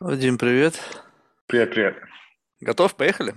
Вадим, 0.00 0.38
привет. 0.38 0.80
Привет, 1.46 1.72
привет. 1.72 1.98
Готов? 2.60 2.96
Поехали? 2.96 3.34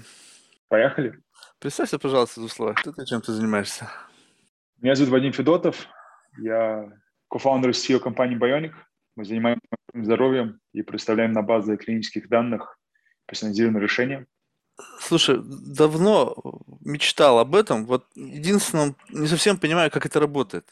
Поехали. 0.70 1.20
Представься, 1.60 2.00
пожалуйста, 2.00 2.40
в 2.40 2.46
условиях. 2.46 2.78
Кто 2.80 2.94
ты, 2.94 3.06
чем 3.06 3.20
ты 3.20 3.34
занимаешься? 3.34 3.92
Меня 4.80 4.96
зовут 4.96 5.12
Вадим 5.12 5.34
Федотов. 5.34 5.86
Я 6.38 6.90
кофаундер 7.30 7.72
CEO 7.72 8.00
компании 8.00 8.38
Bionic. 8.38 8.72
Мы 9.18 9.26
занимаемся 9.26 9.60
здоровьем 9.94 10.62
и 10.72 10.84
представляем 10.84 11.34
на 11.34 11.42
базе 11.42 11.76
клинических 11.76 12.30
данных 12.30 12.80
персонализированные 13.26 13.84
решения. 13.84 14.26
Слушай, 15.00 15.40
давно 15.44 16.36
мечтал 16.84 17.40
об 17.40 17.56
этом. 17.56 17.86
Вот 17.86 18.06
единственное, 18.16 18.96
не 19.10 19.28
совсем 19.28 19.58
понимаю, 19.58 19.92
как 19.92 20.06
это 20.06 20.20
работает. 20.20 20.66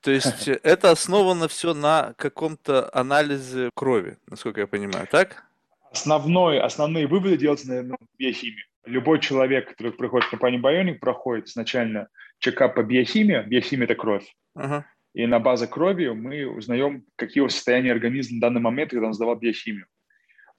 То 0.00 0.10
есть 0.10 0.48
это 0.62 0.90
основано 0.90 1.48
все 1.48 1.74
на 1.74 2.14
каком-то 2.16 2.90
анализе 2.94 3.70
крови, 3.74 4.18
насколько 4.26 4.60
я 4.60 4.66
понимаю, 4.66 5.06
так? 5.10 5.44
Основной, 5.90 6.60
основные 6.60 7.06
выводы 7.06 7.36
делаются, 7.36 7.68
наверное, 7.68 7.98
в 8.00 8.18
биохимии. 8.18 8.64
Любой 8.84 9.20
человек, 9.20 9.68
который 9.68 9.92
приходит 9.92 10.26
в 10.26 10.30
компанию 10.30 10.60
Bionic, 10.60 10.98
проходит 10.98 11.48
изначально 11.48 12.08
чекап 12.38 12.74
по 12.74 12.82
биохимии. 12.82 13.42
Биохимия– 13.46 13.84
это 13.86 13.94
кровь. 13.94 14.34
Uh-huh. 14.56 14.82
И 15.14 15.26
на 15.26 15.38
базе 15.38 15.66
крови 15.66 16.08
мы 16.08 16.46
узнаем, 16.46 17.04
какие 17.16 17.46
состояния 17.48 17.92
организма 17.92 18.38
в 18.38 18.40
данный 18.40 18.60
момент, 18.60 18.90
когда 18.90 19.08
он 19.08 19.12
сдавал 19.12 19.36
биохимию. 19.36 19.86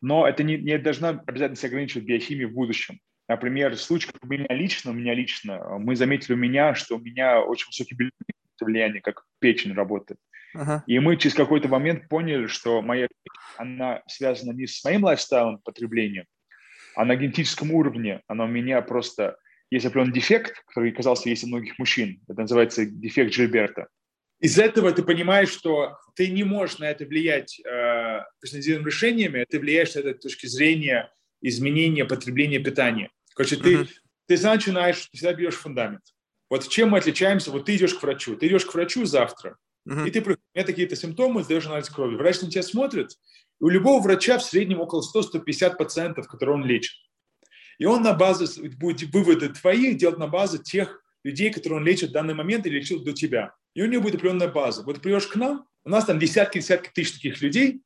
Но 0.03 0.27
это 0.27 0.43
не, 0.43 0.57
не 0.57 0.77
должна 0.77 1.23
обязательно 1.25 1.67
ограничивать 1.67 2.05
биохимию 2.05 2.49
в 2.49 2.53
будущем. 2.53 2.99
Например, 3.30 3.75
случай 3.77 4.09
у 4.21 4.27
меня 4.27 4.48
лично, 4.49 4.91
у 4.91 4.94
меня 4.94 5.13
лично, 5.13 5.80
мы 5.80 5.95
заметили 5.95 6.34
у 6.34 6.38
меня, 6.38 6.75
что 6.75 6.98
у 6.98 6.99
меня 6.99 7.39
очень 7.41 7.67
высокий 7.67 7.95
влияние, 8.59 9.02
как 9.02 9.23
печень 9.39 9.73
работает. 9.73 10.20
Uh-huh. 10.55 10.81
И 10.88 10.99
мы 10.99 11.16
через 11.16 11.35
какой-то 11.35 11.70
момент 11.70 12.09
поняли, 12.09 12.47
что 12.47 12.81
моя 12.81 13.08
она 13.58 14.02
связана 14.08 14.52
не 14.52 14.67
с 14.67 14.84
моим 14.84 15.05
лайфстайлом 15.05 15.59
потребления, 15.59 16.25
а 16.95 17.05
на 17.05 17.16
генетическом 17.16 17.72
уровне. 17.72 18.22
Она 18.27 18.44
у 18.44 18.47
меня 18.47 18.81
просто... 18.81 19.38
Есть 19.72 19.86
определенный 19.86 20.14
дефект, 20.14 20.64
который 20.67 20.92
казался 20.92 21.30
есть 21.30 21.45
у 21.45 21.47
многих 21.47 21.80
мужчин. 21.80 22.22
Это 22.27 22.42
называется 22.42 22.86
дефект 22.86 23.31
Джильберта. 23.31 23.88
Из 24.39 24.59
этого 24.59 24.92
ты 24.92 25.02
понимаешь, 25.02 25.49
что 25.49 25.97
ты 26.16 26.30
не 26.30 26.44
можешь 26.44 26.77
на 26.77 26.92
это 26.92 27.05
влиять 27.05 27.59
э, 27.66 27.70
персонализированными 28.39 28.89
решениями, 28.89 29.45
ты 29.50 29.59
влияешь 29.59 29.94
на 29.95 30.00
это 30.00 30.17
с 30.17 30.22
точки 30.22 30.47
зрения 30.47 31.11
изменения 31.42 32.06
потребления 32.06 32.59
питания. 32.59 33.11
Короче, 33.36 33.58
ты, 33.58 33.73
uh-huh. 33.75 33.89
ты 34.28 34.42
начинаешь, 34.42 35.08
ты 35.08 35.17
всегда 35.17 35.33
берешь 35.33 35.55
фундамент. 35.55 36.02
Вот 36.50 36.67
чем 36.67 36.89
мы 36.89 37.00
отличаемся? 37.00 37.52
Вот 37.52 37.66
ты 37.66 37.75
идешь 37.75 37.95
к 37.95 38.03
врачу, 38.03 38.36
ты 38.36 38.47
идешь 38.47 38.66
к 38.66 38.73
врачу 38.73 39.05
завтра, 39.05 39.58
uh-huh. 39.88 40.08
и 40.08 40.11
ты, 40.11 40.22
у 40.22 40.36
меня 40.55 40.66
такие-то 40.66 40.95
симптомы, 40.95 41.44
сдаешь 41.44 41.66
анализ 41.66 41.89
крови. 41.89 42.16
Врач 42.16 42.42
на 42.42 42.50
тебя 42.50 42.64
смотрит, 42.64 43.09
у 43.59 43.70
любого 43.70 44.02
врача 44.02 44.38
в 44.38 44.44
среднем 44.44 44.80
около 44.80 45.02
100-150 45.02 45.77
пациентов, 45.77 46.27
которые 46.27 46.55
он 46.55 46.66
лечит. 46.66 46.95
И 47.80 47.86
он 47.86 48.03
на 48.03 48.14
базе, 48.14 48.45
будет 48.70 49.14
выводы 49.14 49.50
твои 49.50 49.94
делать 49.94 50.20
на 50.20 50.27
базе 50.27 50.59
тех 50.59 51.02
людей, 51.23 51.52
которые 51.52 51.80
он 51.80 51.86
лечит 51.86 52.09
в 52.09 52.14
данный 52.14 52.33
момент 52.33 52.66
или 52.66 52.80
лечил 52.80 53.03
до 53.03 53.14
тебя. 53.14 53.55
И 53.73 53.81
у 53.81 53.88
него 53.88 54.03
будет 54.03 54.16
определенная 54.16 54.50
база. 54.50 54.83
Вот 54.83 55.02
придешь 55.02 55.27
к 55.27 55.36
нам, 55.36 55.66
у 55.83 55.89
нас 55.89 56.05
там 56.05 56.20
десятки-десятки 56.20 56.92
тысяч 56.94 57.14
таких 57.14 57.42
людей, 57.42 57.81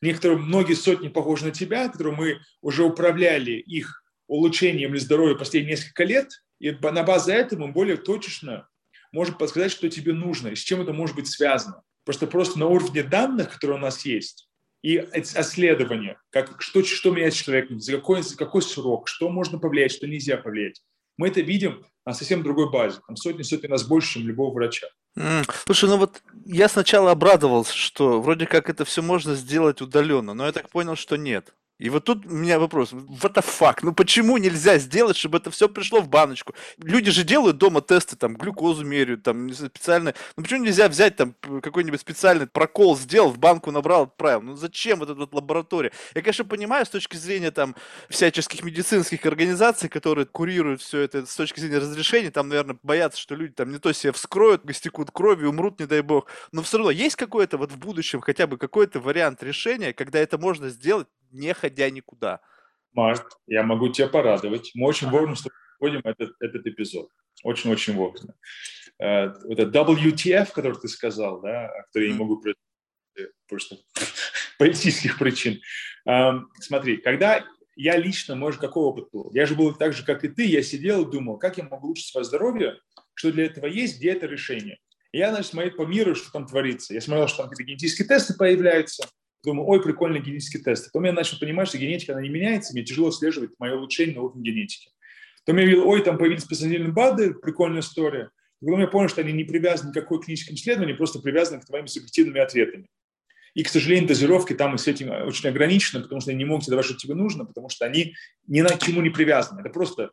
некоторые, 0.00 0.38
многие 0.38 0.74
сотни 0.74 1.08
похожи 1.08 1.44
на 1.44 1.50
тебя, 1.50 1.88
которые 1.88 2.14
мы 2.14 2.38
уже 2.62 2.84
управляли 2.84 3.52
их 3.52 4.02
улучшением 4.26 4.92
или 4.92 4.98
здоровья 4.98 5.34
последние 5.34 5.76
несколько 5.76 6.04
лет, 6.04 6.28
и 6.58 6.70
на 6.70 7.02
базе 7.02 7.32
этого 7.32 7.66
мы 7.66 7.72
более 7.72 7.96
точечно 7.96 8.68
можем 9.12 9.36
подсказать, 9.36 9.72
что 9.72 9.88
тебе 9.88 10.12
нужно 10.12 10.48
и 10.48 10.54
с 10.54 10.60
чем 10.60 10.80
это 10.80 10.92
может 10.92 11.16
быть 11.16 11.28
связано. 11.28 11.82
Просто 12.04 12.26
просто 12.26 12.58
на 12.58 12.66
уровне 12.66 13.02
данных, 13.02 13.52
которые 13.52 13.78
у 13.78 13.80
нас 13.80 14.04
есть, 14.04 14.48
и 14.82 14.96
исследования, 14.96 16.18
как, 16.30 16.60
что, 16.62 16.82
что 16.82 17.10
меняет 17.10 17.34
человек, 17.34 17.70
за 17.70 17.92
какой, 17.92 18.22
за 18.22 18.36
какой 18.36 18.62
срок, 18.62 19.08
что 19.08 19.28
можно 19.28 19.58
повлиять, 19.58 19.92
что 19.92 20.06
нельзя 20.06 20.36
повлиять. 20.36 20.82
Мы 21.18 21.28
это 21.28 21.42
видим 21.42 21.84
на 22.06 22.14
совсем 22.14 22.42
другой 22.42 22.70
базе. 22.70 22.98
Там 23.06 23.16
сотни-сотни 23.16 23.66
нас 23.66 23.86
больше, 23.86 24.14
чем 24.14 24.26
любого 24.26 24.54
врача. 24.54 24.86
Слушай, 25.66 25.88
ну 25.88 25.96
вот 25.98 26.22
я 26.44 26.68
сначала 26.68 27.10
обрадовался, 27.10 27.74
что 27.76 28.20
вроде 28.20 28.46
как 28.46 28.68
это 28.70 28.84
все 28.84 29.02
можно 29.02 29.34
сделать 29.34 29.80
удаленно, 29.80 30.34
но 30.34 30.46
я 30.46 30.52
так 30.52 30.68
понял, 30.70 30.96
что 30.96 31.16
нет. 31.16 31.54
И 31.80 31.88
вот 31.88 32.04
тут 32.04 32.26
у 32.26 32.30
меня 32.30 32.58
вопрос, 32.58 32.92
what 32.92 33.32
the 33.32 33.42
fuck, 33.42 33.78
ну 33.80 33.94
почему 33.94 34.36
нельзя 34.36 34.76
сделать, 34.76 35.16
чтобы 35.16 35.38
это 35.38 35.50
все 35.50 35.66
пришло 35.66 36.02
в 36.02 36.10
баночку? 36.10 36.54
Люди 36.76 37.10
же 37.10 37.24
делают 37.24 37.56
дома 37.56 37.80
тесты, 37.80 38.16
там, 38.16 38.36
глюкозу 38.36 38.84
меряют, 38.84 39.22
там, 39.22 39.50
специально, 39.54 40.12
ну 40.36 40.42
почему 40.42 40.62
нельзя 40.62 40.88
взять 40.88 41.16
там 41.16 41.34
какой-нибудь 41.62 41.98
специальный 41.98 42.46
прокол 42.46 42.98
сделал, 42.98 43.30
в 43.30 43.38
банку 43.38 43.70
набрал, 43.70 44.02
отправил? 44.02 44.42
Ну 44.42 44.56
зачем 44.56 44.98
вот 44.98 45.08
эта 45.08 45.20
вот 45.20 45.32
лаборатория? 45.32 45.90
Я, 46.14 46.20
конечно, 46.20 46.44
понимаю 46.44 46.84
с 46.84 46.90
точки 46.90 47.16
зрения 47.16 47.50
там 47.50 47.74
всяческих 48.10 48.62
медицинских 48.62 49.24
организаций, 49.24 49.88
которые 49.88 50.26
курируют 50.26 50.82
все 50.82 51.00
это 51.00 51.24
с 51.24 51.34
точки 51.34 51.60
зрения 51.60 51.78
разрешения, 51.78 52.30
там, 52.30 52.48
наверное, 52.48 52.76
боятся, 52.82 53.18
что 53.18 53.34
люди 53.34 53.54
там 53.54 53.72
не 53.72 53.78
то 53.78 53.90
себе 53.94 54.12
вскроют, 54.12 54.68
истекут 54.68 55.10
кровью, 55.12 55.48
умрут, 55.48 55.80
не 55.80 55.86
дай 55.86 56.02
бог. 56.02 56.26
Но 56.52 56.62
все 56.62 56.76
равно 56.76 56.90
есть 56.90 57.16
какой-то 57.16 57.56
вот 57.56 57.72
в 57.72 57.78
будущем 57.78 58.20
хотя 58.20 58.46
бы 58.46 58.58
какой-то 58.58 59.00
вариант 59.00 59.42
решения, 59.42 59.94
когда 59.94 60.18
это 60.18 60.36
можно 60.36 60.68
сделать 60.68 61.08
не 61.30 61.54
ходя 61.54 61.90
никуда. 61.90 62.40
Марк, 62.92 63.38
я 63.46 63.62
могу 63.62 63.88
тебя 63.88 64.08
порадовать. 64.08 64.72
Мы 64.74 64.86
очень 64.86 65.08
вовремя 65.08 65.36
входим 65.76 66.00
этот, 66.04 66.34
этот 66.40 66.66
эпизод. 66.66 67.08
Очень-очень 67.42 67.94
вовремя. 67.94 68.34
Э, 68.98 69.32
это 69.48 69.62
WTF, 69.62 70.52
который 70.52 70.78
ты 70.78 70.88
сказал, 70.88 71.40
да, 71.40 71.70
который 71.86 72.08
я 72.08 72.12
не 72.12 72.18
могу 72.18 72.42
просто 73.48 73.76
политических 74.58 75.18
причин. 75.18 75.60
Эм, 76.06 76.50
смотри, 76.60 76.98
когда 76.98 77.44
я 77.76 77.96
лично, 77.96 78.34
может, 78.34 78.60
какой 78.60 78.84
опыт 78.84 79.08
был? 79.12 79.30
Я 79.32 79.46
же 79.46 79.54
был 79.54 79.74
так 79.74 79.94
же, 79.94 80.04
как 80.04 80.24
и 80.24 80.28
ты, 80.28 80.44
я 80.44 80.62
сидел 80.62 81.06
и 81.06 81.10
думал, 81.10 81.38
как 81.38 81.56
я 81.56 81.64
могу 81.64 81.86
улучшить 81.86 82.08
свое 82.08 82.24
здоровье, 82.24 82.78
что 83.14 83.32
для 83.32 83.46
этого 83.46 83.66
есть, 83.66 83.98
где 83.98 84.12
это 84.12 84.26
решение. 84.26 84.78
И 85.12 85.18
я, 85.18 85.30
значит, 85.30 85.52
смотрел 85.52 85.74
по 85.74 85.86
миру, 85.86 86.14
что 86.14 86.30
там 86.30 86.46
творится. 86.46 86.94
Я 86.94 87.00
смотрел, 87.00 87.26
что 87.26 87.38
там 87.38 87.50
какие-то 87.50 87.70
генетические 87.70 88.06
тесты 88.06 88.34
появляются, 88.34 89.08
Думаю, 89.42 89.66
ой, 89.66 89.82
прикольный 89.82 90.20
генетический 90.20 90.60
тест. 90.60 90.86
Потом 90.92 91.04
я 91.04 91.12
начал 91.12 91.38
понимать, 91.38 91.68
что 91.68 91.78
генетика, 91.78 92.12
она 92.12 92.22
не 92.22 92.28
меняется, 92.28 92.72
мне 92.74 92.84
тяжело 92.84 93.08
отслеживать 93.08 93.52
мое 93.58 93.74
улучшение 93.74 94.16
на 94.16 94.22
уровне 94.22 94.50
генетики. 94.50 94.90
Потом 95.44 95.60
я 95.60 95.66
видел, 95.66 95.88
ой, 95.88 96.02
там 96.02 96.18
появились 96.18 96.42
специальные 96.42 96.92
БАДы, 96.92 97.34
прикольная 97.34 97.80
история. 97.80 98.30
Потом 98.60 98.80
я 98.80 98.86
понял, 98.86 99.08
что 99.08 99.22
они 99.22 99.32
не 99.32 99.44
привязаны 99.44 99.92
к 99.92 99.94
какой 99.94 100.20
клиническим 100.20 100.54
исследованию, 100.54 100.96
просто 100.96 101.20
привязаны 101.20 101.60
к 101.60 101.64
твоим 101.64 101.86
субъективными 101.86 102.40
ответами. 102.40 102.86
И, 103.54 103.64
к 103.64 103.68
сожалению, 103.68 104.06
дозировки 104.06 104.52
там 104.52 104.76
с 104.78 104.86
этим 104.86 105.10
очень 105.26 105.48
ограничены, 105.48 106.02
потому 106.02 106.20
что 106.20 106.30
они 106.30 106.38
не 106.38 106.44
могут 106.44 106.64
тебе 106.64 106.72
давать, 106.72 106.86
что 106.86 106.94
тебе 106.96 107.14
нужно, 107.14 107.44
потому 107.44 107.68
что 107.68 107.84
они 107.84 108.14
ни 108.46 108.60
на 108.60 108.76
чему 108.78 109.00
не 109.00 109.10
привязаны. 109.10 109.60
Это 109.60 109.70
просто 109.70 110.10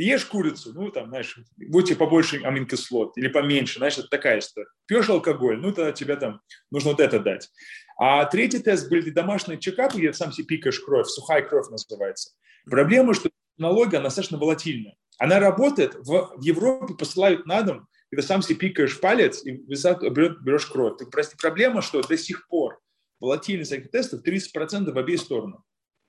ты 0.00 0.04
ешь 0.04 0.24
курицу, 0.24 0.72
ну, 0.72 0.90
там, 0.90 1.08
знаешь, 1.08 1.38
будьте 1.58 1.94
побольше 1.94 2.40
аминокислот 2.42 3.18
или 3.18 3.28
поменьше, 3.28 3.84
это 3.84 4.08
такая 4.08 4.38
история. 4.38 4.68
Пьешь 4.86 5.10
алкоголь, 5.10 5.58
ну, 5.60 5.72
тогда 5.72 5.92
тебе 5.92 6.16
там 6.16 6.40
нужно 6.70 6.92
вот 6.92 7.00
это 7.00 7.20
дать. 7.20 7.50
А 7.98 8.24
третий 8.24 8.60
тест 8.60 8.88
были 8.88 9.10
домашние 9.10 9.60
чекапы, 9.60 9.98
где 9.98 10.14
сам 10.14 10.32
себе 10.32 10.46
пикаешь 10.46 10.80
кровь, 10.80 11.06
сухая 11.06 11.42
кровь 11.42 11.68
называется. 11.68 12.30
Проблема, 12.64 13.12
что 13.12 13.28
технология, 13.58 13.98
она 13.98 14.04
достаточно 14.04 14.38
волатильная. 14.38 14.96
Она 15.18 15.38
работает, 15.38 15.94
в, 15.96 16.32
в 16.34 16.40
Европе 16.40 16.94
посылают 16.94 17.44
на 17.44 17.60
дом, 17.60 17.86
когда 18.10 18.26
сам 18.26 18.40
себе 18.40 18.54
пикаешь 18.54 18.98
палец 19.00 19.44
и 19.44 19.50
берешь 19.50 20.64
кровь. 20.64 20.96
Так 20.96 21.10
проблема, 21.36 21.82
что 21.82 22.00
до 22.00 22.16
сих 22.16 22.48
пор 22.48 22.80
волатильность 23.20 23.72
этих 23.72 23.90
тестов 23.90 24.22
30% 24.26 24.90
в 24.90 24.96
обе 24.96 25.18
стороны. 25.18 25.58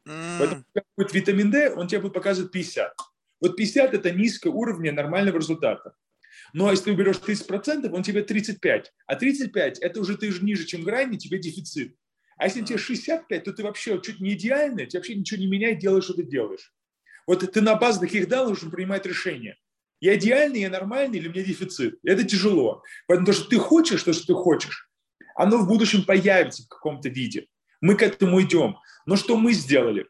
Mm. 0.08 0.38
Поэтому, 0.40 0.63
будет 0.96 1.13
витамин 1.13 1.52
D, 1.52 1.73
он 1.75 1.88
тебе 1.88 2.00
будет 2.00 2.13
показывать 2.13 2.53
50. 2.53 2.94
Вот 3.41 3.57
50– 3.57 3.94
это 3.96 4.12
низкое 4.12 4.53
уровень 4.53 4.94
нормального 4.94 5.38
результата. 5.38 5.94
Но 6.53 6.69
если 6.69 6.85
ты 6.85 6.94
берешь 6.94 7.18
30%, 7.18 7.90
он 7.90 8.03
тебе 8.03 8.24
35. 8.24 8.94
А 9.07 9.16
35– 9.16 9.79
это 9.81 10.00
уже 10.00 10.18
ты 10.18 10.31
же 10.31 10.44
ниже, 10.44 10.66
чем 10.66 10.84
грани, 10.84 11.18
тебе 11.18 11.40
дефицит. 11.40 11.96
А 12.38 12.46
если 12.46 12.62
тебе 12.62 12.78
65, 12.78 13.44
то 13.44 13.53
ты 13.53 13.63
вообще 13.63 14.00
чуть 14.02 14.19
не 14.19 14.34
идеальный, 14.34 14.85
тебе 14.85 15.00
вообще 15.00 15.16
ничего 15.16 15.40
не 15.40 15.47
меняет, 15.47 15.79
делаешь, 15.79 16.05
что 16.05 16.14
ты 16.14 16.23
делаешь. 16.23 16.73
Вот 17.28 17.49
ты 17.52 17.61
на 17.61 17.76
базе 17.76 17.99
таких 17.99 18.28
данных 18.28 18.47
должен 18.47 18.72
принимать 18.72 19.05
решение. 19.05 19.58
Я 19.99 20.16
идеальный, 20.16 20.61
я 20.61 20.70
нормальный 20.70 21.20
или 21.20 21.28
у 21.28 21.32
меня 21.32 21.44
дефицит? 21.44 21.99
Это 22.03 22.23
тяжело. 22.23 22.84
Поэтому 23.08 23.28
то, 23.28 23.34
что 23.34 23.47
ты 23.47 23.58
хочешь, 23.58 24.02
то, 24.02 24.14
что 24.14 24.26
ты 24.28 24.34
хочешь, 24.34 24.90
оно 25.35 25.59
в 25.59 25.67
будущем 25.67 26.03
появится 26.03 26.64
в 26.64 26.67
каком-то 26.67 27.09
виде. 27.09 27.46
Мы 27.79 27.96
к 27.96 28.02
этому 28.02 28.41
идем. 28.41 28.78
Но 29.05 29.16
что 29.16 29.37
мы 29.37 29.53
сделали? 29.53 30.08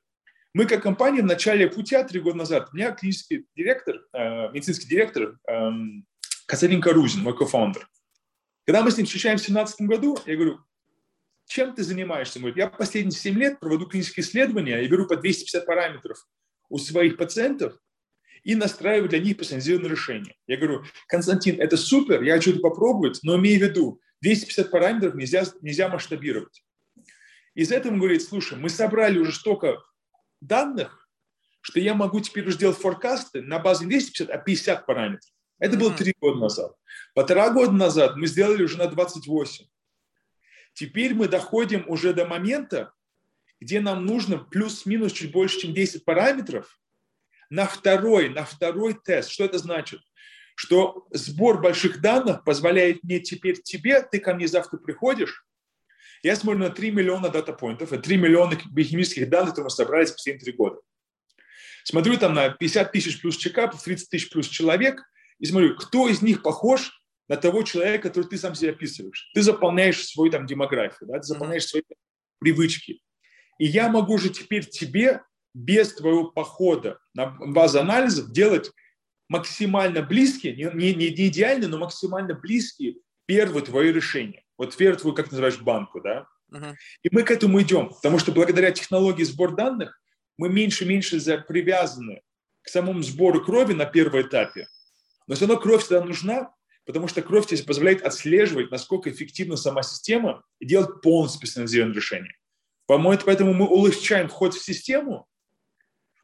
Мы 0.53 0.65
как 0.65 0.83
компания 0.83 1.21
в 1.21 1.25
начале 1.25 1.68
пути, 1.68 1.95
три 2.03 2.19
года 2.19 2.39
назад, 2.39 2.69
у 2.71 2.75
меня 2.75 2.92
клинический 2.92 3.45
директор, 3.56 4.01
э, 4.12 4.51
медицинский 4.51 4.88
директор 4.88 5.38
э, 5.48 5.69
Кацаринка 6.45 6.92
Рузин, 6.92 7.21
мой 7.21 7.38
кофаундер. 7.38 7.88
Когда 8.65 8.83
мы 8.83 8.92
с 8.92 8.98
ним 8.98 9.06
встречаемся 9.06 9.45
в 9.45 9.53
2017 9.53 9.81
году, 9.88 10.18
я 10.25 10.36
говорю, 10.36 10.59
чем 11.48 11.74
ты 11.74 11.83
занимаешься? 11.83 12.38
Он 12.38 12.42
говорит, 12.42 12.57
я 12.57 12.68
последние 12.68 13.18
7 13.18 13.38
лет 13.38 13.59
проведу 13.62 13.86
клинические 13.86 14.25
исследования, 14.25 14.81
я 14.81 14.89
беру 14.89 15.07
по 15.07 15.15
250 15.15 15.65
параметров 15.65 16.27
у 16.68 16.77
своих 16.77 17.15
пациентов 17.15 17.77
и 18.44 18.53
настраиваю 18.56 19.07
для 19.07 19.19
них 19.19 19.38
персонализированное 19.38 19.92
решение. 19.92 20.36
Я 20.48 20.57
говорю, 20.57 20.83
Константин, 21.07 21.62
это 21.62 21.77
супер, 21.77 22.24
я 22.24 22.36
хочу 22.36 22.51
это 22.51 22.59
попробовать, 22.59 23.19
но 23.24 23.38
имей 23.38 23.57
в 23.57 23.62
виду, 23.62 24.01
250 24.19 24.69
параметров 24.69 25.15
нельзя, 25.15 25.45
нельзя 25.62 25.88
масштабировать. 25.88 26.62
Из 27.56 27.71
этого 27.71 27.94
он 27.94 28.00
говорит, 28.00 28.21
слушай, 28.21 28.57
мы 28.57 28.69
собрали 28.69 29.18
уже 29.18 29.31
столько 29.31 29.81
данных, 30.42 31.10
что 31.62 31.80
я 31.80 31.94
могу 31.94 32.20
теперь 32.20 32.48
уже 32.48 32.58
делать 32.58 32.78
форкасты 32.78 33.42
на 33.42 33.60
базе 33.60 33.86
не 33.86 33.92
250, 33.92 34.30
а 34.30 34.38
50 34.38 34.86
параметров. 34.86 35.32
Это 35.60 35.78
было 35.78 35.94
три 35.94 36.16
года 36.20 36.40
назад. 36.40 36.74
Полтора 37.14 37.52
года 37.52 37.72
назад 37.72 38.16
мы 38.16 38.26
сделали 38.26 38.64
уже 38.64 38.78
на 38.78 38.88
28. 38.88 39.68
Теперь 40.74 41.14
мы 41.14 41.28
доходим 41.28 41.86
уже 41.88 42.14
до 42.14 42.26
момента, 42.26 42.94
где 43.60 43.80
нам 43.80 44.06
нужно 44.06 44.40
плюс-минус 44.40 45.12
чуть 45.12 45.32
больше, 45.32 45.60
чем 45.60 45.74
10 45.74 46.04
параметров 46.04 46.80
на 47.52 47.68
второй, 47.68 48.30
на 48.30 48.44
второй 48.44 48.96
тест. 48.96 49.30
Что 49.30 49.46
это 49.46 49.60
значит? 49.60 50.02
Что 50.56 51.06
сбор 51.12 51.62
больших 51.62 52.02
данных 52.02 52.44
позволяет 52.44 53.04
мне 53.04 53.20
теперь 53.20 53.62
тебе, 53.62 54.02
ты 54.02 54.20
ко 54.20 54.34
мне 54.34 54.48
завтра 54.48 54.78
приходишь, 54.78 55.46
я 56.24 56.36
смотрю 56.36 56.60
на 56.60 56.70
3 56.70 56.92
миллиона 56.92 57.30
дата-поинтов, 57.30 57.92
это 57.92 58.02
3 58.02 58.18
миллиона 58.18 58.58
биохимических 58.72 59.30
данных, 59.30 59.50
которые 59.50 59.66
мы 59.66 59.70
собрали 59.70 60.06
за 60.06 60.14
последние 60.14 60.44
3 60.44 60.54
года. 60.54 60.80
Смотрю 61.84 62.18
там 62.18 62.34
на 62.34 62.50
50 62.50 62.92
тысяч 62.92 63.22
плюс 63.22 63.38
чекапов, 63.38 63.82
30 63.84 64.10
тысяч 64.10 64.30
плюс 64.30 64.48
человек, 64.48 65.02
и 65.40 65.46
смотрю, 65.46 65.76
кто 65.76 66.08
из 66.08 66.22
них 66.22 66.44
похож 66.44 66.92
на 67.28 67.38
того 67.38 67.64
человека, 67.64 68.10
который 68.10 68.28
ты 68.28 68.38
сам 68.38 68.54
себе 68.54 68.72
описываешь. 68.72 69.32
Ты 69.34 69.42
заполняешь 69.42 70.06
свою 70.06 70.32
там 70.32 70.46
демографию, 70.46 71.10
да, 71.10 71.20
ты 71.20 71.24
заполняешь 71.24 71.66
свои 71.66 71.82
привычки. 72.40 73.02
И 73.58 73.66
я 73.66 73.90
могу 73.90 74.18
же 74.18 74.30
теперь 74.30 74.66
тебе 74.66 75.22
без 75.54 75.94
твоего 75.94 76.26
похода 76.32 77.00
на 77.14 77.28
базу 77.28 77.80
анализов 77.80 78.32
делать 78.32 78.72
максимально 79.28 80.02
близкие, 80.02 80.56
не, 80.56 80.66
не, 80.74 80.94
не 80.94 81.28
идеальные, 81.28 81.70
но 81.70 81.78
максимально 81.78 82.34
близкие 82.34 82.96
первые 83.26 83.64
твои 83.64 83.92
решения. 83.92 84.44
Вот 84.62 84.78
первую 84.78 85.00
твою, 85.00 85.16
как 85.16 85.25
ты 85.25 85.31
называешь, 85.31 85.60
банку, 85.60 86.02
да? 86.02 86.28
Uh-huh. 86.54 86.75
И 87.02 87.10
мы 87.12 87.24
к 87.24 87.31
этому 87.31 87.60
идем, 87.63 87.90
потому 87.90 88.19
что 88.19 88.31
благодаря 88.31 88.69
технологии 88.69 89.24
сбор 89.24 89.56
данных 89.56 90.00
мы 90.38 90.50
меньше 90.50 90.84
и 90.84 90.88
меньше 90.88 91.19
привязаны 91.48 92.22
к 92.62 92.69
самому 92.69 93.02
сбору 93.02 93.44
крови 93.44 93.74
на 93.74 93.86
первом 93.86 94.22
этапе. 94.22 94.68
Но 95.25 95.34
все 95.34 95.48
равно 95.48 95.60
кровь 95.60 95.81
всегда 95.81 96.06
нужна, 96.06 96.54
потому 96.86 97.08
что 97.08 97.24
кровь 97.24 97.48
тебе 97.48 97.63
позволяет 97.63 98.04
отслеживать, 98.04 98.69
насколько 98.69 99.10
эффективна 99.10 99.56
сама 99.56 99.81
система 99.81 100.44
и 100.60 100.68
делать 100.68 101.02
полностью 101.02 101.42
персонализированное 101.42 101.96
решение. 101.96 102.36
По-моему, 102.86 103.19
поэтому 103.25 103.56
мы 103.56 103.68
улучшаем 103.68 104.30
вход 104.30 104.54
в 104.54 104.63
систему, 104.63 105.28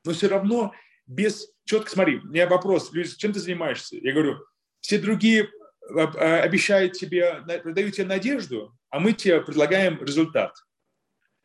но 0.05 0.13
все 0.13 0.27
равно 0.27 0.75
без 1.07 1.49
четко, 1.65 1.89
смотри, 1.89 2.17
у 2.17 2.27
меня 2.27 2.45
вопрос, 2.45 2.91
чем 3.17 3.33
ты 3.33 3.39
занимаешься? 3.39 3.97
Я 3.97 4.13
говорю, 4.13 4.37
все 4.79 4.99
другие 4.99 5.49
а, 5.89 6.41
обещают 6.41 6.93
тебе, 6.93 7.41
дают 7.45 7.95
тебе 7.95 8.05
надежду, 8.05 8.73
а 8.89 8.99
мы 8.99 9.13
тебе 9.13 9.41
предлагаем 9.41 10.01
результат. 10.01 10.53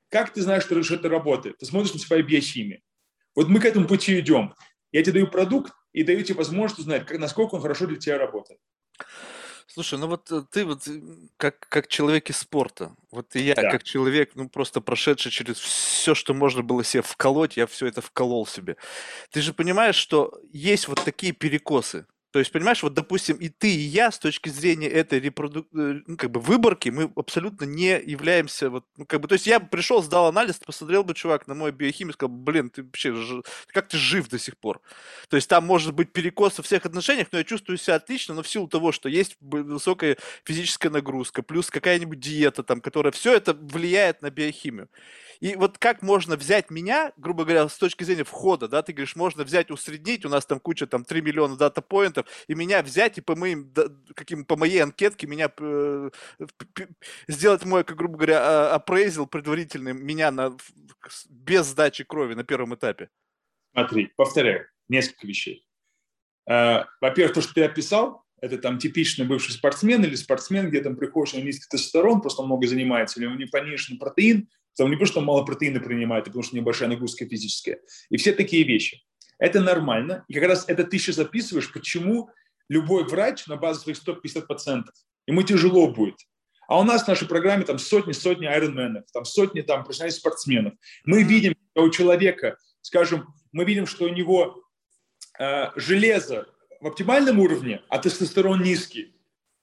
Как 0.08 0.32
ты 0.32 0.42
знаешь, 0.42 0.64
что 0.64 0.78
это 0.78 1.08
работает? 1.08 1.58
Ты 1.58 1.66
смотришь 1.66 1.94
на 1.94 1.98
свою 1.98 2.24
биохимию. 2.24 2.80
Вот 3.34 3.48
мы 3.48 3.60
к 3.60 3.64
этому 3.64 3.86
пути 3.86 4.18
идем. 4.20 4.54
Я 4.90 5.02
тебе 5.02 5.14
даю 5.14 5.26
продукт 5.26 5.72
и 5.92 6.02
даю 6.02 6.22
тебе 6.22 6.36
возможность 6.36 6.80
узнать, 6.80 7.06
как, 7.06 7.18
насколько 7.18 7.54
он 7.54 7.62
хорошо 7.62 7.86
для 7.86 7.98
тебя 7.98 8.18
работает. 8.18 8.60
Слушай, 9.66 9.98
ну 9.98 10.06
вот 10.06 10.30
э, 10.30 10.42
ты 10.50 10.66
вот 10.66 10.86
как, 11.38 11.66
как 11.70 11.88
человек 11.88 12.28
из 12.28 12.36
спорта, 12.36 12.94
вот 13.10 13.34
и 13.36 13.40
я 13.40 13.54
Да. 13.54 13.70
как 13.70 13.84
человек, 13.84 14.32
ну 14.34 14.50
просто 14.50 14.82
прошедший 14.82 15.30
через 15.30 15.58
все, 15.58 16.14
что 16.14 16.34
можно 16.34 16.62
было 16.62 16.84
себе 16.84 17.02
вколоть, 17.02 17.56
я 17.56 17.66
все 17.66 17.86
это 17.86 18.02
вколол 18.02 18.46
себе. 18.46 18.76
Ты 19.30 19.40
же 19.40 19.54
понимаешь, 19.54 19.96
что 19.96 20.38
есть 20.52 20.88
вот 20.88 21.02
такие 21.02 21.32
перекосы. 21.32 22.06
То 22.32 22.38
есть, 22.38 22.50
понимаешь, 22.50 22.82
вот, 22.82 22.94
допустим, 22.94 23.36
и 23.36 23.50
ты, 23.50 23.68
и 23.74 23.78
я 23.80 24.10
с 24.10 24.18
точки 24.18 24.48
зрения 24.48 24.88
этой 24.88 25.20
репродук... 25.20 25.66
Э, 25.74 26.00
ну, 26.06 26.16
как 26.16 26.30
бы 26.30 26.40
выборки, 26.40 26.88
мы 26.88 27.12
абсолютно 27.14 27.66
не 27.66 28.00
являемся, 28.00 28.70
вот, 28.70 28.86
ну, 28.96 29.04
как 29.06 29.20
бы, 29.20 29.28
то 29.28 29.34
есть 29.34 29.46
я 29.46 29.60
пришел, 29.60 30.02
сдал 30.02 30.26
анализ, 30.28 30.58
посмотрел 30.58 31.04
бы, 31.04 31.14
чувак, 31.14 31.46
на 31.46 31.54
мой 31.54 31.72
биохимию, 31.72 32.14
сказал, 32.14 32.34
блин, 32.34 32.70
ты 32.70 32.82
вообще, 32.82 33.14
ж- 33.14 33.42
как 33.68 33.88
ты 33.88 33.98
жив 33.98 34.28
до 34.30 34.38
сих 34.38 34.56
пор? 34.56 34.80
То 35.28 35.36
есть 35.36 35.48
там 35.48 35.66
может 35.66 35.94
быть 35.94 36.10
перекос 36.12 36.56
во 36.56 36.64
всех 36.64 36.86
отношениях, 36.86 37.28
но 37.32 37.38
я 37.38 37.44
чувствую 37.44 37.76
себя 37.76 37.96
отлично, 37.96 38.34
но 38.34 38.42
в 38.42 38.48
силу 38.48 38.66
того, 38.66 38.92
что 38.92 39.10
есть 39.10 39.36
высокая 39.40 40.16
физическая 40.44 40.90
нагрузка, 40.90 41.42
плюс 41.42 41.70
какая-нибудь 41.70 42.18
диета 42.18 42.62
там, 42.62 42.80
которая 42.80 43.12
все 43.12 43.34
это 43.34 43.52
влияет 43.52 44.22
на 44.22 44.30
биохимию. 44.30 44.88
И 45.42 45.56
вот 45.56 45.76
как 45.76 46.02
можно 46.02 46.36
взять 46.36 46.70
меня, 46.70 47.12
грубо 47.16 47.42
говоря, 47.42 47.68
с 47.68 47.76
точки 47.76 48.04
зрения 48.04 48.22
входа, 48.22 48.68
да, 48.68 48.80
ты 48.84 48.92
говоришь, 48.92 49.16
можно 49.16 49.42
взять, 49.42 49.72
усреднить, 49.72 50.24
у 50.24 50.28
нас 50.28 50.46
там 50.46 50.60
куча, 50.60 50.86
там, 50.86 51.04
3 51.04 51.20
миллиона 51.20 51.56
дата-поинтов, 51.56 52.26
и 52.46 52.54
меня 52.54 52.80
взять 52.80 53.18
и 53.18 53.20
по 53.20 53.34
моим, 53.34 53.74
каким, 54.14 54.44
по 54.44 54.56
моей 54.56 54.80
анкетке 54.80 55.26
меня 55.26 55.50
э, 55.58 56.10
сделать 57.26 57.64
мой, 57.64 57.82
как 57.82 57.96
грубо 57.96 58.18
говоря, 58.18 58.72
апрейзил 58.72 59.26
предварительный 59.26 59.94
меня 59.94 60.30
на, 60.30 60.56
без 61.28 61.66
сдачи 61.66 62.04
крови 62.04 62.34
на 62.34 62.44
первом 62.44 62.76
этапе. 62.76 63.10
Смотри, 63.72 64.12
повторяю, 64.14 64.68
несколько 64.88 65.26
вещей. 65.26 65.66
Э, 66.48 66.84
Во-первых, 67.00 67.34
то, 67.34 67.40
что 67.40 67.52
ты 67.52 67.64
описал, 67.64 68.24
это 68.42 68.58
там 68.58 68.78
типичный 68.78 69.24
бывший 69.24 69.52
спортсмен 69.52 70.04
или 70.04 70.16
спортсмен, 70.16 70.68
где 70.68 70.82
там 70.82 70.96
приходишь, 70.96 71.32
него 71.32 71.46
низкий 71.46 71.66
тестостерон, 71.70 72.20
просто 72.20 72.42
много 72.42 72.66
занимается, 72.66 73.18
или 73.18 73.26
у 73.26 73.34
него 73.34 73.48
пониженный 73.50 73.98
протеин, 73.98 74.48
там 74.76 74.90
не 74.90 74.96
потому, 74.96 75.06
что 75.06 75.20
он 75.20 75.26
мало 75.26 75.44
протеина 75.44 75.80
принимает, 75.80 76.24
а 76.24 76.26
потому 76.26 76.42
что 76.42 76.56
небольшая 76.56 76.88
нагрузка 76.88 77.24
физическая. 77.26 77.78
И 78.10 78.16
все 78.16 78.32
такие 78.32 78.64
вещи. 78.64 79.04
Это 79.38 79.60
нормально. 79.60 80.24
И 80.28 80.34
как 80.34 80.44
раз 80.44 80.64
это 80.66 80.82
ты 80.84 80.98
сейчас 80.98 81.16
записываешь, 81.16 81.72
почему 81.72 82.30
любой 82.68 83.04
врач 83.04 83.46
на 83.46 83.56
базе 83.56 83.80
своих 83.80 83.98
150 83.98 84.46
пациентов, 84.48 84.94
ему 85.26 85.42
тяжело 85.42 85.92
будет. 85.92 86.16
А 86.66 86.80
у 86.80 86.84
нас 86.84 87.04
в 87.04 87.08
нашей 87.08 87.28
программе 87.28 87.64
там 87.64 87.78
сотни-сотни 87.78 88.46
айронменов, 88.46 89.04
там 89.12 89.24
сотни 89.24 89.60
там 89.60 89.84
профессиональных 89.84 90.18
спортсменов. 90.18 90.74
Мы 91.04 91.22
видим, 91.22 91.54
что 91.72 91.84
у 91.84 91.90
человека, 91.90 92.56
скажем, 92.80 93.34
мы 93.52 93.64
видим, 93.64 93.86
что 93.86 94.06
у 94.06 94.08
него 94.08 94.64
э, 95.38 95.66
железо 95.76 96.46
в 96.82 96.86
оптимальном 96.86 97.38
уровне, 97.38 97.80
а 97.88 97.98
тестостерон 97.98 98.62
низкий, 98.62 99.14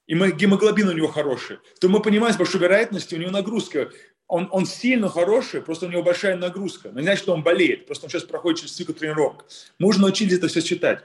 и 0.08 0.16
гемоглобин 0.16 0.88
у 0.88 0.94
него 0.94 1.08
хороший, 1.08 1.60
то 1.80 1.88
мы 1.88 2.02
понимаем 2.02 2.34
с 2.34 2.38
большой 2.38 2.62
вероятностью, 2.62 3.20
у 3.20 3.22
него 3.22 3.32
нагрузка 3.32 3.92
он, 4.30 4.48
он 4.52 4.66
сильно 4.66 5.10
хороший, 5.10 5.62
просто 5.62 5.88
у 5.88 5.90
него 5.90 6.04
большая 6.04 6.38
нагрузка. 6.38 6.92
Но 6.92 7.00
не 7.00 7.06
значит, 7.06 7.24
что 7.24 7.34
он 7.34 7.42
болеет, 7.42 7.88
просто 7.88 8.06
он 8.06 8.12
сейчас 8.12 8.24
проходит 8.24 8.60
через 8.60 8.74
цикл 8.74 8.94
тренировок. 8.94 9.46
Мы 9.80 9.88
уже 9.88 10.00
научились 10.00 10.34
это 10.34 10.48
все 10.48 10.62
считать. 10.62 11.04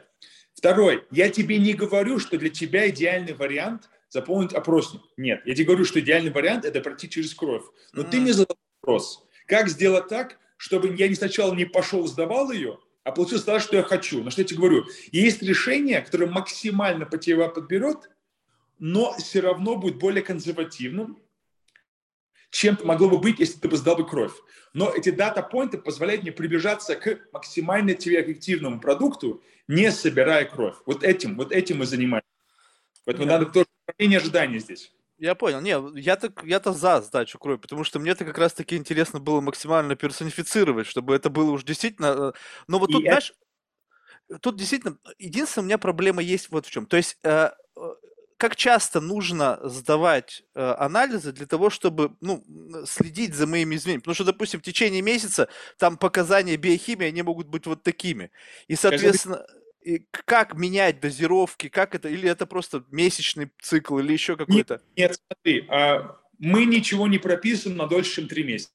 Второй, 0.54 1.04
я 1.10 1.30
тебе 1.30 1.58
не 1.58 1.72
говорю, 1.72 2.18
что 2.18 2.38
для 2.38 2.50
тебя 2.50 2.88
идеальный 2.90 3.32
вариант 3.32 3.88
заполнить 4.10 4.52
опросник. 4.52 5.00
Нет, 5.16 5.40
я 5.46 5.54
тебе 5.54 5.64
говорю, 5.64 5.86
что 5.86 6.00
идеальный 6.00 6.30
вариант– 6.30 6.64
это 6.66 6.80
пройти 6.80 7.08
через 7.08 7.34
кровь. 7.34 7.64
Но 7.94 8.02
mm-hmm. 8.02 8.10
ты 8.10 8.20
мне 8.20 8.32
задал 8.34 8.56
вопрос, 8.82 9.26
как 9.46 9.68
сделать 9.68 10.08
так, 10.08 10.38
чтобы 10.58 10.94
я 10.94 11.08
не 11.08 11.14
сначала 11.14 11.54
не 11.54 11.64
пошел, 11.64 12.06
сдавал 12.06 12.52
ее, 12.52 12.78
а 13.04 13.12
получилось 13.12 13.44
то, 13.44 13.60
что 13.60 13.76
я 13.76 13.82
хочу. 13.82 14.24
На 14.24 14.30
что 14.30 14.40
я 14.40 14.46
тебе 14.46 14.58
говорю, 14.58 14.86
есть 15.12 15.42
решение, 15.42 16.00
которое 16.00 16.26
максимально 16.26 17.06
по 17.06 17.18
тебе 17.18 17.48
подберет, 17.48 18.10
но 18.78 19.12
все 19.18 19.40
равно 19.40 19.76
будет 19.76 19.98
более 19.98 20.22
консервативным, 20.22 21.18
чем 22.50 22.78
могло 22.82 23.10
бы 23.10 23.18
быть, 23.18 23.40
если 23.40 23.58
ты 23.58 23.68
бы 23.68 23.76
сдал 23.76 23.96
бы 23.96 24.06
кровь. 24.06 24.32
Но 24.72 24.90
эти 24.90 25.10
дата-поинты 25.10 25.78
позволяют 25.78 26.22
мне 26.22 26.32
приближаться 26.32 26.96
к 26.96 27.20
максимально 27.32 27.94
тебе 27.94 28.22
эффективному 28.22 28.80
продукту, 28.80 29.42
не 29.68 29.92
собирая 29.92 30.46
кровь. 30.46 30.76
Вот 30.86 31.04
этим, 31.04 31.36
вот 31.36 31.52
этим 31.52 31.78
мы 31.78 31.86
занимаемся. 31.86 32.28
Поэтому 33.04 33.26
Нет. 33.26 33.38
надо 33.38 33.46
тоже 33.52 33.66
управление 33.86 34.18
ожидания 34.18 34.58
здесь. 34.60 34.92
Я 35.18 35.34
понял. 35.34 35.60
Не, 35.60 36.00
я 36.00 36.16
так, 36.16 36.42
я-то 36.44 36.72
за 36.72 37.00
сдачу 37.00 37.38
крови, 37.38 37.58
потому 37.58 37.84
что 37.84 37.98
мне-то 37.98 38.24
как 38.24 38.38
раз-таки 38.38 38.76
интересно 38.76 39.20
было 39.20 39.40
максимально 39.40 39.96
персонифицировать, 39.96 40.86
чтобы 40.86 41.14
это 41.14 41.30
было 41.30 41.50
уж 41.52 41.64
действительно... 41.64 42.32
Но 42.66 42.78
вот 42.78 42.90
И 42.90 42.92
тут, 42.94 43.02
это... 43.04 43.10
знаешь, 43.10 43.34
тут 44.40 44.56
действительно, 44.56 44.98
единственная 45.18 45.64
у 45.64 45.66
меня 45.66 45.78
проблема 45.78 46.22
есть 46.22 46.50
вот 46.50 46.66
в 46.66 46.70
чем. 46.70 46.86
То 46.86 46.96
есть 46.96 47.18
как 48.36 48.56
часто 48.56 49.00
нужно 49.00 49.58
сдавать 49.62 50.42
э, 50.54 50.74
анализы 50.78 51.32
для 51.32 51.46
того, 51.46 51.70
чтобы 51.70 52.16
ну, 52.20 52.44
следить 52.86 53.34
за 53.34 53.46
моими 53.46 53.76
изменениями? 53.76 54.00
Потому 54.00 54.14
что, 54.14 54.24
допустим, 54.24 54.60
в 54.60 54.64
течение 54.64 55.02
месяца 55.02 55.48
там 55.78 55.96
показания 55.96 56.56
биохимии, 56.56 57.06
они 57.06 57.22
могут 57.22 57.46
быть 57.46 57.66
вот 57.66 57.82
такими. 57.82 58.30
И, 58.66 58.76
соответственно, 58.76 59.46
и 59.84 60.06
как 60.10 60.54
менять 60.54 61.00
дозировки, 61.00 61.68
как 61.68 61.94
это, 61.94 62.08
или 62.08 62.28
это 62.28 62.46
просто 62.46 62.84
месячный 62.90 63.50
цикл, 63.60 63.98
или 63.98 64.12
еще 64.12 64.36
какой-то? 64.36 64.80
Нет, 64.96 65.10
нет 65.10 65.20
смотри, 65.26 65.66
а, 65.68 66.16
мы 66.38 66.64
ничего 66.64 67.06
не 67.06 67.18
прописываем 67.18 67.76
на 67.76 67.86
дольше, 67.86 68.14
чем 68.16 68.28
три 68.28 68.44
месяца. 68.44 68.72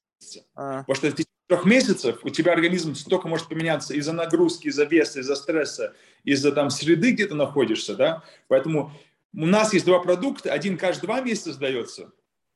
А. 0.54 0.84
Потому 0.84 0.96
что 0.96 1.06
в 1.08 1.12
течение 1.12 1.26
трех 1.48 1.64
месяцев 1.64 2.18
у 2.22 2.30
тебя 2.30 2.52
организм 2.52 2.94
столько 2.94 3.26
может 3.26 3.48
поменяться 3.48 3.92
из-за 3.94 4.12
нагрузки, 4.12 4.68
из-за 4.68 4.84
веса, 4.84 5.20
из-за 5.20 5.34
стресса, 5.34 5.94
из-за 6.22 6.52
там 6.52 6.70
среды, 6.70 7.10
где 7.10 7.26
ты 7.26 7.34
находишься, 7.34 7.96
да? 7.96 8.22
Поэтому 8.46 8.92
у 9.34 9.46
нас 9.46 9.72
есть 9.72 9.86
два 9.86 9.98
продукта, 9.98 10.52
один 10.52 10.78
каждые 10.78 11.06
два 11.06 11.20
месяца 11.20 11.52
сдается, 11.52 12.12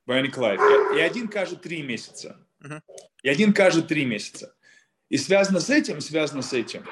Bionic 0.06 0.34
Life, 0.34 0.96
и 0.96 1.00
один 1.00 1.28
каждые 1.28 1.58
три 1.58 1.82
месяца. 1.82 2.36
Uh-huh. 2.62 2.80
И 3.22 3.28
один 3.28 3.52
каждые 3.52 3.84
три 3.84 4.04
месяца. 4.04 4.54
И 5.08 5.16
связано 5.16 5.60
с 5.60 5.70
этим, 5.70 6.00
связано 6.00 6.42
с 6.42 6.52
этим, 6.52 6.84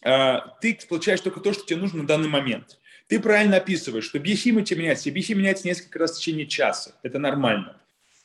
ты 0.00 0.78
получаешь 0.88 1.20
только 1.20 1.40
то, 1.40 1.52
что 1.52 1.64
тебе 1.64 1.80
нужно 1.80 2.02
на 2.02 2.06
данный 2.06 2.28
момент. 2.28 2.78
Ты 3.08 3.20
правильно 3.20 3.56
описываешь, 3.56 4.04
что 4.04 4.18
биохимия 4.18 4.64
тебе 4.64 4.80
меняется, 4.80 5.08
и 5.08 5.12
биохимия 5.12 5.42
меняется 5.42 5.66
несколько 5.66 5.98
раз 5.98 6.12
в 6.12 6.18
течение 6.18 6.46
часа. 6.46 6.94
Это 7.02 7.18
нормально. 7.18 7.80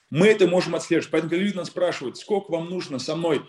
Мы 0.09 0.27
это 0.27 0.45
можем 0.47 0.75
отслеживать. 0.75 1.09
Поэтому, 1.11 1.29
когда 1.31 1.43
люди 1.43 1.55
нас 1.55 1.67
спрашивают, 1.69 2.17
сколько 2.17 2.51
вам 2.51 2.69
нужно 2.69 2.99
со 2.99 3.15
мной 3.15 3.43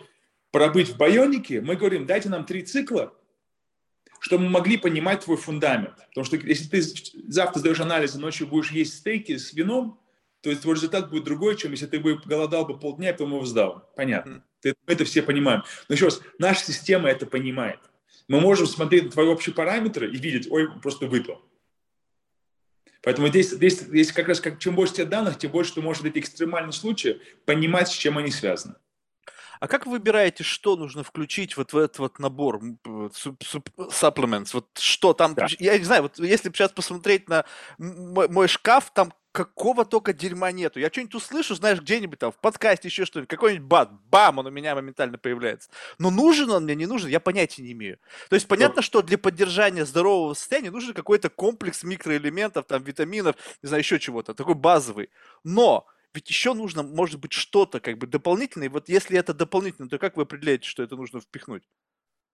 пробыть 0.51 0.89
в 0.89 0.97
байонике, 0.97 1.61
мы 1.61 1.75
говорим, 1.75 2.05
дайте 2.05 2.29
нам 2.29 2.45
три 2.45 2.63
цикла, 2.63 3.13
чтобы 4.19 4.45
мы 4.45 4.49
могли 4.49 4.77
понимать 4.77 5.25
твой 5.25 5.37
фундамент. 5.37 5.97
Потому 6.07 6.23
что 6.23 6.37
если 6.37 6.67
ты 6.69 6.81
завтра 7.27 7.59
сдаешь 7.59 7.81
анализы, 7.81 8.17
ночью 8.17 8.47
будешь 8.47 8.71
есть 8.71 8.97
стейки 8.97 9.37
с 9.37 9.53
вином, 9.53 9.99
то 10.41 10.49
есть 10.49 10.61
твой 10.61 10.75
результат 10.75 11.09
будет 11.09 11.25
другой, 11.25 11.57
чем 11.57 11.71
если 11.71 11.85
ты 11.85 11.99
бы 11.99 12.19
голодал 12.23 12.65
бы 12.65 12.79
полдня 12.79 13.09
и 13.09 13.11
потом 13.11 13.33
его 13.33 13.45
сдал. 13.45 13.91
Понятно. 13.95 14.43
Мы 14.63 14.73
это 14.87 15.03
все 15.03 15.21
понимаем. 15.21 15.63
Но 15.89 15.95
еще 15.95 16.05
раз, 16.05 16.21
наша 16.39 16.61
система 16.65 17.09
это 17.09 17.25
понимает. 17.25 17.79
Мы 18.27 18.39
можем 18.41 18.67
смотреть 18.67 19.05
на 19.05 19.11
твои 19.11 19.27
общие 19.27 19.53
параметры 19.53 20.11
и 20.11 20.17
видеть, 20.17 20.49
ой, 20.49 20.69
просто 20.81 21.07
выпил. 21.07 21.41
Поэтому 23.03 23.27
здесь, 23.27 23.51
здесь, 23.51 23.81
здесь 23.81 24.11
как 24.11 24.27
раз 24.27 24.41
как, 24.41 24.57
чем 24.59 24.75
больше 24.75 24.93
у 24.93 24.95
тебя 24.95 25.05
данных, 25.05 25.37
тем 25.37 25.51
больше 25.51 25.75
ты 25.75 25.81
можешь 25.81 26.03
эти 26.03 26.19
экстремальные 26.19 26.73
случаи 26.73 27.21
понимать, 27.45 27.87
с 27.87 27.91
чем 27.91 28.17
они 28.17 28.31
связаны. 28.31 28.75
А 29.59 29.67
как 29.67 29.85
вы 29.85 29.93
выбираете, 29.93 30.43
что 30.43 30.75
нужно 30.75 31.03
включить 31.03 31.55
вот 31.55 31.71
в 31.71 31.77
этот 31.77 31.99
вот 31.99 32.19
набор 32.19 32.61
supplements? 32.83 34.49
Вот 34.53 34.67
что 34.77 35.13
там? 35.13 35.35
Да. 35.35 35.47
Я 35.59 35.77
не 35.77 35.83
знаю, 35.83 36.03
вот 36.03 36.19
если 36.19 36.49
сейчас 36.49 36.71
посмотреть 36.71 37.29
на 37.29 37.45
мой, 37.77 38.27
мой 38.27 38.47
шкаф, 38.47 38.91
там 38.93 39.13
какого 39.35 39.83
только 39.83 40.13
дерьма 40.13 40.53
нету. 40.53 40.79
Я 40.79 40.89
что-нибудь 40.89 41.15
услышу, 41.15 41.55
знаешь, 41.55 41.81
где-нибудь 41.81 42.17
там 42.17 42.31
в 42.31 42.37
подкасте 42.37 42.87
еще 42.87 43.03
что-нибудь, 43.03 43.29
какой-нибудь 43.29 43.67
бат, 43.67 43.91
бам, 44.09 44.37
он 44.37 44.47
у 44.47 44.49
меня 44.49 44.73
моментально 44.75 45.17
появляется. 45.17 45.69
Но 45.99 46.09
нужен 46.09 46.49
он 46.51 46.63
мне, 46.63 46.73
не 46.73 46.85
нужен, 46.85 47.09
я 47.09 47.19
понятия 47.19 47.61
не 47.61 47.73
имею. 47.73 47.99
То 48.29 48.35
есть 48.35 48.47
понятно, 48.47 48.81
что 48.81 49.01
для 49.01 49.17
поддержания 49.17 49.85
здорового 49.85 50.35
состояния 50.35 50.71
нужен 50.71 50.93
какой-то 50.93 51.29
комплекс 51.29 51.83
микроэлементов, 51.83 52.65
там, 52.65 52.81
витаминов, 52.83 53.35
не 53.61 53.67
знаю, 53.67 53.81
еще 53.81 53.99
чего-то, 53.99 54.33
такой 54.33 54.55
базовый. 54.55 55.09
Но 55.43 55.85
ведь 56.13 56.29
еще 56.29 56.53
нужно, 56.53 56.83
может 56.83 57.19
быть, 57.19 57.33
что-то 57.33 57.81
как 57.81 57.97
бы 57.97 58.07
дополнительное. 58.07 58.67
И 58.67 58.71
вот 58.71 58.87
если 58.87 59.19
это 59.19 59.33
дополнительно, 59.33 59.89
то 59.89 59.97
как 59.97 60.15
вы 60.15 60.23
определяете, 60.23 60.69
что 60.69 60.81
это 60.81 60.95
нужно 60.95 61.19
впихнуть? 61.19 61.63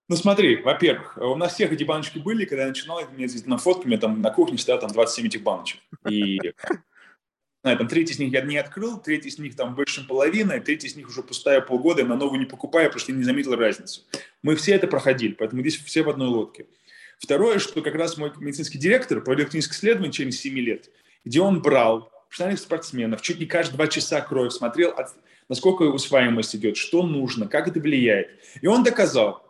Ну 0.08 0.18
смотри, 0.18 0.58
во-первых, 0.58 1.18
у 1.18 1.36
нас 1.36 1.54
всех 1.54 1.72
эти 1.72 1.84
баночки 1.84 2.20
были, 2.20 2.46
когда 2.46 2.64
я 2.64 2.68
начинал, 2.70 2.98
у 2.98 3.16
меня 3.16 3.28
здесь 3.28 3.46
на 3.46 3.58
меня 3.86 3.98
там 3.98 4.22
на 4.22 4.30
кухне 4.30 4.58
стоят 4.58 4.82
там 4.82 4.92
27 4.92 5.26
этих 5.26 5.42
баночек. 5.42 5.80
И 6.08 6.38
знаю, 7.64 7.78
там 7.78 7.88
третий 7.88 8.14
из 8.14 8.20
них 8.20 8.34
я 8.34 8.42
не 8.42 8.58
открыл, 8.58 9.00
третий 9.00 9.30
из 9.30 9.38
них 9.38 9.56
там 9.56 9.76
больше 9.76 10.06
половины, 10.08 10.60
третий 10.60 10.88
из 10.88 10.96
них 10.96 11.08
уже 11.10 11.22
пустая 11.22 11.62
полгода, 11.62 12.02
я 12.02 12.08
на 12.08 12.16
новую 12.16 12.40
не 12.40 12.46
покупаю, 12.46 12.88
потому 12.88 13.00
что 13.02 13.12
не 13.12 13.24
заметил 13.24 13.56
разницу. 13.56 14.02
Мы 14.42 14.56
все 14.56 14.74
это 14.74 14.88
проходили, 14.88 15.34
поэтому 15.34 15.62
здесь 15.62 15.78
все 15.78 16.02
в 16.04 16.10
одной 16.10 16.28
лодке. 16.28 16.66
Второе, 17.20 17.60
что 17.60 17.82
как 17.82 17.94
раз 17.94 18.18
мой 18.18 18.32
медицинский 18.38 18.80
директор 18.80 19.22
провел 19.22 19.46
клиническое 19.46 19.78
исследование 19.78 20.12
через 20.12 20.40
7 20.40 20.58
лет, 20.58 20.90
где 21.24 21.40
он 21.40 21.62
брал 21.62 22.12
профессиональных 22.30 22.62
спортсменов, 22.62 23.22
чуть 23.22 23.40
не 23.40 23.46
каждые 23.46 23.76
два 23.76 23.88
часа 23.88 24.22
кровь, 24.22 24.52
смотрел, 24.52 24.96
насколько 25.48 25.84
усваиваемость 25.84 26.56
идет, 26.56 26.78
что 26.78 27.06
нужно, 27.06 27.48
как 27.48 27.68
это 27.68 27.80
влияет. 27.80 28.40
И 28.62 28.68
он 28.68 28.84
доказал, 28.84 29.46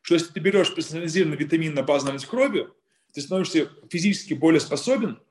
что 0.00 0.14
если 0.14 0.32
ты 0.32 0.40
берешь 0.40 0.74
персонализированный 0.74 1.36
витамин 1.36 1.74
на 1.74 1.82
базовом 1.82 2.18
крови, 2.20 2.68
ты 3.12 3.20
становишься 3.20 3.68
физически 3.90 4.32
более 4.32 4.60
способен– 4.60 5.18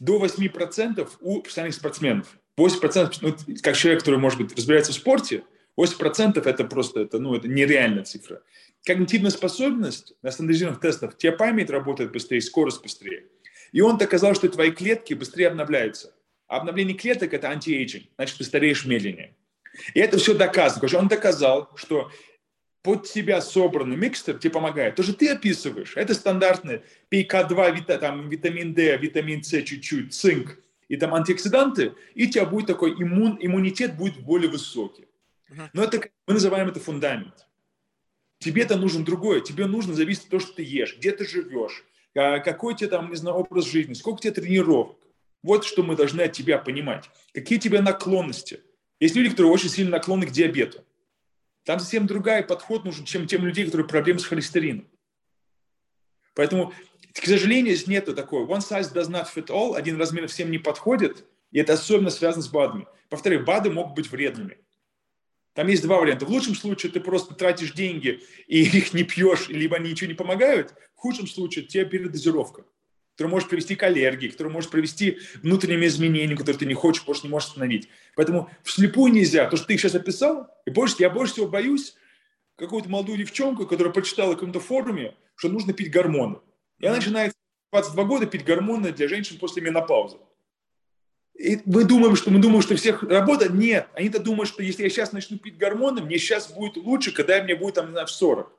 до 0.00 0.24
8% 0.24 1.08
у 1.20 1.40
профессиональных 1.40 1.76
спортсменов. 1.76 2.38
8%, 2.58 3.18
ну, 3.20 3.36
как 3.62 3.76
человек, 3.76 4.00
который, 4.00 4.18
может 4.18 4.38
быть, 4.38 4.56
разбирается 4.56 4.92
в 4.92 4.96
спорте, 4.96 5.44
8% 5.78 6.42
это 6.44 6.64
просто, 6.64 7.00
это, 7.00 7.18
ну, 7.18 7.34
это 7.34 7.48
нереальная 7.48 8.04
цифра. 8.04 8.42
Когнитивная 8.84 9.30
способность 9.30 10.14
на 10.22 10.30
стандартизированных 10.30 10.80
тестах, 10.80 11.16
тебя 11.16 11.32
память 11.32 11.70
работает 11.70 12.12
быстрее, 12.12 12.40
скорость 12.40 12.82
быстрее. 12.82 13.26
И 13.72 13.80
он 13.80 13.98
доказал, 13.98 14.34
что 14.34 14.48
твои 14.48 14.72
клетки 14.72 15.14
быстрее 15.14 15.48
обновляются. 15.48 16.14
А 16.48 16.56
обновление 16.56 16.96
клеток– 16.96 17.32
это 17.34 17.48
anti-aging, 17.48 18.06
значит, 18.16 18.38
ты 18.38 18.44
стареешь 18.44 18.84
медленнее. 18.84 19.36
И 19.94 20.00
это 20.00 20.18
все 20.18 20.34
доказано. 20.34 20.98
Он 20.98 21.08
доказал, 21.08 21.70
что 21.76 22.10
под 22.82 23.08
тебя 23.08 23.40
собранный 23.40 23.96
mixture 23.96 24.38
тебе 24.38 24.52
помогает. 24.52 24.96
То, 24.96 25.02
что 25.02 25.12
ты 25.12 25.28
описываешь, 25.28 25.96
это 25.96 26.14
стандартные 26.14 26.82
K2, 27.10 27.76
вита, 27.76 27.98
там, 27.98 28.28
витамин 28.28 28.74
D, 28.74 28.96
витамин 28.96 29.42
С 29.42 29.62
чуть-чуть, 29.62 30.14
цинк 30.14 30.58
и 30.88 30.96
там 30.96 31.14
антиоксиданты, 31.14 31.94
и 32.14 32.26
у 32.26 32.30
тебя 32.30 32.44
будет 32.44 32.66
такой 32.66 32.92
иммун, 32.92 33.38
иммунитет 33.40 33.96
будет 33.96 34.18
более 34.20 34.50
высокий. 34.50 35.06
Но 35.72 35.84
это, 35.84 36.08
мы 36.26 36.34
называем 36.34 36.68
это 36.68 36.80
фундамент. 36.80 37.46
Тебе 38.38 38.62
это 38.62 38.76
нужен 38.76 39.04
другое. 39.04 39.40
Тебе 39.40 39.66
нужно 39.66 39.94
зависеть 39.94 40.24
от 40.24 40.30
того, 40.30 40.40
что 40.40 40.54
ты 40.54 40.62
ешь, 40.62 40.96
где 40.96 41.12
ты 41.12 41.26
живешь, 41.26 41.84
а, 42.16 42.38
какой 42.38 42.74
у 42.74 42.76
тебя 42.76 42.88
там, 42.88 43.10
не 43.10 43.16
знаю, 43.16 43.36
образ 43.36 43.66
жизни, 43.66 43.94
сколько 43.94 44.18
у 44.18 44.20
тебя 44.20 44.32
тренировок. 44.32 44.96
Вот 45.42 45.64
что 45.64 45.82
мы 45.82 45.96
должны 45.96 46.22
от 46.22 46.32
тебя 46.32 46.58
понимать. 46.58 47.10
Какие 47.32 47.58
у 47.58 47.60
тебя 47.60 47.82
наклонности. 47.82 48.60
Есть 48.98 49.14
люди, 49.14 49.30
которые 49.30 49.52
очень 49.52 49.68
сильно 49.68 49.92
наклонны 49.92 50.26
к 50.26 50.30
диабету. 50.30 50.84
Там 51.64 51.78
совсем 51.78 52.06
другой 52.06 52.42
подход 52.42 52.84
нужен, 52.84 53.04
чем 53.04 53.26
тем 53.26 53.44
людей, 53.44 53.66
которые 53.66 53.86
проблемы 53.86 54.18
с 54.18 54.24
холестерином. 54.24 54.88
Поэтому, 56.34 56.72
к 57.12 57.24
сожалению, 57.24 57.74
здесь 57.74 57.86
нету 57.86 58.14
такого. 58.14 58.46
One 58.46 58.60
size 58.60 58.92
does 58.92 59.10
not 59.10 59.26
fit 59.34 59.48
all. 59.48 59.76
Один 59.76 59.98
размер 59.98 60.26
всем 60.28 60.50
не 60.50 60.58
подходит. 60.58 61.26
И 61.50 61.58
это 61.58 61.74
особенно 61.74 62.10
связано 62.10 62.42
с 62.42 62.48
БАДами. 62.48 62.86
Повторяю, 63.08 63.44
БАДы 63.44 63.70
могут 63.70 63.94
быть 63.94 64.10
вредными. 64.10 64.58
Там 65.52 65.66
есть 65.66 65.82
два 65.82 65.98
варианта. 65.98 66.26
В 66.26 66.30
лучшем 66.30 66.54
случае 66.54 66.92
ты 66.92 67.00
просто 67.00 67.34
тратишь 67.34 67.72
деньги 67.72 68.22
и 68.46 68.62
их 68.78 68.94
не 68.94 69.02
пьешь, 69.02 69.48
либо 69.48 69.76
они 69.76 69.90
ничего 69.90 70.08
не 70.08 70.14
помогают. 70.14 70.74
В 70.94 71.00
худшем 71.00 71.26
случае 71.26 71.64
у 71.64 71.68
тебя 71.68 71.84
передозировка 71.84 72.64
который 73.20 73.32
может 73.32 73.50
привести 73.50 73.76
к 73.76 73.82
аллергии, 73.82 74.28
который 74.28 74.50
может 74.50 74.70
привести 74.70 75.10
к 75.10 75.42
внутренним 75.42 75.84
изменениям, 75.84 76.38
которые 76.38 76.58
ты 76.58 76.64
не 76.64 76.72
хочешь, 76.72 77.02
потому 77.02 77.16
что 77.16 77.26
не 77.26 77.30
можешь 77.30 77.48
остановить. 77.50 77.88
Поэтому 78.16 78.48
вслепую 78.62 79.12
нельзя. 79.12 79.46
То, 79.50 79.58
что 79.58 79.66
ты 79.66 79.76
сейчас 79.76 79.94
описал, 79.94 80.48
и 80.64 80.70
больше, 80.70 80.96
я 81.00 81.10
больше 81.10 81.34
всего 81.34 81.46
боюсь 81.46 81.96
какую-то 82.56 82.88
молодую 82.88 83.18
девчонку, 83.18 83.66
которая 83.66 83.92
прочитала 83.92 84.30
в 84.30 84.36
каком-то 84.36 84.58
форуме, 84.58 85.14
что 85.34 85.50
нужно 85.50 85.74
пить 85.74 85.90
гормоны. 85.90 86.38
И 86.78 86.86
она 86.86 86.96
начинает 86.96 87.34
в 87.70 87.72
22 87.72 88.04
года 88.04 88.24
пить 88.24 88.42
гормоны 88.42 88.90
для 88.90 89.06
женщин 89.06 89.36
после 89.38 89.60
менопаузы. 89.60 90.16
И 91.34 91.58
мы 91.66 91.84
думаем, 91.84 92.16
что 92.16 92.30
мы 92.30 92.40
думаем, 92.40 92.62
что 92.62 92.74
всех 92.76 93.02
работает. 93.02 93.52
Нет, 93.52 93.86
они-то 93.92 94.20
думают, 94.20 94.48
что 94.48 94.62
если 94.62 94.84
я 94.84 94.88
сейчас 94.88 95.12
начну 95.12 95.36
пить 95.36 95.58
гормоны, 95.58 96.00
мне 96.00 96.16
сейчас 96.16 96.50
будет 96.50 96.78
лучше, 96.78 97.12
когда 97.12 97.42
мне 97.42 97.54
будет 97.54 97.74
там, 97.74 97.88
не 97.88 97.92
знаю, 97.92 98.06
в 98.06 98.10
40. 98.12 98.50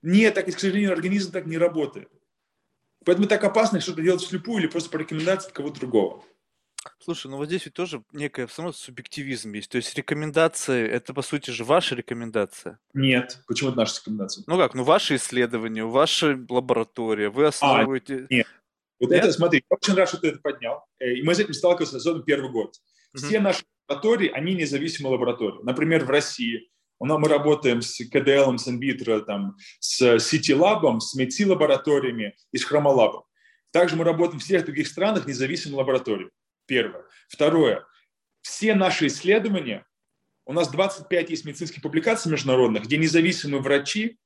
Нет, 0.00 0.32
так, 0.32 0.46
к 0.46 0.58
сожалению, 0.58 0.94
организм 0.94 1.30
так 1.30 1.44
не 1.44 1.58
работает. 1.58 2.08
Поэтому 3.08 3.26
так 3.26 3.42
опасно 3.42 3.80
что-то 3.80 4.02
делать 4.02 4.20
вслепую 4.20 4.60
или 4.60 4.66
просто 4.66 4.90
по 4.90 4.98
рекомендации 4.98 5.50
кого-то 5.50 5.80
другого. 5.80 6.22
Слушай, 6.98 7.28
ну 7.28 7.38
вот 7.38 7.46
здесь 7.46 7.64
ведь 7.64 7.72
тоже 7.72 8.04
некая 8.12 8.46
все 8.46 8.60
равно 8.60 8.74
субъективизм 8.74 9.50
есть. 9.54 9.70
То 9.70 9.78
есть 9.78 9.94
рекомендации, 9.94 10.86
это 10.86 11.14
по 11.14 11.22
сути 11.22 11.50
же 11.50 11.64
ваша 11.64 11.94
рекомендация. 11.94 12.78
Нет, 12.92 13.42
почему 13.46 13.70
это 13.70 13.78
наша 13.78 13.98
рекомендация? 14.00 14.44
Ну 14.46 14.58
как, 14.58 14.74
ну 14.74 14.84
ваши 14.84 15.16
исследования, 15.16 15.84
ваша 15.84 16.38
лаборатория, 16.50 17.30
вы 17.30 17.46
а, 17.46 17.48
основываете... 17.48 18.26
А, 18.28 18.34
нет, 18.34 18.46
вот 19.00 19.10
нет? 19.10 19.24
это, 19.24 19.32
смотри, 19.32 19.64
я 19.70 19.76
очень 19.80 19.94
рад, 19.94 20.06
что 20.06 20.18
ты 20.18 20.28
это 20.28 20.40
поднял. 20.40 20.84
Э, 20.98 21.10
и 21.10 21.22
мы 21.22 21.34
с 21.34 21.38
этим 21.38 21.54
сталкивались 21.54 21.94
особенно 21.94 22.24
первый 22.24 22.50
год. 22.50 22.74
Все 23.14 23.38
угу. 23.38 23.44
наши 23.44 23.64
лаборатории, 23.88 24.28
они 24.28 24.52
независимые 24.52 25.12
лаборатории. 25.12 25.60
Например, 25.62 26.04
в 26.04 26.10
России 26.10 26.70
мы 27.00 27.28
работаем 27.28 27.82
с 27.82 28.04
КДЛ, 28.04 28.56
с 28.56 28.68
Инвитро, 28.68 29.20
там, 29.20 29.56
с 29.78 30.16
City 30.16 30.56
Lab, 30.56 31.00
с 31.00 31.14
МЕЦИ 31.14 31.44
лабораториями 31.44 32.36
и 32.52 32.58
с 32.58 32.64
Хромолабом. 32.64 33.24
Также 33.70 33.96
мы 33.96 34.04
работаем 34.04 34.40
в 34.40 34.42
всех 34.42 34.64
других 34.64 34.88
странах 34.88 35.26
независимой 35.26 35.76
лаборатории. 35.76 36.30
Первое. 36.66 37.04
Второе. 37.28 37.84
Все 38.40 38.74
наши 38.74 39.06
исследования, 39.06 39.86
у 40.44 40.52
нас 40.52 40.70
25 40.70 41.30
есть 41.30 41.44
медицинских 41.44 41.82
публикаций 41.82 42.32
международных, 42.32 42.84
где 42.84 42.96
независимые 42.96 43.60
врачи 43.60 44.18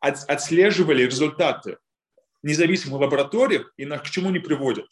отслеживали 0.00 1.02
результаты 1.04 1.78
независимых 2.42 3.00
лабораториях 3.00 3.72
и 3.76 3.84
на, 3.84 3.98
к 3.98 4.08
чему 4.08 4.30
не 4.30 4.38
приводят. 4.38 4.86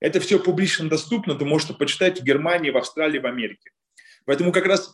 Это 0.00 0.20
все 0.20 0.38
публично 0.38 0.88
доступно, 0.88 1.34
ты 1.34 1.44
можешь 1.44 1.76
почитать 1.76 2.20
в 2.20 2.24
Германии, 2.24 2.70
в 2.70 2.76
Австралии, 2.76 3.18
в 3.18 3.26
Америке. 3.26 3.70
Поэтому 4.26 4.52
как 4.52 4.66
раз 4.66 4.92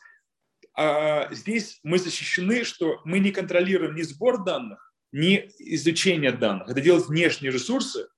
здесь 1.30 1.78
мы 1.82 1.98
защищены, 1.98 2.64
что 2.64 3.00
мы 3.04 3.20
не 3.20 3.30
контролируем 3.30 3.94
ни 3.94 4.02
сбор 4.02 4.42
данных, 4.44 4.92
ни 5.12 5.48
изучение 5.58 6.32
данных. 6.32 6.68
Это 6.68 6.80
делают 6.80 7.06
внешние 7.06 7.52
ресурсы, 7.52 8.08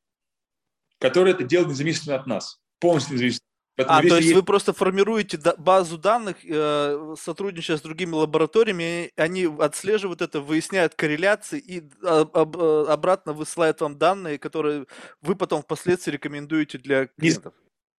которые 0.99 1.35
это 1.35 1.45
делают 1.45 1.71
независимо 1.71 2.17
от 2.17 2.27
нас, 2.27 2.63
полностью 2.81 3.15
независимо. 3.15 3.47
Поэтому 3.77 3.99
а, 3.99 4.01
то 4.01 4.07
есть, 4.07 4.21
есть 4.29 4.35
вы 4.35 4.43
просто 4.43 4.73
формируете 4.73 5.39
базу 5.59 5.99
данных, 5.99 6.39
э, 6.43 7.15
сотрудничая 7.21 7.77
с 7.77 7.83
другими 7.83 8.15
лабораториями, 8.15 9.13
они 9.17 9.45
отслеживают 9.59 10.23
это, 10.23 10.41
выясняют 10.41 10.95
корреляции 10.95 11.59
и 11.59 11.85
об, 12.03 12.57
э, 12.57 12.87
обратно 12.89 13.35
высылают 13.35 13.83
вам 13.83 13.99
данные, 13.99 14.39
которые 14.39 14.87
вы 15.21 15.37
потом 15.37 15.61
впоследствии 15.61 16.13
рекомендуете 16.13 16.79
для 16.79 17.09
клиентов. 17.09 17.53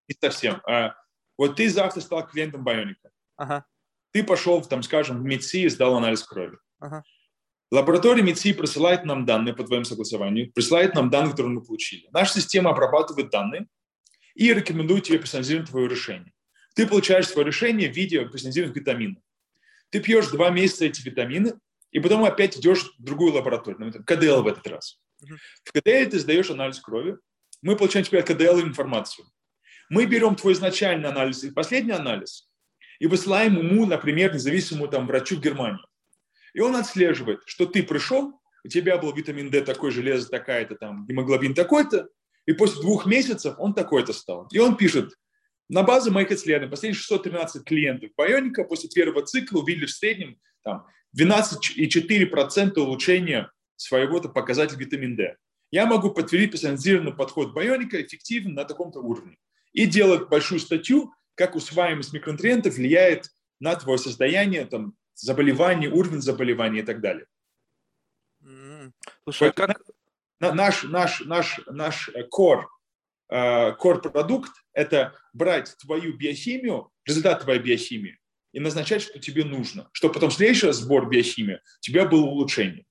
Не, 0.08 0.16
не 0.16 0.20
совсем. 0.20 0.62
А, 0.66 0.96
вот 1.38 1.58
ты 1.58 1.70
завтра 1.70 2.02
стал 2.02 2.28
клиентом 2.28 2.64
Бионика. 2.64 3.12
Ага. 3.36 3.64
Ты 4.12 4.24
пошел, 4.24 4.62
там, 4.64 4.84
скажем, 4.84 5.22
в 5.22 5.26
МИДСИ 5.26 5.66
и 5.66 5.70
сдал 5.70 5.96
анализ 5.96 6.24
крови. 6.24 6.58
Ага. 6.80 7.04
Лаборатория 7.70 8.24
МИДСИ 8.24 8.54
присылает 8.54 9.04
нам 9.04 9.26
данные 9.26 9.54
по 9.54 9.64
твоему 9.64 9.84
согласованию, 9.84 10.52
присылает 10.54 10.96
нам 10.96 11.10
данные, 11.10 11.32
которые 11.32 11.54
мы 11.54 11.64
получили. 11.64 12.08
Наша 12.12 12.40
система 12.40 12.70
обрабатывает 12.72 13.30
данные 13.30 13.68
и 14.36 14.54
рекомендует 14.54 15.04
тебе 15.04 15.20
персонализировать 15.20 15.70
твое 15.70 15.88
решение. 15.90 16.32
ты 16.76 16.86
получаешь 16.86 17.28
свое 17.28 17.46
решение 17.46 17.92
в 17.92 17.96
виде 17.96 18.24
персонализированных 18.26 18.78
витаминов. 18.78 19.24
Ты 19.90 20.00
пьешь 20.00 20.28
два 20.28 20.50
месяца 20.52 20.86
эти 20.86 21.02
витамины, 21.02 21.54
и 21.92 22.00
потом 22.00 22.24
опять 22.24 22.58
идешь 22.58 22.94
в 23.00 23.04
другую 23.04 23.34
лабораторию, 23.34 23.92
КДЛ 24.06 24.44
в 24.44 24.48
этот 24.48 24.68
раз. 24.68 25.00
В 25.20 25.72
КДЛ 25.72 26.12
ты 26.12 26.20
сдаешь 26.20 26.52
анализ 26.52 26.80
крови, 26.80 27.18
мы 27.62 27.76
получаем 27.76 28.06
теперь 28.06 28.20
от 28.22 28.28
КДЛ 28.28 28.62
информацию. 28.62 29.26
Мы 29.90 30.06
берем 30.06 30.36
твой 30.36 30.54
изначальный 30.54 31.10
анализ 31.10 31.44
и 31.44 31.52
последний 31.52 31.94
анализ 31.94 32.47
и 33.00 33.08
высылаем 33.08 33.58
ему, 33.58 33.86
например, 33.86 34.34
независимому 34.34 34.88
там, 34.88 35.08
врачу 35.08 35.38
в 35.38 35.42
Германию. 35.42 35.86
И 36.54 36.60
он 36.60 36.76
отслеживает, 36.76 37.42
что 37.46 37.66
ты 37.66 37.84
пришел, 37.84 38.40
у 38.64 38.68
тебя 38.68 38.98
был 38.98 39.14
витамин 39.14 39.50
D 39.50 39.62
такой, 39.62 39.92
железо 39.92 40.30
такая-то, 40.30 40.76
там, 40.76 41.06
гемоглобин 41.06 41.54
такой-то, 41.54 42.10
и 42.46 42.54
после 42.54 42.82
двух 42.82 43.06
месяцев 43.06 43.56
он 43.60 43.74
такой-то 43.74 44.14
стал. 44.14 44.48
И 44.52 44.60
он 44.60 44.78
пишет, 44.78 45.14
на 45.70 45.84
базе 45.84 46.12
моих 46.12 46.32
исследований, 46.32 46.72
последние 46.72 47.00
613 47.00 47.64
клиентов 47.66 48.10
Байоника 48.16 48.64
после 48.64 48.90
первого 48.90 49.26
цикла 49.26 49.60
увидели 49.60 49.86
в 49.86 49.92
среднем 49.92 50.40
там, 50.64 50.86
12,4% 51.18 52.80
улучшения 52.80 53.52
своего 53.76 54.22
показателя 54.22 54.80
витамин 54.80 55.16
D. 55.16 55.36
Я 55.72 55.86
могу 55.86 56.12
подтвердить 56.12 56.52
персонализированный 56.52 57.14
подход 57.14 57.54
Байоника 57.54 58.02
эффективен 58.02 58.54
на 58.54 58.64
таком-то 58.64 59.00
уровне. 59.00 59.38
И 59.74 59.86
делать 59.86 60.30
большую 60.30 60.60
статью, 60.60 61.14
как 61.38 61.56
усваиваемость 61.56 62.14
микронутриентов 62.14 62.76
влияет 62.76 63.30
на 63.60 63.76
твое 63.76 64.00
состояние, 64.00 64.66
там, 64.66 64.96
заболевание, 65.14 65.90
уровень 65.90 66.22
заболевания 66.22 66.80
и 66.80 66.84
так 66.84 67.00
далее. 67.00 67.28
Слушай, 69.24 69.50
а 69.50 69.52
как... 69.54 69.82
Наш, 70.40 70.84
наш, 70.84 71.22
наш, 71.22 71.60
наш 71.68 72.10
core, 72.36 72.66
э, 73.30 73.72
core 73.76 74.10
продукт– 74.10 74.52
это 74.74 75.16
брать 75.34 75.76
твою 75.80 76.16
биохимию, 76.16 76.92
результат 77.06 77.42
твоей 77.42 77.60
биохимии, 77.60 78.20
и 78.52 78.60
назначать, 78.60 79.02
что 79.02 79.20
тебе 79.20 79.44
нужно, 79.46 79.90
чтобы 79.94 80.14
потом 80.16 80.30
следующий 80.32 80.72
сбор 80.72 81.10
биохимии 81.10 81.56
у 81.56 81.82
тебя 81.82 82.06
было 82.06 82.26
улучшение. 82.26 82.86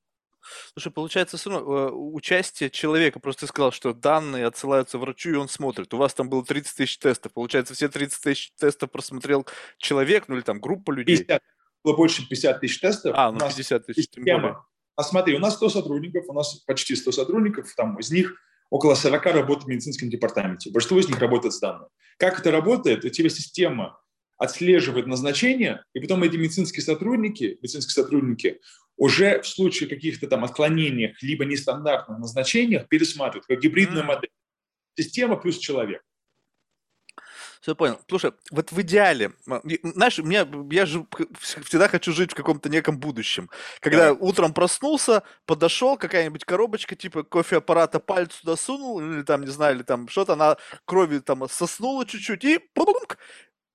Слушай, 0.73 0.93
получается, 0.93 1.37
все 1.37 1.51
равно 1.51 1.77
э, 1.77 1.91
участие 1.91 2.71
человека, 2.71 3.21
просто 3.21 3.41
ты 3.41 3.47
сказал, 3.49 3.73
что 3.73 3.93
данные 3.93 4.47
отсылаются 4.47 4.99
врачу, 4.99 5.31
и 5.31 5.35
он 5.35 5.49
смотрит. 5.49 5.93
У 5.95 5.97
вас 5.97 6.15
там 6.15 6.29
было 6.29 6.45
30 6.45 6.77
тысяч 6.77 6.99
тестов. 6.99 7.33
Получается, 7.33 7.75
все 7.75 7.89
30 7.89 8.23
тысяч 8.23 8.53
тестов 8.53 8.91
просмотрел 8.91 9.47
человек, 9.79 10.29
ну 10.29 10.37
или 10.37 10.43
там 10.43 10.61
группа 10.61 10.91
людей? 10.91 11.19
50, 11.19 11.43
было 11.85 11.97
больше 11.97 12.29
50 12.29 12.61
тысяч 12.61 12.81
тестов. 12.81 13.15
А, 13.17 13.31
ну 13.31 13.39
50 13.39 13.87
тысяч, 13.87 14.09
тем 14.09 14.25
более. 14.25 14.57
А 14.97 15.03
смотри, 15.03 15.35
у 15.37 15.39
нас 15.39 15.55
100 15.55 15.69
сотрудников, 15.69 16.25
у 16.29 16.33
нас 16.33 16.55
почти 16.67 16.97
100 16.97 17.13
сотрудников, 17.13 17.73
там 17.77 17.99
из 17.99 18.11
них 18.11 18.35
около 18.71 18.95
40 18.95 19.25
работают 19.27 19.65
в 19.65 19.69
медицинском 19.69 20.09
департаменте. 20.09 20.71
Большинство 20.71 20.99
из 20.99 21.09
них 21.09 21.19
работает 21.19 21.55
с 21.55 21.61
данными. 21.61 21.89
Как 22.19 22.41
это 22.41 22.51
работает? 22.51 23.05
У 23.05 23.09
тебя 23.11 23.29
система 23.29 24.01
отслеживает 24.39 25.07
назначение, 25.07 25.85
и 25.95 26.01
потом 26.01 26.23
эти 26.23 26.37
медицинские 26.37 26.83
сотрудники, 26.83 27.59
медицинские 27.63 27.93
сотрудники 27.95 28.61
уже 28.97 29.41
в 29.43 29.47
случае 29.47 29.89
каких-то 29.89 30.27
там 30.27 30.45
отклонений, 30.45 31.15
либо 31.21 31.45
нестандартных 31.45 32.19
назначениях 32.19 32.89
пересматривают, 32.89 33.47
как 33.47 33.61
гибридная 33.61 34.03
mm. 34.03 34.07
модель. 34.07 34.31
Система 34.97 35.37
плюс 35.37 35.59
человек. 35.59 36.03
Все 37.61 37.75
понял. 37.75 38.01
Слушай, 38.09 38.31
вот 38.53 38.71
в 38.71 38.81
идеале, 38.83 39.33
знаешь, 39.45 40.19
меня, 40.19 40.47
я 40.71 40.87
же 40.87 41.05
всегда 41.41 41.89
хочу 41.89 42.13
жить 42.13 42.31
в 42.31 42.35
каком-то 42.37 42.69
неком 42.69 42.99
будущем. 43.01 43.51
Когда 43.81 44.11
да. 44.11 44.13
утром 44.13 44.55
проснулся, 44.55 45.25
подошел, 45.47 45.97
какая-нибудь 45.97 46.45
коробочка 46.45 46.95
типа 46.95 47.25
кофе-аппарата 47.25 47.99
пальцу 47.99 48.41
туда 48.43 48.57
сунул, 48.57 49.01
или 49.01 49.23
там, 49.23 49.43
не 49.43 49.51
знаю, 49.51 49.77
или 49.77 49.83
там 49.83 50.09
что-то, 50.09 50.35
она 50.35 50.57
крови 50.85 51.19
там 51.19 51.49
соснула 51.49 52.07
чуть-чуть, 52.07 52.45
и 52.45 52.61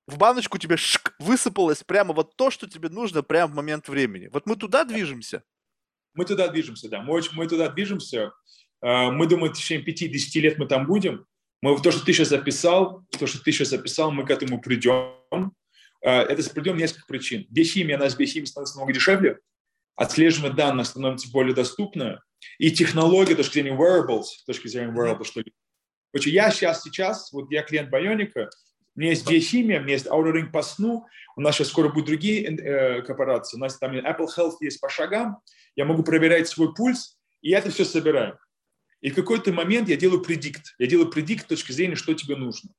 в 0.07 0.17
баночку 0.17 0.57
тебе 0.57 0.77
шик, 0.77 1.15
высыпалось 1.19 1.83
прямо 1.83 2.13
вот 2.13 2.35
то, 2.35 2.51
что 2.51 2.67
тебе 2.67 2.89
нужно 2.89 3.23
прямо 3.23 3.51
в 3.51 3.55
момент 3.55 3.87
времени. 3.87 4.29
Вот 4.31 4.45
мы 4.45 4.55
туда 4.55 4.83
движемся. 4.83 5.43
Мы 6.13 6.25
туда 6.25 6.47
движемся, 6.47 6.89
да. 6.89 7.01
Мы, 7.01 7.21
мы 7.33 7.47
туда 7.47 7.69
движемся. 7.69 8.33
А, 8.81 9.11
мы 9.11 9.27
думаем, 9.27 9.53
в 9.53 9.57
течение 9.57 9.85
5-10 9.85 10.39
лет 10.41 10.57
мы 10.57 10.67
там 10.67 10.85
будем. 10.85 11.25
Мы 11.61 11.79
то, 11.79 11.91
что 11.91 12.03
ты 12.03 12.11
сейчас 12.11 12.29
записал, 12.29 13.05
то, 13.17 13.27
что 13.27 13.41
ты 13.41 13.51
сейчас 13.51 13.69
записал, 13.69 14.11
мы 14.11 14.25
к 14.25 14.31
этому 14.31 14.59
придем. 14.61 15.53
А, 16.03 16.23
это 16.23 16.49
придем 16.49 16.77
несколько 16.77 17.05
причин. 17.07 17.45
Биохимия, 17.49 17.95
она 17.95 18.09
с 18.09 18.15
биохимией 18.15 18.47
становится 18.47 18.77
много 18.77 18.93
дешевле, 18.93 19.39
отслеживание 19.95 20.55
данных 20.55 20.87
становится 20.87 21.31
более 21.31 21.53
доступно, 21.53 22.21
и 22.57 22.71
технология, 22.71 23.33
с 23.33 23.37
точки 23.37 23.53
зрения 23.53 23.77
wearables, 23.77 24.23
с 24.23 24.43
точки 24.45 24.67
зрения 24.67 24.91
wearables, 24.91 25.25
что 25.25 25.43
Короче, 26.11 26.31
я 26.31 26.51
сейчас, 26.51 26.83
сейчас, 26.83 27.31
вот 27.31 27.49
я 27.51 27.63
клиент 27.63 27.89
Бионика, 27.89 28.49
у 28.95 28.99
меня 28.99 29.11
есть 29.11 29.29
биохимия, 29.29 29.79
у 29.79 29.83
меня 29.83 29.93
есть 29.93 30.07
Ring 30.07 30.51
по 30.51 30.61
сну, 30.61 31.05
у 31.35 31.41
нас 31.41 31.55
сейчас 31.55 31.69
скоро 31.69 31.89
будут 31.89 32.07
другие 32.07 32.43
э, 32.43 33.01
корпорации, 33.03 33.57
у 33.57 33.59
нас 33.59 33.77
там 33.77 33.93
Apple 33.93 34.27
Health 34.37 34.55
есть 34.61 34.81
по 34.81 34.89
шагам, 34.89 35.37
я 35.75 35.85
могу 35.85 36.03
проверять 36.03 36.47
свой 36.47 36.73
пульс, 36.73 37.17
и 37.41 37.49
я 37.49 37.59
это 37.59 37.71
все 37.71 37.85
собираю. 37.85 38.37
И 39.01 39.09
в 39.09 39.15
какой-то 39.15 39.51
момент 39.51 39.89
я 39.89 39.97
делаю 39.97 40.21
предикт. 40.21 40.75
Я 40.77 40.87
делаю 40.87 41.09
предикт 41.09 41.45
с 41.45 41.47
точки 41.47 41.71
зрения, 41.71 41.95
что 41.95 42.13
тебе 42.13 42.35
нужно. 42.35 42.69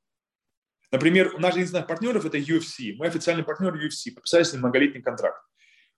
Например, 0.92 1.34
у 1.34 1.40
нас 1.40 1.54
один 1.54 1.64
из 1.64 1.72
наших 1.72 1.88
партнеров– 1.88 2.24
это 2.26 2.38
UFC. 2.38 2.94
Мой 2.94 3.08
официальный 3.08 3.42
партнер 3.42 3.74
UFC. 3.74 4.12
Подписали 4.14 4.44
с 4.44 4.52
ним 4.52 4.60
многолетний 4.60 5.02
контракт. 5.02 5.42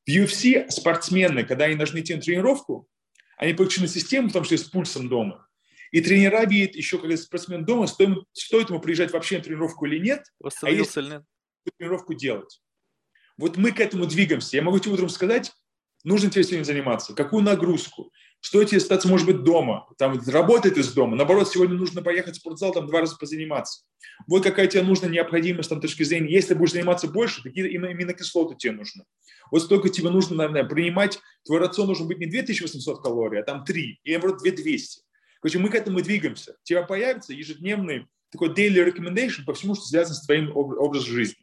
В 0.06 0.10
UFC 0.10 0.70
спортсмены, 0.70 1.44
когда 1.44 1.66
они 1.66 1.74
должны 1.74 2.00
идти 2.00 2.14
на 2.14 2.22
тренировку, 2.22 2.88
они 3.36 3.52
подключены 3.52 3.88
систему, 3.88 4.28
потому 4.28 4.44
что 4.44 4.56
с 4.56 4.64
пульсом 4.64 5.08
дома. 5.08 5.46
И 5.94 6.00
тренера 6.00 6.44
видят 6.44 6.74
еще, 6.74 6.98
когда 6.98 7.16
спортсмен 7.16 7.64
дома, 7.64 7.86
стоит, 7.86 8.18
стоит 8.32 8.68
ему 8.68 8.80
приезжать 8.80 9.12
вообще 9.12 9.36
на 9.36 9.44
тренировку 9.44 9.86
или 9.86 10.00
нет, 10.00 10.24
а 10.62 10.68
если 10.68 11.02
нет. 11.02 11.22
тренировку 11.78 12.14
делать. 12.14 12.60
Вот 13.36 13.56
мы 13.56 13.70
к 13.70 13.78
этому 13.78 14.04
двигаемся. 14.06 14.56
Я 14.56 14.64
могу 14.64 14.80
тебе 14.80 14.94
утром 14.94 15.08
сказать, 15.08 15.52
нужно 16.02 16.32
тебе 16.32 16.42
сегодня 16.42 16.64
заниматься, 16.64 17.14
какую 17.14 17.44
нагрузку, 17.44 18.10
стоит 18.40 18.70
тебе 18.70 18.78
остаться, 18.78 19.06
может 19.06 19.24
быть, 19.24 19.44
дома, 19.44 19.86
там 19.96 20.20
работает 20.26 20.78
из 20.78 20.92
дома, 20.92 21.14
наоборот, 21.14 21.48
сегодня 21.48 21.76
нужно 21.76 22.02
поехать 22.02 22.34
в 22.34 22.40
спортзал, 22.40 22.72
там 22.72 22.88
два 22.88 22.98
раза 22.98 23.16
позаниматься. 23.16 23.84
Вот 24.26 24.42
какая 24.42 24.66
тебе 24.66 24.82
нужна 24.82 25.06
необходимость 25.06 25.68
там 25.68 25.80
точки 25.80 26.02
зрения. 26.02 26.32
Если 26.32 26.54
будешь 26.54 26.72
заниматься 26.72 27.06
больше, 27.06 27.40
такие 27.40 27.70
именно, 27.70 27.90
именно 27.90 28.14
кислоты 28.14 28.56
тебе 28.56 28.72
нужны. 28.72 29.04
Вот 29.52 29.62
столько 29.62 29.90
тебе 29.90 30.10
нужно, 30.10 30.34
наверное, 30.34 30.64
принимать, 30.64 31.20
твой 31.44 31.60
рацион 31.60 31.86
должен 31.86 32.08
быть 32.08 32.18
не 32.18 32.26
2800 32.26 33.00
калорий, 33.00 33.38
а 33.38 33.44
там 33.44 33.64
3, 33.64 34.00
или, 34.02 34.12
наоборот, 34.14 34.40
2200. 34.42 35.03
Короче, 35.44 35.58
мы 35.58 35.68
к 35.68 35.74
этому 35.74 36.00
двигаемся. 36.00 36.52
У 36.52 36.64
тебя 36.64 36.84
появится 36.84 37.34
ежедневный 37.34 38.08
такой 38.30 38.54
daily 38.54 38.82
recommendation 38.82 39.44
по 39.44 39.52
всему, 39.52 39.74
что 39.74 39.84
связано 39.84 40.14
с 40.14 40.24
твоим 40.24 40.56
образом 40.56 41.12
жизни. 41.12 41.36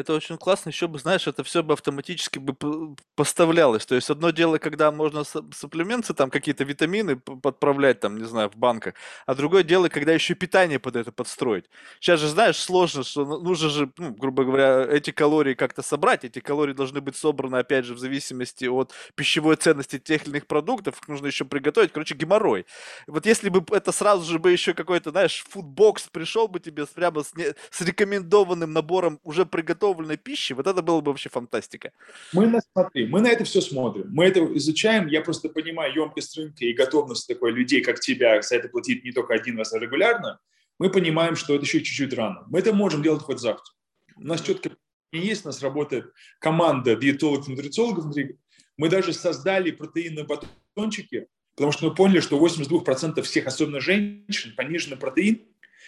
Это 0.00 0.14
очень 0.14 0.36
классно, 0.38 0.70
еще 0.70 0.88
бы, 0.88 0.98
знаешь, 0.98 1.26
это 1.26 1.44
все 1.44 1.62
бы 1.62 1.74
автоматически 1.74 2.38
бы 2.38 2.96
поставлялось. 3.14 3.86
То 3.86 3.94
есть 3.94 4.10
одно 4.10 4.30
дело, 4.30 4.58
когда 4.58 4.90
можно 4.90 5.24
суплементы, 5.24 6.14
там 6.14 6.30
какие-то 6.30 6.64
витамины 6.64 7.16
подправлять, 7.16 8.00
там, 8.00 8.16
не 8.16 8.24
знаю, 8.24 8.50
в 8.50 8.56
банках, 8.56 8.94
а 9.26 9.34
другое 9.34 9.62
дело, 9.62 9.88
когда 9.88 10.12
еще 10.12 10.34
питание 10.34 10.78
под 10.78 10.96
это 10.96 11.12
подстроить. 11.12 11.66
Сейчас 12.00 12.20
же, 12.20 12.28
знаешь, 12.28 12.56
сложно, 12.56 13.02
что 13.04 13.24
ну, 13.24 13.40
нужно 13.40 13.68
же, 13.68 13.92
ну, 13.98 14.10
грубо 14.14 14.44
говоря, 14.44 14.86
эти 14.90 15.10
калории 15.10 15.54
как-то 15.54 15.82
собрать. 15.82 16.24
Эти 16.24 16.40
калории 16.40 16.72
должны 16.72 17.00
быть 17.00 17.16
собраны, 17.16 17.56
опять 17.56 17.84
же, 17.84 17.94
в 17.94 17.98
зависимости 17.98 18.64
от 18.66 18.92
пищевой 19.14 19.56
ценности 19.56 19.98
тех 19.98 20.22
или 20.24 20.30
иных 20.30 20.46
продуктов. 20.46 20.98
Их 21.00 21.08
нужно 21.08 21.26
еще 21.26 21.44
приготовить. 21.44 21.92
Короче, 21.92 22.14
геморрой. 22.14 22.66
Вот 23.06 23.26
если 23.26 23.48
бы 23.48 23.64
это 23.74 23.92
сразу 23.92 24.24
же 24.30 24.38
бы 24.38 24.50
еще 24.50 24.74
какой-то, 24.74 25.10
знаешь, 25.10 25.44
фудбокс 25.48 26.08
пришел 26.08 26.48
бы 26.48 26.60
тебе 26.60 26.86
прямо 26.86 27.22
с, 27.22 27.34
не, 27.34 27.54
с 27.70 27.80
рекомендованным 27.80 28.72
набором 28.72 29.20
уже 29.22 29.44
приготовленной 29.90 30.16
пищи, 30.16 30.52
вот 30.52 30.66
это 30.66 30.82
было 30.82 31.00
бы 31.00 31.10
вообще 31.10 31.28
фантастика. 31.28 31.92
Мы 32.32 32.46
на, 32.46 32.60
смотри, 32.72 33.06
мы 33.06 33.20
на 33.20 33.28
это 33.28 33.44
все 33.44 33.60
смотрим, 33.60 34.06
мы 34.10 34.24
это 34.24 34.40
изучаем, 34.56 35.08
я 35.08 35.20
просто 35.20 35.48
понимаю 35.48 35.94
емкость 35.94 36.36
рынка 36.36 36.64
и 36.64 36.72
готовность 36.72 37.26
такой 37.26 37.52
людей, 37.52 37.82
как 37.82 38.00
тебя, 38.00 38.40
за 38.42 38.56
это 38.56 38.68
платить 38.68 39.04
не 39.04 39.12
только 39.12 39.34
один 39.34 39.58
раз, 39.58 39.72
а 39.72 39.78
регулярно, 39.78 40.38
мы 40.78 40.90
понимаем, 40.90 41.36
что 41.36 41.54
это 41.54 41.64
еще 41.64 41.80
чуть-чуть 41.80 42.14
рано. 42.14 42.44
Мы 42.48 42.60
это 42.60 42.72
можем 42.72 43.02
делать 43.02 43.22
хоть 43.22 43.38
завтра. 43.38 43.72
У 44.16 44.24
нас 44.24 44.40
четко 44.40 44.70
есть, 45.12 45.44
у 45.44 45.48
нас 45.48 45.62
работает 45.62 46.12
команда 46.38 46.96
диетологов 46.96 47.48
и 47.48 47.50
нутрициологов 47.50 48.04
внутри. 48.04 48.38
Мы 48.76 48.88
даже 48.88 49.12
создали 49.12 49.72
протеинные 49.72 50.24
батончики, 50.24 51.26
потому 51.54 51.72
что 51.72 51.88
мы 51.88 51.94
поняли, 51.94 52.20
что 52.20 52.38
82% 52.38 53.20
всех, 53.22 53.46
особенно 53.46 53.80
женщин, 53.80 54.54
пониженный 54.56 54.96
протеин, 54.96 55.42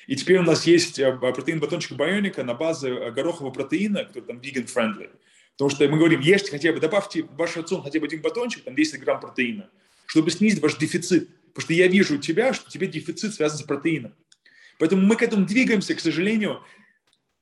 и 0.06 0.16
теперь 0.16 0.38
у 0.38 0.42
нас 0.42 0.66
есть 0.66 0.98
э, 0.98 1.12
протеин 1.12 1.60
батончик 1.60 1.92
Бионика 1.92 2.42
на 2.42 2.54
базе 2.54 2.88
э, 2.88 3.10
горохового 3.12 3.52
протеина, 3.52 4.04
который 4.04 4.24
там 4.24 4.38
vegan-friendly. 4.38 5.10
Потому 5.52 5.70
что 5.70 5.88
мы 5.88 5.98
говорим, 5.98 6.20
ешьте 6.20 6.50
хотя 6.50 6.72
бы, 6.72 6.80
добавьте 6.80 7.22
в 7.22 7.36
ваш 7.36 7.56
рацион 7.56 7.82
хотя 7.82 8.00
бы 8.00 8.06
один 8.06 8.20
батончик, 8.20 8.64
там 8.64 8.74
10 8.74 9.00
грамм 9.00 9.20
протеина, 9.20 9.70
чтобы 10.06 10.30
снизить 10.30 10.60
ваш 10.60 10.76
дефицит. 10.76 11.28
Потому 11.52 11.64
что 11.66 11.74
я 11.74 11.86
вижу 11.86 12.16
у 12.16 12.18
тебя, 12.18 12.52
что 12.54 12.70
тебе 12.70 12.86
дефицит 12.86 13.34
связан 13.34 13.58
с 13.58 13.62
протеином. 13.62 14.14
Поэтому 14.78 15.02
мы 15.02 15.16
к 15.16 15.22
этому 15.22 15.46
двигаемся, 15.46 15.94
к 15.94 16.00
сожалению. 16.00 16.62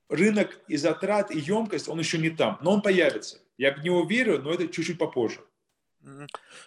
Рынок 0.08 0.60
и 0.66 0.76
затрат, 0.76 1.30
и 1.30 1.38
емкость, 1.38 1.88
он 1.88 2.00
еще 2.00 2.18
не 2.18 2.30
там, 2.30 2.58
но 2.62 2.72
он 2.72 2.82
появится. 2.82 3.38
Я 3.56 3.72
в 3.72 3.84
него 3.84 4.04
верю, 4.04 4.42
но 4.42 4.52
это 4.52 4.66
чуть-чуть 4.66 4.98
попозже. 4.98 5.38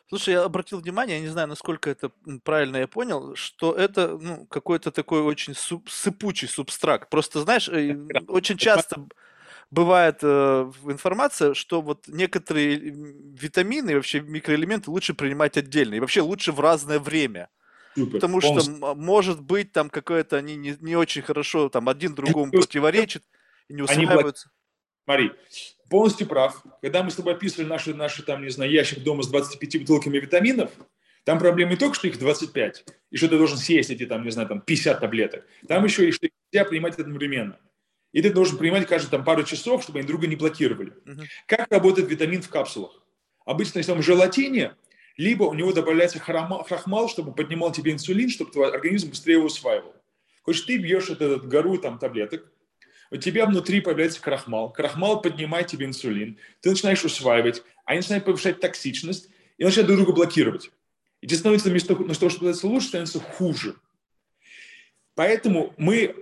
Слушай, 0.10 0.36
я 0.36 0.43
обратил 0.43 0.80
внимание, 0.80 1.17
я 1.17 1.24
не 1.24 1.30
знаю, 1.30 1.48
насколько 1.48 1.89
это 1.89 2.12
правильно 2.43 2.78
я 2.78 2.88
понял, 2.88 3.36
что 3.36 3.74
это 3.74 4.17
ну, 4.17 4.46
какой-то 4.46 4.91
такой 4.91 5.22
очень 5.22 5.56
суп, 5.56 5.89
сыпучий 5.89 6.48
субстракт. 6.48 7.10
Просто, 7.10 7.41
знаешь, 7.41 7.67
э, 7.67 7.98
очень 8.28 8.58
часто 8.58 9.08
бывает 9.72 10.19
э, 10.22 10.72
информация, 10.86 11.56
что 11.56 11.82
вот 11.82 12.08
некоторые 12.08 12.76
витамины 12.78 13.91
и 13.91 13.96
вообще 13.96 14.22
микроэлементы 14.22 14.91
лучше 14.91 15.15
принимать 15.15 15.58
отдельно, 15.58 15.96
и 15.96 16.00
вообще 16.00 16.22
лучше 16.22 16.52
в 16.52 16.60
разное 16.60 17.00
время. 17.00 17.50
Супер. 17.96 18.12
Потому 18.12 18.39
Полностью. 18.39 18.76
что 18.76 18.96
может 18.96 19.41
быть 19.41 19.72
там 19.72 19.89
какое-то 19.89 20.38
они 20.38 20.56
не, 20.56 20.76
не 20.80 20.96
очень 20.96 21.22
хорошо, 21.22 21.69
там 21.69 21.89
один 21.89 22.15
другому 22.15 22.52
противоречит 22.52 23.24
и 23.67 23.74
не 23.74 23.82
усваиваются. 23.82 24.52
Смотри, 25.06 25.32
полностью 25.93 26.25
прав. 26.25 26.63
Когда 26.82 27.03
мы 27.03 27.12
с 27.12 27.15
тобой 27.15 27.36
описывали 27.36 27.67
наши, 27.67 27.93
наши 27.93 28.23
там, 28.23 28.41
не 28.41 28.49
знаю, 28.49 28.71
ящик 28.71 29.03
дома 29.03 29.21
с 29.21 29.27
25 29.27 29.82
бутылками 29.82 30.17
витаминов, 30.17 30.71
там 31.23 31.38
проблема 31.38 31.69
не 31.69 31.77
только, 31.77 31.93
что 31.93 32.08
их 32.08 32.17
25, 32.17 32.84
и 33.12 33.17
что 33.17 33.27
ты 33.27 33.38
должен 33.38 33.60
съесть 33.60 33.91
эти, 33.91 34.08
там, 34.08 34.23
не 34.23 34.32
знаю, 34.32 34.47
там 34.47 34.62
50 34.62 34.99
таблеток. 34.99 35.45
Там 35.67 35.84
еще 35.84 36.10
и 36.10 36.12
что 36.12 36.25
их 36.25 36.32
нельзя 36.51 36.65
принимать 36.65 36.97
одновременно. 36.97 37.60
И 38.12 38.23
ты 38.23 38.34
должен 38.34 38.58
принимать 38.58 38.88
каждые 38.88 39.12
там, 39.12 39.23
пару 39.23 39.43
часов, 39.43 39.84
чтобы 39.84 39.99
они 39.99 40.08
друга 40.08 40.25
не 40.25 40.36
блокировали. 40.36 40.93
Uh-huh. 41.06 41.25
Как 41.45 41.71
работает 41.71 42.10
витамин 42.10 42.41
в 42.41 42.49
капсулах? 42.49 43.03
Обычно, 43.45 43.77
если 43.77 43.91
он 43.91 43.99
в 43.99 44.03
желатине, 44.03 44.75
либо 45.15 45.43
у 45.43 45.53
него 45.53 45.73
добавляется 45.73 46.19
крахмал, 46.19 47.08
чтобы 47.08 47.36
поднимал 47.36 47.71
тебе 47.71 47.91
инсулин, 47.91 48.32
чтобы 48.32 48.49
твой 48.49 48.71
организм 48.71 49.12
быстрее 49.12 49.34
его 49.34 49.45
усваивал. 49.45 49.93
Хочешь, 50.41 50.62
ты 50.63 50.79
бьешь 50.79 51.12
эту 51.12 51.39
гору 51.47 51.77
там, 51.77 51.99
таблеток, 51.99 52.51
у 53.13 53.17
тебя 53.17 53.45
внутри 53.45 53.80
появляется 53.80 54.19
крахмал, 54.19 54.73
крахмал 54.73 55.21
поднимает 55.21 55.67
тебе 55.67 55.86
инсулин, 55.86 56.39
ты 56.62 56.71
начинаешь 56.71 57.06
усваивать, 57.06 57.62
они 57.86 57.99
начинают 57.99 58.26
повышать 58.26 58.60
токсичность 58.60 59.30
и 59.60 59.63
начинают 59.63 59.88
друг 59.88 59.99
друга 59.99 60.13
блокировать. 60.13 60.71
И 61.21 61.28
тебе 61.28 61.38
становится 61.38 61.69
вместо 61.69 61.95
того, 61.95 62.12
чтобы 62.12 62.32
становиться 62.32 62.67
лучше, 62.67 62.88
становится 62.88 63.19
хуже. 63.19 63.76
Поэтому 65.13 65.76
мы 65.78 66.15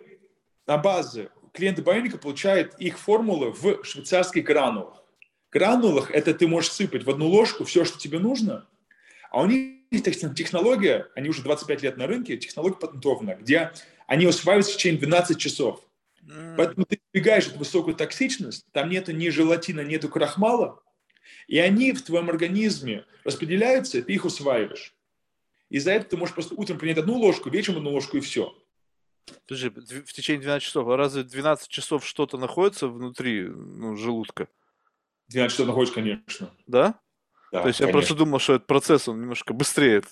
на 0.67 0.77
базе 0.77 1.30
клиенты 1.54 1.82
Байоника 1.82 2.17
получают 2.17 2.75
их 2.77 2.99
формулы 2.99 3.51
в 3.51 3.86
швейцарских 3.86 4.43
гранулах. 4.43 5.01
Гранулах 5.49 6.12
это 6.12 6.34
ты 6.34 6.45
можешь 6.45 6.71
сыпать 6.71 7.06
в 7.06 7.10
одну 7.10 7.27
ложку 7.27 7.63
все, 7.63 7.86
что 7.86 7.97
тебе 7.97 8.19
нужно, 8.19 8.67
а 9.32 9.41
у 9.41 9.45
них 9.45 9.77
технология, 10.36 11.08
они 11.15 11.30
уже 11.30 11.41
25 11.41 11.84
лет 11.84 11.95
на 11.95 12.06
рынке, 12.06 12.36
технология 12.36 12.75
патентована, 12.75 13.36
где 13.36 13.71
они 14.08 14.27
усваиваются 14.27 14.73
в 14.73 14.75
течение 14.75 14.99
12 14.99 15.38
часов. 15.38 15.86
Поэтому 16.57 16.86
ты 16.86 16.99
избегаешь 17.07 17.47
эту 17.47 17.60
высокую 17.60 17.95
токсичность, 17.95 18.65
там 18.71 18.89
нету 18.89 19.12
ни 19.12 19.29
желатина, 19.29 19.81
нету 19.81 20.07
крахмала, 20.10 20.81
и 21.47 21.57
они 21.60 21.93
в 21.93 22.01
твоем 22.03 22.29
организме 22.29 23.05
распределяются, 23.23 23.97
и 23.97 24.01
ты 24.01 24.13
их 24.13 24.25
усваиваешь. 24.25 24.95
Из-за 25.69 25.91
этого 25.91 26.10
ты 26.10 26.17
можешь 26.17 26.36
просто 26.36 26.55
утром 26.55 26.77
принять 26.77 26.97
одну 26.97 27.17
ложку, 27.17 27.49
вечером 27.49 27.77
одну 27.77 27.91
ложку 27.91 28.17
и 28.17 28.21
все. 28.21 28.55
Подожди, 29.47 29.69
в 29.69 30.13
течение 30.13 30.41
12 30.41 30.65
часов. 30.65 30.88
А 30.88 30.97
разве 30.97 31.23
12 31.23 31.67
часов 31.69 32.05
что-то 32.05 32.38
находится 32.38 32.88
внутри 32.88 33.43
ну, 33.43 33.95
желудка? 33.95 34.47
12 35.29 35.53
часов 35.53 35.67
находится, 35.67 35.95
конечно. 35.95 36.51
Да? 36.67 36.99
Да, 37.51 37.63
То 37.63 37.67
есть 37.67 37.79
конечно. 37.79 37.86
я 37.86 37.91
просто 37.91 38.15
думал, 38.15 38.39
что 38.39 38.55
этот 38.55 38.67
процесс, 38.67 39.07
он 39.07 39.19
немножко 39.19 39.53
быстрее. 39.53 40.03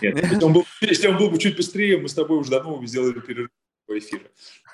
Нет, 0.00 0.16
если 0.16 0.44
он, 0.44 0.52
был, 0.54 0.66
если 0.80 1.08
он 1.08 1.18
был 1.18 1.30
бы 1.30 1.38
чуть 1.38 1.56
быстрее, 1.56 1.98
мы 1.98 2.08
с 2.08 2.14
тобой 2.14 2.38
уже 2.38 2.50
давно 2.50 2.76
бы 2.76 2.86
сделали 2.86 3.20
перерыв 3.20 3.50
эфира. 3.88 4.24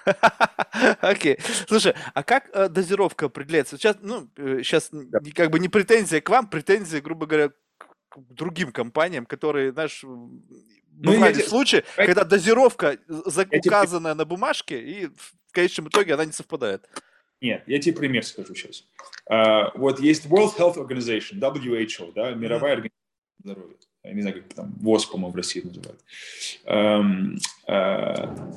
Окей. 1.01 1.39
Слушай, 1.67 1.95
а 2.13 2.23
как 2.23 2.51
э, 2.53 2.69
дозировка 2.69 3.27
определяется? 3.27 3.77
Сейчас, 3.77 3.97
ну, 4.01 4.29
сейчас 4.37 4.91
э, 4.93 5.05
да. 5.07 5.21
как 5.35 5.51
бы 5.51 5.59
не 5.59 5.69
претензия 5.69 6.21
к 6.21 6.29
вам, 6.29 6.49
претензия, 6.49 7.01
грубо 7.01 7.27
говоря, 7.27 7.51
к 8.09 8.19
другим 8.31 8.73
компаниям, 8.73 9.27
которые, 9.27 9.73
знаешь, 9.73 10.01
ну, 10.03 10.43
бывали 10.91 11.41
я... 11.41 11.49
случаи, 11.49 11.85
я... 11.97 12.07
когда 12.07 12.25
дозировка 12.25 12.99
я 13.09 13.59
указанная 13.59 14.13
тебе... 14.13 14.19
на 14.19 14.25
бумажке, 14.25 14.81
и 14.81 15.07
в 15.07 15.35
конечном 15.53 15.89
итоге 15.89 16.15
она 16.15 16.25
не 16.25 16.33
совпадает. 16.33 16.89
Нет, 17.41 17.63
я 17.67 17.79
тебе 17.79 17.97
пример 17.97 18.25
скажу 18.25 18.55
сейчас. 18.55 18.85
Uh, 19.31 19.71
вот 19.75 20.01
есть 20.01 20.27
World 20.27 20.57
Health 20.57 20.77
Organization, 20.77 21.39
WHO, 21.39 22.13
да, 22.15 22.31
мировая 22.33 22.73
mm-hmm. 22.73 22.75
организация 22.75 22.95
здоровья. 23.43 23.77
Я 24.05 24.13
не 24.13 24.21
знаю, 24.21 24.43
как 24.43 24.55
там 24.55 24.75
ВОЗ, 24.81 25.07
по-моему, 25.07 25.33
в 25.33 25.37
России 25.37 25.61
называют. 25.61 26.01
Um, 26.67 27.39
uh, 27.67 28.55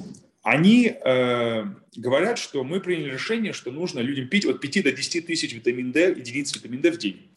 они 0.47 0.95
э, 1.03 1.65
говорят, 1.97 2.39
что 2.39 2.63
мы 2.63 2.79
приняли 2.79 3.11
решение, 3.11 3.51
что 3.51 3.69
нужно 3.69 3.99
людям 3.99 4.29
пить 4.29 4.45
от 4.45 4.61
5 4.61 4.81
до 4.81 4.93
10 4.93 5.27
тысяч 5.27 5.53
витамин 5.53 5.91
D, 5.91 6.15
единиц 6.17 6.55
витамин 6.55 6.79
D 6.79 6.91
в 6.91 6.97
день. 6.97 7.27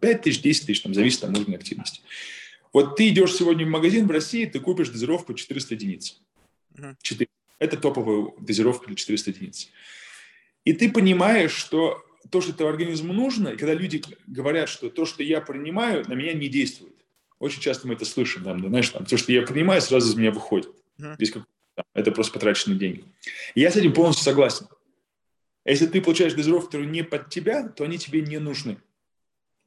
5 0.00 0.22
тысяч, 0.22 0.40
10 0.40 0.66
тысяч, 0.66 0.80
там, 0.80 0.94
зависит 0.94 1.22
от 1.22 1.36
уровня 1.36 1.56
активности. 1.56 2.00
Вот 2.72 2.96
ты 2.96 3.10
идешь 3.10 3.34
сегодня 3.34 3.66
в 3.66 3.68
магазин 3.68 4.06
в 4.06 4.10
России, 4.10 4.46
ты 4.46 4.58
купишь 4.58 4.88
дозировку 4.88 5.34
400 5.34 5.74
единиц. 5.74 6.18
4. 7.02 7.28
Это 7.58 7.76
топовая 7.76 8.32
дозировка 8.40 8.86
для 8.86 8.96
400 8.96 9.30
единиц. 9.30 9.68
И 10.64 10.72
ты 10.72 10.90
понимаешь, 10.90 11.52
что 11.52 12.02
то, 12.30 12.40
что 12.40 12.54
твоему 12.54 12.72
организму 12.72 13.12
нужно, 13.12 13.48
и 13.48 13.58
когда 13.58 13.74
люди 13.74 14.02
говорят, 14.26 14.70
что 14.70 14.88
то, 14.88 15.04
что 15.04 15.22
я 15.22 15.42
принимаю, 15.42 16.08
на 16.08 16.14
меня 16.14 16.32
не 16.32 16.48
действует. 16.48 16.94
Очень 17.38 17.60
часто 17.60 17.86
мы 17.86 17.92
это 17.92 18.06
слышим, 18.06 18.44
там, 18.44 18.66
знаешь, 18.66 18.88
там, 18.88 19.04
то, 19.04 19.18
что 19.18 19.30
я 19.30 19.42
принимаю, 19.42 19.82
сразу 19.82 20.10
из 20.10 20.14
меня 20.14 20.30
выходит. 20.30 20.70
Без 21.18 21.28
какого 21.28 21.53
это 21.94 22.12
просто 22.12 22.32
потраченные 22.32 22.78
деньги. 22.78 23.04
я 23.54 23.70
с 23.70 23.76
этим 23.76 23.92
полностью 23.92 24.24
согласен. 24.24 24.66
Если 25.64 25.86
ты 25.86 26.00
получаешь 26.00 26.34
дозировку, 26.34 26.66
которая 26.66 26.88
не 26.88 27.02
под 27.02 27.30
тебя, 27.30 27.68
то 27.68 27.84
они 27.84 27.98
тебе 27.98 28.20
не 28.20 28.38
нужны. 28.38 28.78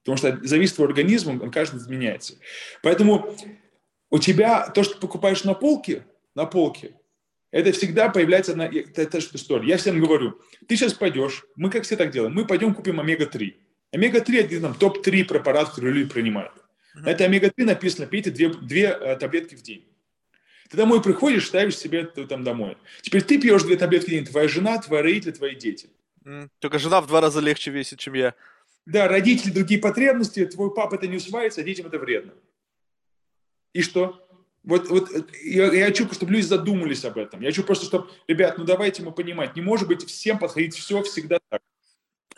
Потому 0.03 0.17
что 0.17 0.39
зависит 0.47 0.75
твой 0.75 0.87
организм, 0.87 1.41
он 1.41 1.51
каждый 1.51 1.77
изменяется. 1.77 2.35
Поэтому 2.81 3.35
у 4.09 4.19
тебя 4.19 4.67
то, 4.69 4.83
что 4.83 4.95
ты 4.95 5.01
покупаешь 5.01 5.43
на 5.43 5.53
полке, 5.53 6.05
на 6.35 6.45
полке, 6.45 6.95
это 7.51 7.71
всегда 7.71 8.09
появляется 8.09 8.55
на 8.55 8.63
это, 8.63 9.21
что 9.21 9.37
история. 9.37 9.67
Я 9.67 9.77
всем 9.77 9.99
говорю, 9.99 10.39
ты 10.67 10.75
сейчас 10.75 10.93
пойдешь, 10.93 11.45
мы 11.55 11.69
как 11.69 11.83
все 11.83 11.95
так 11.95 12.11
делаем, 12.11 12.33
мы 12.33 12.45
пойдем 12.45 12.73
купим 12.73 12.99
омега-3. 12.99 13.53
Омега-3 13.93 14.45
это 14.45 14.61
там, 14.61 14.75
топ-3 14.75 15.25
препарат, 15.25 15.69
которые 15.69 15.93
люди 15.93 16.09
принимают. 16.09 16.53
На 16.93 17.11
этой 17.11 17.25
омега-3 17.25 17.63
написано, 17.63 18.05
пейте 18.05 18.31
две, 18.31 18.49
две 18.49 18.85
э, 18.85 19.15
таблетки 19.17 19.55
в 19.55 19.61
день. 19.61 19.85
Ты 20.69 20.77
домой 20.77 21.01
приходишь, 21.01 21.47
ставишь 21.47 21.77
себе 21.77 22.05
там 22.05 22.43
домой. 22.43 22.77
Теперь 23.01 23.23
ты 23.23 23.39
пьешь 23.39 23.63
две 23.63 23.77
таблетки 23.77 24.07
в 24.07 24.11
день, 24.11 24.25
твоя 24.25 24.47
жена, 24.47 24.77
твои 24.79 25.01
родители, 25.01 25.31
твои 25.31 25.55
дети. 25.55 25.89
Только 26.59 26.79
жена 26.79 27.01
в 27.01 27.07
два 27.07 27.21
раза 27.21 27.39
легче 27.39 27.71
весит, 27.71 27.99
чем 27.99 28.13
я. 28.13 28.33
Да, 28.85 29.07
родители 29.07 29.51
другие 29.51 29.79
потребности, 29.79 30.45
твой 30.45 30.73
папа 30.73 30.95
это 30.95 31.07
не 31.07 31.17
усваивается, 31.17 31.61
а 31.61 31.63
детям 31.63 31.87
это 31.87 31.99
вредно. 31.99 32.33
И 33.73 33.81
что? 33.81 34.23
Вот, 34.63 34.89
вот 34.89 35.09
я, 35.43 35.71
я 35.71 35.85
хочу, 35.85 36.11
чтобы 36.11 36.33
люди 36.33 36.45
задумались 36.45 37.05
об 37.05 37.17
этом. 37.17 37.41
Я 37.41 37.49
хочу 37.49 37.63
просто, 37.63 37.85
чтобы, 37.85 38.09
ребят, 38.27 38.57
ну 38.57 38.65
давайте 38.65 39.03
мы 39.03 39.11
понимать, 39.11 39.55
не 39.55 39.61
может 39.61 39.87
быть 39.87 40.05
всем 40.05 40.39
подходить 40.39 40.75
все 40.75 41.01
всегда 41.03 41.39
так. 41.49 41.61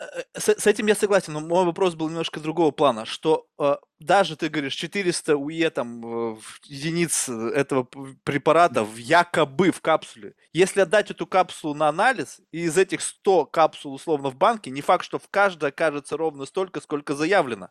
Э, 0.00 0.22
с, 0.34 0.54
с 0.54 0.66
этим 0.66 0.86
я 0.86 0.94
согласен, 0.94 1.34
но 1.34 1.40
мой 1.40 1.64
вопрос 1.64 1.94
был 1.94 2.08
немножко 2.08 2.40
другого 2.40 2.70
плана, 2.70 3.04
что 3.04 3.46
э, 3.58 3.76
даже 3.98 4.36
ты 4.36 4.48
говоришь 4.48 4.74
400 4.74 5.36
УЕ 5.36 5.70
там 5.70 6.32
э, 6.32 6.36
единиц 6.64 7.28
этого 7.28 7.86
препарата 8.24 8.82
в 8.82 8.96
якобы 8.96 9.70
в 9.70 9.80
капсуле. 9.82 10.34
Если 10.52 10.80
отдать 10.80 11.10
эту 11.10 11.26
капсулу 11.26 11.74
на 11.74 11.88
анализ, 11.88 12.40
и 12.50 12.60
из 12.60 12.78
этих 12.78 13.02
100 13.02 13.46
капсул 13.46 13.92
условно 13.92 14.30
в 14.30 14.36
банке, 14.36 14.70
не 14.70 14.80
факт, 14.80 15.04
что 15.04 15.18
в 15.18 15.28
каждой 15.28 15.68
окажется 15.68 16.16
ровно 16.16 16.46
столько, 16.46 16.80
сколько 16.80 17.14
заявлено. 17.14 17.68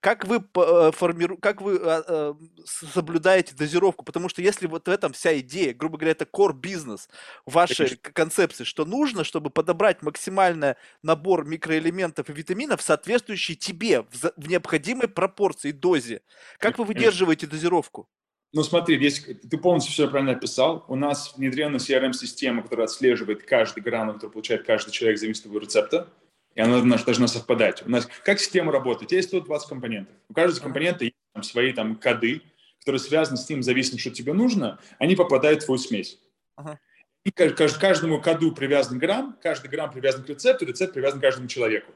Как 0.00 0.26
вы, 0.26 0.44
э, 0.54 0.90
формиру... 0.92 1.36
как 1.36 1.60
вы 1.60 1.78
а, 1.82 2.04
а, 2.06 2.36
соблюдаете 2.64 3.54
дозировку? 3.54 4.04
Потому 4.04 4.28
что 4.28 4.42
если 4.42 4.66
вот 4.66 4.86
в 4.86 4.90
этом 4.90 5.12
вся 5.12 5.38
идея, 5.40 5.74
грубо 5.74 5.98
говоря, 5.98 6.12
это 6.12 6.24
core 6.24 6.54
бизнес 6.54 7.08
вашей 7.46 7.86
Конечно. 7.86 8.12
концепции, 8.12 8.64
что 8.64 8.84
нужно, 8.84 9.24
чтобы 9.24 9.50
подобрать 9.50 10.02
максимальный 10.02 10.74
набор 11.02 11.44
микроэлементов 11.44 12.30
и 12.30 12.32
витаминов, 12.32 12.82
соответствующий 12.82 13.56
тебе 13.56 14.02
в, 14.02 14.32
в 14.36 14.48
необходимой 14.48 15.08
пропорции, 15.08 15.72
дозе. 15.72 16.22
Как 16.58 16.78
вы 16.78 16.84
выдерживаете 16.84 17.46
дозировку? 17.46 18.08
Ну 18.52 18.64
смотри, 18.64 18.96
здесь 18.96 19.24
ты 19.48 19.58
полностью 19.58 19.92
все 19.92 20.08
правильно 20.08 20.32
описал. 20.32 20.84
У 20.88 20.96
нас 20.96 21.34
внедрена 21.36 21.76
CRM-система, 21.76 22.62
которая 22.62 22.86
отслеживает 22.86 23.44
каждый 23.44 23.80
грамм, 23.82 24.12
который 24.14 24.32
получает 24.32 24.66
каждый 24.66 24.90
человек 24.90 25.18
зависит 25.18 25.46
от 25.46 25.50
его 25.50 25.60
рецепта 25.60 26.08
и 26.54 26.60
она 26.60 26.80
должна 26.80 27.28
совпадать. 27.28 27.86
У 27.86 27.90
нас 27.90 28.08
как 28.24 28.40
система 28.40 28.72
работает? 28.72 29.12
Есть 29.12 29.28
120 29.28 29.68
компонентов. 29.68 30.14
У 30.28 30.34
каждого 30.34 30.64
компонента 30.64 31.04
есть 31.04 31.16
там, 31.32 31.42
свои 31.42 31.72
там, 31.72 31.96
коды, 31.96 32.42
которые 32.80 33.00
связаны 33.00 33.36
с 33.36 33.44
тем, 33.44 33.62
зависит, 33.62 34.00
что 34.00 34.10
тебе 34.10 34.32
нужно, 34.32 34.78
они 34.98 35.14
попадают 35.16 35.62
в 35.62 35.66
твою 35.66 35.78
смесь. 35.78 36.18
Ага. 36.56 36.78
И 37.24 37.30
каждому 37.30 38.20
коду 38.20 38.52
привязан 38.52 38.98
грамм, 38.98 39.36
каждый 39.42 39.68
грамм 39.68 39.90
привязан 39.90 40.24
к 40.24 40.28
рецепту, 40.28 40.64
рецепт 40.64 40.94
привязан 40.94 41.18
к 41.20 41.22
каждому 41.22 41.48
человеку. 41.48 41.92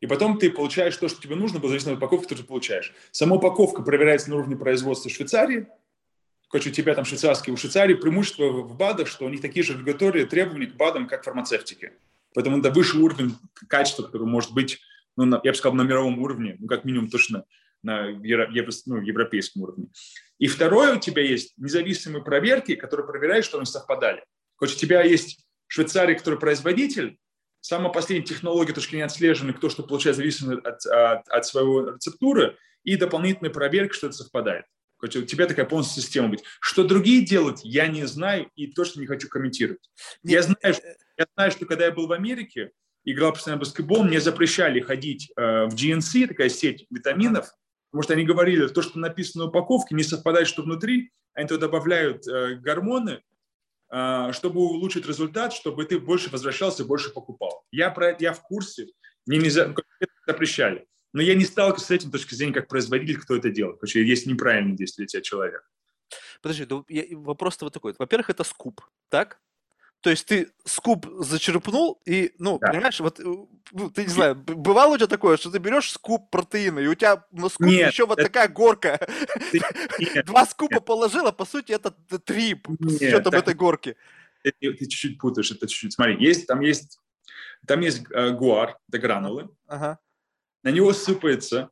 И 0.00 0.06
потом 0.06 0.36
ты 0.36 0.50
получаешь 0.50 0.96
то, 0.96 1.08
что 1.08 1.22
тебе 1.22 1.36
нужно, 1.36 1.60
по 1.60 1.68
зависимости 1.68 1.94
от 1.94 1.98
упаковки, 1.98 2.24
которую 2.24 2.42
ты 2.42 2.48
получаешь. 2.48 2.92
Сама 3.12 3.36
упаковка 3.36 3.82
проверяется 3.82 4.30
на 4.30 4.36
уровне 4.36 4.56
производства 4.56 5.08
Швейцарии. 5.08 5.68
Короче, 6.48 6.70
у 6.70 6.72
тебя 6.72 6.94
там 6.96 7.04
швейцарские, 7.04 7.54
у 7.54 7.56
Швейцарии 7.56 7.94
преимущество 7.94 8.48
в 8.48 8.76
БАДах, 8.76 9.06
что 9.06 9.24
у 9.24 9.28
них 9.28 9.40
такие 9.40 9.64
же 9.64 9.74
регуляторные 9.74 10.26
требования 10.26 10.66
к 10.66 10.74
БАДам, 10.74 11.06
как 11.06 11.22
фармацевтики. 11.22 11.92
Поэтому 12.34 12.58
это 12.58 12.70
высший 12.70 13.00
уровень 13.00 13.36
качества, 13.68 14.04
который 14.04 14.26
может 14.26 14.52
быть 14.52 14.80
ну, 15.16 15.24
на, 15.24 15.40
я 15.44 15.52
бы 15.52 15.56
сказал, 15.56 15.76
на 15.76 15.82
мировом 15.82 16.18
уровне, 16.18 16.56
ну, 16.58 16.66
как 16.66 16.84
минимум 16.84 17.08
точно 17.08 17.44
на 17.82 18.06
евро, 18.06 18.48
ну, 18.86 19.00
европейском 19.00 19.62
уровне. 19.62 19.88
И 20.38 20.46
второе, 20.46 20.96
у 20.96 21.00
тебя 21.00 21.22
есть 21.22 21.54
независимые 21.56 22.24
проверки, 22.24 22.74
которые 22.74 23.06
проверяют, 23.06 23.44
что 23.44 23.58
они 23.58 23.66
совпадали. 23.66 24.24
Хоть 24.56 24.74
у 24.74 24.78
тебя 24.78 25.02
есть 25.02 25.44
Швейцария, 25.66 26.14
который 26.14 26.38
производитель, 26.38 27.18
самая 27.60 27.92
последняя 27.92 28.24
технология, 28.24 28.72
точки 28.72 28.96
не 28.96 29.02
отслежены, 29.02 29.52
кто 29.52 29.68
что 29.68 29.82
получает 29.82 30.16
зависимо 30.16 30.54
от, 30.58 30.84
от, 30.86 31.28
от 31.28 31.46
своего 31.46 31.90
рецептуры, 31.90 32.56
и 32.84 32.96
дополнительная 32.96 33.50
проверка, 33.50 33.94
что 33.94 34.08
это 34.08 34.16
совпадает. 34.16 34.66
Хоть 34.96 35.16
у 35.16 35.22
тебя 35.22 35.46
такая 35.46 35.66
полностью 35.66 36.00
система 36.00 36.28
быть. 36.28 36.44
Что 36.60 36.84
другие 36.84 37.24
делают, 37.24 37.60
я 37.64 37.88
не 37.88 38.06
знаю 38.06 38.48
и 38.54 38.68
точно 38.68 39.00
не 39.00 39.06
хочу 39.06 39.28
комментировать. 39.28 39.90
Я 40.22 40.42
знаю, 40.42 40.74
что, 40.74 40.82
я 41.22 41.26
знаю, 41.36 41.50
что 41.50 41.66
когда 41.66 41.86
я 41.86 41.92
был 41.92 42.06
в 42.06 42.12
Америке, 42.12 42.72
играл 43.04 43.34
в 43.34 43.56
баскетбол, 43.56 44.04
мне 44.04 44.20
запрещали 44.20 44.80
ходить 44.80 45.32
э, 45.36 45.66
в 45.66 45.74
GNC, 45.74 46.28
такая 46.28 46.48
сеть 46.48 46.86
витаминов, 46.90 47.52
потому 47.90 48.02
что 48.02 48.14
они 48.14 48.24
говорили, 48.24 48.66
то, 48.68 48.82
что 48.82 48.98
написано 48.98 49.44
на 49.44 49.50
упаковке, 49.50 49.94
не 49.94 50.02
совпадает, 50.02 50.46
что 50.46 50.62
внутри, 50.62 51.10
они 51.34 51.48
туда 51.48 51.62
добавляют 51.62 52.26
э, 52.26 52.56
гормоны, 52.56 53.22
э, 53.90 54.32
чтобы 54.32 54.60
улучшить 54.60 55.06
результат, 55.06 55.52
чтобы 55.52 55.84
ты 55.84 55.98
больше 55.98 56.30
возвращался, 56.30 56.84
больше 56.84 57.10
покупал. 57.10 57.64
Я 57.70 57.90
про 57.90 58.16
я 58.18 58.32
в 58.32 58.42
курсе, 58.42 58.86
мне 59.26 59.38
не 59.38 59.50
запрещали. 60.26 60.86
Но 61.12 61.20
я 61.20 61.34
не 61.34 61.44
сталкивался 61.44 61.86
с 61.86 61.90
этим 61.90 62.10
точки 62.10 62.34
зрения 62.34 62.54
как 62.54 62.68
производитель, 62.68 63.20
кто 63.20 63.36
это 63.36 63.50
делает. 63.50 63.76
Потому 63.76 63.90
что 63.90 63.98
есть 63.98 64.26
неправильное 64.26 64.76
действие 64.76 65.06
тебя 65.06 65.20
человек. 65.20 65.68
Подожди, 66.40 66.66
ну, 66.68 66.84
вопрос-то 67.22 67.66
вот 67.66 67.74
такой. 67.74 67.94
Во-первых, 67.98 68.30
это 68.30 68.44
скуп, 68.44 68.80
так? 69.10 69.38
То 70.02 70.10
есть 70.10 70.26
ты 70.26 70.52
скуп 70.64 71.06
зачерпнул 71.20 72.00
и, 72.04 72.32
ну, 72.38 72.58
да. 72.58 72.68
понимаешь, 72.68 73.00
вот, 73.00 73.20
э, 73.20 73.22
ну, 73.24 73.90
ты 73.90 74.02
не 74.02 74.08
знаю, 74.08 74.34
бывало 74.34 74.94
у 74.94 74.96
тебя 74.96 75.06
такое, 75.06 75.36
что 75.36 75.50
ты 75.50 75.58
берешь 75.58 75.90
скуп 75.90 76.30
протеина, 76.30 76.80
и 76.80 76.86
у 76.86 76.94
тебя 76.94 77.24
на 77.32 77.48
скуп 77.48 77.66
Нет, 77.66 77.92
еще 77.92 78.06
вот 78.06 78.18
это... 78.18 78.28
такая 78.28 78.48
горка. 78.48 79.00
Ты... 79.50 79.60
Два 80.26 80.44
скупа 80.44 80.74
Нет. 80.74 80.84
положила, 80.84 81.32
по 81.32 81.44
сути, 81.44 81.72
это 81.72 81.92
три 82.18 82.54
с 82.54 83.00
учетом 83.00 83.32
так... 83.32 83.42
этой 83.42 83.54
горки. 83.54 83.96
Ты, 84.42 84.52
ты 84.60 84.86
чуть-чуть 84.86 85.18
путаешь, 85.18 85.52
это 85.52 85.66
чуть-чуть. 85.66 85.94
Смотри, 85.94 86.16
есть, 86.22 86.46
там 86.46 86.60
есть, 86.60 86.98
там 87.66 87.80
есть 87.80 88.02
э, 88.10 88.30
гуар, 88.30 88.76
это 88.88 88.98
гранулы. 88.98 89.48
Ага 89.68 89.98
на 90.62 90.70
него 90.70 90.92
сыпается 90.92 91.70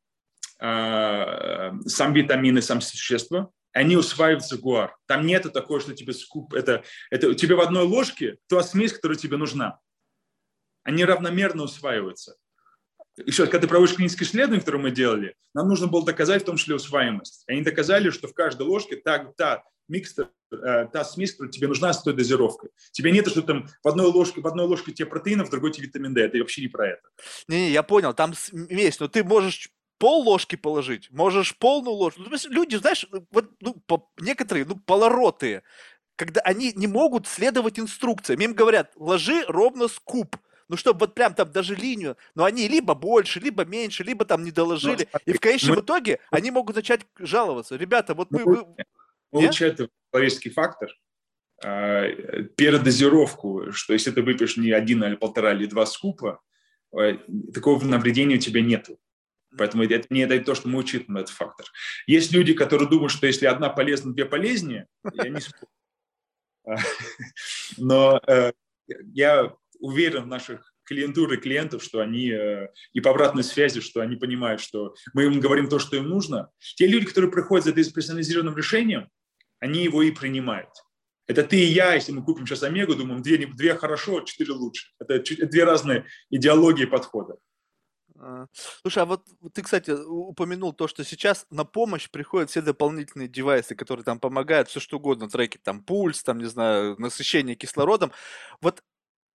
э, 0.59 1.73
сам 1.87 2.13
витамины, 2.13 2.63
сам 2.63 2.81
существа, 2.81 3.51
они 3.73 3.97
усваиваются 3.97 4.57
в 4.57 4.61
гуар. 4.61 4.97
Там 5.07 5.27
нет 5.27 5.51
такого, 5.53 5.81
что 5.81 5.95
тебе 5.95 6.13
скуп, 6.13 6.55
это, 6.55 6.85
это 7.11 7.35
тебе 7.35 7.55
в 7.55 7.61
одной 7.61 7.85
ложке 7.85 8.39
та 8.49 8.63
смесь, 8.63 8.93
которая 8.93 9.19
тебе 9.19 9.37
нужна. 9.37 9.79
Они 10.83 11.05
равномерно 11.05 11.65
усваиваются. 11.65 12.37
Еще, 13.17 13.45
когда 13.45 13.61
ты 13.61 13.69
проводишь 13.69 13.97
клинические 13.97 14.27
исследования, 14.27 14.61
которые 14.61 14.83
мы 14.83 14.91
делали, 14.91 15.35
нам 15.53 15.69
нужно 15.69 15.89
было 15.89 16.05
доказать 16.05 16.43
в 16.43 16.47
том 16.47 16.57
числе 16.57 16.77
усваиваемость. 16.77 17.45
Они 17.49 17.63
доказали, 17.63 18.11
что 18.11 18.29
в 18.29 18.35
каждой 18.35 18.67
ложке 18.67 18.97
та, 18.97 19.19
та 19.37 19.63
микстер, 19.89 20.31
э, 20.53 20.87
та 20.93 21.05
смесь, 21.05 21.33
которая 21.33 21.53
тебе 21.53 21.69
нужна 21.69 21.93
с 21.93 22.03
той 22.03 22.15
дозировкой. 22.15 22.71
Тебе 22.93 23.11
нет, 23.11 23.29
что 23.29 23.43
там 23.43 23.69
в 23.83 23.89
одной 23.89 24.07
ложке, 24.07 24.41
в 24.41 24.47
одной 24.47 24.67
ложке 24.67 24.93
тебе 24.93 25.07
протеинов, 25.07 25.49
в 25.49 25.51
другой 25.51 25.73
тебе 25.73 25.89
витамин 25.89 26.15
D. 26.15 26.23
Это 26.23 26.39
вообще 26.39 26.63
не 26.63 26.69
про 26.69 26.89
это. 26.89 27.03
Не-не, 27.49 27.71
я 27.73 27.83
понял, 27.83 28.15
там 28.15 28.33
есть, 28.71 29.01
но 29.01 29.09
ты 29.09 29.23
можешь 29.25 29.71
пол 30.01 30.23
ложки 30.23 30.57
положить, 30.57 31.11
можешь 31.11 31.57
полную 31.57 31.95
ложку. 31.95 32.23
Ну, 32.23 32.37
люди, 32.49 32.77
знаешь, 32.77 33.07
вот 33.31 33.51
ну, 33.61 33.75
по, 33.87 34.11
некоторые, 34.19 34.65
ну, 34.65 34.77
полоротые, 34.77 35.63
когда 36.17 36.41
они 36.41 36.73
не 36.75 36.87
могут 36.87 37.27
следовать 37.27 37.79
инструкциям. 37.79 38.41
Им 38.41 38.55
говорят, 38.55 38.93
ложи 38.97 39.45
ровно 39.47 39.89
скуп. 39.89 40.37
Ну, 40.69 40.77
чтобы 40.77 41.01
вот 41.01 41.15
прям 41.15 41.35
там 41.35 41.51
даже 41.51 41.75
линию, 41.75 42.17
но 42.35 42.45
они 42.45 42.69
либо 42.69 42.95
больше, 42.95 43.41
либо 43.41 43.65
меньше, 43.65 44.05
либо 44.05 44.25
там 44.25 44.45
не 44.45 44.53
доложили. 44.53 45.09
Ну, 45.13 45.21
и 45.27 45.33
в 45.33 45.41
конечном 45.41 45.77
мы... 45.77 45.83
итоге 45.83 46.21
они 46.31 46.51
могут 46.51 46.77
начать 46.77 47.01
жаловаться. 47.19 47.77
Ребята, 47.77 48.15
вот 48.15 48.31
мы... 48.31 48.45
мы 48.45 48.67
получает 49.31 49.81
человеческий 50.13 50.51
фактор, 50.51 50.91
а, 51.63 52.09
передозировку, 52.57 53.73
что 53.73 53.93
если 53.93 54.13
ты 54.13 54.23
выпьешь 54.23 54.57
не 54.57 54.71
один, 54.71 55.03
или 55.05 55.17
полтора, 55.17 55.53
или 55.53 55.67
два 55.67 55.87
скупа, 55.87 56.41
а, 56.97 57.19
такого 57.53 57.85
навредения 57.85 58.37
у 58.37 58.41
тебя 58.41 58.63
нету. 58.63 58.99
Поэтому 59.57 59.85
это 59.85 60.07
не 60.11 60.27
дает 60.27 60.45
то, 60.45 60.55
что 60.55 60.69
мы 60.69 60.79
учитываем 60.79 61.19
этот 61.19 61.35
фактор. 61.35 61.67
Есть 62.07 62.33
люди, 62.33 62.55
которые 62.55 62.89
думают, 62.89 63.13
что 63.13 63.27
если 63.27 63.47
одна 63.47 63.69
полезна, 63.69 64.13
две 64.13 64.25
полезнее. 64.25 64.87
Я 65.15 65.29
не 65.29 65.41
но 67.79 68.21
э, 68.27 68.53
я 69.13 69.53
уверен 69.81 70.25
в 70.25 70.27
наших 70.27 70.73
клиентуры 70.85 71.37
клиентов, 71.37 71.83
что 71.83 72.01
они 72.01 72.31
э, 72.31 72.69
и 72.93 73.01
по 73.01 73.11
обратной 73.11 73.45
связи, 73.45 73.81
что 73.81 74.01
они 74.01 74.17
понимают, 74.17 74.61
что 74.61 74.95
мы 75.15 75.25
им 75.25 75.41
говорим 75.41 75.69
то, 75.69 75.79
что 75.79 75.97
им 75.97 76.09
нужно. 76.09 76.51
Те 76.77 76.87
люди, 76.87 77.07
которые 77.07 77.31
приходят 77.31 77.65
за 77.65 77.73
этим 77.73 77.93
персонализированным 77.93 78.57
решением, 78.57 79.09
они 79.59 79.85
его 79.85 80.03
и 80.03 80.11
принимают. 80.11 80.71
Это 81.27 81.45
ты 81.45 81.61
и 81.61 81.67
я, 81.67 81.95
если 81.95 82.11
мы 82.11 82.25
купим 82.25 82.45
сейчас 82.45 82.65
Омегу, 82.65 82.97
думаем, 82.97 83.23
две, 83.23 83.47
две 83.47 83.77
хорошо, 83.77 84.23
четыре 84.23 84.53
лучше. 84.53 84.89
Это 84.99 85.23
две 85.47 85.63
разные 85.63 86.07
идеологии 86.29 86.87
подхода. 86.87 87.37
А, 88.23 88.47
слушай, 88.83 89.03
а 89.03 89.07
вот 89.07 89.25
ты, 89.55 89.63
кстати, 89.63 89.91
упомянул 89.93 90.73
то, 90.75 90.89
что 90.89 91.05
сейчас 91.05 91.47
на 91.51 91.65
помощь 91.65 92.11
приходят 92.11 92.51
все 92.51 92.61
дополнительные 92.61 93.29
девайсы, 93.29 93.75
которые 93.75 94.05
там 94.05 94.21
помогают, 94.21 94.69
все 94.69 94.79
что 94.81 94.99
угодно, 94.99 95.29
треки, 95.29 95.59
там 95.59 95.83
пульс, 95.83 96.23
там, 96.23 96.39
не 96.39 96.45
знаю, 96.47 96.97
насыщение 96.99 97.57
кислородом. 97.57 98.13
Вот, 98.61 98.83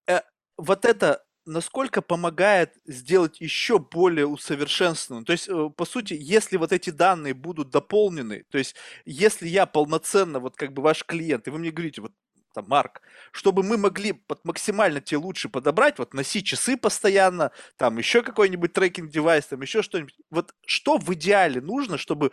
э, 0.09 0.21
вот 0.59 0.85
это 0.85 1.25
насколько 1.47 2.03
помогает 2.03 2.75
сделать 2.87 3.41
еще 3.41 3.79
более 3.79 4.27
усовершенствованным. 4.27 5.25
То 5.27 5.33
есть, 5.33 5.49
э, 5.49 5.71
по 5.77 5.85
сути, 5.87 6.15
если 6.19 6.57
вот 6.59 6.73
эти 6.73 6.91
данные 6.91 7.35
будут 7.35 7.71
дополнены, 7.71 8.45
то 8.51 8.59
есть, 8.59 8.77
если 9.07 9.49
я 9.49 9.67
полноценно, 9.67 10.41
вот 10.41 10.57
как 10.57 10.73
бы 10.73 10.83
ваш 10.83 11.05
клиент, 11.05 11.49
и 11.49 11.51
вы 11.51 11.59
мне 11.59 11.71
говорите, 11.71 12.03
вот 12.03 12.13
там, 12.55 12.67
Марк, 12.69 13.03
чтобы 13.33 13.63
мы 13.63 13.77
могли 13.77 14.13
под 14.13 14.45
максимально 14.45 15.01
те 15.01 15.17
лучше 15.17 15.49
подобрать, 15.49 15.99
вот 15.99 16.15
носить 16.15 16.47
часы 16.47 16.77
постоянно, 16.77 17.51
там 17.77 17.99
еще 17.99 18.23
какой-нибудь 18.23 18.73
tracking-девайс, 18.73 19.47
там 19.49 19.61
еще 19.61 19.83
что-нибудь. 19.83 20.15
Вот 20.31 20.55
что 20.65 20.97
в 20.97 21.13
идеале 21.13 21.61
нужно, 21.61 21.99
чтобы 21.99 22.31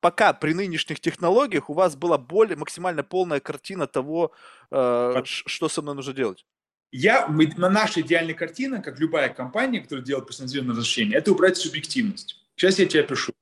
пока 0.00 0.32
при 0.32 0.52
нынешних 0.52 1.00
технологиях 1.00 1.70
у 1.70 1.74
вас 1.74 1.96
была 1.96 2.18
более 2.18 2.56
максимально 2.56 3.02
полная 3.02 3.40
картина 3.40 3.86
того, 3.86 4.32
э, 4.70 5.22
что 5.24 5.68
со 5.68 5.82
мной 5.82 5.94
нужно 5.94 6.12
делать? 6.12 6.44
Я, 6.90 7.26
мы, 7.26 7.46
наша 7.56 8.02
идеальная 8.02 8.34
картина, 8.34 8.82
как 8.82 9.00
любая 9.00 9.30
компания, 9.30 9.80
которая 9.80 10.04
делает 10.04 10.26
персонализированное 10.26 10.76
разрешение, 10.76 11.18
это 11.18 11.32
убрать 11.32 11.56
субъективность. 11.56 12.44
Сейчас 12.54 12.78
я 12.78 12.86
тебя 12.86 13.02
пишу. 13.02 13.32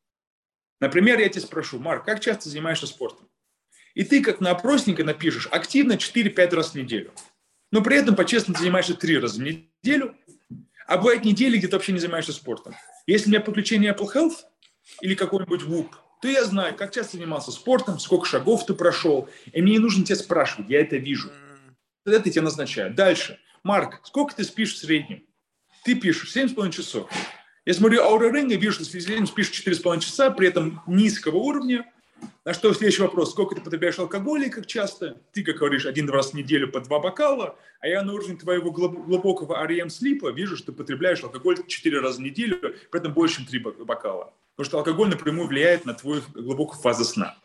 Например, 0.79 1.19
я 1.19 1.29
тебя 1.29 1.43
спрошу, 1.43 1.81
Марк, 1.81 2.05
как 2.05 2.21
часто 2.21 2.49
занимаешься 2.49 2.87
спортом? 2.87 3.29
И 3.95 4.05
ты, 4.05 4.23
как 4.23 4.41
на 4.41 4.51
опросника, 4.51 5.05
напишешь 5.05 5.49
активно 5.51 5.95
4-5 5.95 6.55
раз 6.55 6.71
в 6.71 6.75
неделю. 6.77 7.13
Но 7.73 7.83
при 7.83 7.97
этом, 7.97 8.17
по-честному, 8.17 8.55
ты 8.55 8.63
занимаешься 8.63 8.95
3 8.95 9.19
раза 9.19 9.41
в 9.41 9.43
неделю, 9.43 10.17
а 10.87 10.97
бывают 10.97 11.25
недели, 11.25 11.57
где 11.59 11.69
ты 11.69 11.77
вообще 11.77 11.93
не 11.93 11.99
занимаешься 11.99 12.33
спортом. 12.33 12.75
Если 13.07 13.27
у 13.27 13.31
меня 13.31 13.41
подключение 13.41 13.95
Apple 13.95 14.13
Health 14.15 14.37
или 15.01 15.15
какой-нибудь 15.15 15.63
WUP, 15.63 15.89
то 16.21 16.29
я 16.29 16.45
знаю, 16.45 16.77
как 16.77 16.93
часто 16.93 17.17
занимался 17.17 17.51
спортом, 17.51 17.99
сколько 17.99 18.27
шагов 18.27 18.67
ты 18.67 18.75
прошел, 18.75 19.29
и 19.53 19.63
мне 19.63 19.73
не 19.73 19.79
нужно 19.79 20.05
тебя 20.05 20.17
спрашивать, 20.17 20.69
я 20.69 20.81
это 20.81 20.97
вижу. 20.97 21.31
Тогда 22.05 22.21
ты 22.21 22.31
тебя 22.31 22.43
назначают. 22.43 22.95
Дальше. 22.95 23.39
Марк, 23.63 24.01
сколько 24.05 24.35
ты 24.35 24.45
спишь 24.45 24.75
в 24.75 24.79
среднем? 24.79 25.23
Ты 25.85 25.95
пишешь 25.95 26.35
7,5 26.37 26.71
часов. 26.73 27.11
Я 27.65 27.75
смотрю 27.75 28.03
Аура 28.03 28.33
Ринга, 28.33 28.57
вижу, 28.57 28.73
что 28.73 28.85
среднем 28.85 29.27
спишь 29.27 29.51
4,5 29.51 30.01
часа, 30.01 30.31
при 30.31 30.49
этом 30.49 30.83
низкого 30.87 31.37
уровня. 31.37 31.91
На 32.45 32.55
что 32.55 32.73
следующий 32.73 33.03
вопрос. 33.03 33.33
Сколько 33.33 33.55
ты 33.55 33.61
потребляешь 33.61 33.99
алкоголя 33.99 34.47
и 34.47 34.51
как 34.51 34.67
часто? 34.67 35.21
Ты, 35.33 35.45
как 35.45 35.57
говоришь, 35.57 35.87
один 35.87 36.09
раз 36.09 36.31
в 36.31 36.35
неделю 36.35 36.71
по 36.71 36.81
два 36.81 36.99
бокала, 36.99 37.57
а 37.81 37.89
я 37.89 38.03
на 38.03 38.15
уровне 38.15 38.37
твоего 38.37 38.71
глубокого 38.71 39.67
REM-слипа 39.67 40.31
вижу, 40.31 40.57
что 40.57 40.73
ты 40.73 40.79
потребляешь 40.79 41.23
алкоголь 41.23 41.59
4 41.67 42.01
раза 42.01 42.19
в 42.19 42.23
неделю, 42.23 42.75
при 42.91 43.01
этом 43.01 43.13
больше, 43.13 43.37
чем 43.37 43.47
3 43.47 43.59
бокала. 43.85 44.33
Потому 44.57 44.67
что 44.67 44.79
алкоголь 44.79 45.11
напрямую 45.11 45.49
влияет 45.49 45.85
на 45.85 45.95
твою 45.95 46.23
глубокую 46.35 46.81
фазу 46.81 47.05
сна. 47.05 47.37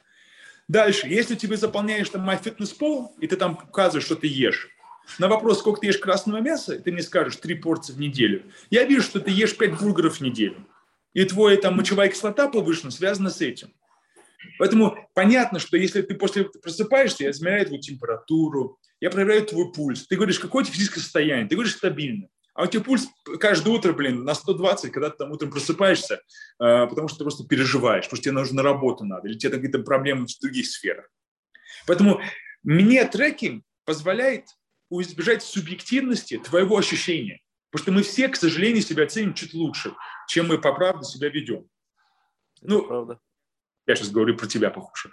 Дальше, 0.68 1.08
если 1.08 1.36
тебе 1.36 1.58
заполняешь 1.58 2.10
там 2.10 2.28
MyFitnessPal, 2.28 3.10
и 3.20 3.28
ты 3.28 3.36
там 3.36 3.60
указываешь, 3.68 4.06
что 4.06 4.16
ты 4.16 4.28
ешь, 4.28 4.70
на 5.20 5.28
вопрос, 5.28 5.60
сколько 5.60 5.82
ты 5.82 5.88
ешь 5.88 5.98
красного 5.98 6.38
мяса, 6.38 6.80
ты 6.80 6.92
мне 6.92 7.04
скажешь 7.04 7.38
три 7.38 7.56
порции 7.56 7.94
в 7.94 8.00
неделю. 8.00 8.44
Я 8.70 8.84
вижу, 8.86 9.04
что 9.04 9.20
ты 9.20 9.32
ешь 9.32 9.56
пять 9.56 9.80
бургеров 9.80 10.18
в 10.18 10.22
неделю. 10.22 10.66
И 11.14 11.24
твоя 11.24 11.58
там 11.58 11.76
мочевая 11.76 12.10
кислота 12.10 12.48
повышена, 12.48 12.92
связана 12.92 13.30
с 13.30 13.40
этим. 13.42 13.72
Поэтому 14.58 14.98
понятно, 15.14 15.60
что 15.60 15.78
если 15.78 16.02
ты 16.02 16.16
после 16.16 16.46
просыпаешься, 16.46 17.26
я 17.26 17.32
измеряю 17.32 17.66
твою 17.66 17.82
температуру, 17.82 18.80
я 19.00 19.10
проверяю 19.10 19.46
твой 19.46 19.72
пульс. 19.72 20.08
Ты 20.08 20.16
говоришь, 20.16 20.40
какое 20.40 20.64
у 20.64 20.66
тебя 20.66 20.76
физическое 20.76 21.02
состояние? 21.02 21.48
Ты 21.48 21.56
говоришь, 21.56 21.76
стабильно. 21.76 22.28
А 22.54 22.64
у 22.64 22.68
тебя 22.68 22.84
пульс 22.84 23.10
каждое 23.40 23.72
утро, 23.72 23.92
блин, 23.92 24.24
на 24.24 24.34
120, 24.34 24.92
когда 24.92 25.10
ты 25.10 25.18
там 25.18 25.32
утром 25.32 25.52
просыпаешься, 25.52 26.16
э, 26.16 26.88
потому 26.88 27.10
что 27.10 27.18
ты 27.18 27.24
просто 27.26 27.46
переживаешь, 27.46 28.06
потому 28.06 28.18
что 28.18 28.24
тебе 28.24 28.32
нужно 28.32 28.58
на 28.58 28.64
работу 28.64 29.04
надо, 29.04 29.28
или 29.28 29.38
тебе 29.38 29.52
какие-то 29.52 29.80
проблемы 29.80 30.26
в 30.26 30.40
других 30.40 30.66
сферах. 30.68 31.10
Поэтому 31.86 32.22
мне 32.64 33.04
трекинг 33.06 33.66
позволяет 33.84 34.46
избежать 34.90 35.44
субъективности 35.44 36.38
твоего 36.38 36.78
ощущения. 36.78 37.42
Потому 37.72 37.84
что 37.84 37.92
мы 37.92 38.04
все, 38.04 38.30
к 38.30 38.38
сожалению, 38.38 38.82
себя 38.82 39.06
ценим 39.06 39.34
чуть 39.34 39.54
лучше, 39.54 39.94
чем 40.30 40.48
мы 40.48 40.58
по 40.58 40.72
правде 40.74 41.04
себя 41.06 41.28
ведем. 41.30 41.68
Это 42.62 42.72
ну, 42.72 42.82
правда. 42.84 43.20
Я 43.88 43.96
сейчас 43.96 44.10
говорю 44.10 44.36
про 44.36 44.48
тебя, 44.48 44.72
похоже. 44.72 45.12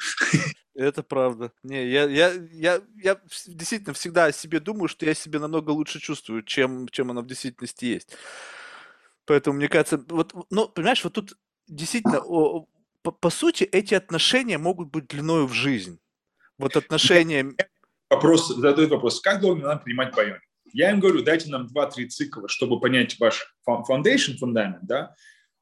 Это 0.75 1.03
правда. 1.03 1.53
Не, 1.63 1.87
я, 1.87 2.05
я, 2.05 2.33
я, 2.53 2.81
я 2.97 3.21
действительно 3.47 3.93
всегда 3.93 4.27
о 4.27 4.33
себе 4.33 4.59
думаю, 4.61 4.89
что 4.89 5.05
я 5.05 5.13
себя 5.13 5.39
намного 5.39 5.71
лучше 5.71 6.01
чувствую, 6.01 6.43
чем, 6.43 6.89
чем 6.89 7.11
оно 7.11 7.21
в 7.21 7.27
действительности 7.27 7.85
есть. 7.85 8.17
Поэтому, 9.27 9.57
мне 9.59 9.69
кажется, 9.69 10.03
вот, 10.09 10.33
ну, 10.51 10.69
понимаешь, 10.69 11.05
вот 11.05 11.13
тут 11.13 11.37
действительно, 11.69 12.21
о, 12.21 12.67
по, 13.03 13.11
по 13.11 13.31
сути, 13.31 13.65
эти 13.65 13.95
отношения 13.95 14.57
могут 14.57 14.91
быть 14.91 15.09
длиной 15.09 15.47
в 15.47 15.53
жизнь. 15.53 15.99
Вот 16.59 16.77
отношения... 16.77 17.55
Вопрос, 18.09 18.49
задают 18.49 18.91
вопрос, 18.91 19.21
как 19.21 19.41
долго 19.41 19.63
надо 19.63 19.83
принимать 19.83 20.15
байоник? 20.15 20.41
Я 20.73 20.91
им 20.91 21.01
говорю, 21.01 21.23
дайте 21.23 21.51
нам 21.51 21.67
2-3 21.67 22.07
цикла, 22.09 22.49
чтобы 22.49 22.81
понять 22.81 23.19
ваш 23.21 23.55
foundation, 23.69 24.37
фундамент, 24.39 24.83
да, 24.83 25.15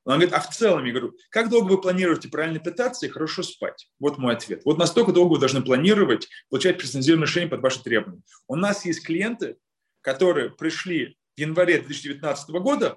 он 0.05 0.15
говорит, 0.15 0.33
а 0.33 0.41
в 0.41 0.49
целом, 0.49 0.85
я 0.85 0.93
говорю, 0.93 1.15
как 1.31 1.51
долго 1.51 1.73
вы 1.73 1.81
планируете 1.81 2.29
правильно 2.29 2.59
питаться 2.59 3.07
и 3.07 3.11
хорошо 3.11 3.43
спать? 3.43 3.91
Вот 3.99 4.19
мой 4.19 4.35
ответ. 4.35 4.63
Вот 4.65 4.79
настолько 4.79 5.13
долго 5.13 5.35
вы 5.35 5.39
должны 5.39 5.63
планировать, 5.63 6.29
получать 6.49 6.79
персонализированное 6.79 7.27
решение 7.27 7.49
под 7.51 7.61
ваши 7.61 7.83
требования. 7.83 8.23
У 8.49 8.57
нас 8.57 8.85
есть 8.87 9.05
клиенты, 9.05 9.57
которые 10.01 10.51
пришли 10.51 11.19
в 11.37 11.41
январе 11.41 11.79
2019 11.81 12.51
года 12.51 12.97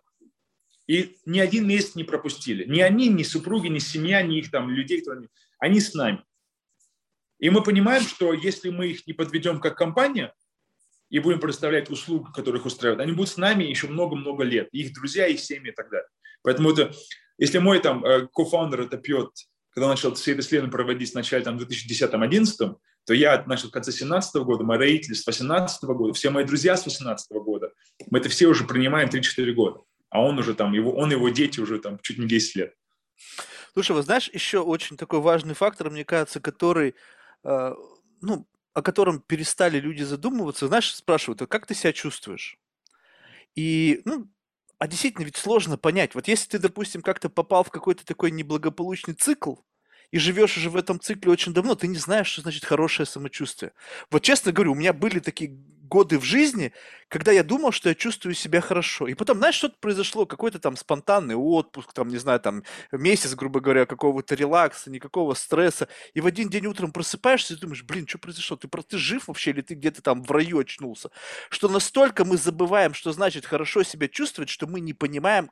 и 0.87 1.17
ни 1.25 1.39
один 1.39 1.67
месяц 1.67 1.95
не 1.95 2.03
пропустили. 2.03 2.65
Ни 2.65 2.81
они, 2.81 3.09
ни 3.09 3.23
супруги, 3.23 3.67
ни 3.67 3.79
семья, 3.79 4.21
ни 4.21 4.39
их 4.39 4.51
там 4.51 4.69
людей, 4.69 5.01
кто 5.01 5.11
они, 5.11 5.27
они 5.59 5.79
с 5.79 5.93
нами. 5.93 6.23
И 7.39 7.49
мы 7.49 7.63
понимаем, 7.63 8.03
что 8.03 8.33
если 8.33 8.69
мы 8.69 8.87
их 8.87 9.05
не 9.07 9.13
подведем 9.13 9.59
как 9.59 9.77
компания 9.77 10.33
и 11.09 11.19
будем 11.19 11.39
предоставлять 11.39 11.89
услуги, 11.89 12.31
которые 12.33 12.59
их 12.59 12.65
устраивают, 12.65 13.01
они 13.01 13.11
будут 13.11 13.29
с 13.29 13.37
нами 13.37 13.65
еще 13.65 13.87
много-много 13.87 14.43
лет. 14.43 14.69
Их 14.71 14.93
друзья, 14.93 15.27
их 15.27 15.39
семьи 15.39 15.71
и 15.71 15.75
так 15.75 15.89
далее. 15.89 16.07
Поэтому 16.43 16.71
это, 16.71 16.93
если 17.38 17.58
мой 17.58 17.79
там 17.79 18.06
э, 18.06 18.27
кофаундер 18.27 18.82
это 18.82 18.97
пьет, 18.97 19.29
когда 19.71 19.88
начал 19.88 20.13
все 20.13 20.34
это 20.34 20.41
исследование 20.41 20.71
проводить 20.71 21.12
в 21.12 21.15
начале 21.15 21.43
там, 21.43 21.58
2010-2011, 21.58 22.75
то 23.06 23.13
я 23.13 23.43
начал 23.47 23.69
в 23.69 23.71
конце 23.71 23.91
2017 23.91 24.36
года, 24.43 24.63
мои 24.63 24.77
родители 24.77 25.13
с 25.13 25.23
2018 25.23 25.84
года, 25.84 26.13
все 26.13 26.29
мои 26.29 26.45
друзья 26.45 26.77
с 26.77 26.84
2018 26.84 27.32
года. 27.32 27.71
Мы 28.10 28.19
это 28.19 28.29
все 28.29 28.47
уже 28.47 28.65
принимаем 28.65 29.10
3-4 29.10 29.51
года. 29.53 29.82
А 30.10 30.21
он 30.21 30.38
уже 30.38 30.53
там, 30.53 30.73
его, 30.73 30.93
он 30.95 31.12
и 31.12 31.15
его 31.15 31.29
дети 31.29 31.60
уже 31.60 31.79
там 31.79 31.97
чуть 32.01 32.19
не 32.19 32.27
10 32.27 32.56
лет. 32.56 32.73
Слушай, 33.73 33.93
вы 33.93 34.03
знаешь, 34.03 34.29
еще 34.32 34.60
очень 34.60 34.95
такой 34.95 35.19
важный 35.19 35.56
фактор, 35.56 35.89
мне 35.89 36.06
кажется, 36.06 36.39
который, 36.39 36.93
э, 37.43 37.75
ну, 38.21 38.47
о 38.73 38.82
котором 38.82 39.19
перестали 39.19 39.79
люди 39.79 40.03
задумываться. 40.03 40.67
Знаешь, 40.67 40.93
спрашивают, 40.93 41.41
а 41.41 41.47
как 41.47 41.65
ты 41.65 41.73
себя 41.73 41.93
чувствуешь? 41.93 42.60
И, 43.56 44.01
ну, 44.06 44.27
а 44.83 44.87
действительно 44.87 45.23
ведь 45.23 45.37
сложно 45.37 45.77
понять. 45.77 46.13
Вот 46.13 46.27
если 46.27 46.49
ты, 46.49 46.59
допустим, 46.59 47.01
как-то 47.01 47.29
попал 47.29 47.63
в 47.63 47.69
какой-то 47.69 48.05
такой 48.05 48.31
неблагополучный 48.31 49.13
цикл, 49.13 49.55
и 50.13 50.19
живешь 50.19 50.58
уже 50.58 50.69
в 50.69 50.76
этом 50.76 50.99
цикле 50.99 51.32
очень 51.32 51.56
давно, 51.56 51.73
ты 51.73 51.88
не 51.88 51.97
знаешь, 51.97 52.28
что 52.28 52.43
значит 52.43 52.65
хорошее 52.65 53.08
самочувствие. 53.08 53.71
Вот 54.12 54.21
честно 54.21 54.52
говорю, 54.52 54.73
у 54.73 54.76
меня 54.76 54.93
были 54.93 55.17
такие 55.17 55.58
годы 55.82 56.19
в 56.19 56.23
жизни, 56.23 56.71
когда 57.08 57.32
я 57.32 57.43
думал, 57.43 57.71
что 57.71 57.89
я 57.89 57.95
чувствую 57.95 58.36
себя 58.36 58.62
хорошо. 58.62 59.08
И 59.08 59.15
потом, 59.15 59.39
знаешь, 59.39 59.56
что-то 59.56 59.76
произошло, 59.80 60.28
какой-то 60.28 60.60
там 60.60 60.76
спонтанный 60.76 61.34
отпуск, 61.34 61.93
там, 61.93 62.10
не 62.10 62.17
знаю, 62.17 62.39
там, 62.39 62.63
месяц, 62.91 63.34
грубо 63.34 63.60
говоря, 63.60 63.88
какого-то 63.88 64.36
релакса, 64.36 64.91
никакого 64.91 65.34
стресса. 65.34 65.88
И 66.13 66.21
в 66.21 66.28
один 66.28 66.47
день 66.47 66.67
утром 66.67 66.91
просыпаешься 66.91 67.56
и 67.56 67.58
думаешь, 67.58 67.84
блин, 67.84 68.08
что 68.08 68.19
произошло? 68.19 68.56
Ты, 68.56 68.67
ты 68.67 68.97
жив 68.99 69.28
вообще 69.28 69.49
или 69.49 69.62
ты 69.62 69.73
где-то 69.73 70.04
там 70.04 70.21
в 70.21 70.30
раю 70.30 70.60
очнулся? 70.60 71.10
Что 71.49 71.69
настолько 71.69 72.23
мы 72.23 72.38
забываем, 72.38 72.93
что 72.93 73.12
значит 73.13 73.47
хорошо 73.47 73.82
себя 73.82 74.08
чувствовать, 74.08 74.52
что 74.52 74.67
мы 74.67 74.80
не 74.80 74.93
понимаем, 74.93 75.49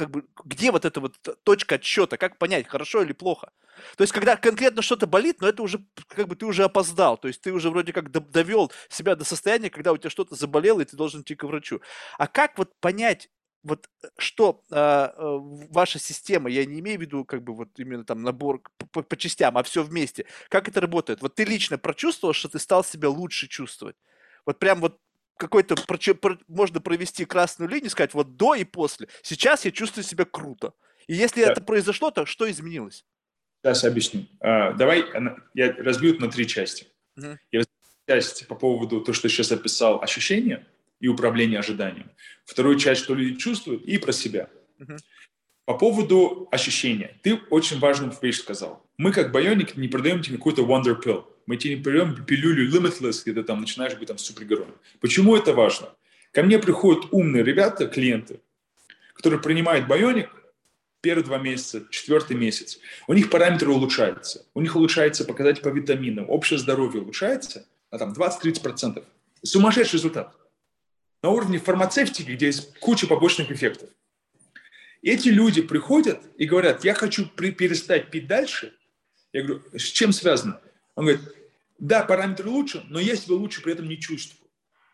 как 0.00 0.10
бы, 0.10 0.24
где 0.46 0.72
вот 0.72 0.86
эта 0.86 0.98
вот 0.98 1.18
точка 1.44 1.74
отсчета, 1.74 2.16
как 2.16 2.38
понять, 2.38 2.66
хорошо 2.66 3.02
или 3.02 3.12
плохо. 3.12 3.52
То 3.98 4.02
есть, 4.02 4.14
когда 4.14 4.34
конкретно 4.36 4.80
что-то 4.80 5.06
болит, 5.06 5.42
но 5.42 5.48
это 5.48 5.62
уже, 5.62 5.84
как 6.08 6.26
бы, 6.26 6.36
ты 6.36 6.46
уже 6.46 6.64
опоздал, 6.64 7.18
то 7.18 7.28
есть, 7.28 7.42
ты 7.42 7.52
уже 7.52 7.68
вроде 7.68 7.92
как 7.92 8.10
довел 8.10 8.72
себя 8.88 9.14
до 9.14 9.24
состояния, 9.24 9.68
когда 9.68 9.92
у 9.92 9.98
тебя 9.98 10.08
что-то 10.08 10.34
заболело, 10.36 10.80
и 10.80 10.86
ты 10.86 10.96
должен 10.96 11.20
идти 11.20 11.34
к 11.34 11.44
врачу. 11.44 11.82
А 12.16 12.26
как 12.26 12.56
вот 12.56 12.80
понять, 12.80 13.28
вот 13.62 13.90
что 14.16 14.62
э, 14.70 14.74
э, 14.74 15.10
ваша 15.70 15.98
система, 15.98 16.48
я 16.48 16.64
не 16.64 16.80
имею 16.80 16.98
в 16.98 17.02
виду 17.02 17.26
как 17.26 17.42
бы 17.42 17.54
вот 17.54 17.68
именно 17.76 18.04
там 18.04 18.22
набор 18.22 18.62
по, 18.90 19.02
по 19.02 19.16
частям, 19.18 19.58
а 19.58 19.62
все 19.62 19.82
вместе, 19.82 20.24
как 20.48 20.66
это 20.66 20.80
работает? 20.80 21.20
Вот 21.20 21.34
ты 21.34 21.44
лично 21.44 21.76
прочувствовал, 21.76 22.32
что 22.32 22.48
ты 22.48 22.58
стал 22.58 22.84
себя 22.84 23.10
лучше 23.10 23.48
чувствовать? 23.48 23.96
Вот 24.46 24.58
прям 24.58 24.80
вот 24.80 24.98
какой-то 25.40 25.74
можно 26.46 26.80
провести 26.80 27.24
красную 27.24 27.70
линию, 27.70 27.90
сказать 27.90 28.12
вот 28.12 28.36
до 28.36 28.54
и 28.54 28.64
после. 28.64 29.08
Сейчас 29.22 29.64
я 29.64 29.70
чувствую 29.70 30.04
себя 30.04 30.26
круто. 30.26 30.74
И 31.08 31.14
если 31.14 31.42
да. 31.42 31.52
это 31.52 31.62
произошло, 31.62 32.10
то 32.10 32.26
что 32.26 32.48
изменилось? 32.48 33.06
Сейчас 33.62 33.84
объясню. 33.84 34.26
А, 34.40 34.72
давай 34.72 35.04
я 35.54 35.72
разбью 35.78 36.12
это 36.12 36.20
на 36.22 36.30
три 36.30 36.46
части. 36.46 36.86
Угу. 37.16 37.38
Я 37.52 37.62
часть 38.06 38.46
по 38.48 38.54
поводу 38.54 39.00
того, 39.00 39.14
что 39.14 39.28
я 39.28 39.32
сейчас 39.32 39.50
описал, 39.50 40.02
ощущения 40.02 40.66
и 41.00 41.08
управление 41.08 41.58
ожиданием. 41.58 42.10
Вторую 42.44 42.78
часть, 42.78 43.02
что 43.02 43.14
люди 43.14 43.36
чувствуют, 43.36 43.84
и 43.84 43.96
про 43.96 44.12
себя. 44.12 44.50
Угу. 44.78 44.96
По 45.64 45.78
поводу 45.78 46.48
ощущения. 46.52 47.18
Ты 47.22 47.36
очень 47.48 47.78
важную 47.78 48.12
вещь 48.20 48.40
сказал. 48.40 48.86
Мы, 48.98 49.12
как 49.12 49.32
байоник, 49.32 49.76
не 49.76 49.88
продаем 49.88 50.22
тебе 50.22 50.36
какой-то 50.36 50.62
wonder 50.62 51.00
pill. 51.02 51.24
Мы 51.46 51.56
тебе 51.56 51.76
не 51.76 51.82
продаем 51.82 52.24
пилюлю 52.24 52.70
limitless, 52.70 53.22
где 53.22 53.32
ты 53.34 53.42
там 53.42 53.60
начинаешь 53.60 53.94
быть 53.96 54.08
там 54.08 54.18
супергероем. 54.18 54.74
Почему 55.00 55.36
это 55.36 55.52
важно? 55.52 55.88
Ко 56.32 56.42
мне 56.42 56.58
приходят 56.58 57.06
умные 57.10 57.42
ребята, 57.42 57.86
клиенты, 57.86 58.40
которые 59.14 59.40
принимают 59.40 59.88
байоник, 59.88 60.30
первые 61.00 61.24
два 61.24 61.38
месяца, 61.38 61.86
четвертый 61.90 62.36
месяц, 62.36 62.78
у 63.06 63.14
них 63.14 63.30
параметры 63.30 63.70
улучшаются. 63.70 64.46
У 64.54 64.60
них 64.60 64.76
улучшается 64.76 65.24
показатель 65.24 65.62
по 65.62 65.68
витаминам, 65.68 66.28
общее 66.28 66.58
здоровье 66.58 67.02
улучшается 67.02 67.66
на 67.90 67.98
там 67.98 68.12
20-30%. 68.12 69.04
Сумасшедший 69.42 69.96
результат. 69.96 70.36
На 71.22 71.30
уровне 71.30 71.58
фармацевтики, 71.58 72.32
где 72.32 72.46
есть 72.46 72.78
куча 72.78 73.06
побочных 73.06 73.50
эффектов. 73.50 73.90
Эти 75.02 75.28
люди 75.28 75.62
приходят 75.62 76.20
и 76.36 76.44
говорят, 76.44 76.84
я 76.84 76.94
хочу 76.94 77.26
перестать 77.26 78.10
пить 78.10 78.26
дальше. 78.26 78.74
Я 79.32 79.42
говорю, 79.42 79.62
с 79.72 79.82
чем 79.82 80.12
связано? 80.12 80.60
Он 81.00 81.06
говорит, 81.06 81.34
да, 81.78 82.02
параметры 82.02 82.50
лучше, 82.50 82.84
но 82.90 83.00
я 83.00 83.16
себя 83.16 83.34
лучше 83.36 83.62
при 83.62 83.72
этом 83.72 83.88
не 83.88 83.98
чувствую. 83.98 84.50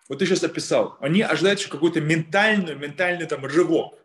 Вот 0.09 0.21
ты 0.21 0.27
сейчас 0.27 0.45
описал. 0.45 0.97
Они 1.01 1.21
ожидают 1.21 1.67
какой-то 1.67 2.01
ментальный, 2.01 2.77
ментальный 2.77 3.27
там 3.27 3.45
рывок. 3.45 3.99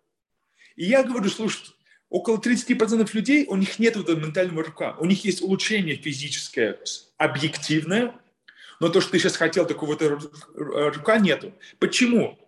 И 0.76 0.86
я 0.86 1.04
говорю, 1.04 1.30
слушайте, 1.30 1.74
около 2.10 2.38
30% 2.38 3.08
людей, 3.14 3.46
у 3.48 3.56
них 3.56 3.78
нет 3.78 3.98
этого 3.98 4.16
ментального 4.18 4.64
рывка. 4.64 4.96
У 4.98 5.06
них 5.06 5.24
есть 5.24 5.44
улучшение 5.44 5.96
физическое, 5.96 6.80
объективное, 7.18 8.20
но 8.80 8.90
то, 8.90 9.00
что 9.00 9.12
ты 9.12 9.20
сейчас 9.20 9.38
хотел, 9.38 9.68
такого 9.68 9.96
рывка 10.56 11.20
нету. 11.20 11.54
Почему? 11.78 12.40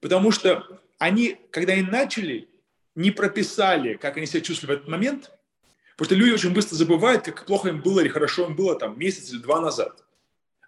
Потому 0.00 0.32
что 0.32 0.80
они, 0.98 1.38
когда 1.52 1.74
они 1.74 1.82
начали, 1.82 2.48
не 2.96 3.12
прописали, 3.12 3.94
как 3.94 4.16
они 4.16 4.26
себя 4.26 4.40
чувствовали 4.40 4.74
в 4.74 4.78
этот 4.80 4.88
момент, 4.90 5.30
потому 6.00 6.16
что 6.16 6.24
люди 6.24 6.32
очень 6.32 6.54
быстро 6.54 6.76
забывают, 6.76 7.26
как 7.26 7.44
плохо 7.44 7.68
им 7.68 7.82
было 7.82 8.00
или 8.00 8.08
хорошо 8.08 8.46
им 8.46 8.56
было 8.56 8.74
там 8.74 8.98
месяц 8.98 9.32
или 9.32 9.38
два 9.38 9.60
назад. 9.60 10.02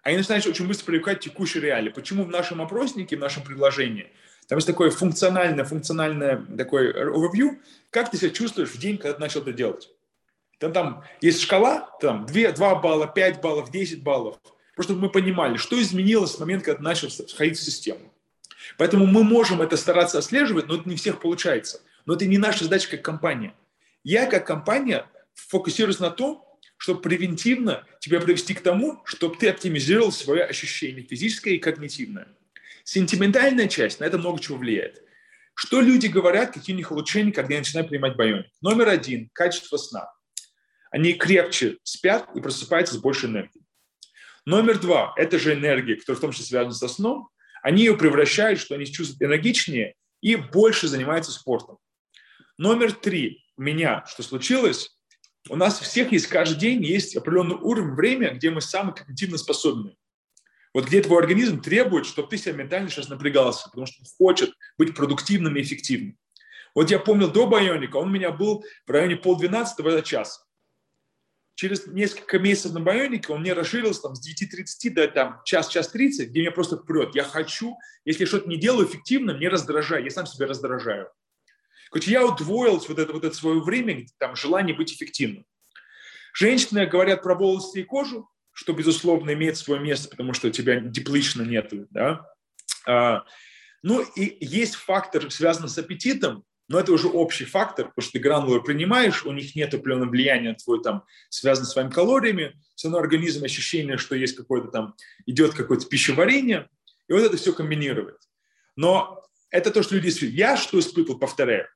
Они 0.03 0.15
начинают 0.15 0.45
очень 0.45 0.67
быстро 0.67 0.85
привлекать 0.85 1.21
текущие 1.21 1.63
реалии. 1.63 1.89
Почему 1.89 2.23
в 2.23 2.29
нашем 2.29 2.61
опроснике, 2.61 3.17
в 3.17 3.19
нашем 3.19 3.41
предложении, 3.41 4.11
там 4.47 4.57
есть 4.59 4.67
такое 4.67 4.91
функциональное, 4.91 5.65
функциональное 5.65 6.45
такое 6.55 6.93
overview, 7.11 7.57
как 7.89 8.11
ты 8.11 8.17
себя 8.17 8.29
чувствуешь 8.29 8.69
в 8.69 8.77
день, 8.77 8.99
когда 8.99 9.13
ты 9.13 9.21
начал 9.21 9.41
это 9.41 9.53
делать. 9.53 9.89
Там, 10.59 10.71
там 10.71 11.03
есть 11.19 11.41
шкала, 11.41 11.89
там 11.99 12.27
2, 12.27 12.51
2 12.51 12.75
балла, 12.75 13.07
5 13.07 13.41
баллов, 13.41 13.71
10 13.71 14.03
баллов. 14.03 14.37
Просто 14.75 14.93
чтобы 14.93 15.07
мы 15.07 15.11
понимали, 15.11 15.57
что 15.57 15.81
изменилось 15.81 16.33
с 16.33 16.39
момента, 16.39 16.65
когда 16.65 16.77
ты 16.77 16.83
начал 16.83 17.09
входить 17.09 17.57
в 17.57 17.63
систему. 17.63 18.13
Поэтому 18.77 19.07
мы 19.07 19.23
можем 19.23 19.63
это 19.63 19.77
стараться 19.77 20.19
отслеживать, 20.19 20.67
но 20.67 20.75
это 20.75 20.87
не 20.87 20.95
всех 20.95 21.19
получается. 21.19 21.81
Но 22.05 22.13
это 22.13 22.27
не 22.27 22.37
наша 22.37 22.65
задача 22.65 22.87
как 22.91 23.01
компания. 23.01 23.55
Я 24.03 24.27
как 24.27 24.45
компания 24.45 25.07
фокусируюсь 25.35 25.99
на 25.99 26.09
том, 26.09 26.45
чтобы 26.77 27.01
превентивно 27.01 27.85
тебя 27.99 28.19
привести 28.19 28.53
к 28.53 28.61
тому, 28.61 29.01
чтобы 29.05 29.37
ты 29.37 29.49
оптимизировал 29.49 30.11
свое 30.11 30.43
ощущение 30.43 31.05
физическое 31.05 31.55
и 31.55 31.59
когнитивное. 31.59 32.27
Сентиментальная 32.83 33.67
часть 33.67 33.99
на 33.99 34.05
это 34.05 34.17
много 34.17 34.41
чего 34.41 34.57
влияет. 34.57 35.01
Что 35.55 35.81
люди 35.81 36.07
говорят, 36.07 36.53
какие 36.53 36.73
у 36.73 36.77
них 36.77 36.91
улучшения, 36.91 37.31
когда 37.31 37.53
я 37.53 37.59
начинаю 37.61 37.87
принимать 37.87 38.15
байоник? 38.15 38.47
Номер 38.61 38.89
один– 38.89 39.29
качество 39.33 39.77
сна. 39.77 40.11
Они 40.91 41.13
крепче 41.13 41.77
спят 41.83 42.29
и 42.35 42.41
просыпаются 42.41 42.95
с 42.95 42.97
большей 42.97 43.29
энергией. 43.29 43.63
Номер 44.45 44.79
два– 44.79 45.13
это 45.17 45.39
же 45.39 45.53
энергия, 45.53 45.95
которая 45.95 46.17
в 46.17 46.21
том 46.21 46.31
числе 46.31 46.45
связана 46.45 46.73
со 46.73 46.87
сном. 46.87 47.29
Они 47.61 47.83
ее 47.83 47.95
превращают, 47.95 48.59
что 48.59 48.75
они 48.75 48.85
чувствуют 48.85 49.21
энергичнее 49.21 49.95
и 50.21 50.35
больше 50.35 50.87
занимаются 50.87 51.31
спортом. 51.31 51.77
Номер 52.57 52.91
три 52.91 53.45
у 53.55 53.61
меня, 53.61 54.03
что 54.05 54.21
случилось, 54.21 54.97
у 55.49 55.55
нас 55.55 55.79
всех 55.79 56.11
есть 56.11 56.27
каждый 56.27 56.57
день 56.57 56.83
есть 56.83 57.15
определенный 57.15 57.55
уровень, 57.55 57.95
время, 57.95 58.33
где 58.33 58.49
мы 58.49 58.61
самые 58.61 58.95
когнитивно 58.95 59.37
способны. 59.37 59.95
Вот 60.73 60.87
где 60.87 61.01
твой 61.01 61.19
организм 61.19 61.61
требует, 61.61 62.05
чтобы 62.05 62.29
ты 62.29 62.37
себя 62.37 62.53
ментально 62.53 62.89
сейчас 62.89 63.09
напрягался, 63.09 63.69
потому 63.69 63.85
что 63.85 64.01
он 64.01 64.07
хочет 64.17 64.53
быть 64.77 64.95
продуктивным 64.95 65.55
и 65.55 65.61
эффективным. 65.61 66.17
Вот 66.73 66.89
я 66.89 66.97
помнил 66.97 67.29
до 67.29 67.45
Байоника, 67.45 67.97
он 67.97 68.07
у 68.07 68.11
меня 68.11 68.31
был 68.31 68.65
в 68.87 68.89
районе 68.89 69.15
полдвенадцатого 69.15 69.91
до 69.91 70.01
час. 70.01 70.47
Через 71.55 71.85
несколько 71.85 72.39
месяцев 72.39 72.73
на 72.73 72.79
Байонике 72.79 73.31
он 73.31 73.41
мне 73.41 73.53
расширился 73.53 74.01
там, 74.01 74.15
с 74.15 74.27
9.30 74.27 74.89
до 74.89 75.07
там, 75.07 75.41
час, 75.45 75.67
час 75.67 75.89
30, 75.89 76.29
где 76.29 76.41
меня 76.41 76.51
просто 76.51 76.77
прет. 76.77 77.13
Я 77.13 77.23
хочу, 77.23 77.77
если 78.05 78.25
что-то 78.25 78.49
не 78.49 78.57
делаю 78.57 78.87
эффективно, 78.87 79.35
мне 79.35 79.49
раздражаю, 79.49 80.03
я 80.03 80.09
сам 80.09 80.25
себя 80.25 80.47
раздражаю. 80.47 81.09
Короче, 81.93 82.09
я 82.09 82.25
удвоил 82.25 82.83
вот 82.87 82.97
это, 82.97 83.13
вот 83.13 83.23
это 83.23 83.35
свое 83.35 83.61
время, 83.61 84.07
там, 84.17 84.35
желание 84.35 84.75
быть 84.75 84.91
эффективным. 84.91 85.45
Женщины 86.33 86.87
говорят 86.87 87.21
про 87.21 87.35
волосы 87.35 87.81
и 87.81 87.83
кожу, 87.83 88.27
что, 88.51 88.73
безусловно, 88.73 89.31
имеет 89.33 89.57
свое 89.57 89.79
место, 89.79 90.09
потому 90.09 90.33
что 90.33 90.47
у 90.47 90.49
тебя 90.49 90.79
диплично 90.79 91.43
нет. 91.43 91.71
Да? 91.91 92.25
А, 92.87 93.23
ну 93.83 94.01
и 94.01 94.43
есть 94.43 94.73
фактор, 94.73 95.29
связанный 95.29 95.69
с 95.69 95.77
аппетитом, 95.77 96.43
но 96.67 96.79
это 96.79 96.91
уже 96.93 97.07
общий 97.09 97.45
фактор, 97.45 97.89
потому 97.89 98.01
что 98.01 98.13
ты 98.13 98.19
гранулы 98.19 98.63
принимаешь, 98.63 99.23
у 99.23 99.31
них 99.31 99.55
нет 99.55 99.75
определенного 99.75 100.09
влияния 100.09 100.55
твой 100.55 100.81
там, 100.81 101.03
связано 101.29 101.67
с 101.67 101.73
твоими 101.73 101.91
калориями, 101.91 102.59
все 102.73 102.87
равно 102.87 103.01
организм 103.01 103.43
ощущение, 103.43 103.97
что 103.97 104.15
есть 104.15 104.35
какое-то 104.35 104.69
там, 104.69 104.95
идет 105.27 105.53
какое-то 105.53 105.85
пищеварение, 105.85 106.67
и 107.07 107.13
вот 107.13 107.21
это 107.21 107.37
все 107.37 107.53
комбинирует. 107.53 108.17
Но 108.75 109.23
это 109.51 109.69
то, 109.69 109.83
что 109.83 109.93
люди 109.93 110.07
испытывают. 110.07 110.35
Я 110.35 110.57
что 110.57 110.79
испытывал, 110.79 111.19
повторяю. 111.19 111.67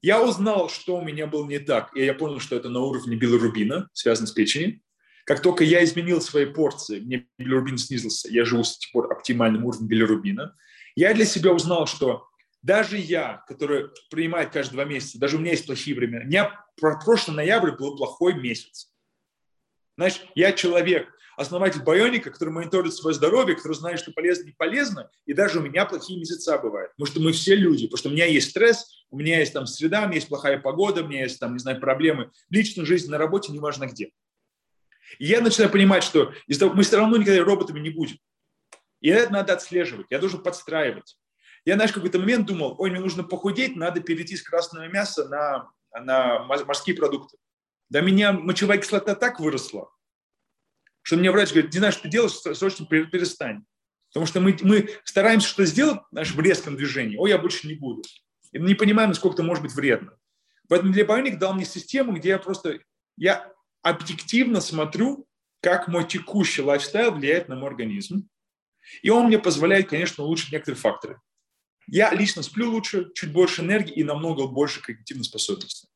Я 0.00 0.22
узнал, 0.22 0.68
что 0.68 0.96
у 0.96 1.02
меня 1.02 1.26
было 1.26 1.46
не 1.46 1.58
так, 1.58 1.96
и 1.96 2.04
я 2.04 2.14
понял, 2.14 2.40
что 2.40 2.56
это 2.56 2.68
на 2.68 2.80
уровне 2.80 3.16
билирубина, 3.16 3.88
связано 3.92 4.26
с 4.26 4.32
печенью. 4.32 4.80
Как 5.24 5.40
только 5.40 5.62
я 5.62 5.84
изменил 5.84 6.20
свои 6.20 6.46
порции, 6.46 7.00
мне 7.00 7.28
билирубин 7.38 7.78
снизился, 7.78 8.28
я 8.28 8.44
живу 8.44 8.64
с 8.64 8.78
тех 8.78 8.90
пор 8.92 9.12
оптимальным 9.12 9.64
уровнем 9.64 9.86
билирубина, 9.86 10.56
я 10.96 11.14
для 11.14 11.24
себя 11.24 11.52
узнал, 11.52 11.86
что 11.86 12.26
даже 12.62 12.96
я, 12.96 13.44
который 13.48 13.90
принимает 14.10 14.50
каждые 14.50 14.74
два 14.74 14.84
месяца, 14.84 15.18
даже 15.18 15.36
у 15.36 15.40
меня 15.40 15.52
есть 15.52 15.66
плохие 15.66 15.96
времена, 15.96 16.22
у 16.22 16.26
меня 16.26 16.64
прошлый 16.76 17.36
ноябрь 17.36 17.72
был 17.72 17.96
плохой 17.96 18.34
месяц. 18.34 18.92
Знаешь, 19.96 20.20
я 20.34 20.52
человек, 20.52 21.08
основатель 21.42 21.82
Байоника, 21.82 22.30
который 22.30 22.50
мониторит 22.50 22.94
свое 22.94 23.14
здоровье, 23.14 23.56
который 23.56 23.74
знает, 23.74 23.98
что 23.98 24.12
полезно 24.12 24.48
и 24.48 24.52
полезно, 24.52 25.10
и 25.26 25.32
даже 25.32 25.58
у 25.58 25.62
меня 25.62 25.84
плохие 25.84 26.18
месяца 26.18 26.58
бывают. 26.58 26.92
Потому 26.92 27.06
что 27.06 27.20
мы 27.20 27.32
все 27.32 27.54
люди, 27.54 27.86
потому 27.86 27.98
что 27.98 28.08
у 28.08 28.12
меня 28.12 28.26
есть 28.26 28.50
стресс, 28.50 29.04
у 29.10 29.18
меня 29.18 29.38
есть 29.38 29.52
там 29.52 29.66
среда, 29.66 30.02
у 30.02 30.06
меня 30.06 30.16
есть 30.16 30.28
плохая 30.28 30.58
погода, 30.58 31.02
у 31.02 31.08
меня 31.08 31.22
есть 31.22 31.38
там, 31.38 31.52
не 31.52 31.58
знаю, 31.58 31.80
проблемы 31.80 32.30
в 32.48 32.52
личной 32.52 32.84
жизни, 32.84 33.10
на 33.10 33.18
работе, 33.18 33.52
неважно 33.52 33.86
где. 33.86 34.10
И 35.18 35.26
я 35.26 35.40
начинаю 35.40 35.70
понимать, 35.70 36.02
что 36.02 36.32
из 36.46 36.58
того, 36.58 36.74
мы 36.74 36.82
все 36.82 36.96
равно 36.96 37.16
никогда 37.16 37.42
роботами 37.42 37.80
не 37.80 37.90
будем. 37.90 38.18
И 39.00 39.08
это 39.08 39.32
надо 39.32 39.52
отслеживать, 39.52 40.06
я 40.10 40.18
должен 40.18 40.42
подстраивать. 40.42 41.18
Я, 41.64 41.74
знаешь, 41.74 41.90
в 41.90 41.94
какой-то 41.94 42.18
момент 42.18 42.46
думал, 42.46 42.74
ой, 42.78 42.90
мне 42.90 43.00
нужно 43.00 43.22
похудеть, 43.22 43.76
надо 43.76 44.00
перейти 44.00 44.36
с 44.36 44.42
красного 44.42 44.88
мяса 44.88 45.28
на, 45.28 45.68
на 46.00 46.44
морские 46.44 46.96
продукты. 46.96 47.36
Да 47.88 48.00
меня 48.00 48.32
мочевая 48.32 48.78
кислота 48.78 49.14
так 49.14 49.38
выросла, 49.38 49.90
что 51.02 51.16
мне 51.16 51.30
врач 51.30 51.50
говорит, 51.50 51.72
не 51.72 51.78
знаю, 51.78 51.92
что 51.92 52.02
ты 52.02 52.08
делаешь, 52.08 52.32
срочно 52.32 52.86
перестань. 52.86 53.64
Потому 54.08 54.26
что 54.26 54.40
мы, 54.40 54.56
мы 54.62 54.90
стараемся 55.04 55.48
что-то 55.48 55.66
сделать 55.66 56.00
наш, 56.10 56.34
в 56.34 56.40
резком 56.40 56.76
движении, 56.76 57.16
ой, 57.16 57.30
я 57.30 57.38
больше 57.38 57.66
не 57.66 57.74
буду. 57.74 58.02
И 58.52 58.58
мы 58.58 58.68
не 58.68 58.74
понимаем, 58.74 59.10
насколько 59.10 59.34
это 59.34 59.42
может 59.42 59.62
быть 59.62 59.74
вредно. 59.74 60.16
Поэтому 60.68 60.92
для 60.92 61.04
Bionic 61.04 61.38
дал 61.38 61.54
мне 61.54 61.64
систему, 61.64 62.12
где 62.12 62.30
я 62.30 62.38
просто, 62.38 62.80
я 63.16 63.52
объективно 63.82 64.60
смотрю, 64.60 65.26
как 65.60 65.88
мой 65.88 66.06
текущий 66.06 66.62
лайфстайл 66.62 67.12
влияет 67.12 67.48
на 67.48 67.56
мой 67.56 67.70
организм. 67.70 68.28
И 69.02 69.10
он 69.10 69.26
мне 69.26 69.38
позволяет, 69.38 69.88
конечно, 69.88 70.24
улучшить 70.24 70.52
некоторые 70.52 70.78
факторы. 70.78 71.20
Я 71.86 72.12
лично 72.12 72.42
сплю 72.42 72.70
лучше, 72.70 73.12
чуть 73.14 73.32
больше 73.32 73.62
энергии 73.62 73.94
и 73.94 74.04
намного 74.04 74.46
больше 74.46 74.82
когнитивной 74.82 75.24
способности. 75.24 75.88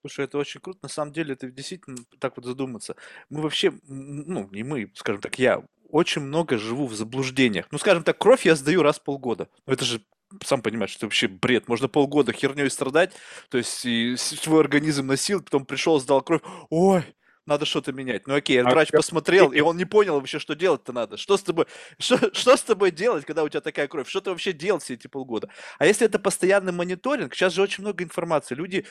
Слушай, 0.00 0.24
это 0.24 0.38
очень 0.38 0.60
круто. 0.60 0.78
На 0.82 0.88
самом 0.88 1.12
деле, 1.12 1.34
это 1.34 1.50
действительно 1.50 1.98
так 2.18 2.36
вот 2.36 2.46
задуматься. 2.46 2.96
Мы 3.28 3.42
вообще, 3.42 3.72
ну, 3.86 4.48
не 4.50 4.62
мы, 4.62 4.90
скажем 4.94 5.20
так, 5.20 5.38
я 5.38 5.62
очень 5.90 6.22
много 6.22 6.56
живу 6.56 6.86
в 6.86 6.94
заблуждениях. 6.94 7.66
Ну, 7.70 7.78
скажем 7.78 8.02
так, 8.02 8.16
кровь 8.18 8.46
я 8.46 8.54
сдаю 8.54 8.82
раз 8.82 8.98
в 8.98 9.02
полгода. 9.02 9.48
Ну, 9.66 9.72
это 9.72 9.84
же 9.84 10.02
сам 10.44 10.62
понимаешь, 10.62 10.92
что 10.92 11.06
вообще 11.06 11.28
бред. 11.28 11.68
Можно 11.68 11.88
полгода 11.88 12.32
херней 12.32 12.70
страдать, 12.70 13.12
то 13.48 13.58
есть 13.58 13.84
и 13.84 14.16
свой 14.16 14.60
организм 14.60 15.06
носил, 15.06 15.42
потом 15.42 15.66
пришел, 15.66 15.98
сдал 15.98 16.22
кровь. 16.22 16.42
Ой, 16.70 17.02
надо 17.46 17.64
что-то 17.64 17.92
менять. 17.92 18.26
Ну 18.28 18.34
окей, 18.34 18.62
а 18.62 18.68
врач 18.68 18.90
посмотрел, 18.90 19.50
и 19.50 19.60
он 19.60 19.76
не 19.76 19.84
понял 19.84 20.14
вообще, 20.14 20.38
что 20.38 20.54
делать-то 20.54 20.92
надо. 20.92 21.16
Что 21.16 21.36
с 21.36 21.42
тобой, 21.42 21.66
что, 21.98 22.32
что 22.32 22.56
с 22.56 22.62
тобой 22.62 22.92
делать, 22.92 23.24
когда 23.24 23.42
у 23.42 23.48
тебя 23.48 23.60
такая 23.60 23.88
кровь? 23.88 24.08
Что 24.08 24.20
ты 24.20 24.30
вообще 24.30 24.52
делал 24.52 24.78
все 24.78 24.94
эти 24.94 25.08
полгода? 25.08 25.48
А 25.78 25.86
если 25.86 26.06
это 26.06 26.20
постоянный 26.20 26.72
мониторинг, 26.72 27.34
сейчас 27.34 27.54
же 27.54 27.62
очень 27.62 27.82
много 27.82 28.04
информации. 28.04 28.54
Люди, 28.54 28.86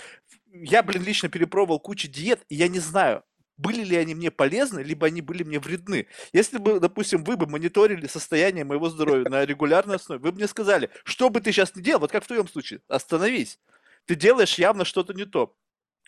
я, 0.51 0.83
блин, 0.83 1.03
лично 1.03 1.29
перепробовал 1.29 1.79
кучу 1.79 2.07
диет, 2.07 2.43
и 2.49 2.55
я 2.55 2.67
не 2.67 2.79
знаю, 2.79 3.23
были 3.57 3.83
ли 3.83 3.97
они 3.97 4.15
мне 4.15 4.31
полезны, 4.31 4.79
либо 4.79 5.07
они 5.07 5.21
были 5.21 5.43
мне 5.43 5.59
вредны. 5.59 6.07
Если 6.31 6.57
бы, 6.57 6.79
допустим, 6.79 7.23
вы 7.23 7.35
бы 7.35 7.45
мониторили 7.45 8.07
состояние 8.07 8.63
моего 8.63 8.89
здоровья 8.89 9.29
на 9.29 9.45
регулярной 9.45 9.97
основе, 9.97 10.21
вы 10.21 10.31
бы 10.31 10.37
мне 10.37 10.47
сказали, 10.47 10.89
что 11.03 11.29
бы 11.29 11.41
ты 11.41 11.51
сейчас 11.51 11.75
не 11.75 11.81
делал, 11.83 12.01
вот 12.01 12.11
как 12.11 12.23
в 12.23 12.27
твоем 12.27 12.47
случае, 12.47 12.81
остановись. 12.87 13.59
Ты 14.05 14.15
делаешь 14.15 14.55
явно 14.55 14.85
что-то 14.85 15.13
не 15.13 15.25
то. 15.25 15.55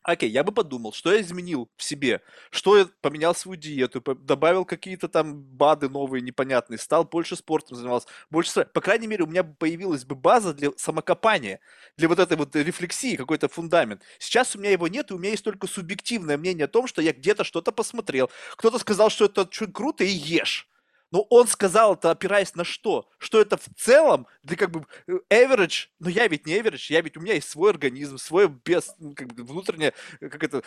Окей, 0.04 0.30
я 0.32 0.44
бы 0.44 0.52
подумал, 0.52 0.94
что 0.94 1.14
я 1.14 1.22
изменил 1.22 1.70
в 1.78 1.84
себе, 1.84 2.22
что 2.50 2.76
я 2.76 2.88
поменял 3.02 3.36
свою 3.36 3.56
диету, 3.56 4.02
добавил 4.02 4.66
какие-то 4.66 5.08
там 5.08 5.44
БАДы 5.44 5.90
новые, 5.90 6.24
непонятные, 6.24 6.80
стал 6.80 7.04
больше 7.06 7.36
спортом 7.36 7.78
занимался, 7.78 8.08
больше... 8.32 8.66
По 8.74 8.82
крайней 8.82 9.06
мере, 9.06 9.26
у 9.26 9.28
меня 9.28 9.44
появилась 9.44 10.04
бы 10.04 10.16
база 10.16 10.56
для 10.56 10.72
самокопания, 10.76 11.60
для 11.98 12.08
вот 12.08 12.18
этой 12.18 12.36
вот 12.36 12.56
рефлексии, 12.56 13.16
какой-то 13.16 13.48
фундамент. 13.48 14.02
Сейчас 14.18 14.56
у 14.56 14.60
меня 14.60 14.72
его 14.72 14.88
нет, 14.88 15.12
и 15.12 15.14
у 15.14 15.20
меня 15.20 15.32
есть 15.32 15.44
только 15.44 15.68
субъективное 15.68 16.38
мнение 16.38 16.66
о 16.66 16.68
том, 16.68 16.88
что 16.88 17.02
я 17.04 17.14
где-то 17.14 17.44
что-то 17.44 17.72
посмотрел. 17.72 18.32
Кто-то 18.58 18.80
сказал, 18.80 19.12
что 19.12 19.26
это 19.26 19.42
очень 19.42 19.72
круто, 19.72 20.04
и 20.04 20.10
ешь. 20.10 20.68
Но 21.12 21.28
он 21.30 21.48
сказал 21.48 21.96
это, 21.96 22.12
опираясь 22.12 22.56
на 22.56 22.64
что? 22.64 23.10
Что 23.18 23.42
это 23.42 23.58
в 23.58 23.68
целом, 23.78 24.28
для 24.44 24.56
как 24.56 24.72
бы 24.72 24.86
э, 25.08 25.20
average, 25.30 25.88
но 26.00 26.10
я 26.10 26.28
ведь 26.28 26.46
не 26.46 26.58
average, 26.58 26.86
я 26.90 27.02
ведь, 27.02 27.18
у 27.18 27.22
меня 27.22 27.34
есть 27.34 27.50
свой 27.50 27.72
организм, 27.72 28.18
свой 28.18 28.48
без, 28.48 28.96
как 29.16 29.34
бы, 29.34 29.44
внутренняя, 29.44 29.94
э, 30.22 30.30
как 30.30 30.44
это, 30.44 30.64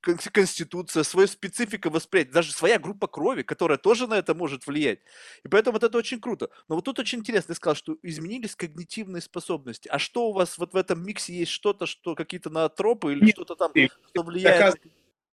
конституция, 0.00 1.02
своя 1.02 1.26
специфика 1.26 1.90
восприятия, 1.90 2.32
даже 2.32 2.52
своя 2.52 2.78
группа 2.78 3.06
крови, 3.06 3.42
которая 3.42 3.78
тоже 3.78 4.06
на 4.06 4.14
это 4.14 4.34
может 4.34 4.66
влиять. 4.66 5.00
И 5.44 5.48
поэтому 5.48 5.74
вот 5.74 5.82
это 5.82 5.96
очень 5.96 6.20
круто. 6.20 6.50
Но 6.68 6.76
вот 6.76 6.84
тут 6.84 6.98
очень 6.98 7.20
интересно, 7.20 7.54
ты 7.54 7.56
сказал, 7.56 7.74
что 7.74 7.96
изменились 8.02 8.54
когнитивные 8.54 9.22
способности. 9.22 9.88
А 9.88 9.98
что 9.98 10.28
у 10.28 10.32
вас 10.32 10.58
вот 10.58 10.74
в 10.74 10.76
этом 10.76 11.04
миксе 11.04 11.32
есть 11.32 11.52
что-то, 11.52 11.86
что 11.86 12.14
какие-то 12.14 12.50
наотропы 12.50 13.12
или 13.12 13.30
что-то 13.30 13.56
там, 13.56 13.72
что 14.08 14.22
влияет? 14.22 14.76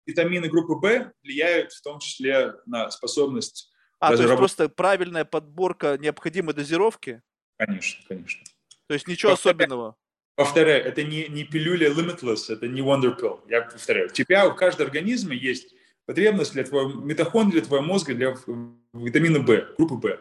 Витамины 0.05 0.49
группы 0.49 0.73
В 0.73 1.13
влияют 1.23 1.71
в 1.71 1.81
том 1.81 1.99
числе 1.99 2.53
на 2.65 2.89
способность 2.89 3.68
а, 3.99 4.09
Даже 4.09 4.17
то 4.17 4.23
есть 4.23 4.29
работ... 4.29 4.39
просто 4.39 4.69
правильная 4.69 5.25
подборка 5.25 5.97
необходимой 5.97 6.53
дозировки? 6.53 7.21
Конечно, 7.57 8.03
конечно. 8.07 8.43
То 8.87 8.93
есть 8.93 9.07
ничего 9.07 9.31
повторяю, 9.31 9.57
особенного? 9.57 9.95
Повторяю, 10.35 10.85
это 10.85 11.03
не, 11.03 11.27
не 11.27 11.43
пилюля 11.43 11.89
Limitless, 11.89 12.45
это 12.47 12.67
не 12.67 12.81
Wonder 12.81 13.19
Pill. 13.19 13.41
Я 13.49 13.61
повторяю, 13.61 14.07
у 14.07 14.11
тебя, 14.11 14.47
у 14.47 14.55
каждого 14.55 14.85
организма 14.85 15.33
есть 15.33 15.75
потребность 16.05 16.53
для 16.53 16.63
твоего 16.63 16.93
митохондрия, 16.93 17.61
для 17.61 17.67
твоего 17.67 17.85
мозга, 17.85 18.15
для 18.15 18.35
витамина 18.93 19.39
В, 19.39 19.75
группы 19.77 19.95
В. 19.95 20.19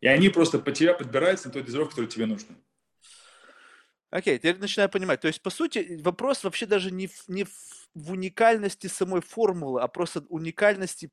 И 0.00 0.06
они 0.06 0.30
просто 0.30 0.58
по 0.58 0.72
тебе 0.72 0.94
подбираются 0.94 1.48
на 1.48 1.52
той 1.52 1.62
дозировке, 1.62 1.90
которая 1.90 2.10
тебе 2.10 2.26
нужна. 2.26 2.56
Окей, 4.10 4.36
okay, 4.36 4.38
теперь 4.38 4.58
начинаю 4.58 4.88
понимать. 4.88 5.20
То 5.20 5.28
есть, 5.28 5.42
по 5.42 5.50
сути, 5.50 6.00
вопрос 6.02 6.42
вообще 6.42 6.66
даже 6.66 6.90
не 6.90 7.08
в, 7.08 7.28
не 7.28 7.44
в 7.94 8.12
уникальности 8.12 8.86
самой 8.86 9.20
формулы, 9.20 9.82
а 9.82 9.88
просто 9.88 10.24
уникальности 10.28 11.10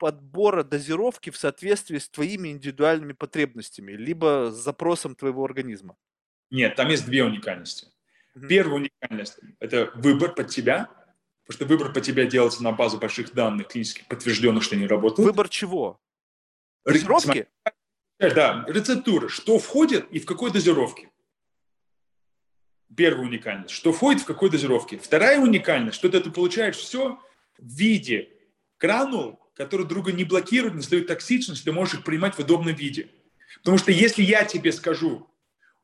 подбора 0.00 0.64
дозировки 0.64 1.28
в 1.28 1.36
соответствии 1.36 1.98
с 1.98 2.08
твоими 2.08 2.48
индивидуальными 2.48 3.12
потребностями, 3.12 3.92
либо 3.92 4.50
с 4.50 4.56
запросом 4.56 5.14
твоего 5.14 5.44
организма? 5.44 5.94
Нет, 6.50 6.74
там 6.74 6.88
есть 6.88 7.04
две 7.04 7.22
уникальности. 7.22 7.88
Угу. 8.34 8.46
Первая 8.48 8.76
уникальность– 8.76 9.38
это 9.60 9.90
выбор 9.94 10.34
под 10.34 10.48
тебя, 10.48 10.88
потому 11.44 11.54
что 11.54 11.64
выбор 11.66 11.92
под 11.92 12.02
тебя 12.02 12.24
делается 12.24 12.62
на 12.64 12.72
базу 12.72 12.98
больших 12.98 13.34
данных, 13.34 13.68
клинически 13.68 14.02
подтвержденных, 14.08 14.62
что 14.62 14.74
они 14.74 14.86
работают. 14.86 15.26
Выбор 15.26 15.50
чего? 15.50 16.00
Дозировки? 16.86 17.46
Да, 18.18 18.64
рецептура. 18.68 19.28
Что 19.28 19.58
входит 19.58 20.10
и 20.10 20.18
в 20.18 20.24
какой 20.24 20.50
дозировке. 20.50 21.10
Первая 22.96 23.26
уникальность. 23.26 23.74
Что 23.74 23.92
входит 23.92 24.22
в 24.22 24.24
какой 24.24 24.48
дозировке. 24.48 24.96
Вторая 24.96 25.38
уникальность, 25.38 25.98
что 25.98 26.08
ты 26.08 26.30
получаешь 26.30 26.76
все 26.76 27.20
в 27.58 27.66
виде 27.66 28.30
гранул 28.78 29.38
которые 29.54 29.86
друга 29.86 30.12
не 30.12 30.24
блокируют, 30.24 30.74
не 30.74 30.82
создают 30.82 31.06
токсичность, 31.06 31.64
ты 31.64 31.72
можешь 31.72 31.94
их 31.94 32.04
принимать 32.04 32.34
в 32.34 32.38
удобном 32.40 32.74
виде. 32.74 33.08
Потому 33.58 33.78
что 33.78 33.92
если 33.92 34.22
я 34.22 34.44
тебе 34.44 34.72
скажу, 34.72 35.28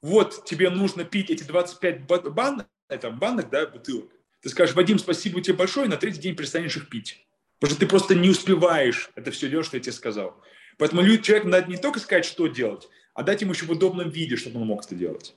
вот 0.03 0.45
тебе 0.45 0.71
нужно 0.71 1.05
пить 1.05 1.31
эти 1.31 1.43
25 1.43 2.07
банок, 2.07 2.67
это 2.89 3.11
банок, 3.11 3.51
да, 3.51 3.67
бутылок, 3.67 4.11
ты 4.41 4.49
скажешь, 4.49 4.75
Вадим, 4.75 4.99
спасибо 4.99 5.41
тебе 5.41 5.57
большое, 5.57 5.89
на 5.89 5.97
третий 5.97 6.21
день 6.21 6.37
перестанешь 6.37 6.77
их 6.77 6.89
пить. 6.89 7.27
Потому 7.59 7.75
что 7.75 7.81
ты 7.81 7.87
просто 7.89 8.15
не 8.15 8.29
успеваешь 8.29 9.11
это 9.15 9.31
все 9.31 9.49
делать, 9.49 9.67
что 9.67 9.77
я 9.77 9.83
тебе 9.83 9.93
сказал. 9.93 10.41
Поэтому 10.79 11.03
человеку 11.19 11.49
надо 11.49 11.71
не 11.71 11.79
только 11.79 12.01
сказать, 12.01 12.25
что 12.25 12.47
делать, 12.47 12.89
а 13.15 13.23
дать 13.23 13.41
ему 13.41 13.53
еще 13.53 13.65
в 13.65 13.71
удобном 13.71 14.11
виде, 14.11 14.37
чтобы 14.37 14.61
он 14.61 14.67
мог 14.67 14.85
это 14.85 14.95
делать. 14.95 15.35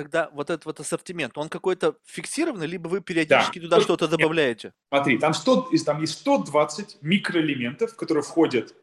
Тогда 0.00 0.30
вот 0.32 0.48
этот 0.48 0.64
вот 0.64 0.80
ассортимент, 0.80 1.36
он 1.36 1.50
какой-то 1.50 1.94
фиксированный, 2.06 2.66
либо 2.66 2.88
вы 2.88 3.02
периодически 3.02 3.58
да. 3.58 3.64
туда 3.66 3.80
что-то 3.82 4.08
добавляете? 4.08 4.72
Смотри, 4.88 5.18
там, 5.18 5.34
100, 5.34 5.72
там 5.84 6.00
есть 6.00 6.14
120 6.20 7.02
микроэлементов, 7.02 7.92
в 7.92 7.96
которые 7.96 8.24
входят 8.24 8.74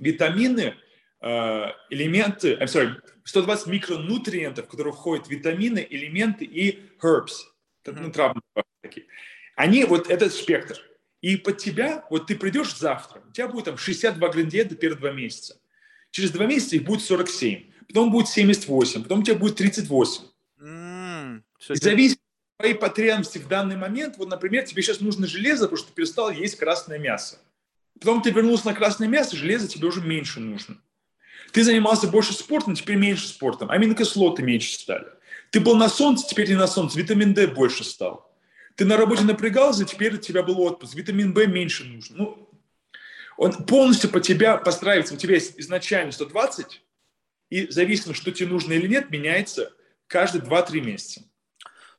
витамины, 0.00 0.74
э, 1.20 1.66
элементы, 1.90 2.54
I'm 2.54 2.66
sorry, 2.66 2.96
120 3.22 3.68
микронутриентов, 3.68 4.66
в 4.66 4.70
которые 4.70 4.92
входят 4.92 5.28
витамины, 5.28 5.86
элементы 5.88 6.44
и 6.44 6.80
herbs, 7.00 7.46
mm-hmm. 7.84 8.00
ну, 8.00 8.10
травные 8.10 8.42
такие. 8.82 9.06
Они, 9.54 9.84
вот 9.84 10.10
этот 10.10 10.32
спектр. 10.32 10.80
И 11.20 11.36
под 11.36 11.58
тебя, 11.58 12.04
вот 12.10 12.26
ты 12.26 12.34
придешь 12.34 12.76
завтра, 12.76 13.22
у 13.24 13.30
тебя 13.30 13.46
будет 13.46 13.66
там 13.66 13.78
62 13.78 14.26
ингредиента 14.26 14.74
первые 14.74 14.98
два 14.98 15.12
месяца. 15.12 15.60
Через 16.10 16.32
два 16.32 16.46
месяца 16.46 16.74
их 16.74 16.82
будет 16.82 17.02
47, 17.02 17.70
потом 17.86 18.10
будет 18.10 18.26
78, 18.26 19.04
потом 19.04 19.20
у 19.20 19.22
тебя 19.22 19.36
будет 19.36 19.54
38. 19.54 20.29
Зависит 21.68 22.18
от 22.56 22.62
твоей 22.62 22.74
потребности 22.74 23.38
в 23.38 23.48
данный 23.48 23.76
момент. 23.76 24.16
Вот, 24.16 24.28
например, 24.28 24.64
тебе 24.64 24.82
сейчас 24.82 25.00
нужно 25.00 25.26
железо, 25.26 25.64
потому 25.64 25.78
что 25.78 25.88
ты 25.88 25.94
перестал 25.94 26.30
есть 26.30 26.56
красное 26.56 26.98
мясо. 26.98 27.38
Потом 27.98 28.22
ты 28.22 28.30
вернулся 28.30 28.66
на 28.66 28.74
красное 28.74 29.08
мясо, 29.08 29.36
железа 29.36 29.68
тебе 29.68 29.86
уже 29.88 30.00
меньше 30.00 30.40
нужно. 30.40 30.78
Ты 31.52 31.64
занимался 31.64 32.06
больше 32.06 32.32
спортом, 32.32 32.74
теперь 32.74 32.96
меньше 32.96 33.26
спортом. 33.26 33.70
Аминокислоты 33.70 34.42
меньше 34.42 34.72
стали. 34.72 35.06
Ты 35.50 35.60
был 35.60 35.76
на 35.76 35.88
солнце, 35.88 36.26
теперь 36.28 36.48
не 36.48 36.54
на 36.54 36.66
солнце. 36.66 36.98
Витамин 36.98 37.34
D 37.34 37.48
больше 37.48 37.84
стал. 37.84 38.30
Ты 38.76 38.84
на 38.84 38.96
работе 38.96 39.24
напрягался, 39.24 39.84
теперь 39.84 40.14
у 40.14 40.18
тебя 40.18 40.42
был 40.42 40.60
отпуск. 40.60 40.94
Витамин 40.94 41.34
В 41.34 41.46
меньше 41.46 41.84
нужен. 41.84 42.16
Ну, 42.16 42.48
он 43.36 43.52
полностью 43.64 44.10
по 44.10 44.20
тебя 44.20 44.56
постраивается. 44.56 45.14
У 45.14 45.16
тебя 45.16 45.34
есть 45.34 45.58
изначально 45.58 46.12
120, 46.12 46.82
и 47.50 47.66
зависимо, 47.66 48.14
что 48.14 48.30
тебе 48.30 48.48
нужно 48.48 48.72
или 48.74 48.86
нет, 48.86 49.10
меняется 49.10 49.72
каждые 50.06 50.42
2-3 50.42 50.80
месяца. 50.80 51.22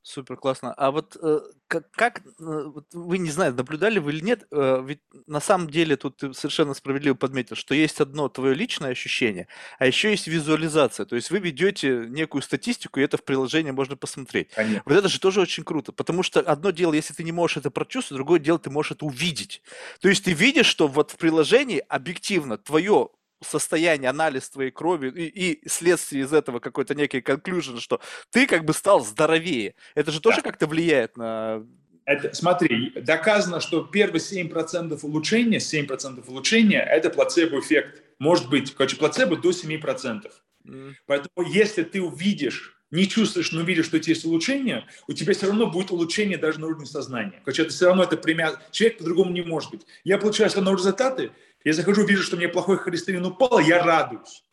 Супер 0.04 0.36
классно. 0.36 0.74
А 0.74 0.90
вот 0.90 1.16
э, 1.22 1.42
как, 1.68 1.92
как 1.92 2.22
э, 2.22 2.22
вот 2.40 2.88
вы 2.92 3.20
не 3.20 3.30
знаю, 3.30 3.54
наблюдали 3.54 4.00
вы 4.00 4.14
или 4.14 4.22
нет, 4.22 4.48
э, 4.52 4.84
ведь 4.84 5.00
на 5.28 5.40
самом 5.40 5.70
деле 5.70 5.96
тут 5.96 6.18
ты 6.18 6.34
совершенно 6.34 6.74
справедливо 6.74 7.14
подметил, 7.14 7.56
что 7.56 7.76
есть 7.76 8.02
одно 8.02 8.28
твое 8.28 8.56
личное 8.56 8.90
ощущение, 8.92 9.48
а 9.78 9.86
еще 9.86 10.10
есть 10.10 10.26
визуализация. 10.26 11.06
То 11.06 11.16
есть 11.16 11.30
вы 11.30 11.38
ведете 11.38 12.06
некую 12.10 12.42
статистику, 12.42 13.00
и 13.00 13.04
это 13.04 13.18
в 13.18 13.24
приложении 13.24 13.70
можно 13.70 13.96
посмотреть. 13.96 14.50
Конечно. 14.56 14.82
Вот 14.86 14.96
это 14.96 15.08
же 15.08 15.20
тоже 15.20 15.40
очень 15.40 15.64
круто, 15.64 15.92
потому 15.92 16.24
что 16.24 16.40
одно 16.40 16.72
дело, 16.72 16.94
если 16.94 17.14
ты 17.14 17.24
не 17.24 17.32
можешь 17.32 17.58
это 17.58 17.70
прочувствовать, 17.70 18.18
другое 18.18 18.40
дело, 18.40 18.58
ты 18.58 18.72
можешь 18.72 18.94
это 18.94 19.06
увидеть. 19.06 19.62
То 20.00 20.10
есть 20.10 20.26
ты 20.26 20.34
видишь, 20.34 20.66
что 20.66 20.88
вот 20.88 21.12
в 21.12 21.18
приложении 21.18 21.84
объективно 21.88 22.58
твое 22.58 23.10
состояние, 23.42 24.10
анализ 24.10 24.50
твоей 24.50 24.72
крови 24.72 25.10
и, 25.10 25.52
и 25.52 25.68
следствие 25.68 26.24
из 26.24 26.34
этого 26.34 26.60
какой-то 26.60 26.96
некий 26.96 27.20
conclusion, 27.20 27.80
что 27.80 28.00
ты 28.30 28.48
как 28.48 28.66
бы 28.66 28.74
стал 28.74 29.04
здоровее. 29.04 29.76
Это 29.96 30.12
же 30.12 30.22
тоже 30.22 30.38
да. 30.38 30.44
как-то 30.44 30.68
влияет 30.68 31.18
на... 31.18 31.66
Это, 32.06 32.34
смотри, 32.34 32.92
доказано, 32.96 33.60
что 33.60 33.84
первые 33.84 34.20
7% 34.20 35.00
улучшения, 35.04 35.60
7% 35.60 36.24
улучшения– 36.28 36.80
это 36.90 37.10
плацебо-эффект. 37.10 38.02
Может 38.20 38.50
быть, 38.50 38.74
короче, 38.74 38.98
плацебо 38.98 39.38
до 39.38 39.50
7%. 39.52 40.32
Mm. 40.66 40.94
Поэтому 41.06 41.48
если 41.48 41.84
ты 41.84 42.02
увидишь 42.02 42.82
не 42.92 43.08
чувствуешь, 43.08 43.52
но 43.54 43.62
видишь, 43.62 43.86
что 43.86 43.98
у 43.98 44.00
тебя 44.00 44.14
есть 44.14 44.26
улучшение, 44.26 44.86
у 45.08 45.14
тебя 45.14 45.34
все 45.34 45.48
равно 45.48 45.68
будет 45.68 45.92
улучшение 45.92 46.38
даже 46.38 46.60
на 46.60 46.68
уровне 46.68 46.86
сознания. 46.86 47.42
Короче, 47.46 47.64
это 47.64 47.72
все 47.72 47.88
равно 47.88 48.04
это 48.04 48.18
пример. 48.18 48.60
Человек 48.72 48.98
по-другому 49.00 49.32
не 49.32 49.42
может 49.42 49.72
быть. 49.72 49.86
Я 50.04 50.18
получаю 50.18 50.50
все 50.50 50.60
равно 50.60 50.76
результаты, 50.76 51.32
я 51.64 51.74
захожу, 51.74 52.06
вижу, 52.06 52.24
что 52.24 52.36
у 52.36 52.40
меня 52.40 52.50
плохой 52.50 52.78
холестерин 52.78 53.26
упал, 53.26 53.60
я 53.60 53.84
радуюсь. 53.84 54.44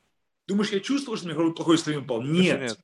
Думаешь, 0.46 0.70
я 0.70 0.80
чувствовал, 0.80 1.16
что 1.16 1.26
меня 1.26 1.36
плохой 1.36 1.76
холестерин 1.76 2.00
упал? 2.00 2.22
Нет. 2.22 2.60
нет. 2.60 2.78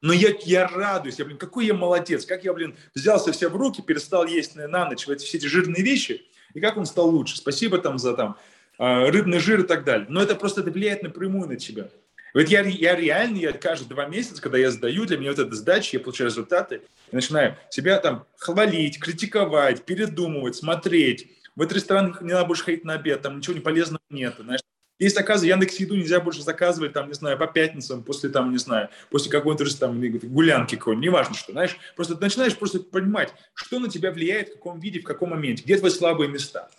Но 0.00 0.12
я, 0.12 0.34
я 0.44 0.66
радуюсь, 0.66 1.18
я, 1.18 1.24
блин, 1.24 1.38
какой 1.38 1.66
я 1.66 1.74
молодец, 1.74 2.26
как 2.26 2.44
я, 2.44 2.52
блин, 2.52 2.76
взялся 2.94 3.30
все 3.30 3.48
в 3.48 3.56
руки, 3.56 3.82
перестал 3.82 4.26
есть 4.26 4.56
на 4.56 4.84
ночь 4.88 5.06
эти, 5.08 5.24
все 5.24 5.38
эти 5.38 5.46
жирные 5.46 5.82
вещи, 5.82 6.26
и 6.54 6.60
как 6.60 6.76
он 6.76 6.86
стал 6.86 7.08
лучше. 7.08 7.36
Спасибо 7.36 7.78
там 7.78 7.98
за 7.98 8.14
там 8.14 8.36
а, 8.78 9.10
рыбный 9.10 9.38
жир 9.38 9.60
и 9.60 9.66
так 9.66 9.84
далее. 9.84 10.06
Но 10.10 10.20
это 10.20 10.34
просто 10.34 10.62
это 10.62 10.72
влияет 10.72 11.02
напрямую 11.02 11.48
на 11.48 11.56
тебя. 11.56 11.88
Вот 12.34 12.48
я, 12.48 12.62
я 12.62 12.96
реально, 12.96 13.36
я 13.36 13.52
каждые 13.52 13.90
два 13.90 14.06
месяца, 14.06 14.40
когда 14.40 14.58
я 14.58 14.70
сдаю, 14.70 15.04
для 15.04 15.18
меня 15.18 15.30
вот 15.30 15.38
эта 15.38 15.54
сдача, 15.54 15.98
я 15.98 16.02
получаю 16.02 16.30
результаты, 16.30 16.82
я 17.12 17.16
начинаю 17.16 17.56
себя 17.70 17.98
там 17.98 18.26
хвалить, 18.38 18.98
критиковать, 18.98 19.84
передумывать, 19.84 20.56
смотреть, 20.56 21.30
в 21.56 21.62
этот 21.62 21.76
ресторан 21.76 22.16
не 22.20 22.32
надо 22.32 22.46
больше 22.46 22.64
ходить 22.64 22.84
на 22.84 22.94
обед, 22.94 23.22
там 23.22 23.38
ничего 23.38 23.54
не 23.54 23.60
полезного 23.60 24.02
нет, 24.10 24.36
знаешь. 24.38 24.60
Есть 24.98 25.16
заказы, 25.16 25.48
Яндекс 25.48 25.80
Еду 25.80 25.96
нельзя 25.96 26.20
больше 26.20 26.42
заказывать, 26.42 26.92
там, 26.92 27.08
не 27.08 27.14
знаю, 27.14 27.36
по 27.36 27.48
пятницам, 27.48 28.04
после, 28.04 28.30
там, 28.30 28.52
не 28.52 28.58
знаю, 28.58 28.88
после 29.10 29.32
какой-то 29.32 29.64
там 29.76 30.00
гулянки 30.00 30.76
какой-нибудь, 30.76 31.04
неважно 31.04 31.34
что, 31.34 31.52
знаешь. 31.52 31.76
Просто 31.96 32.14
ты 32.14 32.22
начинаешь 32.22 32.56
просто 32.56 32.78
понимать, 32.78 33.34
что 33.54 33.80
на 33.80 33.88
тебя 33.90 34.12
влияет, 34.12 34.50
в 34.50 34.52
каком 34.52 34.78
виде, 34.78 35.00
в 35.00 35.04
каком 35.04 35.30
моменте, 35.30 35.64
где 35.64 35.76
твои 35.76 35.90
слабые 35.90 36.30
места. 36.30 36.70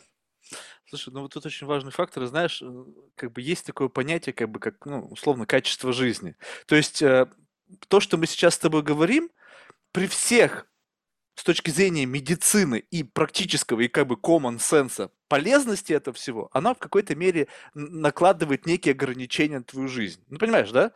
Слушай, 0.87 1.11
ну 1.11 1.21
вот 1.23 1.33
тут 1.33 1.45
очень 1.45 1.67
важный 1.67 1.91
фактор, 1.91 2.25
знаешь, 2.27 2.61
э, 2.61 2.85
как 3.15 3.33
бы 3.33 3.41
есть 3.41 3.65
такое 3.65 3.89
понятие, 3.89 4.31
как 4.31 4.49
бы, 4.49 4.59
как, 4.59 4.85
ну, 4.85 5.07
условно, 5.07 5.45
качество 5.45 5.91
жизни. 5.91 6.35
То 6.65 6.75
есть 6.75 7.01
э, 7.01 7.27
то, 7.87 7.99
что 7.99 8.15
мы 8.15 8.27
сейчас 8.27 8.55
с 8.55 8.59
тобой 8.59 8.83
говорим, 8.83 9.31
при 9.91 10.07
всех 10.07 10.67
с 11.35 11.43
точки 11.43 11.71
зрения 11.71 12.05
медицины 12.05 12.83
и 12.91 13.03
практического, 13.03 13.81
и 13.81 13.87
как 13.87 14.07
бы 14.07 14.15
common 14.15 14.57
sense 14.57 15.09
полезности 15.27 15.93
этого 15.93 16.15
всего, 16.15 16.49
она 16.53 16.73
в 16.73 16.79
какой-то 16.79 17.15
мере 17.15 17.47
накладывает 17.73 18.65
некие 18.65 18.93
ограничения 18.93 19.59
на 19.59 19.63
твою 19.63 19.87
жизнь. 19.87 20.23
Ну, 20.29 20.37
понимаешь, 20.37 20.71
да? 20.71 20.91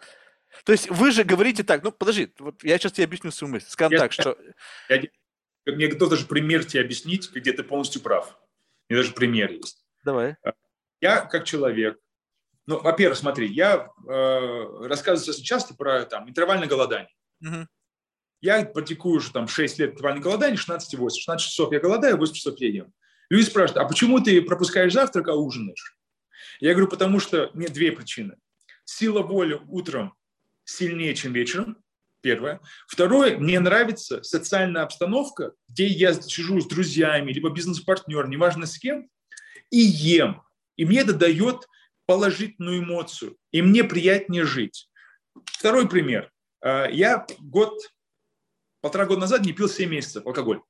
То 0.63 0.71
есть 0.71 0.89
вы 0.89 1.11
же 1.11 1.23
говорите 1.23 1.63
так, 1.63 1.83
ну, 1.83 1.91
подожди, 1.91 2.31
вот 2.39 2.63
я 2.63 2.77
сейчас 2.77 2.93
тебе 2.93 3.05
объясню 3.05 3.31
свою 3.31 3.53
мысль. 3.53 3.67
Скажем 3.69 3.93
я, 3.93 3.99
так, 3.99 4.11
что... 4.11 4.37
Я, 4.89 5.01
мне 5.65 5.87
готов 5.87 6.09
даже 6.09 6.25
пример 6.25 6.63
тебе 6.65 6.81
объяснить, 6.81 7.31
где 7.31 7.51
ты 7.51 7.63
полностью 7.63 8.01
прав. 8.01 8.37
У 8.89 8.93
меня 8.93 9.03
даже 9.03 9.13
пример 9.13 9.51
есть. 9.51 9.83
Давай. 10.05 10.37
А, 10.43 10.53
я 11.01 11.21
как 11.21 11.43
человек, 11.45 11.99
ну, 12.65 12.79
во-первых, 12.79 13.17
смотри, 13.17 13.47
я 13.47 13.89
э, 14.07 14.87
рассказываю 14.87 15.41
часто 15.43 15.73
про 15.73 16.05
там 16.05 16.29
интервальное 16.29 16.67
голодание. 16.67 17.13
Угу. 17.41 17.67
Я 18.41 18.65
практикую 18.65 19.17
уже 19.17 19.31
там 19.31 19.47
6 19.47 19.79
лет 19.79 19.91
интервальное 19.93 20.21
голодание, 20.21 20.57
16,8. 20.57 21.09
16 21.09 21.47
часов 21.47 21.71
я 21.71 21.79
голодаю, 21.79 22.17
8 22.17 22.33
часов 22.33 22.59
я 22.59 22.69
ем. 22.69 22.93
Люди 23.29 23.45
спрашивают, 23.45 23.83
а 23.83 23.87
почему 23.87 24.19
ты 24.19 24.41
пропускаешь 24.41 24.93
завтрак, 24.93 25.27
а 25.27 25.35
ужинаешь? 25.35 25.97
Я 26.59 26.71
говорю, 26.71 26.87
потому 26.87 27.19
что 27.19 27.51
нет 27.53 27.73
две 27.73 27.91
причины. 27.91 28.35
Сила 28.85 29.21
воли 29.21 29.59
утром 29.67 30.13
сильнее, 30.63 31.15
чем 31.15 31.33
вечером. 31.33 31.77
Первое. 32.21 32.61
Второе, 32.87 33.37
мне 33.37 33.59
нравится 33.59 34.23
социальная 34.23 34.83
обстановка, 34.83 35.53
где 35.67 35.85
я 35.85 36.13
сижу 36.13 36.59
с 36.59 36.67
друзьями, 36.67 37.31
либо 37.31 37.49
бизнес-партнер, 37.49 38.27
неважно 38.27 38.65
с 38.65 38.77
кем, 38.77 39.07
и 39.69 39.77
ем. 39.77 40.41
И 40.77 40.85
мне 40.85 41.01
это 41.01 41.13
дает 41.13 41.67
положительную 42.05 42.79
эмоцию. 42.79 43.37
И 43.51 43.61
мне 43.61 43.83
приятнее 43.83 44.45
жить. 44.45 44.89
Второй 45.45 45.87
пример. 45.87 46.31
Э, 46.61 46.87
я 46.91 47.25
год 47.39 47.73
полтора 48.81 49.05
года 49.05 49.21
назад 49.21 49.41
не 49.45 49.53
пил 49.53 49.69
7 49.69 49.89
месяцев 49.89 50.25
алкоголь. 50.25 50.61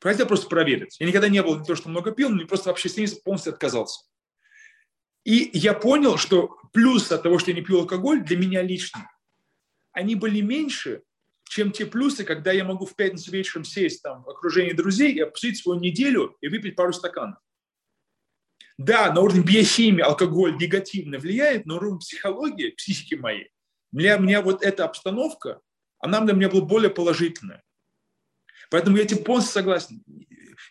Хотел 0.00 0.26
просто 0.26 0.48
проверить. 0.48 0.96
Я 0.98 1.06
никогда 1.06 1.28
не 1.28 1.42
был 1.42 1.58
не 1.58 1.64
то, 1.64 1.74
что 1.74 1.88
много 1.88 2.12
пил, 2.12 2.30
но 2.30 2.46
просто 2.46 2.70
вообще 2.70 2.88
7 2.88 3.02
месяцев 3.02 3.22
полностью 3.22 3.52
отказался. 3.52 4.04
И 5.24 5.50
я 5.52 5.74
понял, 5.74 6.16
что 6.16 6.56
плюс 6.72 7.10
от 7.12 7.22
того, 7.22 7.38
что 7.38 7.50
я 7.50 7.56
не 7.56 7.62
пил 7.62 7.80
алкоголь, 7.80 8.24
для 8.24 8.36
меня 8.36 8.62
лично, 8.62 9.10
они 9.92 10.14
были 10.14 10.40
меньше, 10.40 11.02
чем 11.44 11.72
те 11.72 11.86
плюсы, 11.86 12.24
когда 12.24 12.52
я 12.52 12.64
могу 12.64 12.86
в 12.86 12.94
пятницу 12.94 13.30
вечером 13.30 13.64
сесть 13.64 14.02
там 14.02 14.22
в 14.22 14.30
окружении 14.30 14.72
друзей 14.72 15.12
и 15.12 15.20
обсудить 15.20 15.58
свою 15.58 15.80
неделю 15.80 16.36
и 16.40 16.48
выпить 16.48 16.76
пару 16.76 16.92
стаканов. 16.92 17.38
Да, 18.76 19.12
на 19.12 19.20
уровне 19.20 19.42
биохимии 19.42 20.02
алкоголь 20.02 20.56
негативно 20.56 21.18
влияет, 21.18 21.66
но 21.66 21.74
на 21.74 21.80
уровне 21.80 21.98
психологии, 21.98 22.70
психики 22.70 23.16
моей, 23.16 23.50
для 23.90 24.16
меня 24.18 24.40
вот 24.40 24.62
эта 24.62 24.84
обстановка, 24.84 25.60
она 25.98 26.20
для 26.20 26.34
меня 26.34 26.48
была 26.48 26.62
более 26.62 26.90
положительная. 26.90 27.62
Поэтому 28.70 28.96
я 28.96 29.04
этим 29.04 29.24
полностью 29.24 29.54
согласен. 29.54 30.02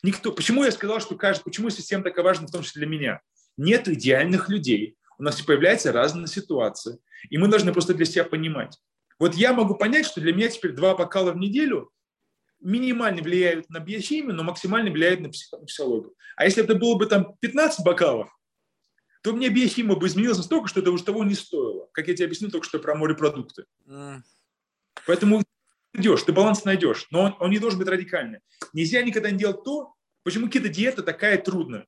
Никто, 0.04 0.32
почему 0.32 0.64
я 0.64 0.72
сказал, 0.72 1.00
что 1.00 1.16
каждый, 1.16 1.44
почему 1.44 1.70
система 1.70 2.04
такая 2.04 2.24
важна, 2.24 2.48
в 2.48 2.52
том 2.52 2.64
числе 2.64 2.82
для 2.82 2.90
меня? 2.90 3.22
Нет 3.58 3.88
идеальных 3.88 4.50
людей. 4.50 4.98
У 5.18 5.24
нас 5.24 5.42
появляются 5.42 5.92
разные 5.92 6.28
ситуации. 6.28 7.00
И 7.30 7.38
мы 7.38 7.48
должны 7.48 7.74
просто 7.74 7.94
для 7.94 8.06
себя 8.06 8.24
понимать. 8.24 8.78
Вот 9.20 9.34
я 9.34 9.54
могу 9.54 9.76
понять, 9.76 10.06
что 10.06 10.22
для 10.22 10.34
меня 10.34 10.48
теперь 10.50 10.74
два 10.74 10.96
бокала 10.96 11.32
в 11.32 11.38
неделю 11.38 11.92
минимально 12.60 13.22
влияют 13.22 13.70
на 13.70 13.80
биохимию, 13.80 14.36
но 14.36 14.44
максимально 14.44 14.92
влияют 14.92 15.22
на 15.22 15.30
психологию. 15.30 16.14
А 16.36 16.46
если 16.46 16.64
это 16.64 16.76
было 16.76 16.96
бы 16.96 17.08
там 17.08 17.36
15 17.40 17.84
бокалов, 17.84 18.30
то 19.24 19.34
мне 19.34 19.50
биохимия 19.50 19.96
бы 19.96 20.08
изменилась 20.08 20.38
настолько, 20.38 20.68
что 20.68 20.82
это 20.82 20.92
уже 20.92 21.04
того 21.04 21.24
не 21.24 21.34
стоило. 21.34 21.90
Как 21.92 22.08
я 22.08 22.16
тебе 22.16 22.26
объяснил 22.26 22.52
только 22.52 22.68
что 22.68 22.80
про 22.80 22.96
морепродукты. 22.96 23.66
Поэтому 25.06 25.44
найдешь, 25.94 26.24
ты 26.24 26.32
баланс 26.32 26.66
найдешь, 26.66 27.08
но 27.12 27.22
он, 27.22 27.36
он 27.40 27.50
не 27.52 27.60
должен 27.60 27.80
быть 27.80 27.88
радикальный. 27.88 28.40
Нельзя 28.74 29.02
никогда 29.02 29.32
не 29.32 29.38
делать 29.38 29.64
то, 29.64 29.94
почему 30.24 30.50
кето-диета 30.50 31.04
такая 31.04 31.38
трудная. 31.38 31.86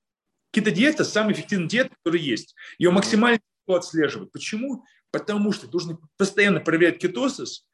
Кето-диета– 0.52 1.04
самая 1.06 1.34
эффективная 1.34 1.68
диета, 1.68 1.96
которая 1.96 2.22
есть. 2.22 2.56
Ее 2.78 2.92
максимально 2.92 3.40
отслеживать. 3.68 4.32
Почему? 4.32 4.84
Потому 5.12 5.52
что 5.52 5.66
ты 5.66 5.72
должен 5.72 6.00
постоянно 6.18 6.60
проверять 6.60 7.00
кетозис, 7.00 7.68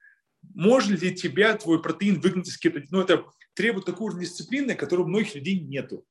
может 0.54 1.02
ли 1.02 1.16
тебя 1.16 1.56
твой 1.58 1.82
протеин 1.82 2.20
выгнать 2.20 2.48
из 2.48 2.58
кетозиса. 2.58 2.94
Ну, 2.94 3.02
это 3.02 3.26
требует 3.54 3.86
такой 3.86 4.08
уровня 4.08 4.26
дисциплины, 4.26 4.76
которого 4.76 5.06
у 5.06 5.10
многих 5.10 5.36
людей 5.36 5.60
нету. 5.60 6.06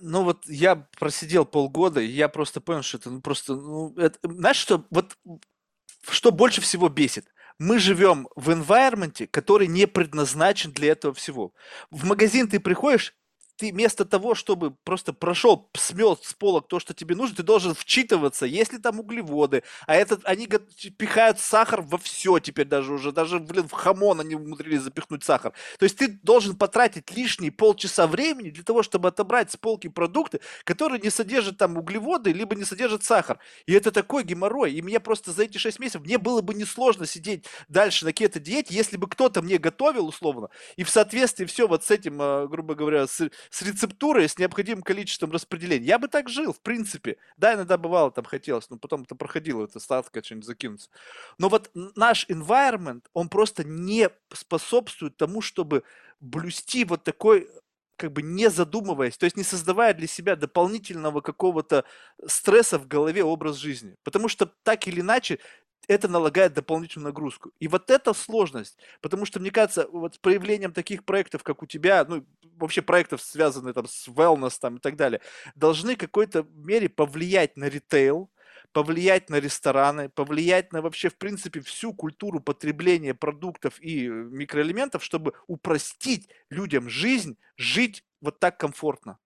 Ну 0.00 0.22
вот 0.22 0.46
я 0.46 0.76
просидел 0.98 1.44
полгода, 1.44 2.00
и 2.00 2.06
я 2.06 2.28
просто 2.28 2.60
понял, 2.60 2.82
что 2.82 2.98
это 2.98 3.10
ну, 3.10 3.20
просто, 3.20 3.56
ну, 3.56 3.94
это, 3.96 4.18
знаешь, 4.22 4.56
что 4.56 4.86
вот 4.90 5.16
что 6.08 6.30
больше 6.30 6.60
всего 6.60 6.88
бесит? 6.88 7.26
Мы 7.58 7.80
живем 7.80 8.28
в 8.36 8.50
environment, 8.50 9.26
который 9.26 9.66
не 9.66 9.86
предназначен 9.86 10.72
для 10.72 10.92
этого 10.92 11.12
всего. 11.12 11.52
В 11.90 12.04
магазин 12.04 12.48
ты 12.48 12.60
приходишь, 12.60 13.14
ты 13.58 13.72
вместо 13.72 14.04
того, 14.04 14.34
чтобы 14.34 14.70
просто 14.84 15.12
прошел, 15.12 15.68
смел 15.76 16.16
с 16.16 16.32
полок 16.32 16.68
то, 16.68 16.78
что 16.78 16.94
тебе 16.94 17.16
нужно, 17.16 17.36
ты 17.36 17.42
должен 17.42 17.74
вчитываться, 17.74 18.46
есть 18.46 18.72
ли 18.72 18.78
там 18.78 19.00
углеводы, 19.00 19.64
а 19.86 19.96
этот, 19.96 20.20
они 20.24 20.46
пихают 20.46 21.40
сахар 21.40 21.82
во 21.82 21.98
все 21.98 22.38
теперь 22.38 22.66
даже 22.66 22.92
уже, 22.92 23.10
даже, 23.10 23.40
блин, 23.40 23.66
в 23.66 23.72
хамон 23.72 24.20
они 24.20 24.36
умудрились 24.36 24.82
запихнуть 24.82 25.24
сахар. 25.24 25.52
То 25.78 25.84
есть 25.84 25.98
ты 25.98 26.08
должен 26.22 26.56
потратить 26.56 27.10
лишние 27.16 27.50
полчаса 27.50 28.06
времени 28.06 28.50
для 28.50 28.62
того, 28.62 28.84
чтобы 28.84 29.08
отобрать 29.08 29.50
с 29.50 29.56
полки 29.56 29.88
продукты, 29.88 30.40
которые 30.62 31.00
не 31.00 31.10
содержат 31.10 31.58
там 31.58 31.76
углеводы, 31.76 32.32
либо 32.32 32.54
не 32.54 32.64
содержат 32.64 33.02
сахар. 33.02 33.40
И 33.66 33.72
это 33.72 33.90
такой 33.90 34.22
геморрой. 34.22 34.72
И 34.72 34.82
мне 34.82 35.00
просто 35.00 35.32
за 35.32 35.42
эти 35.42 35.58
6 35.58 35.80
месяцев, 35.80 36.02
мне 36.02 36.18
было 36.18 36.42
бы 36.42 36.54
несложно 36.54 37.06
сидеть 37.06 37.46
дальше 37.68 38.04
на 38.04 38.12
кето-диете, 38.12 38.72
если 38.72 38.96
бы 38.96 39.08
кто-то 39.08 39.42
мне 39.42 39.58
готовил 39.58 40.06
условно, 40.06 40.48
и 40.76 40.84
в 40.84 40.90
соответствии 40.90 41.44
все 41.44 41.66
вот 41.66 41.84
с 41.84 41.90
этим, 41.90 42.18
а, 42.20 42.46
грубо 42.46 42.74
говоря, 42.74 43.06
с 43.06 43.28
с 43.50 43.62
рецептурой, 43.62 44.28
с 44.28 44.38
необходимым 44.38 44.82
количеством 44.82 45.30
распределения. 45.30 45.86
Я 45.86 45.98
бы 45.98 46.08
так 46.08 46.28
жил, 46.28 46.52
в 46.52 46.60
принципе. 46.60 47.16
Да, 47.36 47.54
иногда 47.54 47.78
бывало, 47.78 48.10
там 48.10 48.24
хотелось, 48.24 48.70
но 48.70 48.78
потом 48.78 49.02
это 49.02 49.14
проходило, 49.14 49.64
это 49.64 49.80
статка, 49.80 50.22
что-нибудь 50.22 50.46
закинуться. 50.46 50.90
Но 51.38 51.48
вот 51.48 51.70
наш 51.74 52.26
environment, 52.28 53.02
он 53.12 53.28
просто 53.28 53.64
не 53.64 54.10
способствует 54.32 55.16
тому, 55.16 55.40
чтобы 55.40 55.84
блюсти 56.20 56.84
вот 56.84 57.04
такой 57.04 57.48
как 57.96 58.12
бы 58.12 58.22
не 58.22 58.48
задумываясь, 58.48 59.18
то 59.18 59.24
есть 59.24 59.36
не 59.36 59.42
создавая 59.42 59.92
для 59.92 60.06
себя 60.06 60.36
дополнительного 60.36 61.20
какого-то 61.20 61.84
стресса 62.26 62.78
в 62.78 62.86
голове 62.86 63.24
образ 63.24 63.56
жизни. 63.56 63.96
Потому 64.04 64.28
что 64.28 64.46
так 64.62 64.86
или 64.86 65.00
иначе 65.00 65.40
это 65.88 66.06
налагает 66.06 66.52
дополнительную 66.52 67.08
нагрузку. 67.08 67.50
И 67.58 67.66
вот 67.66 67.90
эта 67.90 68.12
сложность, 68.12 68.78
потому 69.00 69.24
что, 69.24 69.40
мне 69.40 69.50
кажется, 69.50 69.88
вот 69.90 70.14
с 70.14 70.18
проявлением 70.18 70.72
таких 70.72 71.04
проектов, 71.04 71.42
как 71.42 71.62
у 71.62 71.66
тебя, 71.66 72.04
ну, 72.06 72.24
вообще 72.58 72.82
проектов, 72.82 73.22
связанных 73.22 73.74
там 73.74 73.86
с 73.86 74.08
wellness 74.08 74.58
там, 74.60 74.76
и 74.76 74.80
так 74.80 74.96
далее, 74.96 75.20
должны 75.54 75.94
в 75.94 75.98
какой-то 75.98 76.46
мере 76.54 76.88
повлиять 76.88 77.56
на 77.56 77.68
ритейл, 77.68 78.30
повлиять 78.72 79.30
на 79.30 79.40
рестораны, 79.40 80.08
повлиять 80.08 80.72
на 80.72 80.82
вообще, 80.82 81.08
в 81.08 81.16
принципе, 81.16 81.60
всю 81.60 81.94
культуру 81.94 82.40
потребления 82.40 83.14
продуктов 83.14 83.80
и 83.80 84.08
микроэлементов, 84.08 85.02
чтобы 85.02 85.32
упростить 85.46 86.28
людям 86.50 86.88
жизнь, 86.88 87.38
жить 87.56 88.04
вот 88.20 88.38
так 88.40 88.58
комфортно. 88.58 89.18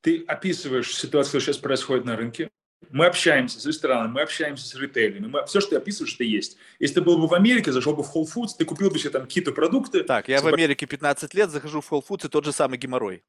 Ты 0.00 0.24
описываешь 0.24 0.94
ситуацию, 0.94 1.40
что 1.40 1.52
сейчас 1.52 1.58
происходит 1.60 2.04
на 2.04 2.16
рынке. 2.16 2.50
Мы 2.90 3.06
общаемся 3.06 3.60
с 3.60 3.66
ресторанами, 3.66 4.12
мы 4.12 4.22
общаемся 4.22 4.66
с 4.66 4.74
ритейлерами. 4.74 5.26
Мы, 5.26 5.46
все, 5.46 5.60
что 5.60 5.70
ты 5.70 5.76
описываешь, 5.76 6.14
это 6.14 6.24
есть. 6.24 6.56
Если 6.78 6.96
ты 6.96 7.00
был 7.00 7.18
бы 7.18 7.26
в 7.26 7.34
Америке, 7.34 7.72
зашел 7.72 7.94
бы 7.94 8.02
в 8.02 8.14
Whole 8.14 8.26
Foods, 8.26 8.50
ты 8.56 8.64
купил 8.64 8.90
бы 8.90 8.98
себе 8.98 9.10
там 9.10 9.22
какие-то 9.22 9.52
продукты. 9.52 10.04
Так, 10.04 10.28
я 10.28 10.40
в 10.40 10.46
Америке 10.46 10.86
15 10.86 11.34
лет, 11.34 11.50
захожу 11.50 11.80
в 11.80 11.90
Whole 11.90 12.04
Foods, 12.06 12.26
и 12.26 12.28
тот 12.28 12.44
же 12.44 12.52
самый 12.52 12.78
геморрой. 12.78 13.24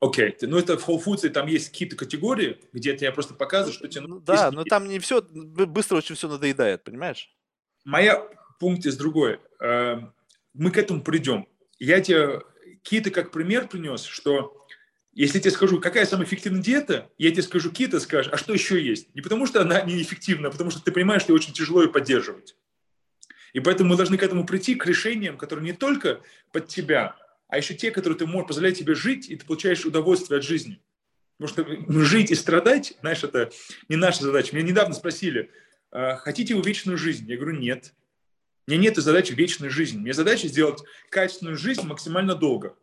Окей, 0.00 0.30
okay. 0.30 0.46
ну 0.46 0.58
это 0.58 0.76
в 0.76 0.88
Whole 0.88 1.02
Foods, 1.02 1.26
и 1.26 1.30
там 1.30 1.46
есть 1.46 1.70
какие-то 1.70 1.96
категории, 1.96 2.60
где 2.72 2.96
тебе 2.96 3.10
просто 3.10 3.34
показывают, 3.34 3.76
что 3.76 3.88
тебе... 3.88 4.06
Ну, 4.06 4.20
да, 4.20 4.50
но 4.50 4.64
там 4.64 4.86
не 4.86 4.98
все, 4.98 5.22
быстро 5.22 5.96
очень 5.96 6.14
все 6.14 6.28
надоедает, 6.28 6.84
понимаешь? 6.84 7.30
Моя 7.84 8.22
пункт 8.60 8.84
есть 8.84 8.98
другой. 8.98 9.40
Эм, 9.60 10.12
мы 10.52 10.70
к 10.70 10.78
этому 10.78 11.02
придем. 11.02 11.48
Я 11.78 12.00
тебе 12.00 12.42
какие-то 12.82 13.10
как 13.10 13.30
пример 13.30 13.66
принес, 13.66 14.04
что 14.04 14.63
если 15.14 15.38
я 15.38 15.42
тебе 15.42 15.50
скажу, 15.52 15.80
какая 15.80 16.06
самая 16.06 16.26
эффективная 16.26 16.62
диета, 16.62 17.10
я 17.18 17.30
тебе 17.30 17.42
скажу 17.42 17.70
кито, 17.70 18.00
скажешь, 18.00 18.32
а 18.32 18.36
что 18.36 18.52
еще 18.52 18.82
есть? 18.82 19.14
Не 19.14 19.20
потому 19.20 19.46
что 19.46 19.60
она 19.60 19.80
неэффективна, 19.82 20.48
а 20.48 20.50
потому 20.50 20.70
что 20.70 20.82
ты 20.82 20.90
понимаешь, 20.90 21.22
что 21.22 21.32
ее 21.32 21.36
очень 21.36 21.52
тяжело 21.52 21.82
ее 21.82 21.88
поддерживать. 21.88 22.56
И 23.52 23.60
поэтому 23.60 23.90
мы 23.90 23.96
должны 23.96 24.18
к 24.18 24.22
этому 24.22 24.44
прийти, 24.44 24.74
к 24.74 24.86
решениям, 24.86 25.38
которые 25.38 25.64
не 25.64 25.72
только 25.72 26.20
под 26.50 26.66
тебя, 26.66 27.16
а 27.48 27.56
еще 27.56 27.74
те, 27.74 27.92
которые 27.92 28.18
ты 28.18 28.26
можешь 28.26 28.48
позволять 28.48 28.78
тебе 28.78 28.94
жить, 28.94 29.30
и 29.30 29.36
ты 29.36 29.46
получаешь 29.46 29.84
удовольствие 29.84 30.38
от 30.38 30.44
жизни. 30.44 30.80
Потому 31.38 31.86
что 31.86 32.02
жить 32.02 32.32
и 32.32 32.34
страдать, 32.34 32.94
знаешь, 33.00 33.22
это 33.22 33.50
не 33.88 33.96
наша 33.96 34.24
задача. 34.24 34.54
Меня 34.56 34.66
недавно 34.66 34.94
спросили, 34.94 35.50
«А 35.92 36.16
хотите 36.16 36.56
вы 36.56 36.62
вечную 36.62 36.98
жизнь? 36.98 37.28
Я 37.30 37.36
говорю, 37.36 37.56
нет. 37.56 37.94
У 38.66 38.72
меня 38.72 38.82
нет 38.82 38.96
задачи 38.96 39.32
вечной 39.32 39.68
жизни. 39.68 39.98
У 39.98 40.00
меня 40.00 40.14
задача 40.14 40.48
сделать 40.48 40.82
качественную 41.10 41.56
жизнь 41.56 41.86
максимально 41.86 42.34
долго. 42.34 42.76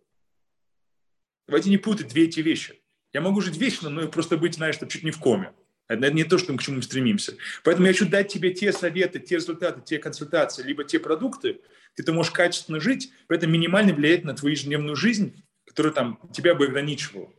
Давайте 1.52 1.70
не 1.70 1.78
путать 1.78 2.08
две 2.08 2.28
эти 2.28 2.40
вещи. 2.40 2.82
Я 3.12 3.20
могу 3.20 3.42
жить 3.42 3.58
вечно, 3.58 3.90
но 3.90 4.08
просто 4.08 4.38
быть, 4.38 4.56
знаешь, 4.56 4.78
чуть 4.88 5.04
не 5.04 5.12
в 5.12 5.20
коме. 5.20 5.52
Это 5.90 6.10
не 6.10 6.24
то, 6.24 6.38
что 6.38 6.54
мы 6.54 6.58
к 6.58 6.62
чему 6.62 6.78
мы 6.78 6.82
стремимся. 6.82 7.36
Поэтому 7.66 7.88
я 7.88 7.92
хочу 7.92 8.08
дать 8.08 8.32
тебе 8.32 8.54
те 8.54 8.72
советы, 8.72 9.20
те 9.20 9.36
результаты, 9.36 9.82
те 9.82 9.98
консультации, 9.98 10.64
либо 10.64 10.86
те 10.86 10.98
продукты, 10.98 11.60
где 11.94 12.04
ты 12.04 12.14
можешь 12.14 12.32
качественно 12.32 12.80
жить, 12.80 13.12
при 13.28 13.38
этом 13.38 13.52
минимально 13.52 13.94
влиять 13.94 14.24
на 14.24 14.34
твою 14.34 14.56
ежедневную 14.56 14.96
жизнь, 14.96 15.44
которая 15.66 15.92
там 15.92 16.20
тебя 16.34 16.56
бы 16.56 16.68
ограничивала. 16.68 17.30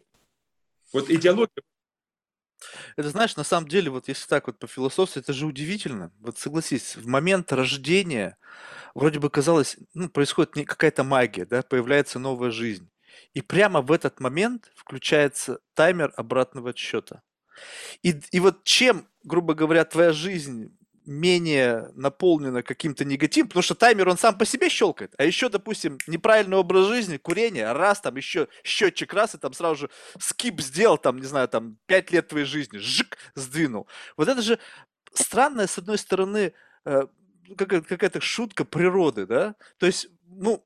Вот 0.93 1.09
идеология 1.09 1.63
это 2.97 3.09
знаешь, 3.09 3.37
на 3.37 3.45
самом 3.45 3.67
деле, 3.67 3.89
вот 3.89 4.09
если 4.09 4.29
так 4.29 4.47
вот 4.47 4.59
по 4.59 4.67
философии, 4.67 5.21
это 5.21 5.33
же 5.33 5.47
удивительно. 5.47 6.13
Вот 6.21 6.39
согласись, 6.39 6.97
в 6.97 7.07
момент 7.07 7.51
рождения 7.51 8.37
вроде 8.95 9.21
бы 9.21 9.31
казалось, 9.31 9.79
ну, 9.95 10.11
происходит 10.11 10.53
какая-то 10.67 11.03
магия, 11.03 11.47
да, 11.47 11.63
появляется 11.63 12.19
новая 12.19 12.51
жизнь. 12.51 12.92
И 13.35 13.41
прямо 13.41 13.81
в 13.81 13.93
этот 13.93 14.21
момент 14.21 14.71
включается 14.75 15.61
таймер 15.75 16.13
обратного 16.17 16.71
отсчета. 16.71 17.23
И, 18.03 18.21
и 18.31 18.41
вот 18.41 18.65
чем, 18.65 19.09
грубо 19.25 19.55
говоря, 19.55 19.85
твоя 19.85 20.13
жизнь 20.13 20.77
менее 21.05 21.91
наполнена 21.95 22.63
каким-то 22.63 23.05
негативом, 23.05 23.49
потому 23.49 23.63
что 23.63 23.75
таймер 23.75 24.09
он 24.09 24.19
сам 24.19 24.39
по 24.39 24.45
себе 24.45 24.69
щелкает, 24.69 25.15
а 25.19 25.25
еще, 25.25 25.49
допустим, 25.49 25.99
неправильный 26.07 26.57
образ 26.57 26.87
жизни, 26.87 27.17
курение, 27.17 27.73
раз, 27.73 28.01
там 28.01 28.17
еще 28.17 28.49
счетчик 28.63 29.13
раз, 29.13 29.35
и 29.35 29.39
там 29.39 29.53
сразу 29.53 29.77
же 29.77 29.91
скип 30.21 30.61
сделал, 30.61 30.99
там, 30.99 31.19
не 31.19 31.27
знаю, 31.27 31.49
там, 31.49 31.77
пять 31.87 32.13
лет 32.13 32.29
твоей 32.29 32.47
жизни, 32.47 32.79
жик, 32.79 33.19
сдвинул. 33.35 33.89
Вот 34.17 34.29
это 34.29 34.43
же 34.43 34.59
странная, 35.13 35.67
с 35.67 35.79
одной 35.79 35.99
стороны, 35.99 36.53
э, 36.85 37.07
какая-то 37.57 38.21
шутка 38.21 38.65
природы, 38.65 39.27
да, 39.27 39.57
то 39.79 39.87
есть, 39.87 40.09
ну, 40.27 40.65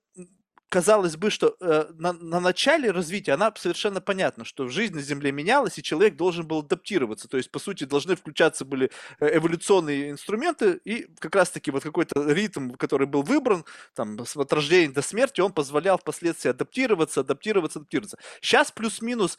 казалось 0.69 1.17
бы, 1.17 1.31
что 1.31 1.57
э, 1.61 1.87
на, 1.95 2.13
на 2.13 2.41
начале 2.41 2.91
развития 2.91 3.33
она 3.33 3.53
совершенно 3.57 4.01
понятна, 4.01 4.45
что 4.45 4.69
жизнь 4.69 4.95
на 4.95 5.01
Земле 5.03 5.33
менялась, 5.33 5.79
и 5.79 5.83
человек 5.83 6.17
должен 6.17 6.47
был 6.47 6.61
адаптироваться. 6.61 7.29
То 7.29 7.37
есть, 7.37 7.51
по 7.51 7.59
сути, 7.59 7.85
должны 7.85 8.17
включаться 8.17 8.65
были 8.65 8.91
э, 9.21 9.37
эволюционные 9.37 10.11
инструменты, 10.11 10.81
и 10.85 11.07
как 11.19 11.35
раз-таки 11.37 11.71
вот 11.71 11.83
какой-то 11.83 12.31
ритм, 12.31 12.73
который 12.73 13.07
был 13.07 13.23
выбран, 13.23 13.65
там, 13.95 14.19
от 14.35 14.53
рождения 14.53 14.93
до 14.93 15.03
смерти, 15.03 15.41
он 15.41 15.53
позволял 15.53 15.99
впоследствии 15.99 16.51
адаптироваться, 16.51 17.21
адаптироваться, 17.21 17.79
адаптироваться. 17.79 18.19
Сейчас 18.41 18.73
плюс-минус 18.73 19.39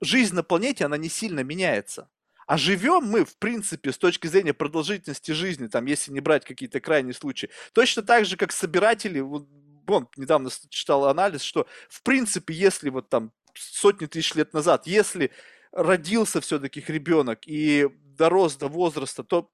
жизнь 0.00 0.34
на 0.34 0.42
планете, 0.42 0.84
она 0.84 0.96
не 0.96 1.08
сильно 1.08 1.40
меняется. 1.40 2.08
А 2.46 2.56
живем 2.56 3.04
мы, 3.04 3.26
в 3.26 3.36
принципе, 3.36 3.92
с 3.92 3.98
точки 3.98 4.26
зрения 4.26 4.54
продолжительности 4.54 5.32
жизни, 5.32 5.66
там, 5.66 5.84
если 5.84 6.10
не 6.12 6.20
брать 6.20 6.46
какие-то 6.46 6.80
крайние 6.80 7.12
случаи, 7.12 7.50
точно 7.74 8.02
так 8.02 8.24
же, 8.24 8.38
как 8.38 8.52
собиратели, 8.52 9.20
вот, 9.20 9.46
он 9.94 10.08
недавно 10.16 10.50
читал 10.68 11.06
анализ, 11.06 11.42
что 11.42 11.66
в 11.88 12.02
принципе, 12.02 12.54
если 12.54 12.90
вот 12.90 13.08
там 13.08 13.32
сотни 13.54 14.06
тысяч 14.06 14.34
лет 14.34 14.52
назад, 14.52 14.86
если 14.86 15.30
родился 15.72 16.40
все-таки 16.40 16.82
ребенок 16.86 17.40
и 17.46 17.88
дорос 18.16 18.56
до 18.56 18.68
возраста, 18.68 19.22
то 19.22 19.50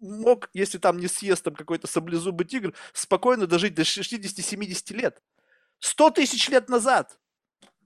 мог, 0.00 0.50
если 0.52 0.78
там 0.78 0.98
не 0.98 1.08
съест 1.08 1.44
там 1.44 1.54
какой-то 1.54 1.86
саблезубый 1.86 2.46
тигр, 2.46 2.74
спокойно 2.92 3.46
дожить 3.46 3.74
до 3.74 3.82
60-70 3.82 4.94
лет. 4.94 5.22
100 5.78 6.10
тысяч 6.10 6.48
лет 6.48 6.68
назад. 6.68 7.18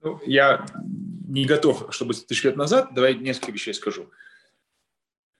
Ну, 0.01 0.19
я 0.25 0.65
не 1.27 1.45
готов, 1.45 1.93
чтобы 1.93 2.13
тысяч 2.13 2.43
лет 2.43 2.55
назад. 2.55 2.93
Давай 2.93 3.15
несколько 3.15 3.51
вещей 3.51 3.73
скажу. 3.73 4.09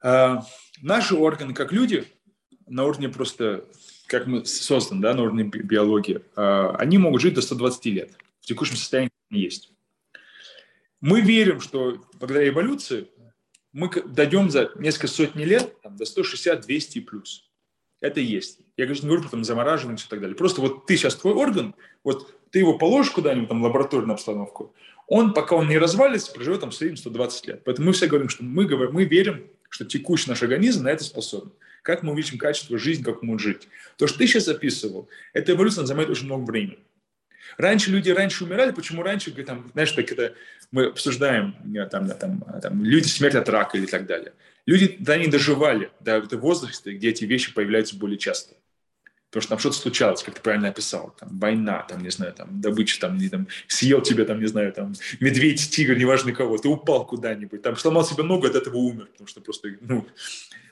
А, 0.02 0.44
наши 0.82 1.16
органы, 1.16 1.54
как 1.54 1.72
люди, 1.72 2.08
на 2.68 2.86
уровне 2.86 3.10
просто 3.10 3.66
как 4.12 4.28
мы 4.28 4.46
созданы, 4.46 5.02
да, 5.02 5.14
на 5.14 5.24
уровне 5.24 5.46
биологии, 5.46 6.22
а, 6.36 6.76
они 6.78 6.98
могут 6.98 7.22
жить 7.22 7.34
до 7.34 7.42
120 7.42 7.86
лет. 7.86 8.12
В 8.42 8.46
текущем 8.46 8.76
состоянии 8.76 9.12
есть. 9.30 9.72
Мы 11.00 11.22
верим, 11.22 11.62
что 11.62 11.98
благодаря 12.20 12.50
эволюции 12.50 13.08
мы 13.72 13.90
дойдем 13.90 14.50
за 14.50 14.70
несколько 14.76 15.08
сотен 15.08 15.40
лет 15.40 15.82
там, 15.82 15.96
до 15.96 16.04
160, 16.04 16.60
200 16.60 16.98
и 16.98 17.02
плюс. 17.02 17.50
Это 18.02 18.20
есть. 18.20 18.60
Я, 18.76 18.86
конечно, 18.86 19.06
не 19.06 19.12
говорю 19.12 19.24
про 19.24 19.32
там, 19.32 19.46
замораживание 19.46 20.04
и 20.04 20.10
так 20.10 20.20
далее. 20.20 20.36
Просто 20.36 20.60
вот 20.60 20.86
ты 20.88 20.98
сейчас, 20.98 21.16
твой 21.16 21.34
орган, 21.34 21.74
вот 22.04 22.36
Ты 22.52 22.60
его 22.60 22.78
положишь 22.78 23.14
куда-нибудь, 23.14 23.48
там, 23.48 23.64
лабораторную 23.64 24.16
обстановку, 24.16 24.76
он, 25.08 25.34
пока 25.34 25.56
он 25.56 25.70
не 25.70 25.78
развалится, 25.78 26.34
проживет 26.34 26.60
там 26.60 26.72
в 26.72 26.76
среднем 26.76 26.98
120 26.98 27.48
лет. 27.48 27.64
Поэтому 27.64 27.88
мы 27.88 27.94
все 27.94 28.08
говорим, 28.08 28.28
что 28.28 28.44
мы, 28.44 28.66
говорим, 28.66 28.94
мы 28.94 29.06
верим, 29.06 29.48
что 29.70 29.86
текущий 29.86 30.30
наш 30.30 30.44
организм 30.44 30.84
на 30.84 30.90
это 30.90 31.06
способен. 31.06 31.54
Как 31.82 32.04
мы 32.04 32.12
увеличим 32.12 32.38
качество 32.38 32.78
жизни, 32.78 33.04
как 33.04 33.24
мы 33.24 33.40
жить. 33.40 33.68
То, 33.98 34.08
что 34.08 34.20
ты 34.20 34.28
сейчас 34.28 34.48
описывал, 34.48 35.10
эта 35.34 35.54
эволюция 35.54 35.86
занимает 35.86 36.10
очень 36.10 36.26
много 36.26 36.46
времени. 36.46 36.80
Раньше 37.58 37.92
люди 37.92 38.10
раньше 38.10 38.44
умирали, 38.44 38.72
почему 38.72 39.04
раньше, 39.04 39.32
там, 39.44 39.70
знаешь, 39.74 39.92
так 39.92 40.12
это 40.12 40.36
мы 40.72 40.86
обсуждаем, 40.86 41.56
там, 41.92 42.10
там, 42.10 42.44
там, 42.62 42.84
люди 42.84 43.08
смерть 43.08 43.36
от 43.36 43.50
рака 43.50 43.78
или 43.78 43.86
так 43.86 44.06
далее. 44.06 44.34
Люди 44.66 44.96
да, 45.00 45.18
не 45.18 45.28
доживали 45.28 45.92
до 46.00 46.18
этого 46.18 46.40
возраста, 46.40 46.94
где 46.94 47.10
эти 47.10 47.26
вещи 47.26 47.54
появляются 47.54 47.98
более 47.98 48.18
часто. 48.18 48.56
Потому 49.30 49.42
что 49.42 49.50
там 49.50 49.60
что-то 49.60 49.76
случалось, 49.78 50.24
как 50.24 50.36
ты 50.36 50.42
правильно 50.42 50.68
описал. 50.68 51.16
Там 51.20 51.40
война, 51.40 51.84
там, 51.88 52.04
не 52.04 52.10
знаю, 52.10 52.34
там 52.34 52.62
добыча, 52.62 53.00
там, 53.00 53.18
не, 53.18 53.30
там 53.30 53.48
съел 53.68 54.02
тебя, 54.02 54.26
там, 54.26 54.40
не 54.40 54.48
знаю, 54.48 54.74
там 54.74 54.94
медведь, 55.20 55.70
тигр, 55.72 55.98
неважно 55.98 56.34
кого, 56.34 56.58
ты 56.58 56.68
упал 56.68 57.06
куда-нибудь, 57.06 57.62
там 57.62 57.76
сломал 57.78 58.06
себе 58.06 58.24
ногу, 58.24 58.46
от 58.46 58.56
этого 58.56 58.78
умер, 58.78 59.08
потому 59.12 59.28
что 59.28 59.42
просто, 59.42 59.70
ну... 59.82 60.06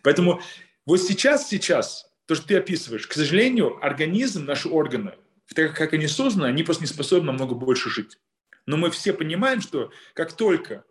Поэтому 0.02 0.42
вот 0.90 1.02
сейчас, 1.04 1.48
сейчас, 1.48 2.12
то, 2.26 2.34
что 2.34 2.48
ты 2.48 2.58
описываешь, 2.58 3.06
к 3.06 3.14
сожалению, 3.14 3.78
организм, 3.86 4.46
наши 4.46 4.68
органы, 4.68 5.14
так 5.54 5.76
как 5.76 5.94
они 5.94 6.08
созданы, 6.08 6.48
они 6.48 6.64
просто 6.64 6.84
не 6.84 6.88
способны 6.88 7.28
намного 7.28 7.54
больше 7.54 7.92
жить. 7.92 8.18
Но 8.66 8.76
мы 8.76 8.90
все 8.90 9.14
понимаем, 9.14 9.62
что 9.62 9.92
как 10.16 10.34
только 10.34 10.84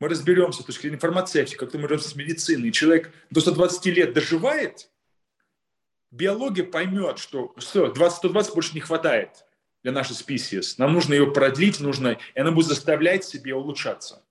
мы 0.00 0.08
разберемся, 0.08 0.64
то 0.64 0.72
есть 0.72 0.84
информация, 0.84 1.46
как 1.46 1.70
то 1.70 1.78
мы 1.78 1.84
разберемся 1.84 2.08
с 2.08 2.16
медициной, 2.16 2.72
человек 2.72 3.12
до 3.30 3.40
120 3.40 3.86
лет 3.86 4.12
доживает, 4.14 4.90
биология 6.10 6.64
поймет, 6.64 7.20
что 7.20 7.54
все, 7.56 7.92
20-120 7.92 8.52
больше 8.52 8.74
не 8.74 8.80
хватает 8.80 9.44
для 9.84 9.92
нашей 9.92 10.16
спеcies. 10.16 10.74
Нам 10.78 10.92
нужно 10.92 11.14
ее 11.14 11.30
продлить, 11.30 11.78
нужно, 11.78 12.18
и 12.34 12.40
она 12.40 12.50
будет 12.50 12.66
заставлять 12.66 13.24
себе 13.24 13.54
улучшаться. 13.54 14.24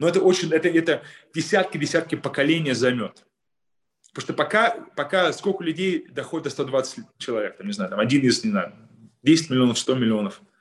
Но 0.00 0.08
это 0.08 0.20
очень, 0.20 0.52
это, 0.52 0.68
это 0.68 1.04
десятки-десятки 1.32 2.16
поколений 2.16 2.72
займет. 2.72 3.24
Потому 4.12 4.26
что 4.26 4.34
пока, 4.34 4.70
пока 4.96 5.32
сколько 5.32 5.64
людей 5.64 6.06
доходит 6.08 6.44
до 6.44 6.50
120 6.50 7.04
человек, 7.18 7.56
там, 7.56 7.66
не 7.66 7.72
знаю, 7.72 7.90
там 7.90 8.00
один 8.00 8.22
из, 8.22 8.44
не 8.44 8.50
знаю, 8.50 8.74
10 9.22 9.50
миллионов, 9.50 9.78
100 9.78 9.94
миллионов– 9.94 10.42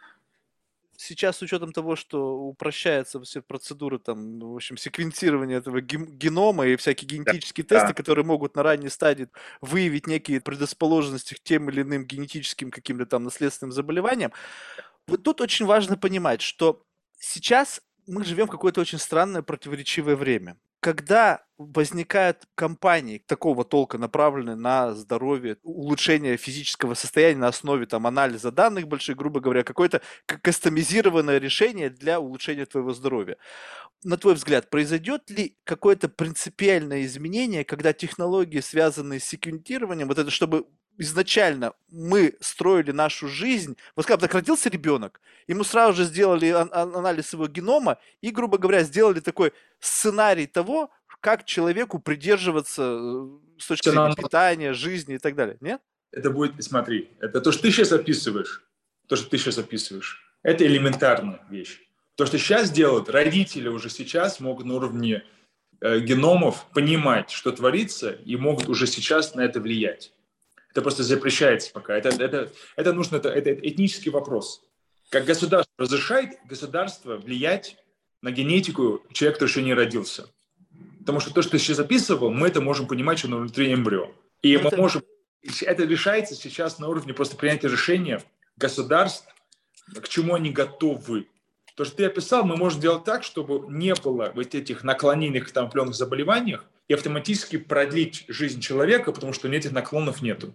сейчас 1.01 1.37
с 1.37 1.41
учетом 1.41 1.73
того, 1.73 1.95
что 1.95 2.37
упрощаются 2.37 3.19
все 3.21 3.41
процедуры, 3.41 3.97
там, 3.99 4.37
ну, 4.37 4.53
в 4.53 4.55
общем, 4.55 4.77
секвенцирования 4.77 5.57
этого 5.57 5.81
генома 5.81 6.67
и 6.67 6.75
всякие 6.75 7.07
генетические 7.07 7.65
да. 7.65 7.79
тесты, 7.79 7.93
которые 7.93 8.23
могут 8.23 8.55
на 8.55 8.63
ранней 8.63 8.89
стадии 8.89 9.27
выявить 9.61 10.07
некие 10.07 10.41
предрасположенности 10.41 11.33
к 11.33 11.39
тем 11.39 11.69
или 11.69 11.81
иным 11.81 12.05
генетическим 12.05 12.71
каким-то 12.71 13.05
там 13.05 13.23
наследственным 13.23 13.71
заболеваниям, 13.71 14.31
вот 15.07 15.23
тут 15.23 15.41
очень 15.41 15.65
важно 15.65 15.97
понимать, 15.97 16.41
что 16.41 16.83
сейчас 17.17 17.81
мы 18.05 18.23
живем 18.23 18.47
в 18.47 18.51
какое-то 18.51 18.81
очень 18.81 18.99
странное 18.99 19.41
противоречивое 19.41 20.15
время 20.15 20.57
когда 20.81 21.45
возникают 21.59 22.47
компании 22.55 23.23
такого 23.27 23.63
толка, 23.63 23.99
направленные 23.99 24.55
на 24.55 24.95
здоровье, 24.95 25.57
улучшение 25.63 26.37
физического 26.37 26.95
состояния 26.95 27.37
на 27.39 27.47
основе 27.49 27.85
там, 27.85 28.07
анализа 28.07 28.51
данных 28.51 28.87
больших, 28.87 29.15
грубо 29.15 29.39
говоря, 29.39 29.63
какое-то 29.63 30.01
кастомизированное 30.25 31.37
решение 31.37 31.91
для 31.91 32.19
улучшения 32.19 32.65
твоего 32.65 32.93
здоровья. 32.93 33.37
На 34.03 34.17
твой 34.17 34.33
взгляд, 34.33 34.69
произойдет 34.71 35.29
ли 35.29 35.57
какое-то 35.63 36.09
принципиальное 36.09 37.03
изменение, 37.03 37.63
когда 37.63 37.93
технологии, 37.93 38.59
связанные 38.59 39.19
с 39.19 39.25
секвентированием, 39.25 40.07
вот 40.07 40.17
это 40.17 40.31
чтобы 40.31 40.65
изначально 41.01 41.73
мы 41.89 42.35
строили 42.39 42.91
нашу 42.91 43.27
жизнь, 43.27 43.75
вот 43.95 44.05
как 44.05 44.19
так 44.19 44.33
родился 44.33 44.69
ребенок, 44.69 45.19
ему 45.47 45.63
сразу 45.63 45.97
же 45.97 46.05
сделали 46.05 46.49
анализ 46.49 47.33
его 47.33 47.47
генома 47.47 47.97
и, 48.21 48.29
грубо 48.29 48.57
говоря, 48.57 48.83
сделали 48.83 49.19
такой 49.19 49.51
сценарий 49.79 50.45
того, 50.45 50.91
как 51.19 51.45
человеку 51.45 51.99
придерживаться 51.99 52.83
э, 52.83 53.27
с 53.59 53.67
точки 53.67 53.89
зрения 53.89 54.07
нам... 54.07 54.15
питания, 54.15 54.73
жизни 54.73 55.15
и 55.15 55.17
так 55.17 55.35
далее. 55.35 55.57
Нет? 55.59 55.81
Это 56.11 56.29
будет, 56.29 56.63
смотри, 56.63 57.09
это 57.19 57.41
то, 57.41 57.51
что 57.51 57.63
ты 57.63 57.71
сейчас 57.71 57.91
описываешь, 57.91 58.63
то, 59.07 59.15
что 59.15 59.29
ты 59.29 59.37
сейчас 59.37 59.57
описываешь, 59.57 60.23
это 60.43 60.65
элементарная 60.65 61.41
вещь. 61.49 61.79
То, 62.15 62.25
что 62.25 62.37
сейчас 62.37 62.69
делают, 62.71 63.09
родители 63.09 63.67
уже 63.67 63.89
сейчас 63.89 64.39
могут 64.39 64.65
на 64.65 64.75
уровне 64.75 65.23
э, 65.79 65.99
геномов 65.99 66.65
понимать, 66.73 67.31
что 67.31 67.51
творится, 67.51 68.11
и 68.11 68.35
могут 68.35 68.69
уже 68.69 68.85
сейчас 68.87 69.35
на 69.35 69.41
это 69.41 69.59
влиять. 69.59 70.11
Это 70.71 70.81
просто 70.81 71.03
запрещается 71.03 71.71
пока. 71.71 71.95
Это, 71.97 72.09
это, 72.09 72.51
это 72.75 72.93
нужно, 72.93 73.17
это, 73.17 73.29
это 73.29 73.51
этнический 73.53 74.11
вопрос. 74.11 74.63
Как 75.09 75.25
государство 75.25 75.73
разрешает 75.77 76.39
государство 76.45 77.17
влиять 77.17 77.77
на 78.21 78.31
генетику 78.31 79.03
человека, 79.11 79.39
который 79.39 79.49
еще 79.49 79.63
не 79.63 79.73
родился. 79.73 80.27
Потому 80.99 81.19
что 81.19 81.33
то, 81.33 81.41
что 81.41 81.51
ты 81.51 81.59
сейчас 81.59 81.77
записывал, 81.77 82.31
мы 82.31 82.47
это 82.47 82.61
можем 82.61 82.87
понимать, 82.87 83.19
что 83.19 83.27
внутри 83.27 83.73
эмбрио. 83.73 84.11
И 84.41 84.51
это... 84.51 84.75
мы 84.75 84.83
можем... 84.83 85.03
Это 85.61 85.83
решается 85.83 86.35
сейчас 86.35 86.79
на 86.79 86.87
уровне 86.87 87.13
просто 87.13 87.35
принятия 87.35 87.67
решения 87.67 88.23
государств, 88.55 89.27
к 89.93 90.07
чему 90.07 90.35
они 90.35 90.51
готовы. 90.51 91.27
То, 91.75 91.83
что 91.83 91.97
ты 91.97 92.05
описал, 92.05 92.45
мы 92.45 92.55
можем 92.55 92.79
сделать 92.79 93.03
так, 93.03 93.23
чтобы 93.23 93.65
не 93.73 93.95
было 93.95 94.31
вот 94.35 94.53
этих 94.53 94.83
наклоненных 94.83 95.51
там 95.51 95.65
определенных 95.65 95.95
заболеваниях, 95.95 96.65
и 96.91 96.93
автоматически 96.93 97.57
продлить 97.57 98.25
жизнь 98.27 98.59
человека, 98.59 99.13
потому 99.13 99.31
что 99.31 99.47
этих 99.47 99.71
наклонов 99.71 100.21
нету. 100.21 100.53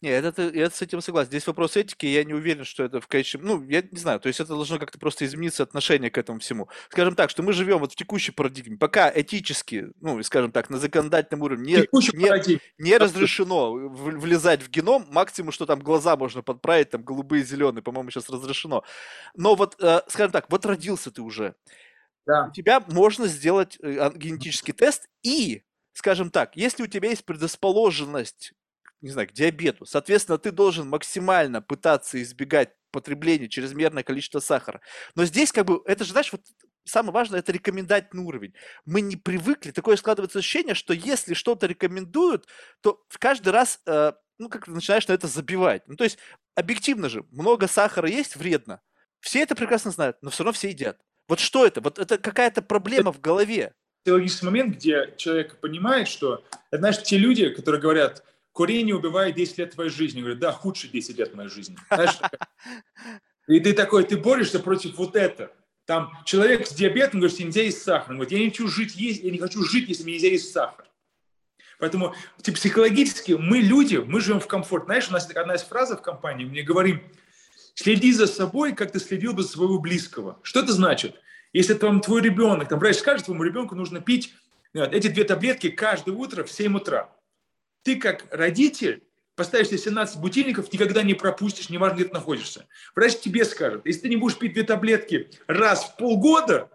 Не, 0.00 0.08
это, 0.08 0.50
я 0.52 0.68
с 0.68 0.82
этим 0.82 1.00
согласен. 1.00 1.28
Здесь 1.28 1.46
вопрос 1.46 1.76
этики, 1.76 2.04
я 2.04 2.24
не 2.24 2.34
уверен, 2.34 2.64
что 2.64 2.82
это 2.82 3.00
в 3.00 3.06
конечном... 3.06 3.44
Ну, 3.44 3.62
я 3.68 3.80
не 3.88 3.98
знаю, 3.98 4.18
то 4.18 4.26
есть 4.26 4.40
это 4.40 4.48
должно 4.54 4.80
как-то 4.80 4.98
просто 4.98 5.24
измениться 5.24 5.62
отношение 5.62 6.10
к 6.10 6.18
этому 6.18 6.40
всему. 6.40 6.68
Скажем 6.90 7.14
так, 7.14 7.30
что 7.30 7.44
мы 7.44 7.52
живем 7.52 7.78
вот 7.78 7.92
в 7.92 7.94
текущей 7.94 8.32
парадигме, 8.32 8.76
пока 8.76 9.08
этически, 9.14 9.92
ну, 10.00 10.20
скажем 10.24 10.50
так, 10.50 10.68
на 10.68 10.78
законодательном 10.78 11.42
уровне 11.42 11.86
не, 11.92 12.18
не, 12.18 12.60
не 12.78 12.98
разрешено 12.98 13.72
влезать 13.72 14.62
в 14.62 14.68
геном, 14.68 15.06
максимум, 15.12 15.52
что 15.52 15.64
там 15.64 15.78
глаза 15.78 16.16
можно 16.16 16.42
подправить, 16.42 16.90
там 16.90 17.04
голубые, 17.04 17.44
зеленые, 17.44 17.84
по-моему, 17.84 18.10
сейчас 18.10 18.28
разрешено. 18.28 18.82
Но 19.36 19.54
вот, 19.54 19.76
э, 19.80 20.00
скажем 20.08 20.32
так, 20.32 20.46
вот 20.50 20.66
родился 20.66 21.12
ты 21.12 21.22
уже, 21.22 21.54
да. 22.26 22.46
у 22.48 22.52
тебя 22.52 22.80
можно 22.88 23.26
сделать 23.26 23.78
э, 23.82 24.10
генетический 24.14 24.72
тест 24.72 25.08
и, 25.22 25.62
скажем 25.92 26.30
так, 26.30 26.56
если 26.56 26.82
у 26.82 26.86
тебя 26.86 27.10
есть 27.10 27.24
предрасположенность 27.24 28.52
не 29.02 29.10
знаю, 29.10 29.28
к 29.28 29.32
диабету. 29.32 29.84
Соответственно, 29.84 30.38
ты 30.38 30.52
должен 30.52 30.88
максимально 30.88 31.60
пытаться 31.60 32.22
избегать 32.22 32.70
потребления 32.92 33.48
чрезмерное 33.48 34.04
количество 34.04 34.38
сахара. 34.38 34.80
Но 35.14 35.24
здесь 35.24 35.50
как 35.50 35.66
бы, 35.66 35.82
это 35.86 36.04
же, 36.04 36.12
знаешь, 36.12 36.30
вот 36.32 36.42
самое 36.84 37.12
важное, 37.12 37.40
это 37.40 37.52
рекомендательный 37.52 38.22
уровень. 38.24 38.54
Мы 38.84 39.00
не 39.00 39.16
привыкли, 39.16 39.72
такое 39.72 39.96
складывается 39.96 40.38
ощущение, 40.38 40.74
что 40.74 40.94
если 40.94 41.34
что-то 41.34 41.66
рекомендуют, 41.66 42.46
то 42.80 43.02
каждый 43.18 43.50
раз, 43.50 43.80
э, 43.86 44.12
ну, 44.38 44.48
как 44.48 44.66
ты 44.66 44.70
начинаешь 44.70 45.08
на 45.08 45.12
это 45.12 45.26
забивать. 45.26 45.86
Ну, 45.88 45.96
то 45.96 46.04
есть, 46.04 46.18
объективно 46.54 47.08
же, 47.08 47.24
много 47.30 47.66
сахара 47.66 48.08
есть, 48.08 48.36
вредно. 48.36 48.80
Все 49.20 49.40
это 49.40 49.54
прекрасно 49.56 49.90
знают, 49.90 50.18
но 50.22 50.30
все 50.30 50.44
равно 50.44 50.52
все 50.52 50.68
едят. 50.68 50.98
Вот 51.28 51.40
что 51.40 51.66
это? 51.66 51.80
Вот 51.80 51.98
это 51.98 52.18
какая-то 52.18 52.62
проблема 52.62 53.12
в 53.12 53.20
голове. 53.20 53.72
Логический 54.06 54.46
момент, 54.46 54.76
где 54.76 55.14
человек 55.16 55.60
понимает, 55.60 56.08
что, 56.08 56.44
знаешь, 56.72 57.02
те 57.02 57.18
люди, 57.18 57.48
которые 57.50 57.80
говорят, 57.80 58.24
курение 58.52 58.96
убивает 58.96 59.36
10 59.36 59.58
лет 59.58 59.70
твоей 59.72 59.90
жизни. 59.90 60.20
Говорят, 60.20 60.40
да, 60.40 60.52
худшие 60.52 60.90
10 60.90 61.18
лет 61.18 61.34
моей 61.34 61.48
жизни. 61.48 61.76
И 63.48 63.60
ты 63.60 63.72
такой, 63.72 64.04
ты 64.04 64.16
борешься 64.16 64.58
против 64.58 64.96
вот 64.96 65.16
этого. 65.16 65.50
Там 65.84 66.12
человек 66.24 66.66
с 66.66 66.72
диабетом 66.72 67.20
говорит, 67.20 67.34
что 67.34 67.44
нельзя 67.44 67.62
есть 67.62 67.82
сахар. 67.82 68.10
Он 68.10 68.16
говорит, 68.16 68.32
я 68.32 68.38
не 68.38 68.50
хочу 68.50 68.68
жить, 68.68 68.94
есть, 68.94 69.22
я 69.22 69.30
не 69.30 69.38
хочу 69.38 69.62
жить, 69.64 69.88
если 69.88 70.04
мне 70.04 70.14
нельзя 70.14 70.28
есть 70.28 70.52
сахар. 70.52 70.86
Поэтому 71.78 72.14
типа, 72.40 72.56
психологически 72.56 73.32
мы 73.32 73.58
люди, 73.58 73.96
мы 73.96 74.20
живем 74.20 74.38
в 74.38 74.46
комфорт. 74.46 74.84
Знаешь, 74.84 75.08
у 75.08 75.12
нас 75.12 75.28
одна 75.34 75.54
из 75.54 75.62
фраз 75.62 75.90
в 75.90 75.96
компании, 75.96 76.44
мы 76.44 76.62
говорим, 76.62 77.02
следи 77.74 78.12
за 78.12 78.26
собой, 78.26 78.74
как 78.74 78.92
ты 78.92 79.00
следил 79.00 79.32
бы 79.32 79.42
за 79.42 79.48
своего 79.48 79.78
близкого. 79.78 80.38
Что 80.42 80.60
это 80.60 80.72
значит? 80.72 81.16
Если 81.52 81.74
там 81.74 82.00
твой 82.00 82.22
ребенок, 82.22 82.68
там 82.68 82.78
врач 82.78 82.96
скажет, 82.96 83.26
твоему 83.26 83.44
ребенку 83.44 83.74
нужно 83.74 84.00
пить 84.00 84.34
эти 84.74 85.08
две 85.08 85.24
таблетки 85.24 85.68
каждое 85.70 86.12
утро 86.12 86.44
в 86.44 86.50
7 86.50 86.76
утра. 86.76 87.10
Ты 87.82 87.96
как 87.96 88.26
родитель 88.30 89.02
поставишь 89.34 89.68
себе 89.68 89.78
17 89.78 90.18
будильников, 90.18 90.72
никогда 90.72 91.02
не 91.02 91.14
пропустишь, 91.14 91.68
неважно, 91.68 91.96
где 91.96 92.04
ты 92.04 92.14
находишься. 92.14 92.66
Врач 92.94 93.18
тебе 93.18 93.44
скажет, 93.44 93.82
если 93.84 94.02
ты 94.02 94.08
не 94.08 94.16
будешь 94.16 94.38
пить 94.38 94.54
две 94.54 94.62
таблетки 94.62 95.30
раз 95.46 95.84
в 95.84 95.96
полгода, 95.96 96.70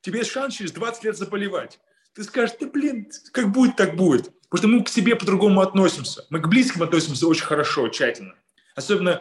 тебе 0.00 0.24
шанс 0.24 0.54
через 0.54 0.72
20 0.72 1.04
лет 1.04 1.16
заболевать. 1.16 1.80
Ты 2.14 2.24
скажешь, 2.24 2.56
ты, 2.58 2.66
блин, 2.66 3.08
как 3.32 3.52
будет, 3.52 3.76
так 3.76 3.96
будет. 3.96 4.30
Потому 4.48 4.58
что 4.58 4.68
мы 4.68 4.84
к 4.84 4.88
себе 4.88 5.14
по-другому 5.14 5.60
относимся. 5.60 6.26
Мы 6.28 6.40
к 6.40 6.48
близким 6.48 6.82
относимся 6.82 7.26
очень 7.28 7.44
хорошо, 7.44 7.88
тщательно. 7.88 8.34
Особенно 8.74 9.10
э, 9.10 9.20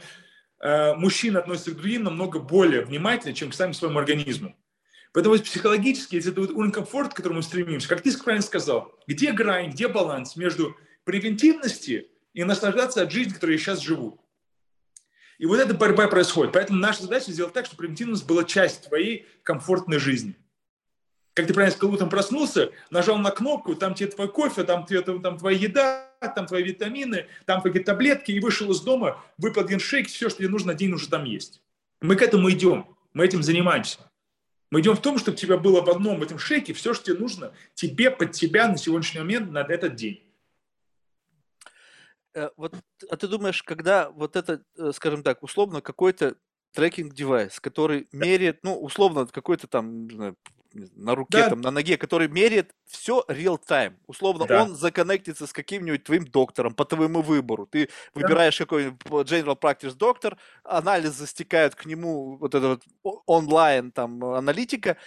мужчины 0.61 1.37
относятся 1.37 1.71
к 1.71 1.77
другим 1.77 2.03
намного 2.03 2.39
более 2.39 2.83
внимательно, 2.83 3.33
чем 3.33 3.49
к 3.49 3.53
самому 3.53 3.73
своему 3.73 3.99
организму. 3.99 4.55
Поэтому 5.13 5.37
психологически, 5.39 6.15
если 6.15 6.31
это 6.31 6.41
вот 6.41 6.51
уровень 6.51 6.71
комфорта, 6.71 7.13
к 7.13 7.17
которому 7.17 7.37
мы 7.37 7.43
стремимся, 7.43 7.87
как 7.87 8.01
ты 8.01 8.15
правильно 8.17 8.45
сказал, 8.45 8.93
где 9.07 9.31
грань, 9.31 9.71
где 9.71 9.87
баланс 9.87 10.35
между 10.35 10.75
превентивности 11.03 12.11
и 12.33 12.43
наслаждаться 12.43 13.01
от 13.01 13.11
жизни, 13.11 13.33
которой 13.33 13.53
я 13.53 13.57
сейчас 13.57 13.79
живу. 13.79 14.23
И 15.39 15.45
вот 15.45 15.57
эта 15.59 15.73
борьба 15.73 16.07
происходит. 16.07 16.53
Поэтому 16.53 16.79
наша 16.79 17.03
задача 17.03 17.31
сделать 17.31 17.53
так, 17.53 17.65
чтобы 17.65 17.83
примитивность 17.83 18.27
была 18.27 18.43
часть 18.43 18.87
твоей 18.87 19.25
комфортной 19.43 19.97
жизни. 19.97 20.35
Как 21.33 21.47
ты 21.47 21.53
правильно 21.53 21.75
сказал, 21.75 21.95
утром 21.95 22.09
проснулся, 22.09 22.71
нажал 22.91 23.17
на 23.17 23.31
кнопку, 23.31 23.73
там 23.75 23.95
тебе 23.95 24.09
твой 24.09 24.27
кофе, 24.29 24.63
там, 24.63 24.85
тебе, 24.85 25.01
там 25.01 25.37
твоя 25.37 25.57
еда, 25.57 26.08
там 26.27 26.45
твои 26.45 26.63
витамины, 26.63 27.27
там 27.45 27.61
твои 27.61 27.79
таблетки, 27.79 28.31
и 28.31 28.39
вышел 28.39 28.69
из 28.71 28.81
дома, 28.81 29.23
выпил 29.37 29.61
один 29.61 29.79
шейк, 29.79 30.07
все, 30.07 30.29
что 30.29 30.39
тебе 30.39 30.49
нужно 30.49 30.73
день, 30.73 30.91
уже 30.91 31.09
там 31.09 31.23
есть. 31.23 31.61
Мы 32.01 32.15
к 32.15 32.21
этому 32.21 32.49
идем, 32.51 32.97
мы 33.13 33.25
этим 33.25 33.41
занимаемся. 33.41 33.99
Мы 34.71 34.81
идем 34.81 34.95
в 34.95 35.01
том, 35.01 35.17
чтобы 35.17 35.35
у 35.35 35.39
тебя 35.39 35.57
было 35.57 35.81
в 35.81 35.89
одном 35.89 36.21
этом 36.21 36.37
шейке 36.37 36.73
все, 36.73 36.93
что 36.93 37.05
тебе 37.05 37.17
нужно, 37.17 37.53
тебе, 37.73 38.11
под 38.11 38.33
тебя 38.33 38.67
на 38.67 38.77
сегодняшний 38.77 39.21
момент, 39.21 39.51
на 39.51 39.61
этот 39.61 39.95
день. 39.95 40.23
Э, 42.35 42.49
вот, 42.55 42.75
а 43.09 43.17
ты 43.17 43.27
думаешь, 43.27 43.63
когда 43.63 44.11
вот 44.11 44.35
это, 44.35 44.61
э, 44.77 44.91
скажем 44.93 45.23
так, 45.23 45.41
условно 45.41 45.81
какой-то 45.81 46.35
tracking-девайс, 46.73 47.59
который 47.59 48.07
меряет, 48.11 48.63
ну, 48.63 48.79
условно, 48.79 49.25
какой-то 49.27 49.67
там, 49.67 50.07
не 50.07 50.15
знаю, 50.15 50.35
на 50.73 51.15
руке, 51.15 51.39
да. 51.39 51.49
там, 51.49 51.61
на 51.61 51.71
ноге, 51.71 51.97
который 51.97 52.27
меряет 52.27 52.75
все 52.85 53.23
real-time. 53.27 53.95
Условно, 54.07 54.45
да. 54.45 54.63
он 54.63 54.75
законнектится 54.75 55.47
с 55.47 55.53
каким-нибудь 55.53 56.03
твоим 56.03 56.25
доктором 56.25 56.73
по 56.73 56.85
твоему 56.85 57.21
выбору. 57.21 57.65
Ты 57.65 57.89
выбираешь 58.13 58.57
да. 58.57 58.65
какой-нибудь 58.65 59.31
general 59.31 59.59
practice 59.59 59.95
доктор, 59.95 60.37
анализы 60.63 61.25
стекают 61.25 61.75
к 61.75 61.85
нему, 61.85 62.37
вот 62.37 62.53
это 62.53 62.79
вот 63.03 63.23
онлайн 63.25 63.91
там 63.91 64.23
аналитика, 64.23 64.97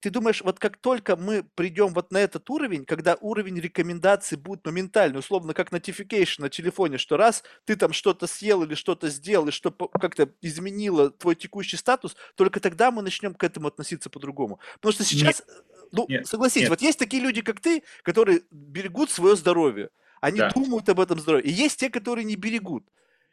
ты 0.00 0.10
думаешь, 0.10 0.42
вот 0.42 0.58
как 0.58 0.76
только 0.76 1.16
мы 1.16 1.42
придем 1.42 1.88
вот 1.88 2.12
на 2.12 2.18
этот 2.18 2.48
уровень, 2.50 2.84
когда 2.84 3.16
уровень 3.20 3.58
рекомендаций 3.60 4.38
будет 4.38 4.64
моментальный, 4.64 5.18
условно, 5.18 5.54
как 5.54 5.72
notification 5.72 6.42
на 6.42 6.50
телефоне, 6.50 6.98
что 6.98 7.16
раз 7.16 7.42
ты 7.64 7.76
там 7.76 7.92
что-то 7.92 8.26
съел 8.26 8.62
или 8.62 8.74
что-то 8.74 9.08
сделал, 9.08 9.48
и 9.48 9.50
что 9.50 9.70
как-то 9.70 10.30
изменило 10.40 11.10
твой 11.10 11.34
текущий 11.34 11.76
статус, 11.76 12.16
только 12.36 12.60
тогда 12.60 12.90
мы 12.90 13.02
начнем 13.02 13.34
к 13.34 13.42
этому 13.42 13.68
относиться 13.68 14.08
по-другому. 14.10 14.60
Потому 14.74 14.92
что 14.92 15.04
сейчас, 15.04 15.42
нет. 15.46 15.64
ну, 15.92 16.06
нет. 16.08 16.26
согласись, 16.26 16.62
нет. 16.62 16.70
вот 16.70 16.80
есть 16.80 16.98
такие 16.98 17.22
люди, 17.22 17.42
как 17.42 17.60
ты, 17.60 17.82
которые 18.02 18.42
берегут 18.50 19.10
свое 19.10 19.34
здоровье. 19.36 19.90
Они 20.20 20.38
да. 20.38 20.50
думают 20.50 20.88
об 20.88 21.00
этом 21.00 21.18
здоровье. 21.18 21.48
И 21.48 21.52
есть 21.52 21.78
те, 21.78 21.90
которые 21.90 22.24
не 22.24 22.36
берегут. 22.36 22.84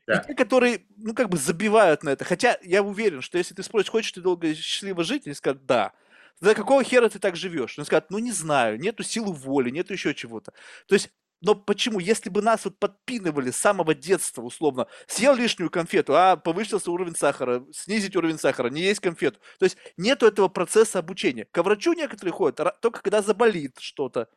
Да. 0.07 0.19
И 0.19 0.27
те, 0.27 0.33
которые, 0.35 0.85
ну, 0.97 1.13
как 1.13 1.29
бы 1.29 1.37
забивают 1.37 2.03
на 2.03 2.09
это. 2.09 2.25
Хотя 2.25 2.57
я 2.63 2.83
уверен, 2.83 3.21
что 3.21 3.37
если 3.37 3.55
ты 3.55 3.63
спросишь, 3.63 3.89
хочешь 3.89 4.11
ты 4.11 4.21
долго 4.21 4.47
и 4.47 4.53
счастливо 4.53 5.03
жить, 5.03 5.25
они 5.25 5.35
скажут, 5.35 5.65
да. 5.65 5.93
За 6.41 6.53
какого 6.53 6.83
хера 6.83 7.09
ты 7.09 7.19
так 7.19 7.35
живешь? 7.35 7.77
Он 7.79 7.85
скажет, 7.85 8.09
ну 8.09 8.19
не 8.19 8.31
знаю, 8.31 8.79
нету 8.79 9.03
силы 9.03 9.33
воли, 9.33 9.69
нету 9.69 9.93
еще 9.93 10.13
чего-то. 10.13 10.51
То 10.87 10.95
есть 10.95 11.09
но 11.41 11.53
почему? 11.53 11.99
Если 11.99 12.29
бы 12.29 12.41
нас 12.41 12.65
вот 12.65 12.79
подпинывали 12.79 13.51
с 13.51 13.57
самого 13.57 13.93
детства, 13.93 14.41
условно, 14.41 14.87
съел 15.05 15.35
лишнюю 15.35 15.69
конфету, 15.69 16.15
а 16.15 16.37
повысился 16.37 16.89
уровень 16.91 17.15
сахара, 17.15 17.63
снизить 17.71 18.15
уровень 18.15 18.39
сахара, 18.39 18.69
не 18.69 18.81
есть 18.81 18.99
конфету. 18.99 19.39
То 19.59 19.65
есть 19.65 19.77
нету 19.97 20.25
этого 20.25 20.47
процесса 20.47 20.99
обучения. 20.99 21.45
К 21.51 21.61
врачу 21.61 21.93
некоторые 21.93 22.33
ходят 22.33 22.59
только 22.81 23.01
когда 23.01 23.21
заболит 23.21 23.77
что-то. 23.79 24.27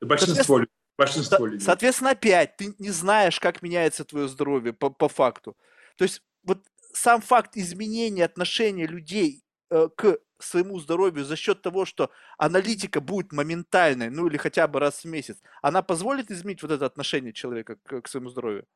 Большинство, 0.00 0.62
большинство 0.96 1.46
людей. 1.46 1.64
Соответственно, 1.64 2.10
опять, 2.10 2.56
ты 2.56 2.74
не 2.78 2.90
знаешь, 2.90 3.38
как 3.38 3.62
меняется 3.62 4.04
твое 4.04 4.26
здоровье 4.26 4.72
по, 4.72 4.90
по 4.90 5.08
факту. 5.08 5.56
То 5.96 6.04
есть 6.04 6.22
вот 6.42 6.64
сам 6.92 7.20
факт 7.20 7.56
изменения 7.56 8.24
отношения 8.24 8.86
людей 8.86 9.44
э, 9.70 9.88
к 9.94 10.18
своему 10.44 10.78
здоровью 10.78 11.24
за 11.24 11.36
счет 11.36 11.62
того, 11.62 11.84
что 11.84 12.10
аналитика 12.36 13.00
будет 13.00 13.32
моментальной, 13.32 14.10
ну 14.10 14.26
или 14.26 14.36
хотя 14.36 14.66
бы 14.68 14.80
раз 14.80 15.04
в 15.04 15.04
месяц, 15.06 15.38
она 15.62 15.82
позволит 15.82 16.30
изменить 16.30 16.62
вот 16.62 16.70
это 16.70 16.86
отношение 16.86 17.32
человека 17.32 17.76
к, 17.82 18.02
к 18.02 18.08
своему 18.08 18.30
здоровью? 18.30 18.66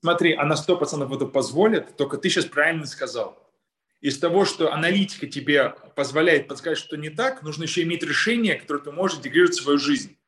Смотри, 0.00 0.34
она 0.34 0.56
сто 0.56 0.76
процентов 0.76 1.12
это 1.12 1.26
позволит, 1.26 1.96
только 1.96 2.18
ты 2.18 2.28
сейчас 2.28 2.44
правильно 2.44 2.86
сказал. 2.86 3.40
Из 4.00 4.18
того, 4.18 4.44
что 4.44 4.70
аналитика 4.70 5.26
тебе 5.26 5.74
позволяет 5.96 6.46
подсказать, 6.46 6.78
что 6.78 6.96
не 6.96 7.08
так, 7.08 7.42
нужно 7.42 7.62
еще 7.62 7.82
иметь 7.84 8.02
решение, 8.02 8.56
которое 8.56 8.80
ты 8.80 8.92
можешь 8.92 9.18
интегрировать 9.18 9.54
в 9.54 9.62
свою 9.62 9.78
жизнь. 9.78 10.18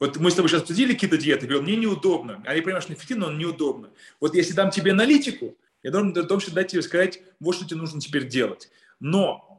Вот 0.00 0.16
мы 0.18 0.30
с 0.30 0.34
тобой 0.34 0.48
сейчас 0.48 0.62
обсудили 0.62 0.92
какие-то 0.92 1.16
диеты, 1.18 1.46
говорил, 1.46 1.62
мне 1.62 1.76
неудобно. 1.76 2.42
А 2.46 2.54
я 2.54 2.62
понимаю, 2.62 2.82
что 2.82 2.92
эффективно, 2.92 3.30
но 3.30 3.38
неудобно. 3.38 3.90
Вот 4.20 4.34
если 4.34 4.52
дам 4.52 4.70
тебе 4.70 4.92
аналитику, 4.92 5.56
я 5.82 5.90
должен 5.90 6.12
точно 6.26 6.54
дать 6.54 6.68
тебе 6.68 6.82
сказать, 6.82 7.22
вот 7.38 7.54
что 7.54 7.66
тебе 7.66 7.80
нужно 7.80 8.00
теперь 8.00 8.26
делать. 8.26 8.70
Но 8.98 9.49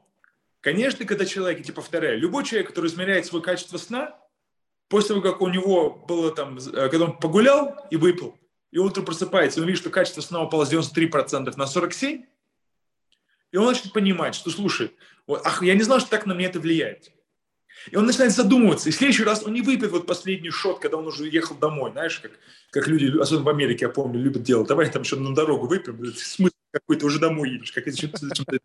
Конечно, 0.61 1.05
когда 1.05 1.25
человек, 1.25 1.57
я 1.57 1.63
тебе 1.63 1.73
повторяю, 1.73 2.19
любой 2.19 2.45
человек, 2.45 2.69
который 2.69 2.87
измеряет 2.87 3.25
свое 3.25 3.43
качество 3.43 3.77
сна, 3.77 4.15
после 4.87 5.09
того, 5.09 5.21
как 5.21 5.41
у 5.41 5.47
него 5.47 5.89
было 5.89 6.31
там, 6.31 6.57
э, 6.57 6.89
когда 6.89 7.05
он 7.05 7.17
погулял 7.17 7.87
и 7.89 7.97
выпил, 7.97 8.37
и 8.69 8.77
утром 8.77 9.05
просыпается, 9.05 9.59
он 9.59 9.65
видит, 9.65 9.81
что 9.81 9.89
качество 9.89 10.21
сна 10.21 10.43
упало 10.43 10.65
с 10.65 10.71
93% 10.71 11.57
на 11.57 11.63
47%, 11.63 12.25
и 13.51 13.57
он 13.57 13.65
начинает 13.65 13.93
понимать, 13.93 14.35
что, 14.35 14.49
слушай, 14.49 14.91
вот, 15.27 15.41
ах, 15.43 15.61
я 15.63 15.73
не 15.73 15.81
знал, 15.81 15.99
что 15.99 16.09
так 16.09 16.25
на 16.25 16.33
меня 16.33 16.47
это 16.47 16.59
влияет. 16.59 17.11
И 17.89 17.95
он 17.95 18.05
начинает 18.05 18.31
задумываться. 18.31 18.89
И 18.89 18.91
в 18.91 18.95
следующий 18.95 19.23
раз 19.23 19.43
он 19.43 19.53
не 19.53 19.61
выпьет 19.61 19.91
вот 19.91 20.05
последний 20.05 20.51
шот, 20.51 20.79
когда 20.79 20.97
он 20.97 21.07
уже 21.07 21.27
ехал 21.27 21.55
домой. 21.55 21.91
Знаешь, 21.91 22.19
как, 22.19 22.31
как 22.69 22.87
люди, 22.87 23.17
особенно 23.19 23.45
в 23.45 23.49
Америке, 23.49 23.85
я 23.85 23.89
помню, 23.89 24.21
любят 24.21 24.43
делать. 24.43 24.67
Давай 24.67 24.89
там 24.89 25.01
еще 25.01 25.15
на 25.15 25.33
дорогу 25.33 25.67
выпьем. 25.67 26.05
Смысл 26.13 26.53
какой-то, 26.71 27.05
уже 27.07 27.19
домой 27.19 27.49
едешь. 27.49 27.71
Как 27.71 27.87
это, 27.87 28.59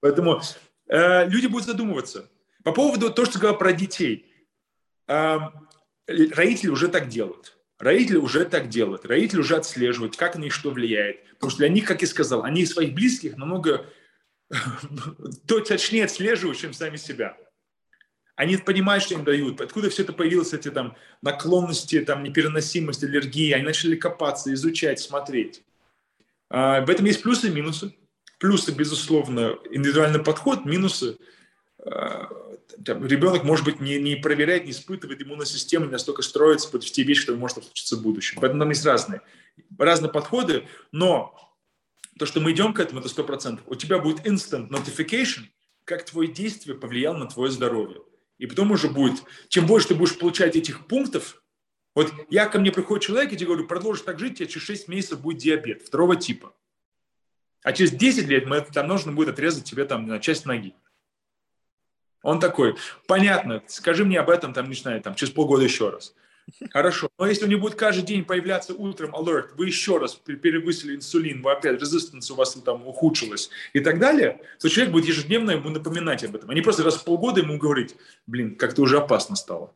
Поэтому 0.00 0.42
Э, 0.88 1.28
люди 1.28 1.46
будут 1.46 1.66
задумываться. 1.66 2.30
По 2.62 2.72
поводу 2.72 3.12
того, 3.12 3.26
что 3.26 3.38
говорил 3.38 3.58
про 3.58 3.72
детей. 3.72 4.32
Э, 5.06 5.38
родители 6.06 6.70
уже 6.70 6.88
так 6.88 7.08
делают. 7.08 7.56
Родители 7.78 8.16
уже 8.16 8.44
так 8.44 8.68
делают. 8.68 9.04
Родители 9.04 9.40
уже 9.40 9.56
отслеживают, 9.56 10.16
как 10.16 10.36
на 10.36 10.40
них 10.40 10.52
что 10.52 10.70
влияет. 10.70 11.24
Потому 11.34 11.50
что 11.50 11.58
для 11.58 11.68
них, 11.68 11.86
как 11.86 12.02
я 12.02 12.08
сказал, 12.08 12.44
они 12.44 12.64
своих 12.66 12.94
близких 12.94 13.36
намного 13.36 13.86
точнее 15.46 16.04
отслеживают, 16.04 16.58
чем 16.58 16.72
сами 16.72 16.96
себя. 16.96 17.36
Они 18.36 18.56
понимают, 18.56 19.04
что 19.04 19.14
им 19.14 19.24
дают. 19.24 19.60
Откуда 19.60 19.90
все 19.90 20.02
это 20.02 20.12
появилось, 20.12 20.52
эти 20.52 20.70
там 20.70 20.96
наклонности, 21.22 22.00
там 22.00 22.22
непереносимость, 22.22 23.04
аллергии. 23.04 23.52
Они 23.52 23.64
начали 23.64 23.96
копаться, 23.96 24.52
изучать, 24.52 24.98
смотреть. 24.98 25.62
А, 26.50 26.80
в 26.84 26.90
этом 26.90 27.06
есть 27.06 27.22
плюсы 27.22 27.48
и 27.48 27.50
минусы. 27.50 27.94
Плюсы, 28.44 28.72
безусловно, 28.72 29.56
индивидуальный 29.70 30.22
подход, 30.22 30.66
минусы 30.66 31.16
э, 31.78 32.24
ребенок, 32.76 33.42
может 33.42 33.64
быть, 33.64 33.80
не, 33.80 33.98
не 33.98 34.16
проверяет, 34.16 34.66
не 34.66 34.72
испытывает, 34.72 35.22
иммунная 35.22 35.46
система 35.46 35.86
не 35.86 35.92
настолько 35.92 36.20
строится 36.20 36.68
под 36.68 36.84
те 36.84 37.04
вещи, 37.04 37.22
которые 37.22 37.40
может 37.40 37.64
случиться 37.64 37.96
в 37.96 38.02
будущем. 38.02 38.36
Поэтому 38.42 38.60
там 38.60 38.68
есть 38.68 38.84
разные, 38.84 39.22
разные 39.78 40.12
подходы, 40.12 40.68
но 40.92 41.56
то, 42.18 42.26
что 42.26 42.40
мы 42.40 42.52
идем 42.52 42.74
к 42.74 42.80
этому, 42.80 43.00
это 43.00 43.08
сто 43.08 43.24
процентов. 43.24 43.64
У 43.66 43.76
тебя 43.76 43.98
будет 43.98 44.26
instant 44.26 44.68
notification, 44.68 45.44
как 45.86 46.04
твое 46.04 46.30
действие 46.30 46.76
повлияло 46.76 47.16
на 47.16 47.26
твое 47.26 47.50
здоровье. 47.50 48.02
И 48.36 48.44
потом 48.44 48.72
уже 48.72 48.90
будет, 48.90 49.22
чем 49.48 49.64
больше 49.64 49.88
ты 49.88 49.94
будешь 49.94 50.18
получать 50.18 50.54
этих 50.54 50.86
пунктов, 50.86 51.42
вот 51.94 52.12
я 52.28 52.44
ко 52.44 52.58
мне 52.58 52.72
приходит 52.72 53.04
человек, 53.04 53.32
и 53.32 53.36
тебе 53.36 53.46
говорю, 53.46 53.66
продолжишь 53.66 54.02
так 54.02 54.18
жить, 54.18 54.32
у 54.32 54.34
тебя 54.34 54.48
через 54.48 54.66
6 54.66 54.88
месяцев 54.88 55.22
будет 55.22 55.38
диабет 55.38 55.80
второго 55.80 56.14
типа. 56.14 56.52
А 57.64 57.72
через 57.72 57.90
10 57.92 58.28
лет 58.28 58.46
мы, 58.46 58.60
там 58.60 58.86
нужно 58.86 59.10
будет 59.10 59.30
отрезать 59.30 59.64
тебе 59.64 59.86
там 59.86 60.20
часть 60.20 60.46
ноги. 60.46 60.74
Он 62.22 62.38
такой, 62.38 62.76
понятно, 63.08 63.62
скажи 63.66 64.04
мне 64.04 64.20
об 64.20 64.30
этом, 64.30 64.52
там, 64.52 64.72
знаю, 64.74 65.00
там, 65.00 65.14
через 65.14 65.32
полгода 65.32 65.64
еще 65.64 65.90
раз. 65.90 66.14
Хорошо. 66.70 67.08
Но 67.18 67.26
если 67.26 67.46
у 67.46 67.48
него 67.48 67.62
будет 67.62 67.74
каждый 67.74 68.02
день 68.02 68.22
появляться 68.22 68.74
утром 68.74 69.14
alert, 69.14 69.54
вы 69.56 69.66
еще 69.66 69.96
раз 69.96 70.14
перевысили 70.14 70.94
инсулин, 70.94 71.40
вы 71.40 71.52
опять, 71.52 71.80
резистанс 71.80 72.30
у 72.30 72.34
вас 72.34 72.52
там 72.52 72.86
ухудшилась 72.86 73.48
и 73.72 73.80
так 73.80 73.98
далее, 73.98 74.42
то 74.60 74.68
человек 74.68 74.92
будет 74.92 75.06
ежедневно 75.06 75.52
ему 75.52 75.70
напоминать 75.70 76.22
об 76.22 76.36
этом. 76.36 76.50
А 76.50 76.54
не 76.54 76.60
просто 76.60 76.82
раз 76.82 76.96
в 76.96 77.04
полгода 77.04 77.40
ему 77.40 77.56
говорить, 77.56 77.96
блин, 78.26 78.56
как-то 78.56 78.82
уже 78.82 78.98
опасно 78.98 79.36
стало 79.36 79.74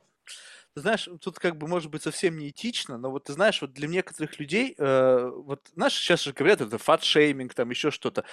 знаешь, 0.80 1.08
тут 1.20 1.38
как 1.38 1.56
бы 1.56 1.66
может 1.66 1.90
быть 1.90 2.02
совсем 2.02 2.38
не 2.38 2.48
этично, 2.50 2.98
но 2.98 3.10
вот 3.10 3.24
ты 3.24 3.32
знаешь, 3.32 3.60
вот 3.60 3.72
для 3.72 3.88
некоторых 3.88 4.38
людей, 4.38 4.74
э, 4.78 5.30
вот 5.34 5.68
знаешь, 5.74 5.94
сейчас 5.94 6.22
же 6.22 6.32
говорят, 6.32 6.60
это 6.60 6.78
фат-шейминг, 6.78 7.54
там 7.54 7.70
еще 7.70 7.90
что-то. 7.90 8.24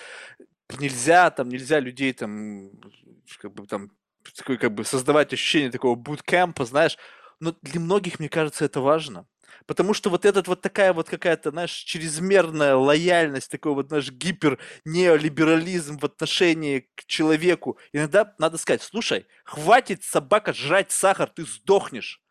Нельзя, 0.79 1.29
там, 1.31 1.49
нельзя 1.49 1.79
людей 1.79 2.13
там, 2.13 2.71
как 3.39 3.53
бы 3.53 3.67
там, 3.67 3.91
такой, 4.35 4.57
как 4.57 4.73
бы 4.73 4.83
создавать 4.83 5.33
ощущение 5.33 5.71
такого 5.71 5.95
буткемпа, 5.95 6.65
знаешь. 6.65 6.97
Но 7.39 7.55
для 7.61 7.79
многих, 7.79 8.19
мне 8.19 8.29
кажется, 8.29 8.65
это 8.65 8.81
важно. 8.81 9.27
Потому 9.65 9.93
что 9.93 10.09
вот 10.09 10.25
этот 10.25 10.47
вот 10.47 10.61
такая 10.61 10.93
вот 10.93 11.09
какая-то, 11.09 11.51
знаешь, 11.51 11.71
чрезмерная 11.71 12.75
лояльность, 12.75 13.49
такой 13.49 13.73
вот 13.73 13.91
наш 13.91 14.11
гипер 14.11 14.59
неолиберализм 14.85 15.97
в 15.97 16.03
отношении 16.05 16.89
к 16.95 17.05
человеку. 17.05 17.77
Иногда 17.93 18.33
надо 18.37 18.57
сказать, 18.57 18.81
слушай, 18.81 19.25
хватит 19.43 20.03
собака 20.03 20.53
жрать 20.53 20.91
сахар, 20.91 21.29
ты 21.29 21.45
сдохнешь. 21.45 22.21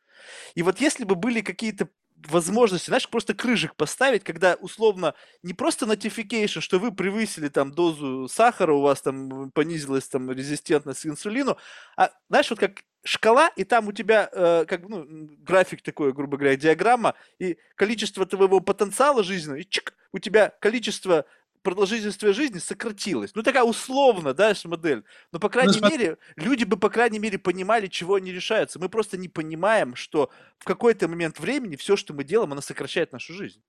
И 0.55 0.63
вот 0.63 0.81
если 0.81 1.05
бы 1.05 1.15
были 1.15 1.41
какие-то 1.41 1.89
возможности, 2.29 2.87
знаешь, 2.87 3.09
просто 3.09 3.35
крыжик 3.35 3.75
поставить, 3.77 4.25
когда 4.25 4.55
условно 4.55 5.15
не 5.43 5.53
просто 5.53 5.87
notification, 5.87 6.61
что 6.61 6.79
вы 6.79 6.93
превысили 6.93 7.49
там 7.49 7.71
дозу 7.73 8.29
сахара, 8.29 8.73
у 8.73 8.81
вас 8.81 9.03
там 9.03 9.51
понизилась 9.51 10.09
там 10.09 10.31
резистентность 10.31 11.03
к 11.03 11.07
инсулину, 11.07 11.59
а 11.97 12.11
знаешь, 12.29 12.51
вот 12.51 12.59
как 12.59 12.83
шкала, 13.05 13.49
и 13.49 13.65
там 13.65 13.89
у 13.89 13.93
тебя 13.93 14.29
э, 14.33 14.65
как 14.67 14.89
ну, 14.89 15.05
график 15.39 15.83
такой, 15.83 16.13
грубо 16.13 16.39
говоря, 16.39 16.57
диаграмма, 16.57 17.15
и 17.39 17.59
количество 17.75 18.25
твоего 18.25 18.61
потенциала 18.61 19.23
жизненного, 19.23 19.59
и 19.59 19.69
чик, 19.69 19.95
у 20.13 20.19
тебя 20.19 20.53
количество 20.61 21.27
продолжительность 21.65 22.21
твоей 22.21 22.35
жизни 22.35 22.59
сократилась. 22.59 23.35
Ну, 23.35 23.43
такая 23.43 23.65
условно, 23.65 24.35
да, 24.35 24.55
модель. 24.65 25.03
Но, 25.33 25.41
по 25.41 25.49
крайней 25.49 25.81
ну, 25.81 25.89
мере, 25.91 26.19
люди 26.37 26.63
бы, 26.63 26.77
по 26.77 26.91
крайней 26.91 27.19
мере, 27.19 27.39
понимали, 27.39 27.89
чего 27.89 28.15
они 28.15 28.31
решаются. 28.31 28.79
Мы 28.79 28.89
просто 28.89 29.17
не 29.17 29.29
понимаем, 29.29 29.97
что 29.97 30.31
в 30.59 30.65
какой-то 30.65 31.09
момент 31.09 31.41
времени 31.41 31.75
все, 31.75 31.97
что 31.97 32.15
мы 32.15 32.23
делаем, 32.23 32.53
оно 32.53 32.61
сокращает 32.61 33.13
нашу 33.13 33.33
жизнь. 33.33 33.61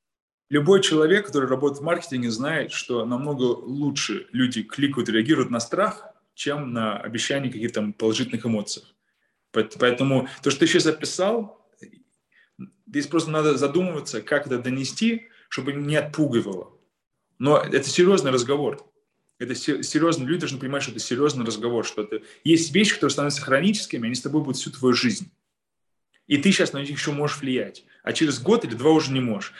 Любой 0.49 0.83
человек, 0.83 1.25
который 1.25 1.49
работает 1.49 1.81
в 1.81 1.83
маркетинге, 1.83 2.29
знает, 2.29 2.71
что 2.71 3.03
намного 3.05 3.43
лучше 3.43 4.27
люди 4.31 4.61
кликают 4.61 5.09
и 5.09 5.13
реагируют 5.13 5.49
на 5.49 5.59
страх, 5.59 6.13
чем 6.35 6.73
на 6.73 6.99
обещание 6.99 7.51
каких-то 7.51 7.93
положительных 7.97 8.45
эмоций. 8.45 8.83
Поэтому 9.51 10.27
то, 10.43 10.51
что 10.51 10.59
ты 10.59 10.67
сейчас 10.67 10.85
описал, 10.85 11.65
здесь 12.85 13.07
просто 13.07 13.31
надо 13.31 13.57
задумываться, 13.57 14.21
как 14.21 14.45
это 14.45 14.59
донести, 14.59 15.29
чтобы 15.49 15.73
не 15.73 15.95
отпугивало. 15.95 16.74
Но 17.39 17.57
это 17.57 17.89
серьезный 17.89 18.31
разговор. 18.31 18.85
Это 19.37 19.53
серьезно, 19.53 20.23
люди 20.23 20.41
должны 20.41 20.59
понимать, 20.59 20.83
что 20.83 20.91
это 20.91 21.01
серьезный 21.01 21.45
разговор, 21.45 21.85
что 21.85 22.03
это 22.03 22.21
есть 22.45 22.73
вещи, 22.73 22.93
которые 22.93 23.11
становятся 23.11 23.41
хроническими, 23.41 24.05
они 24.05 24.15
с 24.15 24.21
тобой 24.21 24.41
будут 24.41 24.57
всю 24.57 24.71
твою 24.71 24.93
жизнь. 24.93 25.29
И 26.27 26.37
ты 26.37 26.51
сейчас 26.51 26.73
на 26.73 26.79
них 26.79 26.89
еще 26.89 27.11
можешь 27.11 27.39
влиять, 27.39 27.83
а 28.01 28.13
через 28.13 28.39
год 28.39 28.63
или 28.63 28.73
два 28.73 28.91
уже 28.91 29.11
не 29.11 29.19
можешь. 29.19 29.53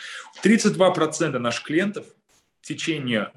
32% 0.44 1.38
наших 1.38 1.66
клиентов 1.66 2.06
в 2.62 2.66
течение, 2.66 3.34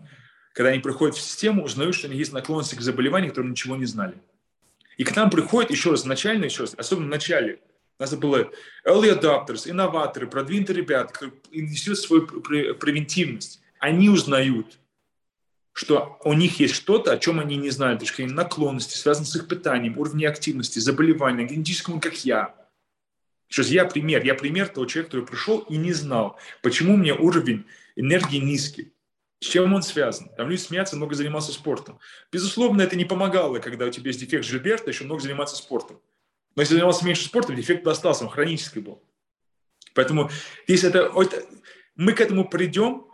когда 0.54 0.70
они 0.70 0.80
приходят 0.80 1.16
в 1.16 1.20
систему, 1.20 1.64
узнают, 1.64 1.96
что 1.96 2.06
у 2.06 2.10
них 2.10 2.20
есть 2.20 2.32
наклонности 2.32 2.76
к 2.76 2.80
заболеванию, 2.80 3.30
которые 3.30 3.50
ничего 3.50 3.76
не 3.76 3.84
знали. 3.84 4.14
И 4.96 5.04
к 5.04 5.14
нам 5.14 5.30
приходят 5.30 5.70
еще 5.70 5.90
раз, 5.90 6.04
начально 6.04 6.44
еще 6.44 6.62
раз, 6.62 6.74
особенно 6.76 7.06
в 7.06 7.10
начале, 7.10 7.60
у 7.98 8.02
нас 8.02 8.14
было 8.14 8.50
early 8.86 9.20
adopters, 9.20 9.68
инноваторы, 9.68 10.28
продвинутые 10.28 10.76
ребята, 10.76 11.12
которые 11.12 11.34
инвестируют 11.50 11.98
в 11.98 12.06
свою 12.06 12.26
превентивность. 12.26 13.60
Они 13.78 14.08
узнают, 14.08 14.78
что 15.72 16.18
у 16.24 16.32
них 16.32 16.58
есть 16.58 16.74
что-то, 16.74 17.12
о 17.12 17.18
чем 17.18 17.38
они 17.38 17.56
не 17.56 17.70
знали, 17.70 17.98
точка 17.98 18.26
наклонности, 18.26 18.96
связанные 18.96 19.28
с 19.28 19.36
их 19.36 19.46
питанием, 19.46 19.98
уровнем 19.98 20.28
активности, 20.28 20.78
заболевания, 20.80 21.44
генетическому, 21.44 22.00
как 22.00 22.24
я. 22.24 22.54
Сейчас 23.48 23.68
я 23.68 23.84
пример, 23.84 24.24
я 24.24 24.34
пример 24.34 24.68
того 24.68 24.86
человека, 24.86 25.12
который 25.12 25.26
пришел 25.26 25.60
и 25.60 25.76
не 25.76 25.92
знал, 25.92 26.38
почему 26.62 26.94
у 26.94 26.96
меня 26.96 27.14
уровень 27.14 27.64
энергии 27.96 28.38
низкий. 28.38 28.92
С 29.40 29.46
чем 29.46 29.72
он 29.72 29.82
связан? 29.82 30.30
Там 30.36 30.48
люди 30.48 30.60
смеются, 30.60 30.96
много 30.96 31.14
занимался 31.14 31.52
спортом. 31.52 32.00
Безусловно, 32.32 32.82
это 32.82 32.96
не 32.96 33.04
помогало, 33.04 33.60
когда 33.60 33.86
у 33.86 33.90
тебя 33.90 34.08
есть 34.08 34.20
дефект 34.20 34.44
Жильберта, 34.44 34.90
еще 34.90 35.04
много 35.04 35.22
заниматься 35.22 35.54
спортом. 35.56 36.00
Но 36.56 36.62
если 36.62 36.74
занимался 36.74 37.04
меньше 37.04 37.24
спортом, 37.24 37.54
дефект 37.54 37.86
остался, 37.86 38.24
он 38.24 38.30
хронический 38.30 38.80
был. 38.80 39.00
Поэтому 39.94 40.28
если 40.66 40.88
это, 40.88 41.12
это 41.14 41.46
мы 41.94 42.12
к 42.12 42.20
этому 42.20 42.48
придем 42.48 43.07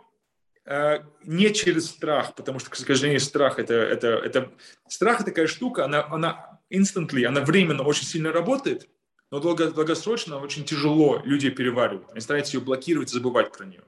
не 0.65 1.53
через 1.53 1.89
страх, 1.89 2.33
потому 2.35 2.59
что, 2.59 2.71
к 2.71 2.75
сожалению, 2.75 3.19
страх 3.19 3.59
это, 3.59 3.73
это, 3.73 4.07
это 4.07 4.51
страх 4.87 5.17
это 5.17 5.25
такая 5.25 5.47
штука, 5.47 5.85
она, 5.85 6.05
она 6.05 6.59
instantly, 6.71 7.23
она 7.25 7.41
временно 7.41 7.83
очень 7.83 8.05
сильно 8.05 8.31
работает, 8.31 8.89
но 9.31 9.39
долго, 9.39 9.71
долгосрочно 9.71 10.39
очень 10.39 10.65
тяжело 10.65 11.21
люди 11.23 11.49
переваривают. 11.49 12.09
Они 12.11 12.19
стараются 12.19 12.57
ее 12.57 12.63
блокировать, 12.63 13.09
забывать 13.09 13.51
про 13.51 13.65
нее. 13.65 13.83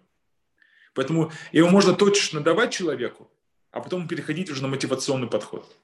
Поэтому 0.94 1.32
его 1.52 1.70
можно 1.70 1.94
точечно 1.94 2.42
давать 2.42 2.74
человеку, 2.74 3.32
а 3.72 3.82
потом 3.82 4.08
переходить 4.08 4.50
уже 4.50 4.62
на 4.62 4.68
мотивационный 4.68 5.28
подход. 5.28 5.76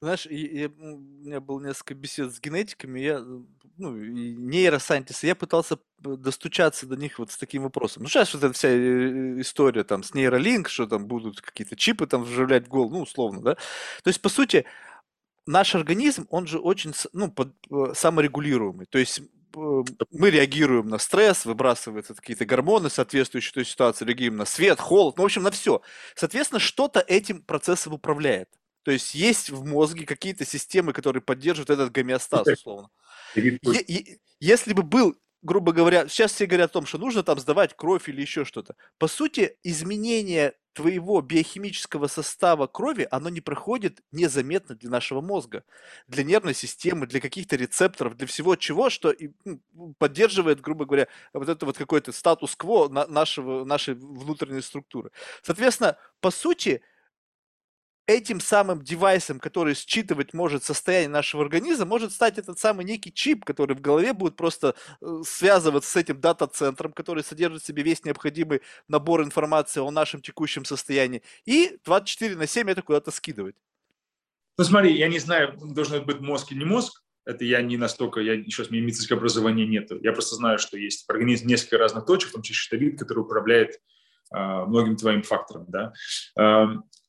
Знаешь, 0.00 0.26
я, 0.26 0.68
у 0.68 0.98
меня 0.98 1.40
было 1.40 1.60
несколько 1.60 1.94
бесед 1.94 2.34
с 2.34 2.40
генетиками, 2.40 3.00
я, 3.00 3.24
ну, 3.80 3.96
нейросайентисты, 3.96 5.26
я 5.26 5.34
пытался 5.34 5.78
достучаться 5.98 6.86
до 6.86 6.96
них 6.96 7.18
вот 7.18 7.30
с 7.30 7.38
таким 7.38 7.62
вопросом. 7.62 8.02
Ну, 8.02 8.08
сейчас 8.08 8.34
вот 8.34 8.44
эта 8.44 8.52
вся 8.52 8.68
э, 8.68 9.40
история 9.40 9.84
там 9.84 10.02
с 10.02 10.12
нейролинк, 10.12 10.68
что 10.68 10.86
там 10.86 11.06
будут 11.06 11.40
какие-то 11.40 11.76
чипы 11.76 12.06
там 12.06 12.24
вживлять 12.24 12.66
в 12.66 12.68
голову, 12.68 12.96
ну, 12.96 13.02
условно, 13.02 13.40
да. 13.40 13.54
То 13.54 14.08
есть, 14.08 14.20
по 14.20 14.28
сути, 14.28 14.66
наш 15.46 15.74
организм, 15.74 16.26
он 16.30 16.46
же 16.46 16.58
очень, 16.58 16.92
ну, 17.12 17.30
под, 17.30 17.54
э, 17.70 17.94
саморегулируемый. 17.94 18.86
То 18.86 18.98
есть 18.98 19.22
мы 19.54 20.30
реагируем 20.30 20.88
на 20.88 20.98
стресс, 20.98 21.44
выбрасываются 21.44 22.14
какие-то 22.14 22.44
гормоны, 22.44 22.90
соответствующие 22.90 23.52
той 23.54 23.64
ситуации, 23.64 24.04
реагируем 24.04 24.36
на 24.36 24.44
свет, 24.44 24.78
холод, 24.78 25.16
ну, 25.16 25.22
в 25.22 25.26
общем, 25.26 25.42
на 25.42 25.50
все. 25.50 25.80
Соответственно, 26.14 26.60
что-то 26.60 27.00
этим 27.00 27.42
процессом 27.42 27.94
управляет. 27.94 28.48
То 28.82 28.92
есть 28.92 29.14
есть 29.14 29.50
в 29.50 29.64
мозге 29.64 30.06
какие-то 30.06 30.44
системы, 30.44 30.92
которые 30.92 31.22
поддерживают 31.22 31.70
этот 31.70 31.92
гомеостаз, 31.92 32.46
условно. 32.46 32.88
Если 34.40 34.72
бы 34.72 34.82
был 34.82 35.16
грубо 35.42 35.72
говоря, 35.72 36.08
сейчас 36.08 36.32
все 36.32 36.46
говорят 36.46 36.70
о 36.70 36.74
том, 36.74 36.86
что 36.86 36.98
нужно 36.98 37.22
там 37.22 37.38
сдавать 37.38 37.74
кровь 37.74 38.08
или 38.08 38.20
еще 38.20 38.44
что-то. 38.44 38.76
По 38.98 39.08
сути, 39.08 39.56
изменение 39.62 40.54
твоего 40.72 41.20
биохимического 41.20 42.06
состава 42.06 42.66
крови, 42.66 43.08
оно 43.10 43.28
не 43.28 43.40
проходит 43.40 44.00
незаметно 44.12 44.76
для 44.76 44.88
нашего 44.88 45.20
мозга, 45.20 45.64
для 46.06 46.22
нервной 46.22 46.54
системы, 46.54 47.06
для 47.06 47.20
каких-то 47.20 47.56
рецепторов, 47.56 48.16
для 48.16 48.26
всего 48.26 48.54
чего, 48.54 48.88
что 48.88 49.14
ну, 49.44 49.94
поддерживает, 49.98 50.60
грубо 50.60 50.84
говоря, 50.84 51.08
вот 51.32 51.48
это 51.48 51.66
вот 51.66 51.76
какой-то 51.76 52.12
статус-кво 52.12 52.88
нашего, 52.88 53.64
нашей 53.64 53.94
внутренней 53.94 54.62
структуры. 54.62 55.10
Соответственно, 55.42 55.96
по 56.20 56.30
сути, 56.30 56.82
этим 58.10 58.40
самым 58.40 58.82
девайсом, 58.82 59.38
который 59.38 59.74
считывать 59.74 60.34
может 60.34 60.64
состояние 60.64 61.08
нашего 61.08 61.42
организма, 61.42 61.86
может 61.86 62.12
стать 62.12 62.38
этот 62.38 62.58
самый 62.58 62.84
некий 62.84 63.12
чип, 63.12 63.44
который 63.44 63.76
в 63.76 63.80
голове 63.80 64.12
будет 64.12 64.36
просто 64.36 64.74
э, 65.00 65.22
связываться 65.24 65.90
с 65.90 65.96
этим 65.96 66.20
дата-центром, 66.20 66.92
который 66.92 67.22
содержит 67.22 67.62
в 67.62 67.66
себе 67.66 67.82
весь 67.82 68.04
необходимый 68.04 68.62
набор 68.88 69.22
информации 69.22 69.80
о 69.80 69.90
нашем 69.90 70.20
текущем 70.20 70.64
состоянии, 70.64 71.22
и 71.44 71.78
24 71.84 72.36
на 72.36 72.46
7 72.46 72.70
это 72.70 72.82
куда-то 72.82 73.10
скидывать. 73.10 73.56
Ну 74.58 74.64
смотри, 74.64 74.96
я 74.96 75.08
не 75.08 75.18
знаю, 75.18 75.56
должен 75.56 76.04
быть 76.04 76.20
мозг 76.20 76.52
или 76.52 76.58
не 76.58 76.64
мозг, 76.64 77.02
это 77.24 77.44
я 77.44 77.62
не 77.62 77.76
настолько, 77.76 78.20
я 78.20 78.34
еще 78.34 78.62
у 78.62 78.72
меня 78.72 78.82
медицинского 78.82 79.18
образования 79.18 79.66
нет. 79.66 79.90
Я 80.02 80.12
просто 80.12 80.34
знаю, 80.34 80.58
что 80.58 80.76
есть 80.76 81.06
в 81.06 81.10
организме 81.10 81.50
несколько 81.50 81.78
разных 81.78 82.06
точек, 82.06 82.30
в 82.30 82.32
том 82.32 82.42
числе 82.42 82.54
щитовид, 82.54 82.98
который 82.98 83.20
управляет 83.20 83.80
многим 84.30 84.96
твоим 84.96 85.22
фактором. 85.22 85.66
Да? 85.68 85.92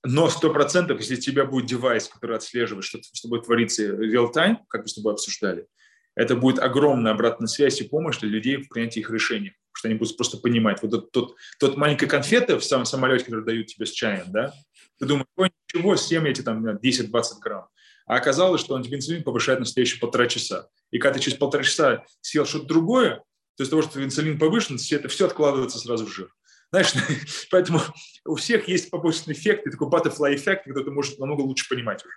Но 0.04 0.30
сто 0.30 0.52
процентов, 0.52 1.00
если 1.00 1.16
у 1.16 1.20
тебя 1.20 1.46
будет 1.46 1.68
девайс, 1.68 2.08
который 2.08 2.36
отслеживает, 2.36 2.84
что 2.84 3.00
с 3.02 3.22
тобой 3.22 3.42
творится 3.44 3.84
real-time, 3.84 4.58
как 4.68 4.82
мы 4.82 4.88
с 4.88 4.96
тобой 4.96 5.14
обсуждали, 5.14 5.68
это 6.16 6.36
будет 6.36 6.60
огромная 6.60 7.14
обратная 7.14 7.48
связь 7.48 7.80
и 7.82 7.88
помощь 7.88 8.18
для 8.20 8.30
людей 8.30 8.58
в 8.58 8.68
принятии 8.68 9.00
их 9.00 9.10
решений, 9.10 9.54
что 9.72 9.88
они 9.88 9.98
будут 9.98 10.18
просто 10.18 10.38
понимать. 10.38 10.82
Вот 10.82 10.92
тот, 10.92 11.12
тот, 11.12 11.36
тот 11.60 11.78
маленькая 11.78 12.08
конфета 12.08 12.60
в 12.60 12.66
самом 12.66 12.86
самолете, 12.86 13.26
который 13.26 13.46
дают 13.46 13.68
тебе 13.68 13.86
с 13.86 13.92
чаем, 13.92 14.26
да, 14.28 14.54
ты 15.00 15.06
думаешь, 15.06 15.28
ой, 15.36 15.52
ничего, 15.68 15.96
съем 15.96 16.26
эти 16.26 16.42
там 16.42 16.66
10-20 16.68 17.12
грамм. 17.42 17.68
А 18.06 18.16
оказалось, 18.16 18.60
что 18.60 18.76
антибензолин 18.76 19.24
повышает 19.24 19.60
на 19.60 19.66
следующие 19.66 20.00
полтора 20.00 20.28
часа. 20.28 20.68
И 20.90 20.98
когда 20.98 21.14
ты 21.14 21.22
через 21.22 21.38
полтора 21.38 21.64
часа 21.64 22.04
съел 22.20 22.46
что-то 22.46 22.66
другое, 22.66 23.24
то 23.56 23.64
из 23.64 23.70
того, 23.70 23.82
что 23.82 24.04
инсулин 24.04 24.38
повышен, 24.38 24.78
все 24.78 24.98
это 24.98 25.08
все 25.08 25.28
откладывается 25.28 25.78
сразу 25.78 26.06
в 26.06 26.14
жир. 26.14 26.30
Знаешь, 26.72 26.94
поэтому 27.52 27.82
у 28.26 28.36
всех 28.36 28.68
есть 28.68 28.90
побочный 28.90 29.34
эффект, 29.34 29.68
и 29.68 29.72
такой 29.72 29.90
butterfly 29.90 30.36
эффект, 30.36 30.64
когда 30.66 30.84
ты 30.84 30.92
можешь 30.92 31.18
намного 31.18 31.42
лучше 31.42 31.68
понимать 31.70 32.04
уже. 32.06 32.16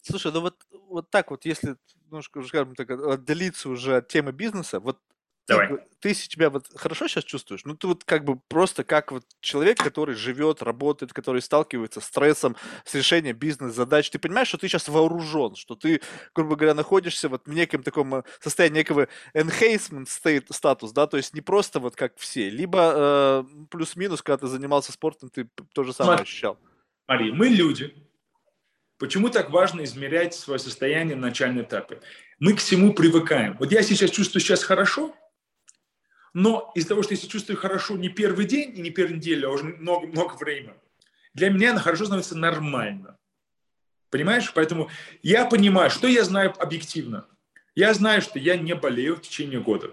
Слушай, 0.00 0.32
ну 0.32 0.40
вот, 0.40 0.56
вот 0.88 1.10
так 1.10 1.30
вот, 1.30 1.44
если 1.44 1.76
немножко, 2.04 2.42
скажем 2.42 2.74
так, 2.74 2.90
отделиться 2.90 3.68
уже 3.68 3.96
от 3.96 4.08
темы 4.08 4.32
бизнеса, 4.32 4.80
вот 4.80 4.98
Давай. 5.48 5.68
Ты, 5.68 5.82
ты 6.00 6.14
себя 6.14 6.50
вот 6.50 6.66
хорошо 6.74 7.08
сейчас 7.08 7.24
чувствуешь? 7.24 7.64
Ну, 7.64 7.76
ты 7.76 7.88
вот 7.88 8.04
как 8.04 8.24
бы 8.24 8.38
просто 8.48 8.84
как 8.84 9.10
вот 9.10 9.24
человек, 9.40 9.78
который 9.78 10.14
живет, 10.14 10.62
работает, 10.62 11.12
который 11.12 11.42
сталкивается 11.42 12.00
с 12.00 12.04
стрессом, 12.04 12.56
с 12.84 12.94
решением 12.94 13.36
бизнес-задач. 13.36 14.08
Ты 14.10 14.18
понимаешь, 14.18 14.48
что 14.48 14.58
ты 14.58 14.68
сейчас 14.68 14.88
вооружен, 14.88 15.56
что 15.56 15.74
ты, 15.74 16.00
грубо 16.34 16.54
говоря, 16.54 16.74
находишься 16.74 17.28
вот 17.28 17.42
в 17.46 17.52
неком 17.52 17.82
таком 17.82 18.14
э, 18.14 18.22
состоянии 18.40 18.78
некого 18.78 19.08
enhancement 19.34 20.06
state, 20.06 20.46
статус, 20.50 20.92
да, 20.92 21.06
то 21.06 21.16
есть 21.16 21.34
не 21.34 21.40
просто 21.40 21.80
вот 21.80 21.96
как 21.96 22.16
все, 22.18 22.48
либо 22.48 22.92
э, 22.94 23.66
плюс-минус, 23.70 24.22
когда 24.22 24.38
ты 24.38 24.46
занимался 24.46 24.92
спортом, 24.92 25.28
ты 25.28 25.48
то 25.74 25.82
же 25.82 25.92
самое 25.92 26.18
Смотри, 26.18 26.22
ощущал. 26.22 26.58
Смотри, 27.06 27.32
мы 27.32 27.48
люди. 27.48 27.94
Почему 28.98 29.30
так 29.30 29.50
важно 29.50 29.82
измерять 29.82 30.34
свое 30.34 30.60
состояние 30.60 31.16
на 31.16 31.22
начальном 31.22 31.64
этапе? 31.64 32.00
Мы 32.38 32.54
к 32.54 32.58
всему 32.58 32.94
привыкаем. 32.94 33.56
Вот 33.58 33.72
я 33.72 33.82
сейчас 33.82 34.10
чувствую 34.10 34.40
сейчас 34.40 34.62
хорошо, 34.62 35.12
но 36.34 36.72
из-за 36.74 36.88
того, 36.88 37.02
что 37.02 37.14
я 37.14 37.20
себя 37.20 37.30
чувствую 37.30 37.56
хорошо 37.56 37.96
не 37.96 38.08
первый 38.08 38.46
день 38.46 38.76
и 38.76 38.80
не 38.80 38.90
первую 38.90 39.16
неделю, 39.16 39.48
а 39.48 39.52
уже 39.52 39.64
много-много 39.64 40.34
времени, 40.34 40.74
для 41.34 41.50
меня 41.50 41.78
хорошо 41.78 42.04
становится 42.04 42.36
нормально. 42.36 43.18
Понимаешь? 44.10 44.52
Поэтому 44.54 44.90
я 45.22 45.46
понимаю, 45.46 45.90
что 45.90 46.06
я 46.06 46.24
знаю 46.24 46.52
объективно. 46.58 47.26
Я 47.74 47.94
знаю, 47.94 48.20
что 48.20 48.38
я 48.38 48.56
не 48.56 48.74
болею 48.74 49.16
в 49.16 49.22
течение 49.22 49.60
года. 49.60 49.90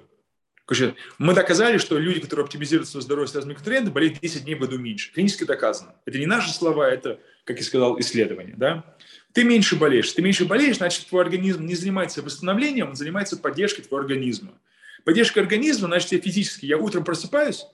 Мы 1.18 1.34
доказали, 1.34 1.78
что 1.78 1.98
люди, 1.98 2.20
которые 2.20 2.44
оптимизируют 2.44 2.88
свое 2.88 3.02
здоровье 3.02 3.28
с 3.28 3.36
разными 3.36 3.56
конкурентами, 3.56 3.94
болеют 3.94 4.20
10 4.20 4.44
дней 4.44 4.56
в 4.56 4.60
году 4.60 4.78
меньше. 4.78 5.12
Клинически 5.14 5.46
доказано. 5.46 5.96
Это 6.06 6.20
не 6.20 6.26
наши 6.26 6.52
слова, 6.52 6.88
это, 6.88 7.20
как 7.44 7.58
я 7.58 7.64
сказал, 7.64 8.00
исследование. 8.00 8.54
Да? 8.56 8.96
Ты 9.34 9.44
меньше 9.46 9.78
болеешь. 9.78 10.12
Ты 10.12 10.22
меньше 10.22 10.46
болеешь, 10.46 10.78
значит, 10.78 11.08
твой 11.08 11.24
организм 11.24 11.66
не 11.66 11.76
занимается 11.76 12.22
восстановлением, 12.22 12.90
он 12.90 12.96
занимается 12.96 13.38
поддержкой 13.38 13.84
твоего 13.84 14.04
организма. 14.04 14.52
Поддержка 15.06 15.42
организма, 15.42 15.88
значит, 15.88 16.12
я 16.12 16.20
физически, 16.20 16.66
я 16.66 16.78
утром 16.78 17.04
просыпаюсь, 17.04 17.66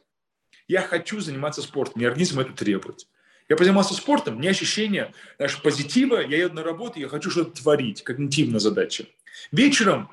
Я 0.68 0.82
хочу 0.82 1.20
заниматься 1.20 1.62
спортом, 1.62 1.94
мне 1.98 2.08
организм 2.08 2.40
это 2.40 2.54
требует. 2.54 3.08
Я 3.48 3.56
позанимался 3.56 3.94
спортом, 3.94 4.36
у 4.36 4.40
меня 4.40 4.50
ощущение 4.50 5.14
знаешь, 5.38 5.62
позитива, 5.62 6.18
я 6.18 6.38
еду 6.38 6.56
на 6.56 6.64
работу, 6.64 7.00
я 7.00 7.08
хочу 7.08 7.30
что-то 7.30 7.62
творить, 7.62 8.04
когнитивная 8.04 8.60
задача. 8.60 9.06
Вечером 9.52 10.10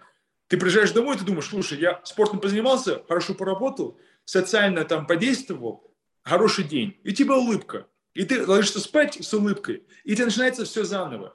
ты 0.49 0.59
приезжаешь 0.59 0.91
домой, 0.91 1.17
ты 1.17 1.25
думаешь, 1.25 1.47
слушай, 1.47 1.79
я 1.79 2.03
спортом 2.05 2.41
позанимался, 2.41 3.03
хорошо 3.09 3.33
поработал, 3.35 3.99
социально 4.27 4.85
там 4.85 5.07
подействовал, 5.07 5.91
хороший 6.23 6.65
день, 6.65 6.99
и 7.05 7.11
у 7.11 7.15
тебя 7.15 7.37
улыбка. 7.37 7.87
И 8.13 8.25
ты 8.25 8.47
ложишься 8.47 8.81
спать 8.81 9.17
с 9.21 9.33
улыбкой, 9.33 9.85
и 10.05 10.15
тебе 10.15 10.27
начинается 10.27 10.67
все 10.67 10.85
заново. 10.85 11.35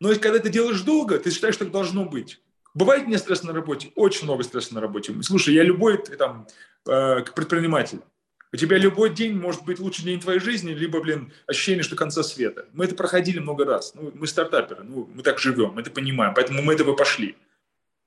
Но 0.00 0.12
когда 0.16 0.40
ты 0.40 0.48
делаешь 0.48 0.80
долго, 0.80 1.18
ты 1.18 1.30
считаешь, 1.30 1.54
что 1.54 1.64
так 1.64 1.72
должно 1.72 2.04
быть. 2.04 2.40
Бывает 2.76 3.06
мне 3.06 3.16
стресс 3.16 3.42
на 3.42 3.54
работе? 3.54 3.90
Очень 3.94 4.24
много 4.24 4.42
стресса 4.42 4.74
на 4.74 4.82
работе. 4.82 5.14
Слушай, 5.22 5.54
я 5.54 5.62
любой 5.62 5.96
там 5.96 6.46
э, 6.86 7.22
предприниматель. 7.34 8.00
У 8.52 8.56
тебя 8.58 8.76
любой 8.76 9.14
день 9.14 9.32
может 9.32 9.64
быть 9.64 9.78
лучший 9.78 10.04
день 10.04 10.20
твоей 10.20 10.40
жизни, 10.40 10.72
либо, 10.72 11.00
блин, 11.00 11.32
ощущение, 11.46 11.82
что 11.82 11.96
конца 11.96 12.22
света. 12.22 12.66
Мы 12.74 12.84
это 12.84 12.94
проходили 12.94 13.38
много 13.38 13.64
раз. 13.64 13.94
Ну, 13.94 14.12
мы 14.14 14.26
стартаперы, 14.26 14.84
ну, 14.84 15.08
мы 15.14 15.22
так 15.22 15.38
живем, 15.38 15.70
мы 15.70 15.80
это 15.80 15.90
понимаем, 15.90 16.34
поэтому 16.34 16.60
мы 16.60 16.74
этого 16.74 16.94
пошли, 16.94 17.36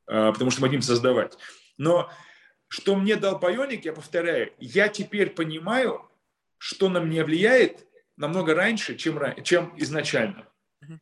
э, 0.05 0.31
потому 0.31 0.51
что 0.51 0.61
мы 0.61 0.67
хотим 0.67 0.83
создавать. 0.83 1.35
Но 1.79 2.11
что 2.67 2.95
мне 2.95 3.15
дал 3.15 3.39
Байоник, 3.39 3.85
я 3.85 3.93
повторяю, 3.93 4.53
я 4.59 4.87
теперь 4.87 5.31
понимаю, 5.31 6.07
что 6.59 6.89
на 6.89 6.99
меня 6.99 7.25
влияет 7.25 7.87
намного 8.17 8.53
раньше, 8.53 8.95
чем, 8.97 9.19
чем 9.43 9.73
изначально. 9.77 10.45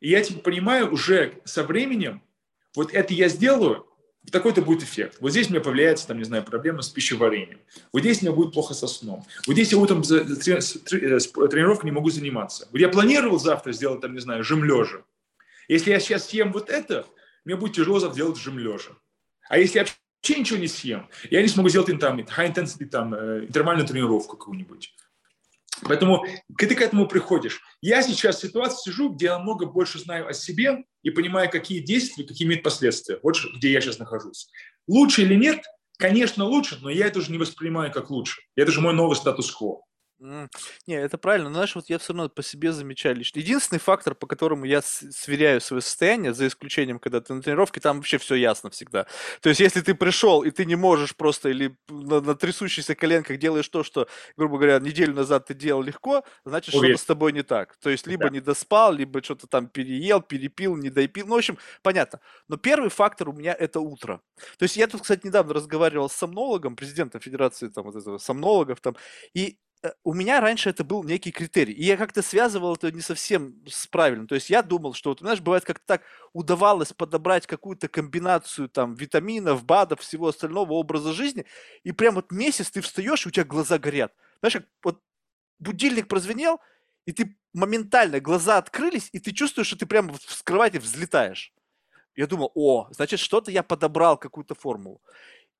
И 0.00 0.08
я 0.08 0.22
теперь 0.22 0.42
понимаю 0.42 0.90
уже 0.90 1.42
со 1.44 1.64
временем, 1.64 2.22
вот 2.74 2.92
это 2.92 3.14
я 3.14 3.28
сделаю, 3.28 3.86
такой-то 4.30 4.62
будет 4.62 4.82
эффект. 4.82 5.18
Вот 5.20 5.30
здесь 5.30 5.48
у 5.48 5.50
меня 5.50 5.60
появляется, 5.60 6.06
там, 6.06 6.18
не 6.18 6.24
знаю, 6.24 6.44
проблема 6.44 6.82
с 6.82 6.88
пищеварением. 6.88 7.60
Вот 7.92 8.00
здесь 8.00 8.20
у 8.20 8.26
меня 8.26 8.34
будет 8.34 8.52
плохо 8.52 8.74
со 8.74 8.86
сном. 8.86 9.24
Вот 9.46 9.54
здесь 9.54 9.72
я 9.72 9.78
утром 9.78 10.04
за, 10.04 10.24
за, 10.24 10.60
за, 10.60 10.78
тренировкой 11.48 11.90
не 11.90 11.94
могу 11.94 12.10
заниматься. 12.10 12.68
Вот 12.70 12.78
я 12.80 12.88
планировал 12.88 13.38
завтра 13.38 13.72
сделать, 13.72 14.00
там, 14.00 14.14
не 14.14 14.20
знаю, 14.20 14.44
жим 14.44 14.64
лежа. 14.64 15.02
Если 15.68 15.90
я 15.90 16.00
сейчас 16.00 16.28
съем 16.28 16.52
вот 16.52 16.70
это, 16.70 17.06
мне 17.44 17.56
будет 17.56 17.74
тяжело 17.74 18.00
завтра 18.00 18.16
делать 18.16 18.38
жим 18.38 18.58
лежа. 18.58 18.90
А 19.48 19.58
если 19.58 19.78
я 19.78 19.84
вообще 19.84 20.40
ничего 20.40 20.58
не 20.58 20.68
съем, 20.68 21.08
я 21.30 21.42
не 21.42 21.48
смогу 21.48 21.68
сделать 21.68 21.98
там 21.98 22.18
high 22.18 22.54
intensity, 22.54 22.86
там, 22.86 23.14
э, 23.14 23.46
интервальную 23.46 23.86
тренировку 23.86 24.36
какую-нибудь. 24.36 24.94
Поэтому 25.82 26.24
ты 26.56 26.74
к 26.74 26.80
этому 26.80 27.06
приходишь. 27.06 27.60
Я 27.80 28.02
сейчас 28.02 28.36
в 28.36 28.40
ситуации 28.40 28.90
сижу, 28.90 29.10
где 29.10 29.26
я 29.26 29.38
намного 29.38 29.66
больше 29.66 29.98
знаю 29.98 30.28
о 30.28 30.32
себе 30.32 30.84
и 31.02 31.10
понимаю, 31.10 31.50
какие 31.50 31.80
действия, 31.80 32.24
какие 32.24 32.46
имеют 32.46 32.62
последствия. 32.62 33.18
Вот 33.22 33.36
где 33.56 33.72
я 33.72 33.80
сейчас 33.80 33.98
нахожусь. 33.98 34.48
Лучше 34.86 35.22
или 35.22 35.34
нет? 35.34 35.62
Конечно, 35.98 36.44
лучше, 36.44 36.78
но 36.80 36.90
я 36.90 37.06
это 37.06 37.18
уже 37.18 37.32
не 37.32 37.38
воспринимаю 37.38 37.92
как 37.92 38.10
лучше. 38.10 38.42
Это 38.54 38.70
же 38.70 38.80
мой 38.80 38.94
новый 38.94 39.16
статус-кво. 39.16 39.82
Не, 40.20 40.94
это 40.94 41.16
правильно. 41.16 41.48
Но, 41.48 41.54
знаешь, 41.54 41.74
вот 41.76 41.88
я 41.88 41.98
все 41.98 42.12
равно 42.12 42.28
по 42.28 42.42
себе 42.42 42.72
замечаю 42.72 43.14
лично. 43.14 43.38
Единственный 43.38 43.78
фактор, 43.78 44.16
по 44.16 44.26
которому 44.26 44.64
я 44.64 44.82
сверяю 44.82 45.60
свое 45.60 45.80
состояние, 45.80 46.34
за 46.34 46.48
исключением, 46.48 46.98
когда 46.98 47.20
ты 47.20 47.32
на 47.34 47.40
тренировке, 47.40 47.80
там 47.80 47.98
вообще 47.98 48.18
все 48.18 48.34
ясно 48.34 48.70
всегда. 48.70 49.06
То 49.40 49.48
есть, 49.48 49.60
если 49.60 49.80
ты 49.80 49.94
пришел, 49.94 50.42
и 50.42 50.50
ты 50.50 50.64
не 50.64 50.74
можешь 50.74 51.14
просто 51.14 51.50
или 51.50 51.76
на, 51.88 52.20
на 52.20 52.34
трясущихся 52.34 52.96
коленках 52.96 53.38
делаешь 53.38 53.68
то, 53.68 53.84
что, 53.84 54.08
грубо 54.36 54.56
говоря, 54.56 54.80
неделю 54.80 55.14
назад 55.14 55.46
ты 55.46 55.54
делал 55.54 55.82
легко, 55.82 56.24
значит, 56.44 56.74
что-то 56.74 56.96
с 56.96 57.04
тобой 57.04 57.32
не 57.32 57.42
так. 57.42 57.76
То 57.76 57.88
есть, 57.88 58.06
либо 58.08 58.24
да. 58.24 58.30
не 58.30 58.40
доспал, 58.40 58.92
либо 58.92 59.22
что-то 59.22 59.46
там 59.46 59.68
переел, 59.68 60.20
перепил, 60.20 60.76
не 60.76 60.90
допил. 60.90 61.28
Ну, 61.28 61.36
в 61.36 61.38
общем, 61.38 61.58
понятно. 61.82 62.20
Но 62.48 62.56
первый 62.56 62.90
фактор 62.90 63.28
у 63.28 63.32
меня 63.32 63.54
это 63.56 63.78
утро. 63.78 64.20
То 64.58 64.64
есть, 64.64 64.76
я 64.76 64.88
тут, 64.88 65.02
кстати, 65.02 65.24
недавно 65.26 65.54
разговаривал 65.54 66.10
с 66.10 66.14
сомнологом, 66.14 66.74
президентом 66.74 67.20
Федерации 67.20 67.68
там, 67.68 67.84
вот 67.84 67.94
этого 67.94 68.18
сомнологов, 68.18 68.80
там, 68.80 68.96
и 69.32 69.58
у 70.04 70.12
меня 70.12 70.40
раньше 70.40 70.70
это 70.70 70.84
был 70.84 71.04
некий 71.04 71.30
критерий, 71.30 71.72
и 71.72 71.84
я 71.84 71.96
как-то 71.96 72.22
связывал 72.22 72.74
это 72.74 72.90
не 72.90 73.00
совсем 73.00 73.54
с 73.68 73.86
правильным. 73.86 74.26
То 74.26 74.34
есть 74.34 74.50
я 74.50 74.62
думал, 74.62 74.94
что, 74.94 75.10
вот, 75.10 75.20
знаешь, 75.20 75.40
бывает 75.40 75.64
как-то 75.64 75.84
так 75.86 76.02
удавалось 76.32 76.92
подобрать 76.92 77.46
какую-то 77.46 77.88
комбинацию 77.88 78.68
там 78.68 78.94
витаминов, 78.94 79.64
БАДов, 79.64 80.00
всего 80.00 80.28
остального 80.28 80.72
образа 80.72 81.12
жизни, 81.12 81.46
и 81.84 81.92
прям 81.92 82.16
вот 82.16 82.32
месяц 82.32 82.70
ты 82.70 82.80
встаешь, 82.80 83.24
и 83.24 83.28
у 83.28 83.32
тебя 83.32 83.44
глаза 83.44 83.78
горят. 83.78 84.12
Знаешь, 84.40 84.54
как 84.54 84.66
вот 84.82 85.00
будильник 85.58 86.08
прозвенел, 86.08 86.60
и 87.06 87.12
ты 87.12 87.36
моментально, 87.54 88.20
глаза 88.20 88.58
открылись, 88.58 89.10
и 89.12 89.20
ты 89.20 89.32
чувствуешь, 89.32 89.68
что 89.68 89.78
ты 89.78 89.86
прямо 89.86 90.12
в 90.14 90.42
кровати 90.44 90.78
взлетаешь. 90.78 91.52
Я 92.16 92.26
думал, 92.26 92.50
о, 92.56 92.88
значит, 92.90 93.20
что-то 93.20 93.52
я 93.52 93.62
подобрал, 93.62 94.18
какую-то 94.18 94.54
формулу. 94.56 95.00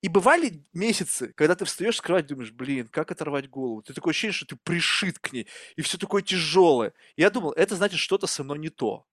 И 0.01 0.09
бывали 0.09 0.65
месяцы, 0.73 1.33
когда 1.35 1.57
ты 1.57 1.65
встаешь 1.65 1.97
с 1.97 2.01
кровати, 2.01 2.29
думаешь, 2.29 2.53
блин, 2.53 2.87
как 2.89 3.11
оторвать 3.11 3.51
голову? 3.51 3.83
Ты 3.83 3.95
такое 3.95 4.13
ощущение, 4.13 4.33
что 4.33 4.47
ты 4.47 4.57
пришит 4.57 5.19
к 5.19 5.33
ней, 5.33 5.49
и 5.77 5.83
все 5.83 5.99
такое 5.99 6.23
тяжелое. 6.23 6.93
Я 7.17 7.31
думал, 7.31 7.53
это 7.53 7.75
значит, 7.75 7.99
что-то 7.99 8.29
со 8.29 8.45
мной 8.45 8.59
не 8.59 8.69
то. 8.69 9.07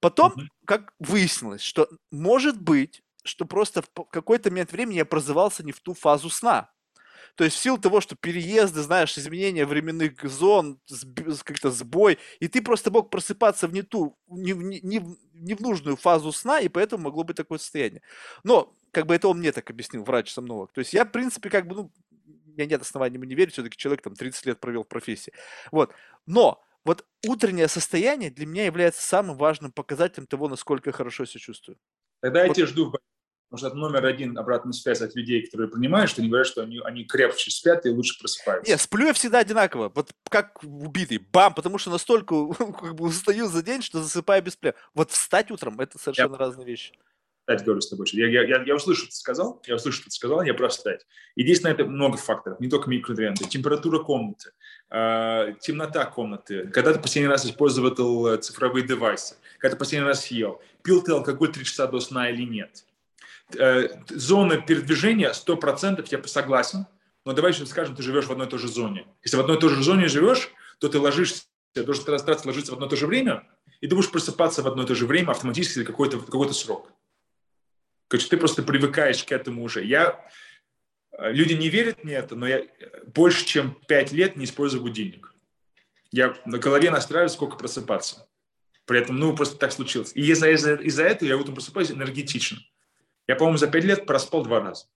Потом, 0.00 0.32
mm-hmm. 0.32 0.46
как 0.66 0.92
выяснилось, 0.98 1.62
что 1.62 1.88
может 2.10 2.60
быть, 2.60 3.02
что 3.24 3.46
просто 3.46 3.82
в 3.82 4.04
какой-то 4.04 4.50
момент 4.50 4.72
времени 4.72 4.96
я 4.96 5.06
прозывался 5.06 5.64
не 5.64 5.72
в 5.72 5.80
ту 5.80 5.94
фазу 5.94 6.28
сна. 6.28 6.70
То 7.34 7.44
есть 7.44 7.56
в 7.56 7.60
силу 7.60 7.76
того, 7.76 8.00
что 8.00 8.16
переезды, 8.16 8.80
знаешь, 8.80 9.16
изменения 9.18 9.66
временных 9.66 10.24
зон, 10.24 10.80
как-то 11.44 11.70
сбой, 11.70 12.18
и 12.40 12.48
ты 12.48 12.62
просто 12.62 12.90
мог 12.90 13.10
просыпаться 13.10 13.68
в 13.68 13.74
не 13.74 13.82
ту, 13.82 14.18
не, 14.26 14.52
не, 14.52 15.02
не 15.34 15.54
в 15.54 15.60
нужную 15.60 15.96
фазу 15.96 16.32
сна, 16.32 16.60
и 16.60 16.68
поэтому 16.68 17.04
могло 17.04 17.24
быть 17.24 17.36
такое 17.36 17.58
состояние. 17.58 18.00
Но 18.42 18.74
как 18.96 19.04
бы 19.04 19.14
это 19.14 19.28
он 19.28 19.40
мне 19.40 19.52
так 19.52 19.68
объяснил, 19.68 20.04
врач-сомнолог. 20.04 20.72
То 20.72 20.78
есть 20.78 20.94
я, 20.94 21.04
в 21.04 21.12
принципе, 21.12 21.50
как 21.50 21.66
бы, 21.66 21.74
ну, 21.74 21.92
меня 22.46 22.64
нет 22.64 22.80
оснований 22.80 23.16
ему 23.16 23.24
не 23.24 23.34
верить, 23.34 23.52
все-таки 23.52 23.76
человек 23.76 24.00
там 24.00 24.14
30 24.14 24.46
лет 24.46 24.58
провел 24.58 24.84
в 24.84 24.88
профессии. 24.88 25.34
Вот. 25.70 25.92
Но 26.24 26.62
вот 26.82 27.04
утреннее 27.26 27.68
состояние 27.68 28.30
для 28.30 28.46
меня 28.46 28.64
является 28.64 29.02
самым 29.02 29.36
важным 29.36 29.70
показателем 29.70 30.26
того, 30.26 30.48
насколько 30.48 30.88
я 30.88 30.94
хорошо 30.94 31.26
себя 31.26 31.40
чувствую. 31.40 31.76
Тогда 32.22 32.40
вот. 32.40 32.48
я 32.48 32.54
тебя 32.54 32.66
жду 32.66 32.86
в 32.86 32.98
Потому 33.48 33.58
что 33.58 33.66
это 33.68 33.76
номер 33.76 34.06
один 34.06 34.36
обратная 34.38 34.72
связь 34.72 35.02
от 35.02 35.14
людей, 35.14 35.44
которые 35.44 35.70
принимают, 35.70 36.10
что 36.10 36.20
они 36.20 36.30
говорят, 36.30 36.48
что 36.48 36.62
они, 36.62 36.80
они 36.84 37.04
крепче 37.04 37.50
спят 37.52 37.86
и 37.86 37.90
лучше 37.90 38.18
просыпаются. 38.18 38.68
Нет, 38.68 38.80
сплю 38.80 39.06
я 39.06 39.12
всегда 39.12 39.38
одинаково, 39.38 39.92
вот 39.94 40.10
как 40.28 40.64
убитый, 40.64 41.18
бам, 41.18 41.54
потому 41.54 41.78
что 41.78 41.90
настолько 41.90 42.34
как 42.54 42.96
бы 42.96 43.04
устаю 43.04 43.46
за 43.46 43.62
день, 43.62 43.82
что 43.82 44.02
засыпаю 44.02 44.42
без 44.42 44.56
плена. 44.56 44.74
Вот 44.94 45.12
встать 45.12 45.52
утром– 45.52 45.78
это 45.80 45.98
совершенно 45.98 46.32
я... 46.32 46.38
разные 46.38 46.66
вещи 46.66 46.94
опять 47.46 47.64
говорю 47.64 47.80
с 47.80 47.88
тобой, 47.88 48.06
я, 48.12 48.26
я, 48.26 48.62
я, 48.64 48.74
услышу, 48.74 49.02
что 49.02 49.10
ты 49.10 49.16
сказал, 49.16 49.62
я 49.66 49.76
услышу, 49.76 49.98
что 49.98 50.06
ты 50.06 50.10
сказал, 50.10 50.42
я 50.42 50.52
просто 50.52 50.80
стать. 50.80 51.06
И 51.36 51.42
здесь 51.42 51.62
на 51.62 51.68
это 51.68 51.84
много 51.84 52.16
факторов, 52.16 52.58
не 52.58 52.68
только 52.68 52.90
микронутриенты, 52.90 53.44
температура 53.48 54.00
комнаты, 54.00 54.50
э, 54.90 55.54
темнота 55.60 56.04
комнаты, 56.06 56.66
когда 56.68 56.92
ты 56.92 56.98
последний 56.98 57.28
раз 57.28 57.46
использовал 57.46 58.26
э, 58.26 58.38
цифровые 58.38 58.84
девайсы, 58.84 59.36
когда 59.58 59.74
ты 59.74 59.78
последний 59.78 60.08
раз 60.08 60.24
съел, 60.24 60.60
пил 60.82 61.02
ты 61.02 61.12
алкоголь 61.12 61.52
3 61.52 61.64
часа 61.64 61.86
до 61.86 62.00
сна 62.00 62.30
или 62.30 62.42
нет. 62.42 62.84
Э, 63.56 63.90
зона 64.08 64.60
передвижения 64.60 65.30
100% 65.30 66.04
я 66.10 66.22
согласен, 66.24 66.86
но 67.24 67.32
давай 67.32 67.52
сейчас 67.52 67.70
скажем, 67.70 67.94
ты 67.94 68.02
живешь 68.02 68.26
в 68.26 68.32
одной 68.32 68.48
и 68.48 68.50
той 68.50 68.58
же 68.58 68.66
зоне. 68.66 69.06
Если 69.22 69.36
в 69.36 69.40
одной 69.40 69.56
и 69.56 69.60
той 69.60 69.70
же 69.70 69.82
зоне 69.84 70.08
живешь, 70.08 70.50
то 70.80 70.88
ты 70.88 70.98
ложишься, 70.98 71.44
должен 71.74 72.02
стараться 72.02 72.46
ложиться 72.48 72.72
в 72.72 72.74
одно 72.74 72.86
и 72.86 72.90
то 72.90 72.96
же 72.96 73.06
время, 73.06 73.46
и 73.80 73.86
ты 73.86 73.94
будешь 73.94 74.10
просыпаться 74.10 74.62
в 74.62 74.66
одно 74.66 74.82
и 74.82 74.86
то 74.86 74.96
же 74.96 75.06
время 75.06 75.30
автоматически 75.30 75.84
какой-то 75.84 76.18
какой 76.18 76.52
срок. 76.52 76.90
Короче, 78.08 78.28
ты 78.28 78.36
просто 78.36 78.62
привыкаешь 78.62 79.24
к 79.24 79.32
этому 79.32 79.64
уже. 79.64 79.84
Я, 79.84 80.24
э, 81.18 81.32
люди 81.32 81.54
не 81.54 81.68
верят 81.68 82.04
мне 82.04 82.14
это, 82.14 82.36
но 82.36 82.46
я 82.46 82.64
больше, 83.06 83.44
чем 83.44 83.74
пять 83.88 84.12
лет 84.12 84.36
не 84.36 84.44
использую 84.44 84.82
будильник. 84.82 85.34
Я 86.12 86.36
на 86.44 86.58
голове 86.58 86.90
настраиваю, 86.90 87.30
сколько 87.30 87.56
просыпаться. 87.56 88.28
При 88.84 89.00
этом, 89.00 89.18
ну, 89.18 89.34
просто 89.34 89.58
так 89.58 89.72
случилось. 89.72 90.12
И 90.14 90.20
из-за 90.20 90.50
из 90.50 90.64
из 90.66 90.98
этого 91.00 91.28
я 91.28 91.36
утром 91.36 91.54
просыпаюсь 91.54 91.90
энергетично. 91.90 92.58
Я, 93.26 93.34
по-моему, 93.34 93.58
за 93.58 93.66
пять 93.66 93.84
лет 93.84 94.06
проспал 94.06 94.44
два 94.44 94.60
раза. 94.60 94.86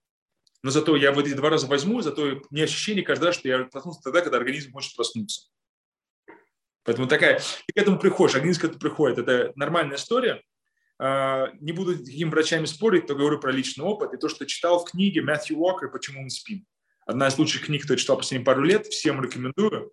Но 0.63 0.69
зато 0.69 0.95
я 0.95 1.11
вот 1.11 1.25
эти 1.25 1.33
два 1.33 1.49
раза 1.49 1.67
возьму, 1.67 2.01
зато 2.01 2.41
не 2.49 2.61
ощущение 2.61 3.03
каждый 3.03 3.25
раз, 3.25 3.35
что 3.35 3.49
я 3.49 3.63
проснулся 3.65 4.01
тогда, 4.01 4.21
когда 4.21 4.37
организм 4.37 4.71
может 4.71 4.95
проснуться. 4.95 5.49
Поэтому 6.83 7.07
такая, 7.07 7.39
ты 7.39 7.73
к 7.73 7.77
этому 7.77 7.99
приходишь, 7.99 8.35
организм 8.35 8.61
к 8.61 8.63
этому 8.65 8.79
приходит. 8.79 9.17
Это 9.19 9.51
нормальная 9.55 9.97
история. 9.97 10.41
А, 11.03 11.49
не 11.59 11.71
буду 11.71 11.95
с 11.95 12.03
такими 12.03 12.29
врачами 12.29 12.65
спорить, 12.65 13.07
то 13.07 13.15
говорю 13.15 13.39
про 13.39 13.51
личный 13.51 13.83
опыт 13.83 14.13
и 14.13 14.17
то, 14.17 14.29
что 14.29 14.45
читал 14.45 14.79
в 14.79 14.91
книге 14.91 15.23
Мэтью 15.23 15.57
Уокер 15.57 15.89
«Почему 15.89 16.21
мы 16.21 16.29
спим». 16.29 16.63
Одна 17.07 17.29
из 17.29 17.39
лучших 17.39 17.65
книг, 17.65 17.81
которую 17.81 17.97
читал 17.97 18.17
последние 18.17 18.45
пару 18.45 18.61
лет, 18.61 18.85
всем 18.85 19.19
рекомендую. 19.19 19.91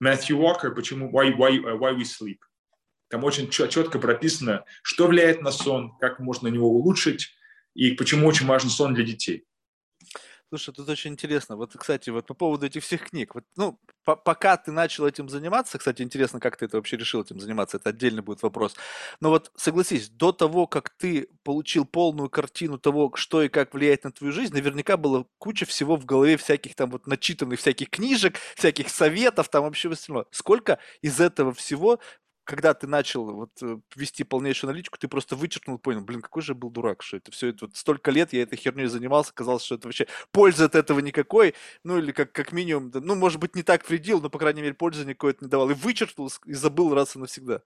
Мэтью 0.00 0.38
Уокер 0.38 0.74
«Почему, 0.74 1.12
why, 1.12 1.32
why, 1.32 1.60
why 1.60 1.96
we 1.96 2.02
sleep». 2.02 2.38
Там 3.08 3.22
очень 3.22 3.48
четко 3.48 4.00
прописано, 4.00 4.64
что 4.82 5.06
влияет 5.06 5.42
на 5.42 5.52
сон, 5.52 5.96
как 6.00 6.18
можно 6.18 6.48
его 6.48 6.68
улучшить 6.68 7.28
и 7.74 7.92
почему 7.92 8.26
очень 8.26 8.46
важен 8.46 8.68
сон 8.68 8.94
для 8.94 9.04
детей. 9.04 9.44
Слушай, 10.50 10.72
тут 10.72 10.88
очень 10.88 11.12
интересно. 11.12 11.56
Вот, 11.56 11.74
кстати, 11.76 12.08
вот 12.08 12.26
по 12.26 12.32
поводу 12.32 12.64
этих 12.64 12.82
всех 12.82 13.10
книг. 13.10 13.34
Вот, 13.34 13.44
ну, 13.56 13.78
по 14.04 14.16
пока 14.16 14.56
ты 14.56 14.72
начал 14.72 15.06
этим 15.06 15.28
заниматься, 15.28 15.76
кстати, 15.76 16.00
интересно, 16.00 16.40
как 16.40 16.56
ты 16.56 16.64
это 16.64 16.78
вообще 16.78 16.96
решил 16.96 17.20
этим 17.22 17.38
заниматься, 17.38 17.76
это 17.76 17.90
отдельный 17.90 18.22
будет 18.22 18.42
вопрос. 18.42 18.74
Но 19.20 19.28
вот 19.28 19.52
согласись, 19.56 20.08
до 20.08 20.32
того, 20.32 20.66
как 20.66 20.88
ты 20.90 21.28
получил 21.44 21.84
полную 21.84 22.30
картину 22.30 22.78
того, 22.78 23.12
что 23.14 23.42
и 23.42 23.48
как 23.48 23.74
влияет 23.74 24.04
на 24.04 24.12
твою 24.12 24.32
жизнь, 24.32 24.54
наверняка 24.54 24.96
было 24.96 25.26
куча 25.36 25.66
всего 25.66 25.96
в 25.96 26.06
голове 26.06 26.38
всяких 26.38 26.74
там 26.74 26.90
вот 26.90 27.06
начитанных 27.06 27.58
всяких 27.60 27.90
книжек, 27.90 28.38
всяких 28.56 28.88
советов, 28.88 29.50
там 29.50 29.64
вообще 29.64 29.90
остальное. 29.90 30.24
Сколько 30.30 30.78
из 31.02 31.20
этого 31.20 31.52
всего 31.52 32.00
когда 32.48 32.72
ты 32.72 32.86
начал 32.86 33.26
вот 33.26 33.50
э, 33.60 33.78
вести 33.94 34.24
полнейшую 34.24 34.70
аналитику, 34.70 34.96
ты 34.96 35.06
просто 35.06 35.36
вычеркнул, 35.36 35.78
понял, 35.78 36.00
блин, 36.00 36.22
какой 36.22 36.40
же 36.40 36.54
был 36.54 36.70
дурак, 36.70 37.02
что 37.02 37.18
это 37.18 37.30
все 37.30 37.48
это 37.48 37.66
вот 37.66 37.76
столько 37.76 38.10
лет 38.10 38.32
я 38.32 38.40
этой 38.40 38.56
херней 38.56 38.86
занимался, 38.86 39.34
казалось, 39.34 39.64
что 39.64 39.74
это 39.74 39.86
вообще 39.86 40.06
пользы 40.32 40.64
от 40.64 40.74
этого 40.74 41.00
никакой, 41.00 41.54
ну 41.84 41.98
или 41.98 42.10
как, 42.10 42.32
как 42.32 42.52
минимум, 42.52 42.90
ну 42.94 43.14
может 43.16 43.38
быть 43.38 43.54
не 43.54 43.62
так 43.62 43.86
вредил, 43.86 44.22
но 44.22 44.30
по 44.30 44.38
крайней 44.38 44.62
мере 44.62 44.72
пользы 44.72 45.04
никакой 45.04 45.32
это 45.32 45.44
не 45.44 45.50
давал, 45.50 45.68
и 45.68 45.74
вычеркнул 45.74 46.32
и 46.46 46.54
забыл 46.54 46.94
раз 46.94 47.16
и 47.16 47.18
навсегда. 47.18 47.60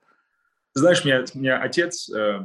Знаешь, 0.75 1.05
у 1.05 1.07
меня, 1.07 1.25
у 1.33 1.39
меня 1.39 1.63
отец 1.63 2.11
э, 2.11 2.45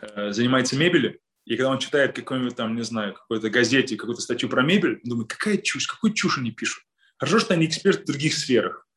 э, 0.00 0.32
занимается 0.32 0.76
мебелью, 0.76 1.20
и 1.44 1.56
когда 1.56 1.70
он 1.70 1.78
читает 1.78 2.16
какой-нибудь 2.16 2.56
там, 2.56 2.74
не 2.74 2.82
знаю, 2.82 3.14
какой-то 3.14 3.50
газете, 3.50 3.94
какую-то 3.94 4.20
статью 4.20 4.48
про 4.48 4.64
мебель, 4.64 4.98
он 5.04 5.10
думает, 5.10 5.28
какая 5.28 5.58
чушь, 5.58 5.86
какую 5.86 6.12
чушь 6.12 6.38
они 6.38 6.50
пишут. 6.50 6.82
Хорошо, 7.18 7.38
что 7.38 7.54
они 7.54 7.66
эксперты 7.66 8.02
в 8.02 8.06
других 8.06 8.34
сферах. 8.34 8.88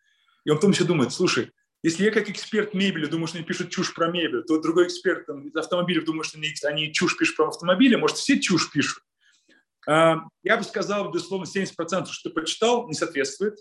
И 0.46 0.50
он 0.50 0.58
потом 0.58 0.72
еще 0.72 0.84
думает, 0.84 1.14
слушай, 1.14 1.52
если 1.82 2.04
я 2.04 2.12
как 2.12 2.30
эксперт 2.30 2.74
мебели 2.74 3.06
думаю, 3.06 3.28
что 3.28 3.38
они 3.38 3.46
пишут 3.46 3.70
чушь 3.70 3.94
про 3.94 4.10
мебель, 4.10 4.44
то 4.44 4.60
другой 4.60 4.88
эксперт 4.88 5.26
там, 5.26 5.50
автомобилей 5.56 6.02
думает, 6.02 6.26
что 6.26 6.38
они, 6.38 6.54
они 6.64 6.94
чушь 6.94 7.18
пишут 7.18 7.38
про 7.38 7.48
автомобили, 7.48 7.96
может, 7.96 8.18
все 8.18 8.40
чушь 8.40 8.70
пишут. 8.72 9.02
А, 9.88 10.18
я 10.44 10.58
бы 10.58 10.64
сказал, 10.64 11.10
безусловно, 11.10 11.46
70% 11.46 12.08
что 12.08 12.30
ты 12.30 12.36
почитал, 12.36 12.88
не 12.88 12.94
соответствует. 12.94 13.60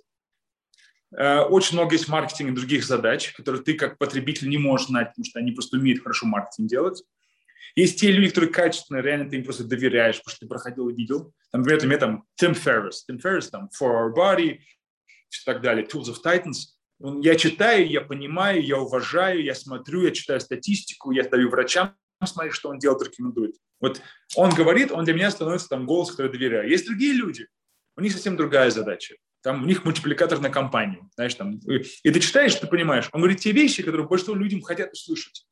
А, 1.17 1.45
очень 1.45 1.77
много 1.77 1.95
есть 1.95 2.09
маркетинга 2.09 2.57
других 2.57 2.85
задач, 2.85 3.33
которые 3.35 3.63
ты 3.63 3.75
как 3.75 3.99
потребитель 3.99 4.49
не 4.49 4.59
можешь 4.59 4.89
знать, 4.89 5.11
потому 5.11 5.25
что 5.25 5.39
они 5.39 5.53
просто 5.53 5.77
умеют 5.77 6.03
хорошо 6.03 6.27
маркетинг 6.27 6.69
делать. 6.69 7.05
Есть 7.77 8.01
те 8.01 8.11
люди, 8.11 8.31
которые 8.31 8.51
качественно, 8.51 8.99
реально 8.99 9.31
ты 9.31 9.37
им 9.37 9.45
просто 9.45 9.63
доверяешь, 9.63 10.17
потому 10.17 10.33
что 10.33 10.41
ты 10.41 10.49
проходил 10.49 10.89
и 10.89 10.95
видел. 10.95 11.33
Там, 11.53 11.63
например, 11.63 12.01
там 12.01 12.25
Tim 12.41 12.53
Ferriss, 12.53 12.97
Tim 13.09 13.21
Ferriss, 13.23 13.49
там 13.51 13.71
For 13.81 13.93
Our 13.93 14.13
Body 14.13 14.59
и 14.59 15.45
так 15.45 15.61
далее, 15.61 15.87
Tools 15.87 16.07
of 16.07 16.17
Titans– 16.25 16.73
я 17.01 17.37
читаю, 17.37 17.89
я 17.89 18.01
понимаю, 18.01 18.65
я 18.65 18.79
уважаю, 18.79 19.43
я 19.43 19.55
смотрю, 19.55 20.03
я 20.03 20.11
читаю 20.11 20.41
статистику, 20.41 21.11
я 21.13 21.25
даю 21.29 21.49
врачам 21.49 21.95
смотреть, 22.25 22.55
что 22.55 22.71
он 22.71 22.79
делает, 22.79 23.03
рекомендует. 23.03 23.57
Вот 23.81 24.03
он 24.35 24.51
говорит, 24.51 24.91
он 24.91 25.05
для 25.05 25.15
меня 25.15 25.31
становится 25.31 25.69
там 25.69 25.87
голос, 25.87 26.11
который 26.11 26.33
доверяю. 26.33 26.69
Есть 26.69 26.87
другие 26.87 27.13
люди, 27.13 27.47
у 27.97 28.01
них 28.01 28.13
совсем 28.13 28.37
другая 28.37 28.71
задача. 28.71 29.17
Там 29.43 29.63
у 29.63 29.67
них 29.67 29.85
мультипликатор 29.85 30.41
на 30.41 30.51
компанию. 30.51 31.09
Знаешь, 31.15 31.35
там, 31.35 31.59
и 31.59 32.11
ты 32.11 32.21
читаешь, 32.21 32.55
ты 32.57 32.67
понимаешь. 32.67 33.09
Он 33.13 33.21
говорит 33.21 33.41
те 33.41 33.53
вещи, 33.53 33.83
которые 33.83 34.09
большинство 34.09 34.35
людям 34.35 34.63
хотят 34.63 34.93
услышать. 34.93 35.47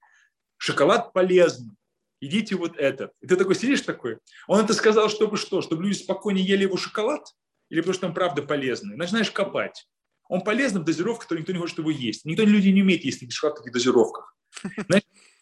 Шоколад 0.57 1.13
полезный. 1.13 1.75
Идите 2.21 2.57
вот 2.57 2.77
это. 2.77 3.13
И 3.21 3.27
ты 3.27 3.37
такой 3.37 3.55
сидишь 3.55 3.83
такой. 3.83 4.19
Он 4.49 4.65
это 4.65 4.75
сказал, 4.75 5.09
чтобы 5.09 5.37
что? 5.37 5.63
Чтобы 5.63 5.85
люди 5.85 5.99
спокойнее 5.99 6.45
ели 6.45 6.63
его 6.63 6.77
шоколад? 6.77 7.25
Или 7.69 7.81
потому 7.81 7.95
что 7.95 8.07
он 8.09 8.15
правда 8.15 8.43
полезный? 8.43 8.97
Начинаешь 8.97 9.31
копать. 9.31 9.87
Он 10.29 10.43
полезен 10.43 10.81
в 10.81 10.85
дозировках, 10.85 11.25
которые 11.25 11.43
никто 11.43 11.53
не 11.53 11.59
хочет 11.59 11.79
его 11.79 11.91
есть. 11.91 12.25
Никто 12.25 12.45
люди 12.45 12.69
не 12.69 12.83
умеет 12.83 13.05
есть 13.05 13.19
в 13.19 13.55
таких 13.55 13.73
дозировках. 13.73 14.37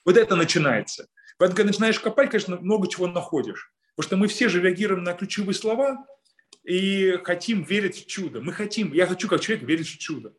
Вот 0.05 0.16
это 0.16 0.36
начинается. 0.36 1.09
Поэтому, 1.39 1.56
когда 1.56 1.70
начинаешь 1.70 1.98
копать, 1.98 2.31
конечно, 2.31 2.56
много 2.61 2.89
чего 2.89 3.06
находишь. 3.06 3.73
Потому 3.97 4.09
что 4.09 4.16
мы 4.16 4.28
все 4.28 4.48
же 4.48 4.61
реагируем 4.61 5.02
на 5.05 5.15
ключевые 5.15 5.55
слова 5.55 6.06
и 6.65 7.19
хотим 7.24 7.62
верить 7.62 8.05
в 8.05 8.06
чудо. 8.06 8.40
Мы 8.40 8.52
хотим, 8.52 8.93
я 8.93 9.06
хочу 9.06 9.28
как 9.28 9.40
человек 9.40 9.66
верить 9.66 9.89
в 9.89 9.98
чудо. 9.98 10.35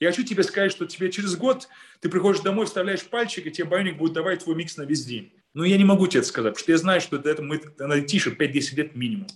Я 0.00 0.10
хочу 0.10 0.24
тебе 0.24 0.42
сказать, 0.42 0.72
что 0.72 0.86
тебе 0.86 1.12
через 1.12 1.36
год 1.36 1.68
ты 2.00 2.08
приходишь 2.08 2.40
домой, 2.40 2.64
вставляешь 2.66 3.04
пальчик, 3.04 3.46
и 3.46 3.50
тебе 3.50 3.66
байоник 3.66 3.98
будет 3.98 4.14
давать 4.14 4.42
твой 4.42 4.56
микс 4.56 4.76
на 4.78 4.82
весь 4.82 5.04
день. 5.04 5.34
Но 5.52 5.64
я 5.64 5.76
не 5.76 5.84
могу 5.84 6.06
тебе 6.06 6.20
это 6.20 6.28
сказать, 6.28 6.54
потому 6.54 6.62
что 6.62 6.72
я 6.72 6.78
знаю, 6.78 7.00
что 7.00 7.16
это 7.16 7.42
мы 7.42 7.60
на 7.78 8.00
тише 8.00 8.30
5-10 8.30 8.76
лет 8.76 8.96
минимум. 8.96 9.28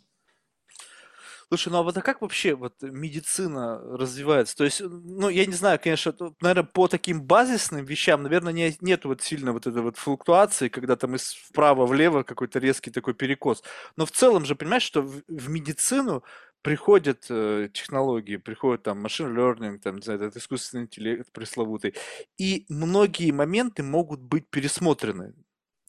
Слушай, 1.55 1.69
ну 1.69 1.79
а 1.79 1.83
вот 1.85 1.97
а 1.97 2.03
как 2.03 2.21
вообще 2.21 2.57
вот 2.57 2.83
медицина 2.83 3.79
развивается? 3.79 4.57
То 4.57 4.65
есть, 4.65 4.81
ну, 4.81 5.29
я 5.29 5.47
не 5.47 5.53
знаю, 5.53 5.79
конечно, 5.81 6.13
наверное, 6.41 6.65
по 6.65 6.89
таким 6.89 7.23
базисным 7.23 7.85
вещам, 7.85 8.25
наверное, 8.25 8.53
не, 8.53 8.77
нет 8.81 9.05
вот 9.05 9.23
сильно 9.23 9.53
вот 9.53 9.69
этой 9.69 9.81
вот 9.81 9.97
флуктуации, 9.97 10.69
когда 10.69 10.97
там 10.97 11.15
из 11.15 11.33
вправо-влево 11.33 12.25
какой-то 12.25 12.59
резкий 12.59 12.91
такой 12.91 13.15
перекос. 13.15 13.63
Но 13.97 14.05
в 14.05 14.11
целом 14.11 14.45
же, 14.45 14.57
понимаешь, 14.57 14.83
что 14.83 15.03
в, 15.03 15.23
в 15.29 15.49
медицину 15.49 16.25
приходят 16.63 17.25
э, 17.31 17.69
технологии, 17.73 18.37
приходит 18.37 18.83
там 18.83 19.01
машин 19.01 19.39
learning, 19.39 19.79
там, 19.79 19.97
не 19.99 20.03
знаю, 20.03 20.23
этот 20.23 20.39
искусственный 20.39 20.85
интеллект 20.85 21.31
пресловутый, 21.31 21.95
и 22.37 22.67
многие 22.69 23.31
моменты 23.31 23.85
могут 23.85 24.19
быть 24.19 24.51
пересмотрены 24.51 25.35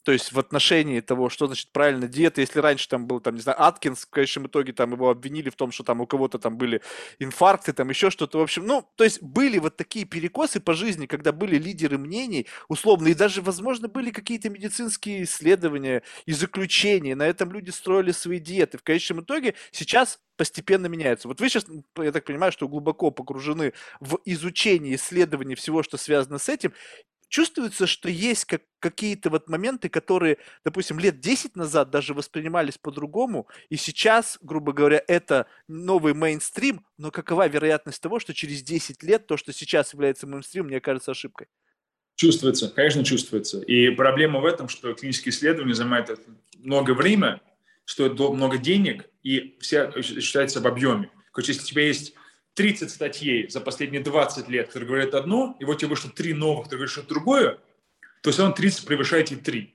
то 0.06 0.12
есть 0.12 0.30
в 0.30 0.38
отношении 0.38 1.00
того, 1.00 1.28
что 1.28 1.46
значит 1.46 1.72
правильно 1.72 2.06
диета, 2.06 2.40
если 2.40 2.60
раньше 2.60 2.88
там 2.88 3.08
был, 3.08 3.18
там, 3.18 3.34
не 3.34 3.40
знаю, 3.40 3.60
Аткинс, 3.60 4.04
в 4.04 4.10
конечном 4.10 4.46
итоге 4.46 4.72
там 4.72 4.92
его 4.92 5.10
обвинили 5.10 5.50
в 5.50 5.56
том, 5.56 5.72
что 5.72 5.82
там 5.82 6.00
у 6.00 6.06
кого-то 6.06 6.38
там 6.38 6.56
были 6.56 6.80
инфаркты, 7.18 7.72
там 7.72 7.88
еще 7.88 8.10
что-то, 8.10 8.38
в 8.38 8.42
общем, 8.42 8.64
ну, 8.68 8.88
то 8.94 9.02
есть 9.02 9.20
были 9.20 9.58
вот 9.58 9.76
такие 9.76 10.04
перекосы 10.04 10.60
по 10.60 10.74
жизни, 10.74 11.06
когда 11.06 11.32
были 11.32 11.58
лидеры 11.58 11.98
мнений, 11.98 12.46
условно, 12.68 13.08
и 13.08 13.14
даже, 13.14 13.42
возможно, 13.42 13.88
были 13.88 14.12
какие-то 14.12 14.48
медицинские 14.48 15.24
исследования 15.24 16.04
и 16.24 16.32
заключения, 16.32 17.16
на 17.16 17.26
этом 17.26 17.50
люди 17.50 17.70
строили 17.70 18.12
свои 18.12 18.38
диеты. 18.38 18.78
В 18.78 18.84
конечном 18.84 19.22
итоге 19.22 19.54
сейчас 19.72 20.20
постепенно 20.36 20.86
меняется. 20.86 21.26
Вот 21.26 21.40
вы 21.40 21.48
сейчас, 21.48 21.66
я 21.98 22.12
так 22.12 22.24
понимаю, 22.24 22.52
что 22.52 22.68
глубоко 22.68 23.10
погружены 23.10 23.72
в 23.98 24.20
изучение, 24.24 24.94
исследование 24.94 25.56
всего, 25.56 25.82
что 25.82 25.96
связано 25.96 26.38
с 26.38 26.48
этим, 26.48 26.72
чувствуется, 27.28 27.86
что 27.86 28.08
есть 28.08 28.44
как, 28.44 28.62
какие-то 28.78 29.30
вот 29.30 29.48
моменты, 29.48 29.88
которые, 29.88 30.38
допустим, 30.64 30.98
лет 30.98 31.20
10 31.20 31.56
назад 31.56 31.90
даже 31.90 32.14
воспринимались 32.14 32.78
по-другому, 32.78 33.48
и 33.68 33.76
сейчас, 33.76 34.38
грубо 34.40 34.72
говоря, 34.72 35.02
это 35.06 35.46
новый 35.68 36.14
мейнстрим, 36.14 36.84
но 36.98 37.10
какова 37.10 37.48
вероятность 37.48 38.00
того, 38.00 38.20
что 38.20 38.34
через 38.34 38.62
10 38.62 39.02
лет 39.02 39.26
то, 39.26 39.36
что 39.36 39.52
сейчас 39.52 39.92
является 39.92 40.26
мейнстримом, 40.26 40.68
мне 40.68 40.80
кажется 40.80 41.10
ошибкой? 41.10 41.48
Чувствуется, 42.14 42.68
конечно, 42.70 43.04
чувствуется. 43.04 43.60
И 43.60 43.90
проблема 43.90 44.40
в 44.40 44.46
этом, 44.46 44.68
что 44.68 44.94
клинические 44.94 45.32
исследования 45.32 45.74
занимают 45.74 46.18
много 46.58 46.94
времени, 46.94 47.40
стоят 47.84 48.18
много 48.18 48.56
денег, 48.56 49.10
и 49.22 49.58
все 49.60 49.92
считается 50.00 50.60
в 50.60 50.66
объеме. 50.66 51.10
Короче, 51.32 51.52
если 51.52 51.64
у 51.64 51.66
тебя 51.66 51.82
есть 51.82 52.14
30 52.56 52.90
статей 52.90 53.48
за 53.48 53.60
последние 53.60 54.02
20 54.02 54.48
лет, 54.48 54.68
которые 54.68 54.88
говорят 54.88 55.14
одно, 55.14 55.56
и 55.60 55.64
вот 55.64 55.78
тебе 55.78 55.90
вышло 55.90 56.10
три 56.10 56.32
новых, 56.32 56.64
которые 56.64 56.88
говорят 56.88 57.06
другое, 57.06 57.58
то 58.22 58.32
все 58.32 58.42
равно 58.42 58.56
30 58.56 58.86
превышает 58.86 59.30
и 59.30 59.36
3. 59.36 59.74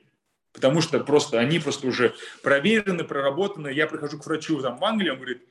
Потому 0.51 0.81
что 0.81 0.99
просто 0.99 1.39
они 1.39 1.59
просто 1.59 1.87
уже 1.87 2.13
проверены, 2.41 3.03
проработаны. 3.03 3.69
Я 3.69 3.87
прихожу 3.87 4.19
к 4.19 4.25
врачу 4.25 4.61
там, 4.61 4.77
в 4.77 4.83
Англии, 4.83 5.11
он 5.11 5.17
говорит, 5.17 5.43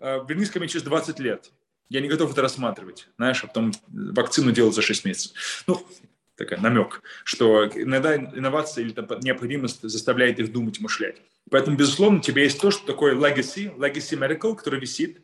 «А, 0.00 0.24
вернись 0.26 0.50
ко 0.50 0.58
мне 0.58 0.68
через 0.68 0.82
20 0.84 1.20
лет. 1.20 1.52
Я 1.90 2.00
не 2.00 2.08
готов 2.08 2.32
это 2.32 2.42
рассматривать. 2.42 3.08
Знаешь, 3.16 3.44
а 3.44 3.46
потом 3.46 3.72
вакцину 3.88 4.50
делают 4.50 4.74
за 4.74 4.82
6 4.82 5.04
месяцев. 5.04 5.32
Ну, 5.66 5.86
такой 6.34 6.58
намек, 6.58 7.02
что 7.24 7.66
иногда 7.66 8.16
инновация 8.16 8.84
или 8.84 8.92
там, 8.92 9.06
необходимость 9.20 9.82
заставляет 9.82 10.40
их 10.40 10.50
думать, 10.50 10.80
мышлять. 10.80 11.20
Поэтому, 11.50 11.76
безусловно, 11.76 12.18
у 12.18 12.22
тебя 12.22 12.42
есть 12.42 12.60
то, 12.60 12.70
что 12.70 12.86
такое 12.86 13.14
legacy, 13.14 13.76
legacy 13.76 14.18
medical, 14.18 14.56
который 14.56 14.80
висит, 14.80 15.20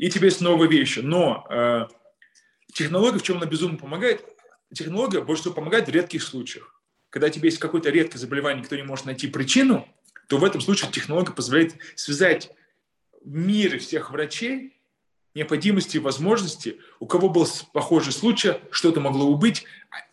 и 0.00 0.08
тебе 0.08 0.28
есть 0.28 0.40
новые 0.40 0.70
вещи. 0.70 1.00
Но 1.00 1.46
э, 1.50 1.86
технология, 2.72 3.18
в 3.18 3.22
чем 3.22 3.36
она 3.36 3.44
безумно 3.44 3.76
помогает? 3.76 4.24
Технология 4.74 5.20
больше 5.20 5.42
всего 5.42 5.54
помогает 5.54 5.88
в 5.88 5.90
редких 5.90 6.22
случаях. 6.22 6.80
Когда 7.10 7.28
тебе 7.28 7.48
есть 7.50 7.58
какое-то 7.58 7.90
редкое 7.90 8.18
заболевание, 8.18 8.62
никто 8.62 8.76
не 8.76 8.82
может 8.82 9.04
найти 9.04 9.28
причину, 9.28 9.86
то 10.26 10.38
в 10.38 10.44
этом 10.44 10.62
случае 10.62 10.90
технология 10.90 11.32
позволяет 11.32 11.74
связать 11.96 12.50
в 13.22 13.34
мире 13.34 13.78
всех 13.78 14.10
врачей 14.10 14.80
необходимости 15.34 15.98
и 15.98 16.00
возможности, 16.00 16.78
у 16.98 17.06
кого 17.06 17.28
был 17.28 17.46
похожий 17.74 18.14
случай, 18.14 18.54
что-то 18.70 19.00
могло 19.00 19.36
быть, 19.36 19.66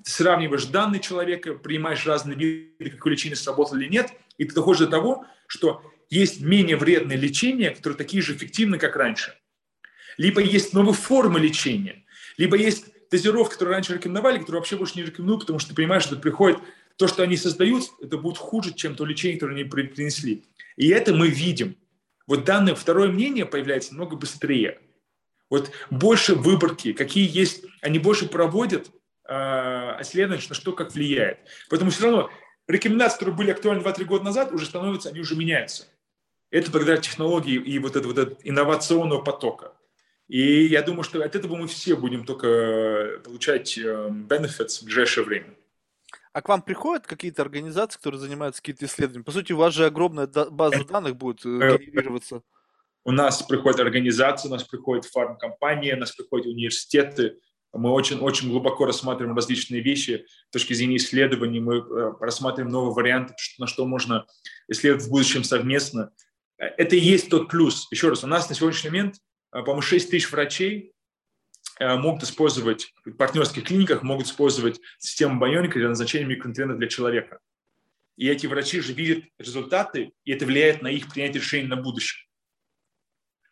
сравниваешь 0.04 0.66
данные 0.66 1.00
человека, 1.00 1.54
принимаешь 1.54 2.06
разные 2.06 2.36
виды, 2.36 2.90
какое 2.92 3.14
лечение 3.14 3.38
сработало 3.38 3.80
или 3.80 3.88
нет, 3.88 4.12
и 4.38 4.44
ты 4.44 4.54
доходишь 4.54 4.82
до 4.82 4.88
того, 4.88 5.26
что 5.48 5.82
есть 6.10 6.42
менее 6.42 6.76
вредное 6.76 7.16
лечение, 7.16 7.72
которые 7.72 7.98
такие 7.98 8.22
же 8.22 8.36
эффективны, 8.36 8.78
как 8.78 8.98
раньше 8.98 9.34
либо 10.18 10.42
есть 10.42 10.74
новые 10.74 10.94
формы 10.94 11.40
лечения, 11.40 12.04
либо 12.38 12.58
есть 12.58 12.86
дозировки, 13.10 13.54
которые 13.54 13.76
раньше 13.76 13.94
рекомендовали, 13.94 14.40
которые 14.40 14.60
вообще 14.60 14.76
больше 14.76 14.98
не 14.98 15.04
рекомендуют, 15.04 15.42
потому 15.42 15.60
что 15.60 15.70
ты 15.70 15.76
понимаешь, 15.76 16.04
что 16.04 16.16
приходит 16.16 16.60
то, 16.98 17.08
что 17.08 17.24
они 17.24 17.38
создают, 17.38 17.84
это 18.02 18.18
будет 18.18 18.38
хуже, 18.38 18.74
чем 18.74 18.96
то 18.96 19.06
лечение, 19.06 19.38
которое 19.38 19.54
они 19.54 19.64
принесли. 19.64 20.44
И 20.76 20.90
это 20.90 21.14
мы 21.14 21.30
видим. 21.30 21.78
Вот 22.26 22.44
данное 22.44 22.76
второе 22.76 23.10
мнение 23.10 23.46
появляется 23.46 23.94
намного 23.94 24.18
быстрее. 24.18 24.80
Вот 25.50 25.72
больше 25.90 26.36
выборки, 26.36 26.92
какие 26.92 27.30
есть, 27.30 27.64
они 27.82 28.00
больше 28.00 28.28
проводят 28.28 28.92
э, 29.30 29.34
исследования, 30.02 30.44
на 30.50 30.56
что 30.56 30.74
как 30.74 30.94
влияет. 30.94 31.40
Поэтому 31.70 31.92
все 31.92 32.04
равно 32.04 32.30
рекомендации, 32.68 33.20
которые 33.20 33.38
были 33.38 33.52
актуальны 33.52 33.82
2-3 33.82 34.04
года 34.04 34.26
назад, 34.26 34.52
уже 34.52 34.66
становятся, 34.66 35.10
они 35.10 35.22
уже 35.22 35.36
меняются. 35.36 35.86
Это 36.50 36.72
благодаря 36.72 36.98
технологии 36.98 37.56
и 37.56 37.80
вот 37.80 37.96
этого, 37.96 38.14
вот 38.14 38.40
инновационного 38.44 39.22
потока. 39.22 39.74
И 40.28 40.66
я 40.66 40.82
думаю, 40.82 41.04
что 41.04 41.24
от 41.24 41.36
этого 41.36 41.56
мы 41.56 41.68
все 41.68 41.96
будем 41.96 42.26
только 42.26 43.22
получать 43.24 43.78
benefits 43.78 44.82
в 44.82 44.84
ближайшее 44.84 45.24
время. 45.24 45.58
А 46.38 46.42
к 46.44 46.50
вам 46.50 46.62
приходят 46.62 47.08
какие-то 47.08 47.42
организации, 47.42 47.98
которые 47.98 48.22
занимаются 48.22 48.62
какими-то 48.62 48.86
исследованиями? 48.86 49.24
По 49.24 49.32
сути, 49.32 49.54
у 49.54 49.58
вас 49.58 49.74
же 49.74 49.88
огромная 49.88 50.28
база 50.28 50.86
данных 50.86 51.16
будет 51.16 51.44
э, 51.44 51.50
э, 51.50 51.78
генерироваться. 51.80 52.44
У 53.04 53.12
нас 53.12 53.42
приходят 53.42 53.80
организации, 53.80 54.48
у 54.48 54.52
нас 54.52 54.64
приходят 54.64 55.06
фармкомпании, 55.06 55.94
у 55.94 55.98
нас 55.98 56.12
приходят 56.12 56.46
университеты. 56.46 57.40
Мы 57.74 57.90
очень, 57.90 58.20
очень 58.20 58.50
глубоко 58.50 58.86
рассматриваем 58.86 59.36
различные 59.36 59.82
вещи 59.82 60.28
с 60.50 60.52
точки 60.52 60.74
зрения 60.74 60.98
исследований. 60.98 61.60
Мы 61.60 61.78
э, 61.78 62.14
рассматриваем 62.20 62.72
новые 62.72 62.94
варианты, 62.94 63.34
на 63.58 63.66
что 63.66 63.88
можно 63.88 64.28
исследовать 64.68 65.06
в 65.06 65.10
будущем 65.10 65.44
совместно. 65.44 66.12
Это 66.58 66.96
и 66.96 67.00
есть 67.00 67.32
тот 67.32 67.50
плюс. 67.50 67.88
Еще 67.90 68.10
раз, 68.10 68.24
у 68.24 68.28
нас 68.28 68.48
на 68.48 68.54
сегодняшний 68.54 68.92
момент, 68.92 69.16
по-моему, 69.52 69.82
6 69.82 70.10
тысяч 70.10 70.32
врачей 70.32 70.94
Э, 71.80 71.96
могут 71.96 72.24
использовать, 72.24 72.94
в 73.06 73.12
партнерских 73.12 73.66
клиниках 73.66 74.02
могут 74.02 74.28
использовать 74.28 74.80
систему 74.98 75.40
Байоника 75.40 75.78
для 75.78 75.90
назначения 75.90 76.26
микроинтервена 76.26 76.78
для 76.78 76.88
человека. 76.88 77.40
И 78.16 78.28
эти 78.28 78.48
врачи 78.48 78.80
же 78.80 78.94
видят 78.94 79.26
результаты, 79.38 80.12
и 80.24 80.32
это 80.32 80.46
влияет 80.46 80.82
на 80.82 80.88
их 80.88 81.08
принятие 81.08 81.40
решений 81.40 81.68
на 81.68 81.76
будущее. 81.76 82.28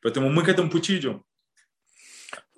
Поэтому 0.02 0.30
мы 0.30 0.44
к 0.44 0.50
этому 0.50 0.72
пути 0.72 0.98
идем. 0.98 1.24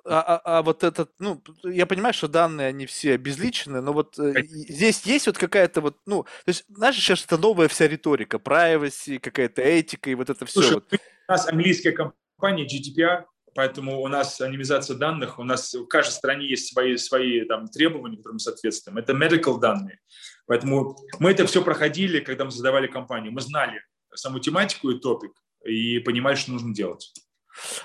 А, 0.06 0.22
а, 0.22 0.60
а 0.60 0.62
вот 0.62 0.86
этот, 0.86 1.12
ну, 1.20 1.44
я 1.64 1.86
понимаю, 1.86 2.14
что 2.14 2.30
данные, 2.30 2.68
они 2.68 2.86
все 2.86 3.16
обезличены, 3.16 3.82
но 3.82 3.92
вот 3.92 4.18
э, 4.18 4.42
здесь 4.46 5.02
есть 5.02 5.28
вот 5.28 5.38
какая-то 5.38 5.82
вот, 5.82 5.98
ну, 6.06 6.24
то 6.24 6.50
есть, 6.50 6.64
знаешь, 6.70 6.96
сейчас 6.96 7.26
это 7.26 7.38
новая 7.38 7.68
вся 7.68 7.90
риторика, 7.90 8.38
privacy, 8.38 9.20
какая-то 9.20 9.62
этика 9.62 10.10
и 10.10 10.16
вот 10.16 10.30
это 10.30 10.46
все. 10.46 10.62
Слушай, 10.62 10.74
вот. 10.76 10.94
у 10.94 11.32
нас 11.32 11.46
английская 11.50 11.92
компания 11.92 12.27
GDPR, 12.42 13.26
Поэтому 13.58 14.02
у 14.04 14.08
нас 14.08 14.40
анонимизация 14.40 14.96
данных, 14.96 15.40
у 15.40 15.44
нас 15.44 15.74
в 15.74 15.88
каждой 15.88 16.12
стране 16.12 16.48
есть 16.48 16.72
свои, 16.72 16.96
свои 16.96 17.44
там, 17.44 17.68
требования, 17.68 18.18
которым 18.18 18.36
мы 18.36 18.40
соответствуем. 18.40 19.00
Это 19.00 19.14
medical 19.14 19.60
данные. 19.60 20.00
Поэтому 20.46 20.96
мы 21.18 21.32
это 21.32 21.48
все 21.48 21.64
проходили, 21.64 22.20
когда 22.20 22.46
мы 22.46 22.52
создавали 22.52 22.86
компанию. 22.86 23.32
Мы 23.32 23.42
знали 23.42 23.82
саму 24.14 24.38
тематику 24.38 24.92
и 24.92 25.00
топик 25.00 25.32
и 25.66 25.98
понимали, 25.98 26.36
что 26.36 26.52
нужно 26.52 26.72
делать. 26.72 27.12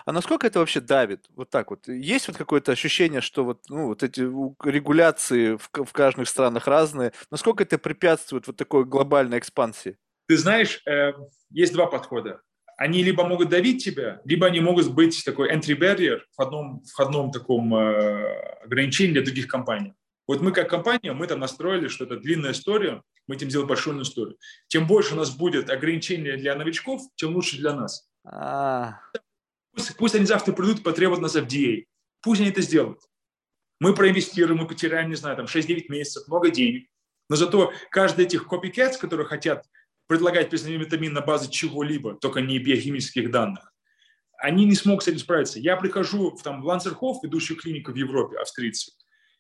А 0.05 0.13
насколько 0.13 0.47
это 0.47 0.59
вообще 0.59 0.81
давит? 0.81 1.25
Вот 1.31 1.49
так 1.49 1.71
вот. 1.71 1.89
Есть 1.89 2.29
вот 2.29 2.37
какое-то 2.37 2.73
ощущение, 2.73 3.23
что 3.23 3.43
вот, 3.43 3.63
ну, 3.71 3.87
вот 3.87 4.03
эти 4.03 4.21
регуляции 4.21 5.57
в, 5.57 5.71
в 5.73 5.93
каждых 5.93 6.29
странах 6.29 6.67
разные. 6.67 7.15
Насколько 7.31 7.63
это 7.63 7.79
препятствует 7.79 8.47
вот 8.47 8.57
такой 8.57 8.85
глобальной 8.85 9.39
экспансии? 9.39 9.97
Ты 10.29 10.37
знаешь, 10.37 10.83
э, 10.87 11.15
есть 11.49 11.73
два 11.73 11.87
подхода 11.87 12.43
они 12.79 13.03
либо 13.03 13.25
могут 13.25 13.49
давить 13.49 13.85
тебя, 13.85 14.21
либо 14.25 14.47
они 14.47 14.61
могут 14.61 14.93
быть 14.93 15.25
такой 15.25 15.53
entry 15.53 15.79
barrier 15.79 16.21
в 16.37 16.41
одном, 16.41 16.83
входном 16.85 17.31
таком 17.31 17.75
э, 17.75 18.63
ограничении 18.65 19.13
для 19.13 19.23
других 19.23 19.49
компаний. 19.49 19.95
Вот 20.27 20.41
мы 20.41 20.53
как 20.53 20.71
компания, 20.71 21.13
мы 21.13 21.27
там 21.27 21.41
настроили, 21.41 21.89
что 21.89 22.05
это 22.05 22.17
длинная 22.17 22.53
история, 22.53 23.03
мы 23.27 23.37
этим 23.37 23.51
сделаем 23.51 23.69
большую 23.69 24.01
историю. 24.03 24.39
Чем 24.69 24.87
больше 24.87 25.15
у 25.15 25.17
нас 25.17 25.31
будет 25.31 25.71
ограничений 25.71 26.37
для 26.37 26.55
новичков, 26.55 27.03
тем 27.17 27.35
лучше 27.35 27.59
для 27.59 27.75
нас. 27.75 28.09
А. 28.25 29.01
Пусть, 29.75 29.97
пусть 29.97 30.15
они 30.15 30.27
завтра 30.27 30.53
придут 30.53 30.81
и 30.81 30.83
потребуют 30.83 31.23
нас 31.23 31.37
FDA. 31.37 31.85
Пусть 32.21 32.41
они 32.41 32.51
это 32.51 32.63
сделают. 32.63 33.01
Мы 33.81 33.95
проинвестируем, 33.95 34.61
мы 34.61 34.67
потеряем, 34.69 35.09
не 35.09 35.17
знаю, 35.17 35.37
там 35.37 35.47
6-9 35.47 35.87
месяцев, 35.89 36.29
много 36.29 36.51
денег. 36.51 36.89
Но 37.29 37.37
зато 37.37 37.73
каждый 37.91 38.27
этих 38.27 38.47
copycats, 38.47 38.99
которые 38.99 39.27
хотят 39.27 39.67
предлагать 40.07 40.53
витамин 40.53 41.13
на 41.13 41.21
базе 41.21 41.51
чего-либо, 41.51 42.15
только 42.15 42.41
не 42.41 42.59
биохимических 42.59 43.31
данных. 43.31 43.73
Они 44.39 44.65
не 44.65 44.75
смогут 44.75 45.05
с 45.05 45.09
этим 45.09 45.21
справиться. 45.21 45.61
Я 45.61 45.77
прихожу 45.77 46.37
в, 46.37 46.43
там, 46.43 46.65
Лансерхоф, 46.65 47.23
ведущую 47.23 47.59
клинику 47.59 47.93
в 47.93 47.95
Европе, 47.95 48.39
австрийцы, 48.39 48.93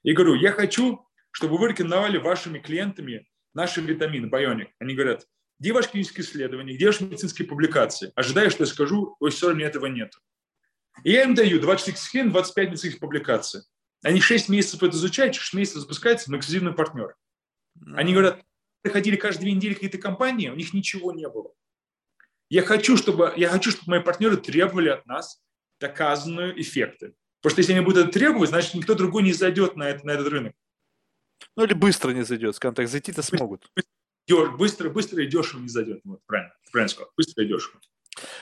и 0.02 0.12
говорю, 0.12 0.34
я 0.34 0.52
хочу, 0.52 1.04
чтобы 1.30 1.58
вы 1.58 1.68
рекомендовали 1.68 2.18
вашими 2.18 2.58
клиентами 2.58 3.26
наши 3.54 3.80
витамины, 3.80 4.26
Bionic. 4.26 4.68
Они 4.78 4.94
говорят, 4.94 5.26
где 5.58 5.72
ваши 5.72 5.90
клинические 5.90 6.24
исследования, 6.24 6.74
где 6.74 6.86
ваши 6.86 7.04
медицинские 7.04 7.46
публикации? 7.46 8.12
Ожидаю, 8.14 8.50
что 8.50 8.64
я 8.64 8.66
скажу, 8.66 9.16
ой, 9.20 9.30
сори, 9.32 9.54
мне 9.54 9.64
этого 9.64 9.86
нет. 9.86 10.12
И 11.04 11.12
я 11.12 11.22
им 11.22 11.34
даю 11.34 11.60
26 11.60 11.98
схем, 11.98 12.30
25 12.32 12.70
медицинских 12.70 13.00
публикаций. 13.00 13.62
Они 14.02 14.20
6 14.20 14.48
месяцев 14.48 14.82
это 14.82 14.96
изучают, 14.96 15.34
6 15.34 15.54
месяцев 15.54 15.82
запускается, 15.82 16.30
мы 16.30 16.38
эксклюзивный 16.38 16.72
партнер. 16.72 17.14
Они 17.94 18.12
говорят, 18.12 18.40
приходили 18.82 19.16
каждые 19.16 19.44
две 19.44 19.52
недели 19.54 19.74
какие-то 19.74 19.98
компании, 19.98 20.48
у 20.48 20.54
них 20.54 20.74
ничего 20.74 21.12
не 21.12 21.28
было. 21.28 21.52
Я 22.50 22.62
хочу, 22.62 22.96
чтобы, 22.96 23.32
я 23.36 23.48
хочу, 23.48 23.70
чтобы 23.70 23.92
мои 23.92 24.00
партнеры 24.00 24.36
требовали 24.36 24.90
от 24.90 25.06
нас 25.06 25.40
доказанные 25.80 26.60
эффекты. 26.60 27.14
Потому 27.40 27.52
что 27.52 27.60
если 27.60 27.72
они 27.72 27.84
будут 27.84 28.04
это 28.04 28.12
требовать, 28.12 28.50
значит, 28.50 28.74
никто 28.74 28.94
другой 28.94 29.22
не 29.22 29.32
зайдет 29.32 29.74
на, 29.74 29.88
это, 29.88 30.06
на 30.06 30.12
этот 30.12 30.28
рынок. 30.28 30.54
Ну 31.56 31.64
или 31.64 31.72
быстро 31.72 32.12
не 32.12 32.24
зайдет, 32.24 32.54
скажем 32.54 32.74
так, 32.74 32.88
зайти-то 32.88 33.22
смогут. 33.22 33.70
Быстро, 33.74 34.50
быстро, 34.56 34.90
быстро 34.90 35.22
и 35.24 35.26
дешево 35.26 35.60
не 35.60 35.68
зайдет. 35.68 36.00
Вот, 36.04 36.20
правильно, 36.26 36.54
правильно 36.70 36.88
сказал, 36.88 37.10
быстро 37.16 37.42
и 37.42 37.48
дешево. 37.48 37.80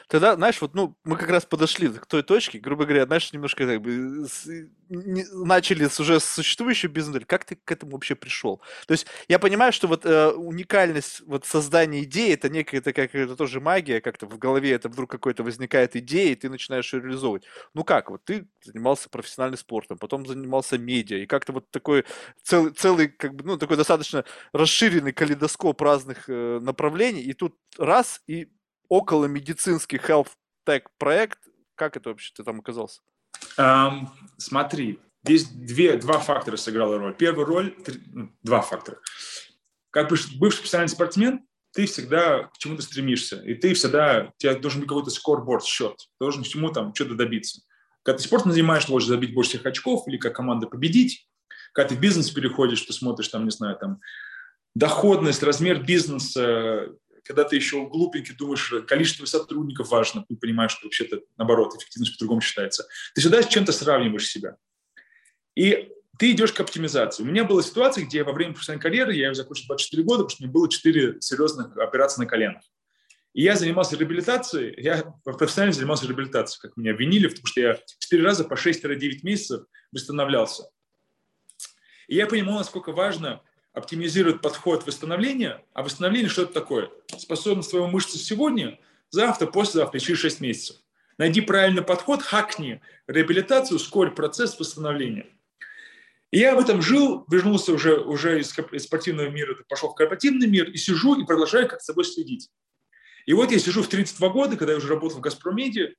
Тогда, 0.09 0.35
знаешь, 0.36 0.61
вот, 0.61 0.74
ну, 0.74 0.97
мы 1.05 1.16
как 1.16 1.31
раз 1.31 1.44
подошли 1.44 1.89
к 1.89 2.07
той 2.07 2.23
точке, 2.23 2.59
грубо 2.59 2.85
говоря, 2.85 3.07
знаешь, 3.07 3.32
немножко 3.32 3.66
как 3.66 3.81
бы 3.81 4.27
с, 4.28 4.47
не, 4.89 5.24
начали 5.32 5.86
с 5.86 6.01
уже 6.01 6.20
с 6.20 6.24
существующей 6.24 6.89
бизнес 6.89 7.23
Как 7.27 7.44
ты 7.44 7.57
к 7.57 7.70
этому 7.73 7.93
вообще 7.93 8.15
пришел? 8.15 8.61
То 8.86 8.93
есть 8.93 9.07
я 9.28 9.39
понимаю, 9.39 9.73
что 9.73 9.86
вот 9.89 10.05
э, 10.05 10.31
уникальность 10.31 11.20
вот 11.27 11.47
создания 11.47 12.02
идеи, 12.05 12.32
это 12.32 12.48
некая 12.48 12.81
такая 12.81 13.07
какая-то 13.07 13.36
тоже 13.36 13.61
магия, 13.61 14.01
как-то 14.01 14.27
в 14.27 14.39
голове 14.39 14.73
это 14.73 14.89
вдруг 14.89 15.11
какой-то 15.11 15.43
возникает 15.43 15.97
идея, 15.97 16.32
и 16.32 16.35
ты 16.35 16.48
начинаешь 16.51 16.93
ее 16.93 17.01
реализовывать. 17.01 17.44
Ну 17.74 17.85
как, 17.85 18.11
вот 18.11 18.24
ты 18.24 18.47
занимался 18.62 19.09
профессиональным 19.09 19.59
спортом, 19.59 19.98
потом 19.98 20.27
занимался 20.27 20.78
медиа, 20.78 21.19
и 21.19 21.27
как-то 21.27 21.52
вот 21.52 21.70
такой 21.70 22.05
целый, 22.43 22.73
целый 22.73 23.09
как 23.09 23.35
бы, 23.35 23.44
ну, 23.44 23.57
такой 23.57 23.77
достаточно 23.77 24.24
расширенный 24.52 25.12
калейдоскоп 25.12 25.81
разных 25.81 26.28
э, 26.28 26.59
направлений, 26.61 27.23
и 27.23 27.32
тут 27.32 27.57
раз, 27.78 28.23
и 28.27 28.48
около 28.91 29.25
медицинский 29.25 29.97
health 29.97 30.29
tech 30.69 30.83
проект. 30.99 31.39
Как 31.77 31.97
это 31.97 32.11
вообще 32.11 32.31
ты 32.37 32.45
там 32.45 32.61
оказался? 32.61 33.01
Um, 33.57 34.09
смотри, 34.37 34.99
здесь 35.25 35.49
две, 35.49 35.97
два 35.97 36.19
фактора 36.19 36.59
сыграла 36.59 36.99
роль. 36.99 37.15
Первая 37.15 37.47
роль, 37.47 37.71
три, 37.83 38.03
ну, 38.12 38.31
два 38.43 38.61
фактора. 38.61 38.99
Как 39.91 40.11
бывший 40.11 40.59
профессиональный 40.59 40.91
спортсмен, 40.91 41.47
ты 41.73 41.87
всегда 41.87 42.45
к 42.45 42.59
чему-то 42.59 42.83
стремишься, 42.83 43.41
и 43.43 43.55
ты 43.55 43.75
всегда, 43.75 44.33
у 44.35 44.39
тебя 44.39 44.55
должен 44.57 44.81
быть 44.81 44.89
какой-то 44.89 45.11
скорборд, 45.11 45.65
счет, 45.65 45.97
ты 45.97 46.25
должен 46.25 46.43
к 46.43 46.47
чему 46.47 46.71
там 46.71 46.95
что-то 46.95 47.15
добиться. 47.15 47.62
Когда 48.03 48.19
ты 48.19 48.25
спортом 48.25 48.53
занимаешься, 48.53 48.91
можешь 48.91 49.09
забить 49.09 49.35
больше 49.35 49.51
всех 49.51 49.67
очков, 49.67 50.07
или 50.09 50.17
как 50.17 50.35
команда 50.35 50.67
победить. 50.67 51.29
Когда 51.73 51.91
ты 51.91 51.95
в 51.95 52.01
бизнес 52.01 52.31
переходишь, 52.31 52.83
ты 52.83 52.93
смотришь 52.93 53.29
там, 53.29 53.45
не 53.45 53.51
знаю, 53.51 53.77
там, 53.77 54.01
доходность, 54.75 55.43
размер 55.43 55.85
бизнеса, 55.85 56.89
когда 57.24 57.44
ты 57.44 57.56
еще 57.56 57.86
глупенький 57.86 58.34
думаешь, 58.34 58.72
количество 58.86 59.24
сотрудников 59.26 59.90
важно, 59.90 60.24
ты 60.28 60.36
понимаешь, 60.36 60.72
что 60.72 60.86
вообще-то, 60.86 61.20
наоборот, 61.36 61.74
эффективность 61.74 62.14
по-другому 62.14 62.40
считается. 62.40 62.86
Ты 63.14 63.20
всегда 63.20 63.42
с 63.42 63.48
чем-то 63.48 63.72
сравниваешь 63.72 64.28
себя. 64.28 64.56
И 65.55 65.90
ты 66.18 66.32
идешь 66.32 66.52
к 66.52 66.60
оптимизации. 66.60 67.22
У 67.22 67.26
меня 67.26 67.44
была 67.44 67.62
ситуация, 67.62 68.05
где 68.05 68.22
во 68.24 68.32
время 68.32 68.52
профессиональной 68.52 68.82
карьеры, 68.82 69.14
я 69.14 69.28
ее 69.28 69.34
закончил 69.34 69.66
24 69.68 70.02
года, 70.02 70.24
потому 70.24 70.30
что 70.30 70.42
мне 70.44 70.52
было 70.52 70.68
4 70.68 71.20
серьезных 71.20 71.76
операции 71.78 72.20
на 72.20 72.26
коленах. 72.26 72.62
И 73.32 73.42
я 73.42 73.56
занимался 73.56 73.97
реабилитацией, 73.97 74.74
я 74.82 75.14
профессионально 75.24 75.72
занимался 75.72 76.06
реабилитацией, 76.06 76.60
как 76.60 76.76
меня 76.76 76.92
обвинили, 76.92 77.28
потому 77.28 77.47
что 77.47 77.60
я 77.60 77.78
4 78.01 78.22
раза 78.22 78.44
по 78.44 78.55
6-9 78.55 79.20
месяцев 79.22 79.64
восстанавливался. 79.92 80.64
И 82.09 82.16
я 82.16 82.26
понимал, 82.26 82.59
насколько 82.59 82.92
важно 82.92 83.40
оптимизирует 83.72 84.40
подход 84.40 84.86
восстановления, 84.86 85.64
а 85.72 85.82
восстановление 85.82 86.28
что 86.28 86.42
это 86.42 86.52
такое? 86.52 86.90
Способность 87.18 87.70
твоего 87.70 87.88
мышцы 87.88 88.18
сегодня, 88.18 88.78
завтра, 89.10 89.47
послезавтра, 89.47 89.98
через 89.98 90.20
6 90.20 90.40
месяцев. 90.40 90.76
Найди 91.18 91.40
правильный 91.40 91.82
подход, 91.82 92.22
хакни 92.22 92.80
реабилитацию, 93.06 93.76
ускорь 93.76 94.12
процесс 94.12 94.59
восстановления. 94.59 95.26
И 96.30 96.38
я 96.38 96.55
в 96.55 96.60
этом 96.60 96.80
жил, 96.80 97.24
вернулся 97.30 97.72
уже, 97.72 97.98
уже 97.98 98.40
из, 98.40 98.56
из 98.72 98.84
спортивного 98.84 99.28
мира, 99.28 99.56
пошел 99.68 99.90
в 99.90 99.94
корпоративный 99.94 100.47
мир 100.47 100.70
и 100.70 100.76
сижу 100.76 101.20
и 101.20 101.26
продолжаю 101.26 101.68
как 101.68 101.80
с 101.80 101.86
собой 101.86 102.05
следить. 102.05 102.51
И 103.26 103.32
вот 103.32 103.51
я 103.51 103.59
сижу 103.59 103.82
в 103.82 103.88
32 103.88 104.28
года, 104.30 104.56
когда 104.56 104.72
я 104.72 104.78
уже 104.78 104.88
работал 104.88 105.18
в 105.18 105.20
«Газпромеде», 105.20 105.94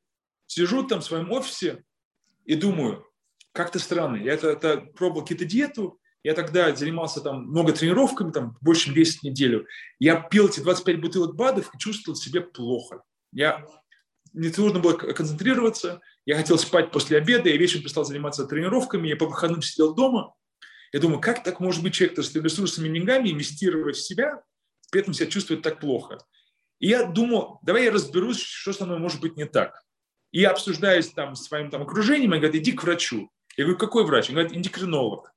сижу 0.47 0.83
там 0.83 1.01
в 1.01 1.03
своем 1.03 1.31
офисе 1.31 1.83
и 2.45 2.55
думаю, 2.55 3.05
как-то 3.51 3.79
странно. 3.79 4.15
Я 4.17 4.33
это, 4.33 4.49
это 4.49 4.77
пробовал 4.81 5.21
какие-то 5.21 5.45
диету, 5.45 6.00
я 6.23 6.33
тогда 6.33 6.75
занимался 6.75 7.21
там 7.21 7.45
много 7.47 7.73
тренировками, 7.73 8.31
там 8.31 8.57
больше, 8.61 8.85
чем 8.85 8.93
10 8.93 9.19
в 9.19 9.23
неделю. 9.23 9.65
Я 9.99 10.19
пил 10.19 10.47
эти 10.47 10.59
25 10.59 11.01
бутылок 11.01 11.35
БАДов 11.35 11.73
и 11.73 11.77
чувствовал 11.77 12.15
себя 12.15 12.41
плохо. 12.41 13.03
Я, 13.31 13.65
мне 14.33 14.49
трудно 14.49 14.79
было 14.79 14.93
концентрироваться, 14.93 15.99
я 16.25 16.35
хотел 16.35 16.57
спать 16.57 16.91
после 16.91 17.17
обеда, 17.17 17.49
я 17.49 17.57
вечером 17.57 17.81
перестал 17.81 18.05
заниматься 18.05 18.45
тренировками, 18.45 19.07
я 19.07 19.15
по 19.15 19.25
выходным 19.25 19.61
сидел 19.61 19.95
дома. 19.95 20.33
Я 20.93 20.99
думаю, 20.99 21.21
как 21.21 21.43
так 21.43 21.59
может 21.59 21.81
быть 21.81 21.93
человек 21.93 22.19
с 22.19 22.35
ресурсами, 22.35 22.93
деньгами, 22.93 23.31
инвестировать 23.31 23.95
в 23.95 24.05
себя, 24.05 24.43
при 24.91 25.01
этом 25.01 25.13
себя 25.13 25.27
чувствует 25.27 25.61
так 25.61 25.79
плохо. 25.79 26.19
И 26.79 26.87
я 26.87 27.05
думал, 27.05 27.59
давай 27.63 27.85
я 27.85 27.91
разберусь, 27.91 28.41
что 28.41 28.73
со 28.73 28.85
мной 28.85 28.99
может 28.99 29.21
быть 29.21 29.37
не 29.37 29.45
так. 29.45 29.81
И 30.31 30.41
я 30.41 30.51
обсуждаюсь 30.51 31.09
там 31.09 31.35
с 31.35 31.45
своим 31.45 31.69
там, 31.69 31.83
окружением, 31.83 32.33
и 32.33 32.37
говорят, 32.37 32.55
иди 32.55 32.73
к 32.73 32.83
врачу. 32.83 33.29
Я 33.57 33.65
говорю, 33.65 33.79
какой 33.79 34.05
врач? 34.05 34.29
Он 34.29 34.35
говорит, 34.35 34.55
эндокринолог. 34.55 35.31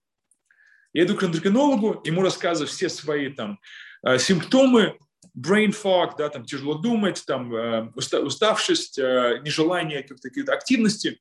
Я 0.95 1.05
иду 1.05 1.17
к 1.17 1.25
эндокринологу, 1.25 2.01
ему 2.05 2.23
рассказываю 2.23 2.69
все 2.69 2.89
свои 2.89 3.29
там 3.29 3.59
э, 4.07 4.17
симптомы, 4.19 4.97
brain 5.37 5.75
fog, 5.75 6.13
да, 6.17 6.29
там 6.29 6.45
тяжело 6.45 6.75
думать, 6.75 7.23
там 7.27 7.53
э, 7.55 7.91
уставшесть, 7.97 8.99
э, 8.99 9.41
нежелание 9.45 10.05
каких-то 10.05 10.53
активности. 10.53 11.21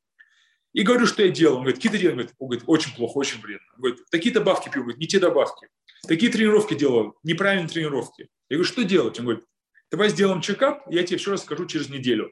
И 0.73 0.83
говорю, 0.83 1.07
что 1.07 1.23
я 1.23 1.29
делал. 1.29 1.57
Он 1.57 1.61
говорит, 1.63 1.77
какие-то 1.77 1.97
делал? 1.97 2.19
Он 2.39 2.47
говорит, 2.47 2.63
очень 2.67 2.95
плохо, 2.95 3.17
очень 3.17 3.41
вредно. 3.41 3.65
Он 3.75 3.81
говорит, 3.81 3.99
такие 4.11 4.33
добавки 4.33 4.69
пью, 4.69 4.83
говорит, 4.83 4.99
не 4.99 5.07
те 5.07 5.19
добавки. 5.19 5.67
Такие 6.07 6.31
тренировки 6.31 6.75
делал, 6.75 7.17
неправильные 7.23 7.69
тренировки. 7.69 8.29
Я 8.49 8.57
говорю, 8.57 8.71
что 8.71 8.83
делать? 8.83 9.19
Он 9.19 9.25
говорит, 9.25 9.45
давай 9.89 10.09
сделаем 10.09 10.41
чекап, 10.41 10.83
я 10.91 11.03
тебе 11.03 11.17
все 11.17 11.31
расскажу 11.31 11.65
через 11.65 11.89
неделю. 11.89 12.31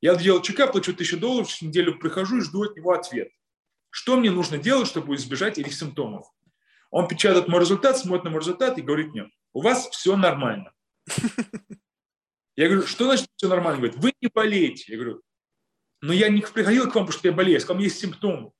Я 0.00 0.16
делал 0.16 0.42
чекап, 0.42 0.72
плачу 0.72 0.92
тысячу 0.92 1.18
долларов, 1.18 1.48
через 1.48 1.62
неделю 1.62 1.98
прихожу 1.98 2.38
и 2.38 2.40
жду 2.40 2.64
от 2.64 2.76
него 2.76 2.92
ответ. 2.92 3.28
Что 3.90 4.16
мне 4.16 4.30
нужно 4.30 4.58
делать, 4.58 4.88
чтобы 4.88 5.14
избежать 5.14 5.58
этих 5.58 5.74
симптомов? 5.74 6.26
Он 6.94 7.08
печатает 7.08 7.48
мой 7.48 7.58
результат, 7.58 7.98
смотрит 7.98 8.22
на 8.22 8.30
мой 8.30 8.38
результат 8.38 8.78
и 8.78 8.82
говорит 8.82 9.08
мне, 9.08 9.28
у 9.52 9.62
вас 9.62 9.88
все 9.88 10.16
нормально. 10.16 10.72
Я 12.56 12.68
говорю, 12.68 12.86
что 12.86 13.06
значит 13.06 13.26
все 13.34 13.48
нормально? 13.48 13.80
Говорит, 13.80 13.96
вы 13.96 14.12
не 14.20 14.28
болеете. 14.32 14.92
Я 14.92 14.98
говорю, 14.98 15.20
но 16.00 16.12
я 16.12 16.28
не 16.28 16.40
приходил 16.40 16.84
к 16.84 16.94
вам, 16.94 17.06
потому 17.06 17.18
что 17.18 17.26
я 17.26 17.34
болею, 17.34 17.60
ко 17.66 17.74
мне 17.74 17.86
есть 17.86 17.98
симптомы. 17.98 18.52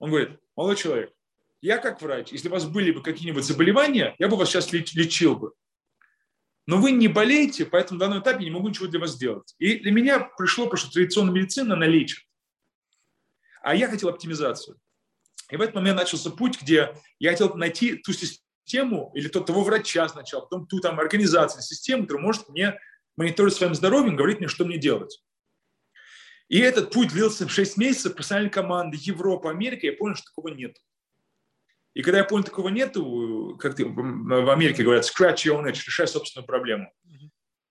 Он 0.00 0.10
говорит, 0.10 0.38
молодой 0.54 0.76
человек, 0.76 1.14
я 1.62 1.78
как 1.78 2.02
врач, 2.02 2.30
если 2.30 2.48
у 2.48 2.50
вас 2.50 2.66
были 2.66 2.90
бы 2.90 3.02
какие-нибудь 3.02 3.44
заболевания, 3.44 4.14
я 4.18 4.28
бы 4.28 4.36
вас 4.36 4.50
сейчас 4.50 4.70
лечил 4.70 5.36
бы. 5.36 5.52
Но 6.66 6.76
вы 6.76 6.90
не 6.90 7.08
болеете, 7.08 7.64
поэтому 7.64 7.98
на 7.98 8.06
данном 8.06 8.22
этапе 8.22 8.44
не 8.44 8.50
могу 8.50 8.68
ничего 8.68 8.88
для 8.88 9.00
вас 9.00 9.12
сделать. 9.12 9.54
И 9.58 9.78
для 9.78 9.92
меня 9.92 10.20
пришло, 10.36 10.64
потому 10.66 10.78
что 10.78 10.92
традиционная 10.92 11.32
медицина, 11.32 11.72
она 11.72 11.86
лечит. 11.86 12.22
А 13.62 13.74
я 13.74 13.88
хотел 13.88 14.10
оптимизацию. 14.10 14.76
И 15.50 15.56
в 15.56 15.60
этот 15.60 15.74
момент 15.74 15.98
начался 15.98 16.30
путь, 16.30 16.60
где 16.60 16.94
я 17.18 17.30
хотел 17.30 17.54
найти 17.54 17.94
ту 17.96 18.12
систему, 18.12 19.10
или 19.14 19.28
тот, 19.28 19.46
того 19.46 19.64
врача 19.64 20.08
сначала, 20.08 20.42
потом 20.42 20.66
ту 20.66 20.80
там 20.80 21.00
организацию, 21.00 21.62
систему, 21.62 22.02
которая 22.02 22.24
может 22.24 22.48
мне 22.48 22.78
мониторить 23.16 23.54
своим 23.54 23.74
здоровьем, 23.74 24.16
говорить 24.16 24.38
мне, 24.38 24.48
что 24.48 24.64
мне 24.64 24.78
делать. 24.78 25.22
И 26.48 26.58
этот 26.58 26.92
путь 26.92 27.12
длился 27.12 27.46
в 27.46 27.52
6 27.52 27.76
месяцев, 27.76 28.14
профессиональной 28.14 28.50
команды, 28.50 28.98
Европа, 29.00 29.50
Америка, 29.50 29.86
я 29.86 29.92
понял, 29.92 30.16
что 30.16 30.26
такого 30.26 30.48
нет. 30.48 30.76
И 31.94 32.02
когда 32.02 32.18
я 32.18 32.24
понял, 32.24 32.44
такого 32.44 32.68
нету, 32.68 33.56
как 33.58 33.74
ты, 33.74 33.84
в 33.84 34.50
Америке 34.50 34.82
говорят, 34.82 35.04
scratch 35.04 35.44
your 35.44 35.60
own 35.60 35.66
itch, 35.66 35.84
решай 35.86 36.06
собственную 36.06 36.46
проблему. 36.46 36.92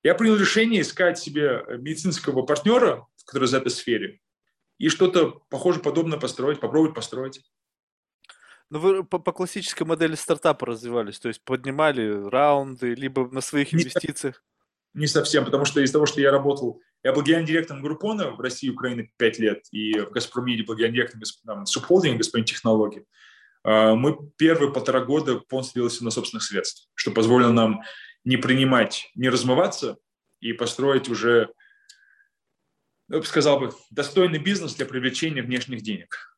Я 0.03 0.15
принял 0.15 0.35
решение 0.35 0.81
искать 0.81 1.17
себе 1.17 1.63
медицинского 1.79 2.43
партнера, 2.43 3.07
который 3.25 3.47
в 3.47 3.53
этой 3.53 3.69
сфере, 3.69 4.19
и 4.77 4.89
что-то 4.89 5.41
похоже 5.49 5.79
подобное 5.79 6.19
построить, 6.19 6.59
попробовать 6.59 6.93
построить. 6.93 7.41
Ну, 8.69 8.79
вы 8.79 9.03
по, 9.03 9.19
по 9.19 9.31
классической 9.31 9.83
модели 9.83 10.15
стартапа 10.15 10.65
развивались, 10.65 11.19
то 11.19 11.29
есть 11.29 11.41
поднимали 11.43 12.27
раунды, 12.29 12.95
либо 12.95 13.29
на 13.29 13.41
своих 13.41 13.73
инвестициях? 13.73 14.43
Не 14.93 15.07
совсем, 15.07 15.45
потому 15.45 15.63
что 15.63 15.79
из 15.79 15.91
того, 15.91 16.05
что 16.05 16.19
я 16.19 16.31
работал, 16.31 16.81
я 17.03 17.13
был 17.13 17.21
генеральным 17.21 17.47
директором 17.47 17.81
Группона 17.81 18.31
в 18.31 18.41
России 18.41 18.67
и 18.67 18.71
Украине 18.71 19.11
5 19.17 19.39
лет, 19.39 19.63
и 19.71 19.99
в 19.99 20.11
Газпромиде 20.11 20.63
был 20.63 20.75
генеральным 20.75 21.21
директором 21.21 21.65
субхолдинга 21.65 22.17
господин 22.17 22.45
технологий. 22.45 23.05
А, 23.63 23.95
мы 23.95 24.17
первые 24.37 24.73
полтора 24.73 25.01
года 25.01 25.39
полностью 25.39 25.81
делались 25.81 26.01
на 26.01 26.11
собственных 26.11 26.43
средствах, 26.43 26.89
что 26.95 27.11
позволило 27.11 27.51
нам 27.51 27.81
не 28.23 28.37
принимать, 28.37 29.11
не 29.15 29.29
размываться 29.29 29.97
и 30.39 30.53
построить 30.53 31.09
уже, 31.09 31.49
я 33.09 33.19
бы 33.19 33.25
сказал 33.25 33.59
бы, 33.59 33.73
достойный 33.91 34.39
бизнес 34.39 34.75
для 34.75 34.85
привлечения 34.85 35.41
внешних 35.41 35.81
денег. 35.81 36.36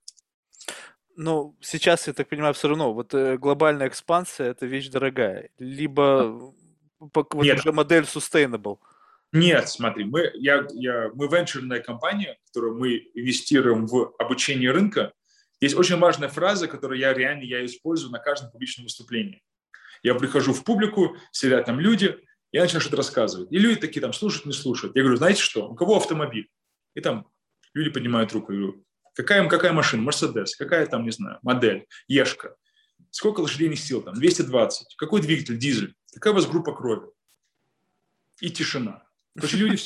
Ну, 1.21 1.53
сейчас, 1.59 2.07
я 2.07 2.13
так 2.13 2.29
понимаю, 2.29 2.53
все 2.53 2.69
равно, 2.69 2.93
вот 2.93 3.13
э, 3.13 3.37
глобальная 3.37 3.89
экспансия– 3.89 4.45
это 4.45 4.65
вещь 4.65 4.87
дорогая. 4.87 5.49
Либо 5.59 6.53
вот 6.97 7.33
Нет. 7.33 7.59
уже 7.59 7.73
модель 7.73 8.03
sustainable. 8.03 8.79
Нет, 9.33 9.67
смотри, 9.67 10.05
мы, 10.05 10.31
я, 10.35 10.65
я, 10.71 11.11
мы 11.13 11.27
венчурная 11.27 11.81
компания, 11.81 12.37
которую 12.45 12.77
мы 12.77 13.09
инвестируем 13.13 13.85
в 13.85 14.15
обучение 14.17 14.71
рынка. 14.71 15.11
Есть 15.59 15.75
очень 15.75 15.97
важная 15.97 16.29
фраза, 16.29 16.69
которую 16.69 16.97
я 16.97 17.13
реально 17.13 17.43
я 17.43 17.65
использую 17.65 18.13
на 18.13 18.19
каждом 18.19 18.51
публичном 18.51 18.85
выступлении. 18.85 19.43
Я 20.03 20.15
прихожу 20.15 20.53
в 20.53 20.63
публику, 20.63 21.17
сидят 21.33 21.65
там 21.65 21.81
люди, 21.81 22.17
я 22.53 22.61
начинаю 22.61 22.79
что-то 22.79 22.95
рассказывать. 22.95 23.51
И 23.51 23.59
люди 23.59 23.81
такие 23.81 23.99
там 23.99 24.13
слушают, 24.13 24.45
не 24.45 24.53
слушают. 24.53 24.95
Я 24.95 25.01
говорю, 25.01 25.17
знаете 25.17 25.41
что, 25.41 25.67
у 25.67 25.75
кого 25.75 25.97
автомобиль? 25.97 26.47
И 26.95 27.01
там 27.01 27.27
люди 27.73 27.89
поднимают 27.89 28.31
руку. 28.31 28.53
Я 28.53 28.59
говорю, 28.59 28.85
Какая, 29.19 29.45
какая 29.49 29.73
машина? 29.73 30.03
Мерседес. 30.03 30.55
Какая 30.55 30.87
там, 30.87 31.03
не 31.03 31.11
знаю, 31.11 31.39
модель? 31.41 31.87
Ешка. 32.07 32.55
Сколько 33.11 33.41
лошадиных 33.41 33.77
сил 33.77 34.01
там? 34.01 34.13
220. 34.13 34.95
Какой 34.95 35.21
двигатель? 35.21 35.57
Дизель. 35.57 35.93
Какая 36.13 36.31
у 36.31 36.35
вас 36.37 36.47
группа 36.47 36.73
крови? 36.73 37.09
И 38.39 38.49
тишина. 38.49 39.03
Что 39.37 39.57
люди 39.57 39.77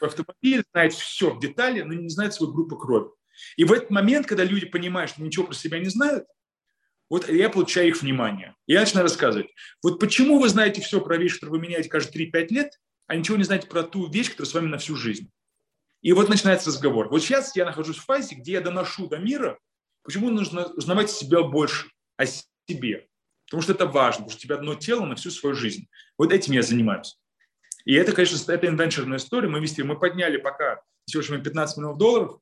в 0.00 0.04
автомобиле 0.04 0.64
знают 0.72 0.94
все 0.94 1.34
в 1.34 1.38
детали, 1.38 1.82
но 1.82 1.92
не 1.92 2.08
знают 2.08 2.32
свою 2.32 2.50
группу 2.54 2.78
крови. 2.78 3.10
И 3.58 3.64
в 3.64 3.72
этот 3.72 3.90
момент, 3.90 4.26
когда 4.26 4.42
люди 4.42 4.64
понимают, 4.64 5.10
что 5.10 5.22
ничего 5.22 5.44
про 5.44 5.54
себя 5.54 5.78
не 5.78 5.90
знают, 5.90 6.24
вот 7.10 7.28
я 7.28 7.50
получаю 7.50 7.88
их 7.88 8.00
внимание. 8.00 8.56
И 8.66 8.72
я 8.72 8.80
начинаю 8.80 9.04
рассказывать. 9.04 9.48
Вот 9.82 10.00
почему 10.00 10.40
вы 10.40 10.48
знаете 10.48 10.80
все 10.80 11.02
про 11.02 11.18
вещь, 11.18 11.34
которую 11.34 11.60
вы 11.60 11.66
меняете 11.66 11.90
каждые 11.90 12.30
3-5 12.30 12.46
лет, 12.48 12.80
а 13.06 13.16
ничего 13.16 13.36
не 13.36 13.44
знаете 13.44 13.66
про 13.66 13.82
ту 13.82 14.08
вещь, 14.08 14.30
которая 14.30 14.48
с 14.48 14.54
вами 14.54 14.68
на 14.68 14.78
всю 14.78 14.96
жизнь. 14.96 15.30
И 16.02 16.12
вот 16.12 16.28
начинается 16.28 16.68
разговор. 16.68 17.08
Вот 17.08 17.22
сейчас 17.22 17.54
я 17.56 17.64
нахожусь 17.64 17.96
в 17.96 18.04
фазе, 18.04 18.34
где 18.34 18.52
я 18.52 18.60
доношу 18.60 19.06
до 19.06 19.18
мира, 19.18 19.58
почему 20.02 20.30
нужно 20.30 20.66
узнавать 20.66 21.10
себя 21.10 21.42
больше 21.42 21.90
о 22.16 22.26
себе. 22.26 23.08
Потому 23.46 23.62
что 23.62 23.72
это 23.72 23.86
важно, 23.86 24.24
потому 24.24 24.30
что 24.30 24.38
у 24.38 24.42
тебя 24.42 24.56
одно 24.56 24.74
тело 24.74 25.04
на 25.04 25.14
всю 25.14 25.30
свою 25.30 25.54
жизнь. 25.54 25.86
Вот 26.18 26.32
этим 26.32 26.54
я 26.54 26.62
занимаюсь. 26.62 27.18
И 27.84 27.94
это, 27.94 28.12
конечно, 28.12 28.52
это 28.52 28.66
инвенчурная 28.66 29.18
история. 29.18 29.48
Мы 29.48 29.60
вести, 29.60 29.82
мы 29.82 29.98
подняли 29.98 30.38
пока 30.38 30.82
сегодня 31.04 31.38
15 31.38 31.76
миллионов 31.76 31.98
долларов, 31.98 32.40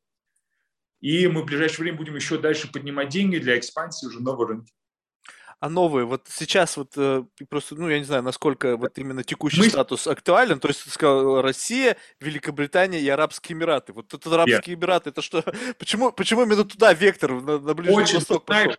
и 1.01 1.27
мы 1.29 1.43
в 1.43 1.47
ближайшее 1.47 1.85
время 1.85 1.99
будем 1.99 2.15
еще 2.15 2.39
дальше 2.39 2.71
поднимать 2.71 3.09
деньги 3.09 3.39
для 3.39 3.59
экспансии 3.59 4.07
уже 4.07 4.21
нового 4.21 4.49
рынка 4.49 4.71
а 5.61 5.69
новые, 5.69 6.07
вот 6.07 6.27
сейчас 6.27 6.79
вот 6.79 6.93
э, 6.97 7.23
просто, 7.51 7.75
ну, 7.75 7.87
я 7.91 7.99
не 7.99 8.05
знаю, 8.05 8.23
насколько 8.23 8.79
вот 8.79 8.97
именно 8.99 9.23
текущий 9.23 9.61
Мы... 9.61 9.69
статус 9.69 10.07
актуален, 10.07 10.59
то 10.59 10.69
есть 10.69 10.85
ты 10.85 10.91
сказал 10.91 11.43
Россия, 11.43 11.99
Великобритания 12.19 12.99
и 12.99 13.09
Арабские 13.09 13.57
Эмираты. 13.57 13.93
Вот 13.93 14.13
это 14.13 14.35
Арабские 14.35 14.75
yeah. 14.75 14.79
Эмираты, 14.79 15.11
это 15.11 15.21
что, 15.21 15.45
почему, 15.79 16.13
почему 16.13 16.45
именно 16.45 16.65
туда 16.65 16.95
вектор, 16.95 17.33
на, 17.33 17.59
на 17.59 17.75
Ближний 17.75 17.95
Очень 17.95 18.15
Восток 18.17 18.47
пошел? 18.47 18.75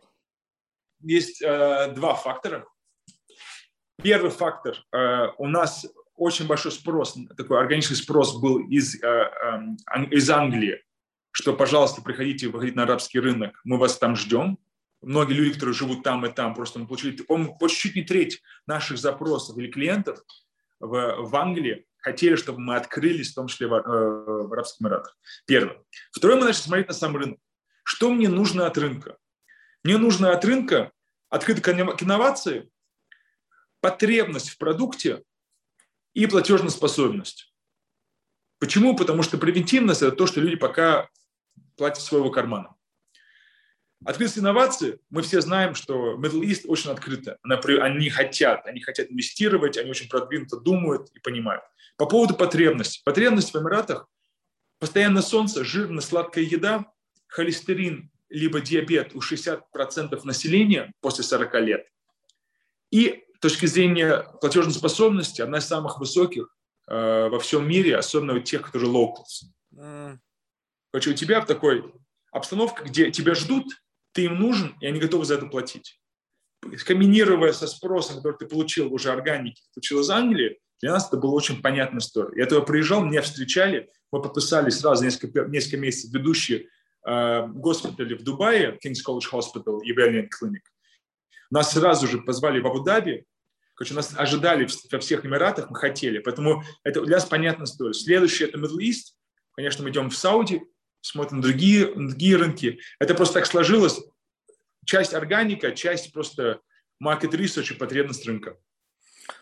Есть 1.02 1.42
э, 1.44 1.94
два 1.96 2.16
фактора. 2.16 2.66
Первый 4.02 4.32
фактор, 4.32 4.84
э, 4.92 5.28
у 5.38 5.48
нас 5.48 5.86
очень 6.16 6.48
большой 6.48 6.72
спрос, 6.72 7.16
такой 7.38 7.60
органический 7.60 7.96
спрос 7.96 8.40
был 8.42 8.58
из, 8.58 8.96
э, 9.04 9.08
э, 9.08 10.06
из 10.10 10.28
Англии, 10.32 10.82
что, 11.30 11.54
пожалуйста, 11.54 12.02
приходите, 12.02 12.48
выходите 12.48 12.78
на 12.78 12.84
арабский 12.84 13.20
рынок, 13.20 13.60
мы 13.64 13.78
вас 13.78 14.00
там 14.00 14.16
ждем 14.16 14.58
многие 15.02 15.34
люди, 15.34 15.54
которые 15.54 15.74
живут 15.74 16.04
там 16.04 16.26
и 16.26 16.32
там, 16.32 16.54
просто 16.54 16.80
мы 16.80 16.88
получили, 16.88 17.16
по-моему, 17.18 17.58
почти 17.58 17.90
чуть 17.90 17.96
не 17.96 18.04
треть 18.04 18.42
наших 18.68 18.98
запросов 18.98 19.58
или 19.58 19.70
клиентов 19.70 20.24
в, 20.80 21.16
в 21.18 21.36
Англии 21.36 21.86
хотели, 21.98 22.36
чтобы 22.36 22.60
мы 22.60 22.76
открылись, 22.76 23.32
в 23.32 23.36
том 23.36 23.48
числе 23.48 23.68
в, 23.68 23.74
э, 23.74 24.48
в 24.48 24.54
Арабских 24.54 24.82
Эмиратах. 24.82 25.18
Первое. 25.46 25.84
Второе, 26.12 26.38
мы 26.38 26.46
начали 26.46 26.64
смотреть 26.64 26.88
на 26.88 26.94
сам 26.94 27.16
рынок. 27.16 27.40
Что 27.84 28.12
мне 28.12 28.28
нужно 28.28 28.66
от 28.66 28.78
рынка? 28.78 29.18
Мне 29.84 29.98
нужно 29.98 30.32
от 30.32 30.44
рынка 30.46 30.92
открытый 31.30 31.64
к 31.64 32.04
инновации, 32.04 32.70
потребность 33.80 34.50
в 34.50 34.58
продукте 34.58 35.24
и 36.14 36.28
платежная 36.28 36.70
способность. 36.70 37.54
Почему? 38.60 38.96
Потому 38.96 39.24
что 39.24 39.38
превентивность– 39.38 40.02
это 40.04 40.16
то, 40.16 40.28
что 40.28 40.42
люди 40.42 40.56
пока 40.56 41.10
платят 41.78 42.04
своего 42.04 42.30
кармана. 42.30 42.76
Открытость 44.04 44.40
инновации, 44.40 45.00
мы 45.12 45.22
все 45.22 45.42
знаем, 45.42 45.76
что 45.76 46.16
Middle 46.16 46.42
East 46.42 46.66
очень 46.68 46.90
открыто. 46.90 47.38
Они 47.44 48.10
хотят, 48.10 48.66
они 48.66 48.82
хотят 48.82 49.12
инвестировать, 49.12 49.78
они 49.78 49.92
очень 49.92 50.10
продвинуто 50.10 50.58
думают 50.58 51.12
и 51.14 51.20
понимают. 51.20 51.64
По 51.98 52.08
поводу 52.08 52.34
потребностей. 52.34 53.02
Потребность 53.06 53.54
в 53.54 53.60
Эмиратах– 53.60 54.08
постоянное 54.80 55.22
солнце, 55.22 55.64
жирная 55.64 56.02
сладкая 56.02 56.44
еда, 56.44 56.86
холестерин 57.28 58.10
либо 58.30 58.60
диабет 58.60 59.14
у 59.14 59.20
60% 59.20 59.62
населения 60.24 60.92
после 61.02 61.24
40 61.24 61.62
лет. 61.62 61.86
И 62.90 63.24
с 63.36 63.40
точки 63.40 63.68
зрения 63.68 64.26
платежной 64.40 64.74
способности 64.74 65.42
одна 65.42 65.60
из 65.60 65.66
самых 65.66 66.00
высоких 66.00 66.56
э, 66.88 67.28
во 67.30 67.40
всем 67.40 67.68
мире, 67.68 67.98
особенно 67.98 68.34
у 68.34 68.40
тех, 68.40 68.64
которые 68.64 68.92
locals. 68.92 69.48
Mm. 69.74 70.18
Короче, 70.92 71.12
у 71.12 71.14
тебя 71.14 71.42
в 71.42 71.46
такой 71.46 71.94
обстановке, 72.32 72.84
где 72.84 73.12
тебя 73.12 73.36
ждут, 73.36 73.66
ты 74.14 74.26
им 74.26 74.40
нужен, 74.40 74.76
и 74.82 74.88
они 74.88 75.00
готовы 75.00 75.26
за 75.26 75.36
это 75.36 75.46
платить. 75.46 76.00
Комбинируя 76.86 77.54
со 77.54 77.68
спросом, 77.68 78.18
который 78.18 78.38
ты 78.38 78.46
получил 78.46 78.94
уже 78.94 79.12
органики, 79.12 79.64
получил 79.74 80.02
из 80.02 80.10
Англии, 80.10 80.60
Для 80.82 80.94
нас 80.94 81.08
это 81.08 81.18
была 81.18 81.34
очень 81.34 81.62
понятная 81.62 82.00
история. 82.00 82.40
Я 82.40 82.48
туда 82.48 82.62
приезжал, 82.62 83.04
меня 83.04 83.22
встречали, 83.22 83.90
мы 84.12 84.22
подписали 84.22 84.70
сразу 84.70 85.04
несколько, 85.04 85.46
несколько 85.46 85.78
месяцев 85.78 86.14
ведущие 86.14 86.68
э, 87.06 87.48
госпитали 87.48 88.16
в 88.16 88.24
Дубае, 88.24 88.80
King's 88.84 89.00
College 89.08 89.30
Hospital 89.32 89.80
и 89.84 89.94
Valiant 89.94 90.30
Clinic. 90.30 90.62
Нас 91.52 91.74
сразу 91.74 92.08
же 92.08 92.20
позвали 92.20 92.60
в 92.60 92.68
Абу-Даби, 92.68 93.26
Короче, 93.82 93.96
нас 93.96 94.14
ожидали 94.16 94.68
во 94.92 95.00
всех 95.00 95.26
Эмиратах, 95.26 95.72
мы 95.72 95.76
хотели. 95.76 96.20
Поэтому 96.20 96.62
это 96.84 97.02
для 97.04 97.16
нас 97.16 97.26
понятная 97.26 97.66
история. 97.66 97.94
Следующий– 97.94 98.44
это 98.46 98.60
Middle 98.60 98.78
East. 98.78 99.16
Конечно, 99.56 99.84
мы 99.84 99.90
идем 99.90 100.12
в 100.12 100.16
Сауди, 100.16 100.62
смотрим 101.02 101.42
другие, 101.42 101.94
другие 101.94 102.38
рынки. 102.38 102.80
Это 103.00 103.14
просто 103.14 103.36
так 103.36 103.46
сложилось. 103.46 104.00
Часть 104.86 105.14
органика, 105.14 105.72
часть 105.72 106.14
просто 106.14 106.62
market 107.04 107.32
research 107.32 107.74
и 107.74 107.78
потребность 107.78 108.26
рынка. 108.26 108.58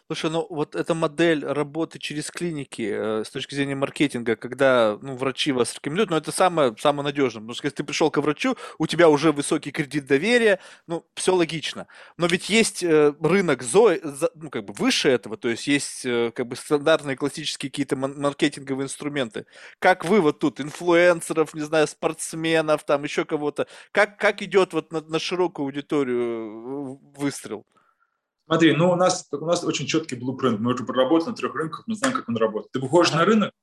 Слушай, 0.07 0.31
ну 0.31 0.47
вот 0.49 0.75
эта 0.75 0.95
модель 0.95 1.45
работы 1.45 1.99
через 1.99 2.31
клиники 2.31 2.89
э, 2.91 3.23
с 3.23 3.29
точки 3.29 3.53
зрения 3.53 3.75
маркетинга, 3.75 4.35
когда 4.35 4.97
ну, 5.01 5.15
врачи 5.15 5.51
вас 5.51 5.75
рекомендуют, 5.75 6.09
ну 6.09 6.17
это 6.17 6.31
самое, 6.31 6.75
самое 6.79 7.03
надежное. 7.03 7.41
Потому 7.41 7.53
что 7.53 7.65
если 7.67 7.77
ты 7.77 7.83
пришел 7.83 8.09
к 8.09 8.17
врачу, 8.17 8.57
у 8.79 8.87
тебя 8.87 9.09
уже 9.09 9.31
высокий 9.31 9.71
кредит 9.71 10.07
доверия, 10.07 10.59
ну 10.87 11.05
все 11.13 11.35
логично. 11.35 11.87
Но 12.17 12.25
ведь 12.27 12.49
есть 12.49 12.83
э, 12.83 13.13
рынок 13.21 13.61
ЗОИ, 13.61 14.01
ну 14.35 14.49
как 14.49 14.65
бы 14.65 14.73
выше 14.73 15.09
этого, 15.09 15.37
то 15.37 15.47
есть 15.47 15.67
есть 15.67 16.05
э, 16.05 16.31
как 16.33 16.47
бы 16.47 16.55
стандартные 16.55 17.15
классические 17.15 17.69
какие-то 17.69 17.95
маркетинговые 17.95 18.85
инструменты. 18.85 19.45
Как 19.77 20.05
вы 20.05 20.21
вот 20.21 20.39
тут, 20.39 20.59
инфлюенсеров, 20.59 21.53
не 21.53 21.61
знаю, 21.61 21.87
спортсменов, 21.87 22.83
там 22.83 23.03
еще 23.03 23.25
кого-то, 23.25 23.67
как, 23.91 24.17
как 24.17 24.41
идет 24.41 24.73
вот 24.73 24.91
на, 24.91 25.01
на 25.01 25.19
широкую 25.19 25.65
аудиторию 25.65 26.99
выстрел? 27.15 27.65
Смотри, 28.49 28.73
ну 28.73 28.89
у 28.89 28.95
нас, 28.95 29.27
у 29.31 29.45
нас 29.45 29.63
очень 29.63 29.85
четкий 29.85 30.15
блупринт. 30.15 30.59
Мы 30.59 30.73
уже 30.73 30.83
проработали 30.83 31.29
на 31.29 31.35
трех 31.35 31.53
рынках, 31.53 31.83
мы 31.85 31.93
знаем, 31.93 32.15
как 32.15 32.27
он 32.27 32.35
работает. 32.35 32.71
Ты 32.71 32.79
выходишь 32.79 33.13
на 33.13 33.23
рынок, 33.23 33.53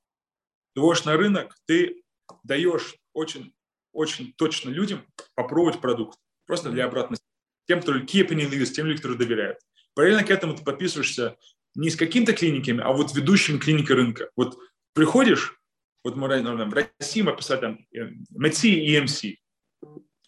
ты 0.73 0.79
выходишь 0.79 1.03
на 1.03 1.17
рынок, 1.17 1.57
ты 1.65 2.03
даешь 2.45 2.95
очень, 3.11 3.53
очень 3.91 4.31
точно 4.37 4.69
людям 4.69 5.05
попробовать 5.35 5.81
продукт. 5.81 6.17
Просто 6.45 6.69
для 6.69 6.85
обратности. 6.85 7.25
Тем, 7.67 7.81
кто 7.81 7.97
key 7.97 8.25
opinion 8.25 8.49
leaders, 8.49 8.67
тем 8.67 8.85
людям, 8.85 9.01
которые 9.01 9.19
доверяют. 9.19 9.59
Параллельно 9.93 10.23
к 10.23 10.29
этому 10.29 10.55
ты 10.55 10.63
подписываешься 10.63 11.35
не 11.75 11.89
с 11.89 11.97
какими-то 11.97 12.31
клиниками, 12.31 12.81
а 12.81 12.93
вот 12.93 13.13
ведущими 13.13 13.57
клиники 13.57 13.91
рынка. 13.91 14.29
Вот 14.37 14.57
приходишь, 14.93 15.59
вот 16.05 16.15
мы 16.15 16.29
в 16.29 16.73
России 16.73 17.23
мы 17.23 17.35
писали 17.35 17.59
там 17.59 17.85
МЦ 18.29 18.63
и 18.63 18.95
EMC. 18.95 19.35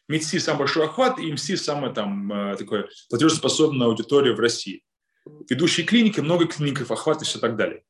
МИДСИ 0.09 0.39
самый 0.39 0.59
большой 0.59 0.85
охват, 0.85 1.19
и 1.19 1.31
МСИ 1.31 1.55
самая 1.55 1.93
там 1.93 2.31
э, 2.33 2.57
такой 2.57 2.85
платежеспособная 3.09 3.87
аудитория 3.87 4.33
в 4.33 4.39
России. 4.39 4.83
Ведущие 5.49 5.85
клиники, 5.85 6.19
много 6.19 6.47
клиников, 6.47 6.91
охват 6.91 7.21
и 7.21 7.25
все 7.25 7.39
так 7.39 7.55
далее. 7.55 7.83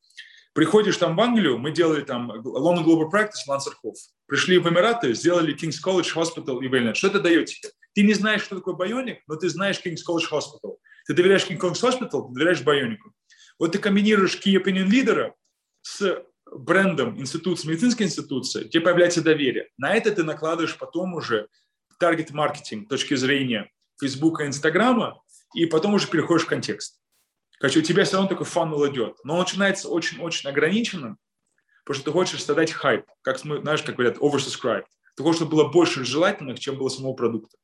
Приходишь 0.54 0.98
там 0.98 1.16
в 1.16 1.22
Англию, 1.22 1.58
мы 1.58 1.72
делали 1.72 2.02
там 2.02 2.32
London 2.32 2.84
Global 2.84 3.10
Practice, 3.10 3.48
Лансерхоф. 3.48 3.96
Пришли 4.26 4.58
в 4.58 4.68
Эмираты, 4.68 5.14
сделали 5.14 5.56
King's 5.56 5.78
College 5.84 6.14
Hospital 6.16 6.62
и 6.62 6.68
Wellness. 6.68 6.96
Что 6.96 7.08
это 7.08 7.22
дает 7.22 7.46
тебе? 7.46 7.70
Ты 7.94 8.04
не 8.04 8.14
знаешь, 8.14 8.44
что 8.44 8.58
такое 8.58 8.76
байоник, 8.76 9.22
но 9.28 9.36
ты 9.36 9.48
знаешь 9.48 9.80
King's 9.84 10.02
College 10.08 10.30
Hospital. 10.32 10.78
Ты 11.08 11.14
доверяешь 11.14 11.46
King's 11.48 11.62
College 11.62 11.82
Hospital, 11.82 12.28
ты 12.28 12.34
доверяешь 12.34 12.62
байонику. 12.62 13.14
Вот 13.58 13.72
ты 13.72 13.80
комбинируешь 13.80 14.36
key 14.36 14.62
opinion 14.62 14.88
лидера 14.88 15.36
с 15.82 16.24
брендом 16.52 17.20
институции, 17.20 17.70
медицинской 17.70 18.08
институции, 18.08 18.68
тебе 18.68 18.82
появляется 18.82 19.22
доверие. 19.22 19.70
На 19.78 19.94
это 19.94 20.12
ты 20.12 20.24
накладываешь 20.24 20.78
потом 20.78 21.14
уже 21.14 21.48
таргет-маркетинг 22.00 22.90
точки 22.90 23.14
зрения 23.16 23.72
Фейсбука 24.00 24.44
и 24.44 24.48
Инстаграма, 24.48 25.22
и 25.54 25.66
потом 25.66 25.94
уже 25.94 26.08
переходишь 26.08 26.46
в 26.46 26.50
контекст. 26.50 27.00
Короче, 27.60 27.80
у 27.80 27.84
тебя 27.84 28.06
все 28.06 28.14
равно 28.14 28.30
такой 28.30 28.46
фанул 28.46 28.88
идет. 28.88 29.18
Но 29.24 29.34
он 29.34 29.42
начинается 29.42 29.90
очень-очень 29.90 30.50
ограниченным, 30.50 31.18
потому 31.84 31.96
что 31.96 32.06
ты 32.06 32.12
хочешь 32.12 32.44
создать 32.44 32.72
хайп, 32.72 33.06
как 33.22 33.40
знаешь, 33.40 33.84
как 33.84 33.96
говорят, 33.96 34.18
oversubscribed. 34.18 34.86
Ты 35.16 35.24
хочешь, 35.24 35.38
чтобы 35.38 35.52
было 35.52 35.68
больше 35.68 36.06
желательных, 36.06 36.60
чем 36.60 36.78
было 36.78 36.88
самого 36.88 37.14
продукта. 37.14 37.58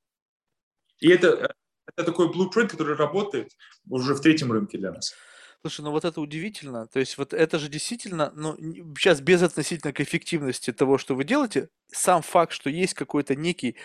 И 1.00 1.10
это, 1.10 1.56
это 1.96 2.04
такой 2.04 2.28
blueprint, 2.28 2.68
который 2.68 2.96
работает 2.96 3.52
уже 3.90 4.14
в 4.14 4.20
третьем 4.20 4.52
рынке 4.52 4.78
для 4.78 4.92
нас. 4.92 5.16
Слушай, 5.62 5.82
ну 5.82 5.92
вот 5.92 6.06
это 6.06 6.22
удивительно. 6.22 6.88
То 6.88 7.00
есть 7.00 7.18
вот 7.18 7.34
это 7.34 7.58
же 7.58 7.70
действительно, 7.70 8.32
ну 8.36 8.56
сейчас 8.98 9.22
без 9.22 9.42
относительно 9.42 9.94
к 9.94 10.02
эффективности 10.02 10.72
того, 10.72 10.98
что 10.98 11.16
вы 11.16 11.24
делаете, 11.24 11.70
сам 11.88 12.22
факт, 12.22 12.52
что 12.52 12.70
есть 12.70 12.94
какой-то 12.94 13.36
некий 13.36 13.78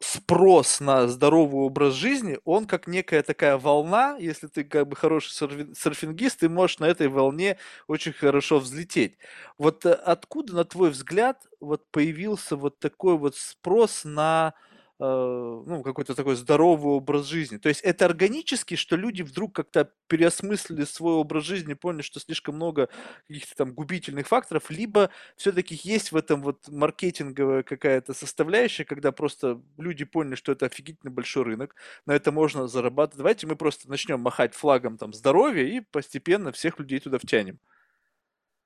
спрос 0.00 0.80
на 0.80 1.08
здоровый 1.08 1.62
образ 1.62 1.94
жизни, 1.94 2.38
он 2.44 2.66
как 2.66 2.86
некая 2.86 3.22
такая 3.22 3.56
волна, 3.56 4.16
если 4.18 4.46
ты 4.46 4.64
как 4.64 4.88
бы 4.88 4.96
хороший 4.96 5.30
серфингист, 5.32 6.40
ты 6.40 6.48
можешь 6.48 6.78
на 6.78 6.84
этой 6.86 7.08
волне 7.08 7.58
очень 7.88 8.12
хорошо 8.12 8.58
взлететь. 8.58 9.16
Вот 9.58 9.86
э, 9.86 9.92
откуда, 9.92 10.54
на 10.54 10.64
твой 10.64 10.90
взгляд, 10.90 11.46
вот 11.60 11.90
появился 11.90 12.56
вот 12.56 12.78
такой 12.78 13.16
вот 13.16 13.36
спрос 13.36 14.02
на 14.04 14.54
ну, 14.98 15.82
какой-то 15.84 16.14
такой 16.14 16.36
здоровый 16.36 16.94
образ 16.94 17.26
жизни. 17.26 17.58
То 17.58 17.68
есть 17.68 17.82
это 17.82 18.06
органически, 18.06 18.76
что 18.76 18.96
люди 18.96 19.22
вдруг 19.22 19.54
как-то 19.54 19.90
переосмыслили 20.06 20.84
свой 20.84 21.14
образ 21.14 21.44
жизни, 21.44 21.74
поняли, 21.74 22.02
что 22.02 22.20
слишком 22.20 22.56
много 22.56 22.88
каких-то 23.28 23.54
там 23.56 23.74
губительных 23.74 24.26
факторов, 24.26 24.70
либо 24.70 25.10
все-таки 25.36 25.78
есть 25.82 26.12
в 26.12 26.16
этом 26.16 26.42
вот 26.42 26.68
маркетинговая 26.68 27.62
какая-то 27.62 28.14
составляющая, 28.14 28.84
когда 28.84 29.12
просто 29.12 29.60
люди 29.76 30.04
поняли, 30.04 30.34
что 30.34 30.52
это 30.52 30.66
офигительно 30.66 31.10
большой 31.10 31.44
рынок, 31.44 31.74
на 32.06 32.12
это 32.12 32.32
можно 32.32 32.66
зарабатывать. 32.66 33.18
Давайте 33.18 33.46
мы 33.46 33.56
просто 33.56 33.90
начнем 33.90 34.20
махать 34.20 34.54
флагом 34.54 34.96
там 34.96 35.12
здоровья 35.12 35.64
и 35.64 35.80
постепенно 35.80 36.52
всех 36.52 36.78
людей 36.78 37.00
туда 37.00 37.18
втянем. 37.18 37.58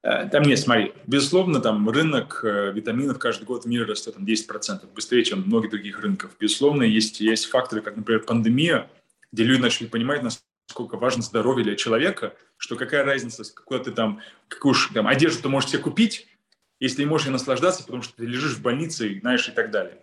Э, 0.02 0.28
там 0.28 0.42
нет, 0.42 0.58
смотри, 0.58 0.92
безусловно, 1.06 1.60
там 1.60 1.88
рынок 1.88 2.40
э, 2.42 2.72
витаминов 2.72 3.18
каждый 3.18 3.44
год 3.44 3.64
в 3.64 3.68
мире 3.68 3.84
растет 3.84 4.14
там 4.14 4.24
10%, 4.24 4.92
быстрее, 4.94 5.24
чем 5.24 5.42
многих 5.42 5.70
других 5.70 6.00
рынков. 6.00 6.36
Безусловно, 6.38 6.82
есть, 6.82 7.20
есть 7.20 7.46
факторы, 7.46 7.82
как, 7.82 7.96
например, 7.96 8.22
пандемия, 8.22 8.90
где 9.32 9.44
люди 9.44 9.60
начали 9.60 9.86
понимать, 9.86 10.22
насколько 10.22 10.96
важно 10.96 11.22
здоровье 11.22 11.64
для 11.64 11.76
человека, 11.76 12.34
что 12.56 12.76
какая 12.76 13.04
разница, 13.04 13.44
какую 13.52 13.80
ты 13.80 13.90
там, 13.90 14.20
какую 14.48 14.74
там, 14.94 15.06
одежду 15.06 15.42
ты 15.42 15.48
можешь 15.48 15.70
себе 15.70 15.82
купить, 15.82 16.26
если 16.78 17.02
не 17.02 17.08
можешь 17.08 17.26
ей 17.26 17.32
наслаждаться, 17.32 17.84
потому 17.84 18.02
что 18.02 18.16
ты 18.16 18.24
лежишь 18.24 18.54
в 18.54 18.62
больнице, 18.62 19.18
знаешь, 19.20 19.48
и 19.48 19.52
так 19.52 19.70
далее. 19.70 19.98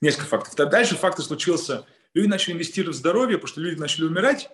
Несколько 0.00 0.26
фактов. 0.26 0.54
Дальше 0.68 0.96
фактор 0.96 1.24
случился, 1.24 1.86
люди 2.12 2.28
начали 2.28 2.54
инвестировать 2.54 2.96
в 2.96 2.98
здоровье, 2.98 3.38
потому 3.38 3.48
что 3.48 3.60
люди 3.60 3.78
начали 3.78 4.04
умирать, 4.04 4.50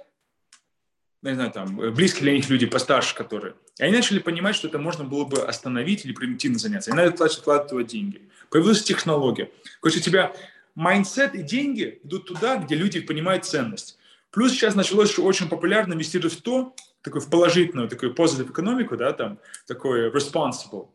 не 1.30 1.36
знаю, 1.36 1.50
там, 1.52 1.76
близкие 1.76 2.22
для 2.22 2.32
них 2.32 2.48
люди 2.50 2.66
постарше, 2.66 3.14
которые. 3.14 3.54
И 3.78 3.82
они 3.82 3.94
начали 3.94 4.18
понимать, 4.18 4.54
что 4.54 4.68
это 4.68 4.78
можно 4.78 5.04
было 5.04 5.24
бы 5.24 5.42
остановить 5.42 6.04
или 6.04 6.12
примитивно 6.12 6.58
заняться. 6.58 6.90
И 6.90 6.94
на 6.94 7.00
это 7.00 7.22
начали 7.22 7.40
вкладывать 7.40 7.86
деньги. 7.86 8.28
Появилась 8.50 8.82
технология. 8.82 9.50
Короче, 9.80 10.00
у 10.00 10.02
тебя 10.02 10.34
mindset 10.74 11.34
и 11.34 11.42
деньги 11.42 12.00
идут 12.04 12.26
туда, 12.26 12.58
где 12.58 12.74
люди 12.74 13.00
понимают 13.00 13.44
ценность. 13.44 13.98
Плюс 14.30 14.52
сейчас 14.52 14.74
началось 14.74 15.12
что 15.12 15.22
очень 15.22 15.48
популярно 15.48 15.94
инвестировать 15.94 16.34
в 16.34 16.42
то, 16.42 16.74
такой 17.02 17.20
в 17.20 17.30
положительную, 17.30 17.88
такую 17.88 18.12
positive 18.14 18.50
экономику, 18.50 18.96
да, 18.96 19.12
там, 19.12 19.38
такой 19.66 20.10
responsible. 20.10 20.88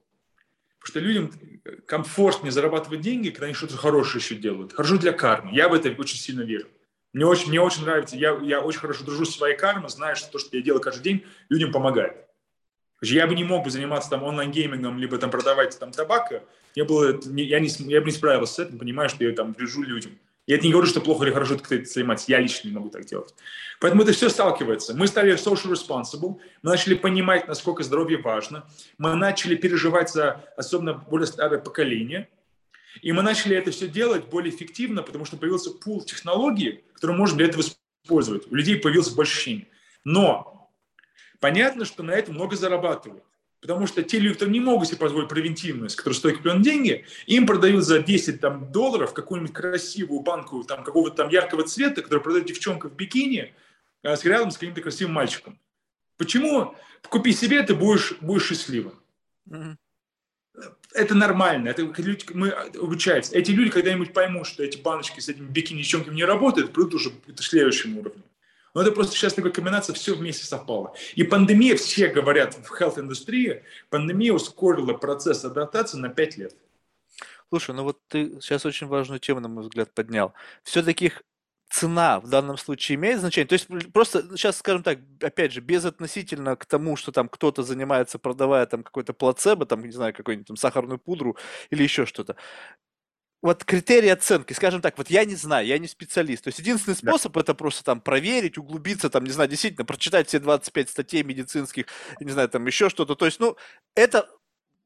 Потому 0.79 0.85
что 0.85 0.99
людям 0.99 1.31
комфортнее 1.85 2.51
зарабатывать 2.51 3.01
деньги, 3.01 3.29
когда 3.29 3.45
они 3.45 3.53
что-то 3.53 3.77
хорошее 3.77 4.21
еще 4.21 4.35
делают. 4.35 4.73
Хорошо 4.73 4.97
для 4.97 5.11
кармы. 5.11 5.53
Я 5.53 5.69
в 5.69 5.73
это 5.73 5.89
очень 5.97 6.17
сильно 6.17 6.41
верю. 6.41 6.67
Мне 7.13 7.25
очень, 7.25 7.49
мне 7.49 7.59
очень 7.59 7.83
нравится, 7.83 8.15
я, 8.15 8.37
я 8.41 8.61
очень 8.61 8.79
хорошо 8.79 9.03
дружу 9.03 9.25
с 9.25 9.35
своей 9.35 9.57
кармой, 9.57 9.89
знаю, 9.89 10.15
что 10.15 10.31
то, 10.31 10.39
что 10.39 10.55
я 10.55 10.61
делаю 10.61 10.81
каждый 10.81 11.03
день, 11.03 11.25
людям 11.49 11.71
помогает. 11.71 12.17
Я 13.01 13.25
бы 13.25 13.33
не 13.33 13.43
мог 13.43 13.63
бы 13.63 13.71
заниматься 13.71 14.09
там 14.09 14.23
онлайн-геймингом, 14.23 14.99
либо 14.99 15.17
там 15.17 15.31
продавать 15.31 15.77
там 15.79 15.91
табака, 15.91 16.43
я, 16.75 16.85
было, 16.85 17.19
я, 17.35 17.59
не, 17.59 17.67
я 17.67 18.01
бы 18.01 18.07
не 18.07 18.11
справился 18.11 18.53
с 18.53 18.59
этим, 18.59 18.77
понимаю, 18.77 19.09
что 19.09 19.23
я 19.23 19.33
там 19.33 19.53
врежу 19.53 19.81
людям. 19.81 20.19
Я 20.45 20.55
это 20.55 20.65
не 20.65 20.71
говорю, 20.71 20.87
что 20.87 20.99
плохо 21.01 21.25
или 21.25 21.31
хорошо 21.31 21.55
это 21.55 21.63
кто-то 21.63 21.85
занимается, 21.85 22.25
я 22.27 22.39
лично 22.39 22.67
не 22.67 22.75
могу 22.75 22.89
так 22.89 23.05
делать. 23.05 23.33
Поэтому 23.79 24.03
это 24.03 24.11
все 24.13 24.29
сталкивается. 24.29 24.95
Мы 24.95 25.07
стали 25.07 25.33
social 25.33 25.71
responsible, 25.71 26.37
мы 26.61 26.71
начали 26.71 26.95
понимать, 26.95 27.47
насколько 27.47 27.83
здоровье 27.83 28.19
важно, 28.19 28.67
мы 28.97 29.15
начали 29.15 29.55
переживать 29.55 30.11
за 30.11 30.43
особенно 30.57 30.93
более 30.93 31.27
старое 31.27 31.59
поколение– 31.59 32.29
и 33.01 33.11
мы 33.11 33.21
начали 33.21 33.55
это 33.55 33.71
все 33.71 33.87
делать 33.87 34.25
более 34.25 34.53
эффективно, 34.53 35.03
потому 35.03 35.25
что 35.25 35.37
появился 35.37 35.71
пул 35.71 36.03
технологий, 36.03 36.83
которые 36.93 37.17
можно 37.17 37.37
для 37.37 37.47
этого 37.47 37.63
использовать. 38.03 38.51
У 38.51 38.55
людей 38.55 38.77
появился 38.77 39.15
больше 39.15 39.33
ощущений. 39.33 39.67
Но 40.03 40.71
понятно, 41.39 41.85
что 41.85 42.03
на 42.03 42.11
этом 42.11 42.35
много 42.35 42.55
зарабатывают. 42.55 43.23
Потому 43.61 43.87
что 43.87 44.03
те 44.03 44.19
люди, 44.19 44.35
которые 44.35 44.53
не 44.53 44.61
могут 44.61 44.87
себе 44.87 44.99
позволить 44.99 45.27
превентивность, 45.27 45.97
которые 45.97 46.17
стоят 46.17 46.37
определенные 46.37 46.63
деньги, 46.63 47.05
им 47.27 47.45
продают 47.45 47.83
за 47.83 47.99
10 47.99 48.39
там, 48.39 48.71
долларов 48.71 49.13
какую-нибудь 49.13 49.53
красивую 49.53 50.21
банку 50.21 50.63
там, 50.63 50.83
какого-то 50.83 51.17
там 51.17 51.29
яркого 51.29 51.63
цвета, 51.63 52.01
которую 52.01 52.23
продает 52.23 52.47
девчонка 52.47 52.87
в 52.87 52.95
бикини 52.95 53.53
э, 54.03 54.15
с 54.15 54.23
рядом 54.23 54.51
с 54.51 54.57
каким-то 54.57 54.81
красивым 54.81 55.13
мальчиком. 55.13 55.59
Почему? 56.17 56.73
Купи 57.09 57.33
себе, 57.33 57.61
ты 57.63 57.75
будешь, 57.75 58.13
будешь 58.21 58.47
счастливым. 58.47 58.93
Mm-hmm 59.49 59.75
это 60.93 61.15
нормально, 61.15 61.69
это 61.69 61.83
люди, 62.01 62.25
мы 62.33 62.49
обучаемся. 62.49 63.37
Эти 63.37 63.51
люди 63.51 63.69
когда-нибудь 63.69 64.13
поймут, 64.13 64.47
что 64.47 64.63
эти 64.63 64.77
баночки 64.77 65.19
с 65.19 65.29
этими 65.29 65.47
бикини 65.47 65.79
девчонками 65.79 66.15
не 66.15 66.25
работают, 66.25 66.73
придут 66.73 66.95
уже 66.95 67.11
к 67.11 67.41
следующему 67.41 68.01
уровню. 68.01 68.23
Но 68.73 68.81
это 68.81 68.91
просто 68.91 69.15
сейчас 69.15 69.33
такая 69.33 69.51
комбинация, 69.51 69.93
все 69.93 70.15
вместе 70.15 70.45
совпало. 70.45 70.95
И 71.15 71.23
пандемия, 71.23 71.75
все 71.75 72.07
говорят 72.07 72.53
в 72.53 72.71
health-индустрии, 72.79 73.63
пандемия 73.89 74.33
ускорила 74.33 74.93
процесс 74.93 75.43
адаптации 75.43 75.97
на 75.97 76.09
5 76.09 76.37
лет. 76.37 76.55
Слушай, 77.49 77.73
ну 77.73 77.83
вот 77.83 77.99
ты 78.07 78.39
сейчас 78.41 78.65
очень 78.65 78.85
важную 78.87 79.19
тему, 79.19 79.39
на 79.39 79.47
мой 79.47 79.63
взгляд, 79.63 79.91
поднял. 79.91 80.33
Все-таки 80.63 81.13
цена 81.69 82.19
в 82.19 82.27
данном 82.29 82.57
случае 82.57 82.95
имеет 82.95 83.19
значение? 83.19 83.47
То 83.47 83.53
есть 83.53 83.67
просто 83.93 84.23
сейчас, 84.35 84.57
скажем 84.57 84.83
так, 84.83 84.99
опять 85.21 85.53
же, 85.53 85.61
без 85.61 85.85
относительно 85.85 86.55
к 86.55 86.65
тому, 86.65 86.95
что 86.95 87.11
там 87.11 87.29
кто-то 87.29 87.63
занимается, 87.63 88.19
продавая 88.19 88.65
там 88.65 88.83
какой-то 88.83 89.13
плацебо, 89.13 89.65
там, 89.65 89.83
не 89.83 89.91
знаю, 89.91 90.13
какую-нибудь 90.13 90.47
там 90.47 90.57
сахарную 90.57 90.99
пудру 90.99 91.37
или 91.69 91.83
еще 91.83 92.05
что-то. 92.05 92.35
Вот 93.41 93.63
критерии 93.63 94.09
оценки, 94.09 94.51
скажем 94.51 94.81
так, 94.81 94.97
вот 94.97 95.09
я 95.09 95.23
не 95.23 95.35
знаю, 95.35 95.65
я 95.65 95.77
не 95.77 95.87
специалист. 95.87 96.43
То 96.43 96.49
есть 96.49 96.59
единственный 96.59 96.95
способ 96.95 97.33
да. 97.33 97.39
это 97.39 97.53
просто 97.53 97.85
там 97.85 98.01
проверить, 98.01 98.57
углубиться, 98.57 99.09
там, 99.09 99.23
не 99.23 99.31
знаю, 99.31 99.49
действительно, 99.49 99.85
прочитать 99.85 100.27
все 100.27 100.39
25 100.39 100.89
статей 100.89 101.23
медицинских, 101.23 101.85
не 102.19 102.31
знаю, 102.31 102.49
там 102.49 102.65
еще 102.67 102.89
что-то. 102.89 103.15
То 103.15 103.25
есть, 103.25 103.39
ну, 103.39 103.55
это 103.95 104.29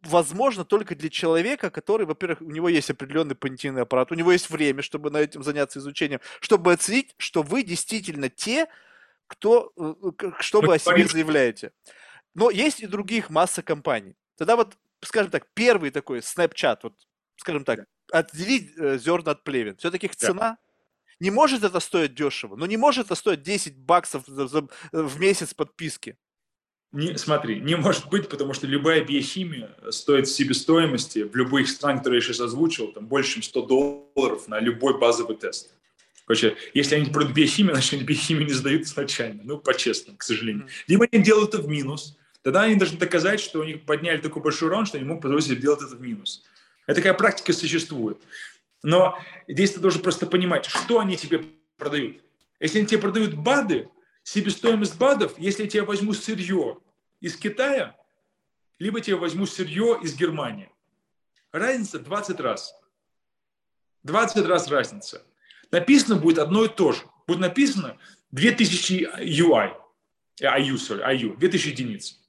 возможно 0.06 0.66
только 0.66 0.96
для 0.96 1.10
человека, 1.10 1.70
который, 1.70 2.06
во-первых, 2.06 2.42
у 2.42 2.52
него 2.52 2.70
есть 2.70 2.90
определенный 2.90 3.36
понятийный 3.36 3.84
аппарат, 3.84 4.12
у 4.12 4.16
него 4.16 4.32
есть 4.32 4.50
время, 4.50 4.82
чтобы 4.82 5.10
на 5.10 5.18
этим 5.18 5.44
заняться 5.44 5.80
изучением, 5.80 6.20
чтобы 6.40 6.74
оценить, 6.74 7.14
что 7.18 7.42
вы 7.42 7.64
действительно 7.64 8.30
те, 8.30 8.68
кто, 9.28 9.72
э, 9.78 10.32
что 10.40 10.62
вы 10.62 10.76
о 10.76 10.80
себе 10.80 11.08
заявляете. 11.08 11.72
Но 12.36 12.50
есть 12.50 12.82
и 12.82 12.88
других 12.88 13.30
масса 13.30 13.62
компаний. 13.62 14.16
Тогда 14.38 14.56
вот, 14.56 14.78
скажем 15.02 15.32
так, 15.32 15.48
первый 15.54 15.92
такой 15.92 16.20
Snapchat, 16.20 16.80
вот, 16.84 16.96
скажем 17.38 17.64
так, 17.64 17.86
отделить 18.12 18.72
э, 18.78 18.98
зерна 18.98 19.32
от 19.32 19.44
плевен. 19.44 19.78
Все-таки 19.78 20.08
их 20.08 20.16
цена 20.16 20.58
не 21.20 21.32
может 21.32 21.64
это 21.64 21.80
стоить 21.80 22.16
дешево, 22.16 22.56
но 22.56 22.66
не 22.66 22.78
может 22.78 23.06
это 23.06 23.16
стоить 23.16 23.44
10 23.44 23.78
баксов 23.78 24.24
в 24.28 25.20
месяц 25.20 25.54
подписки. 25.54 26.18
Не, 26.94 27.18
смотри, 27.18 27.60
не 27.60 27.76
может 27.76 28.07
быть, 28.10 28.30
потому 28.30 28.53
что 28.53 28.68
любая 28.68 29.03
биохимия 29.03 29.76
стоит 29.90 30.30
себестоимости 30.30 31.24
в 31.24 31.36
любых 31.36 31.68
странах, 31.68 32.02
которые 32.02 32.20
я 32.20 32.28
сейчас 32.28 32.40
озвучил, 32.40 32.91
там 32.91 33.07
больше, 33.07 33.34
чем 33.34 33.44
100 33.44 33.61
долларов 33.64 34.48
на 34.48 34.60
любой 34.60 34.99
базовый 34.99 35.36
тест. 35.36 35.74
Короче, 36.28 36.56
если 36.76 36.94
они 36.94 37.10
продают 37.10 37.36
биохимию, 37.36 37.74
значит, 37.74 37.94
они 37.94 38.03
биохимию 38.03 38.45
не 38.45 38.53
сдают 38.53 38.84
изначально. 38.84 39.41
Ну, 39.44 39.57
по-честному, 39.57 40.20
к 40.20 40.24
сожалению. 40.24 40.68
Либо 40.88 41.07
они 41.11 41.24
делают 41.24 41.56
это 41.56 41.64
в 41.64 41.68
минус. 41.68 42.15
Тогда 42.44 42.61
они 42.61 42.76
должны 42.76 42.99
доказать, 42.99 43.40
что 43.40 43.61
они 43.61 43.74
подняли 43.74 44.22
такой 44.22 44.44
большой 44.44 44.68
урон, 44.70 44.86
что 44.86 44.98
они 44.98 45.07
могут 45.07 45.24
позволить 45.24 45.45
себе 45.45 45.56
делать 45.56 45.82
это 45.82 45.95
в 45.95 46.02
минус. 46.02 46.44
Это 46.86 46.98
такая 46.98 47.15
практика 47.15 47.53
существует. 47.53 48.20
Но 48.84 49.18
здесь 49.48 49.72
ты 49.72 49.80
должен 49.80 50.03
просто 50.03 50.28
понимать, 50.28 50.68
что 50.68 50.99
они 50.99 51.18
тебе 51.18 51.44
продают. 51.78 52.18
Если 52.60 52.78
они 52.78 52.88
тебе 52.88 53.02
продают 53.02 53.34
БАДы, 53.34 53.90
себестоимость 54.24 54.98
БАДов, 54.98 55.34
если 55.40 55.64
я 55.64 55.70
тебе 55.70 55.84
возьму 55.84 56.14
сырье 56.14 56.78
из 57.24 57.38
Китая, 57.38 57.95
либо 58.80 59.00
тебе 59.00 59.16
возьму 59.16 59.45
сырье 59.45 59.98
из 60.04 60.14
Германии. 60.16 60.70
Разница 61.54 62.00
20 62.00 62.40
раз. 62.41 62.76
20 64.04 64.45
раз 64.45 64.68
разница. 64.68 65.26
Написано 65.72 66.18
будет 66.18 66.38
одно 66.38 66.66
и 66.66 66.68
то 66.68 66.91
же. 66.91 67.04
Будет 67.26 67.40
написано 67.40 67.98
2000 68.32 69.22
UI. 69.22 69.74
IU, 70.41 70.76
sorry, 70.76 71.02
IU, 71.16 71.38
2000 71.38 71.68
единиц. 71.70 72.20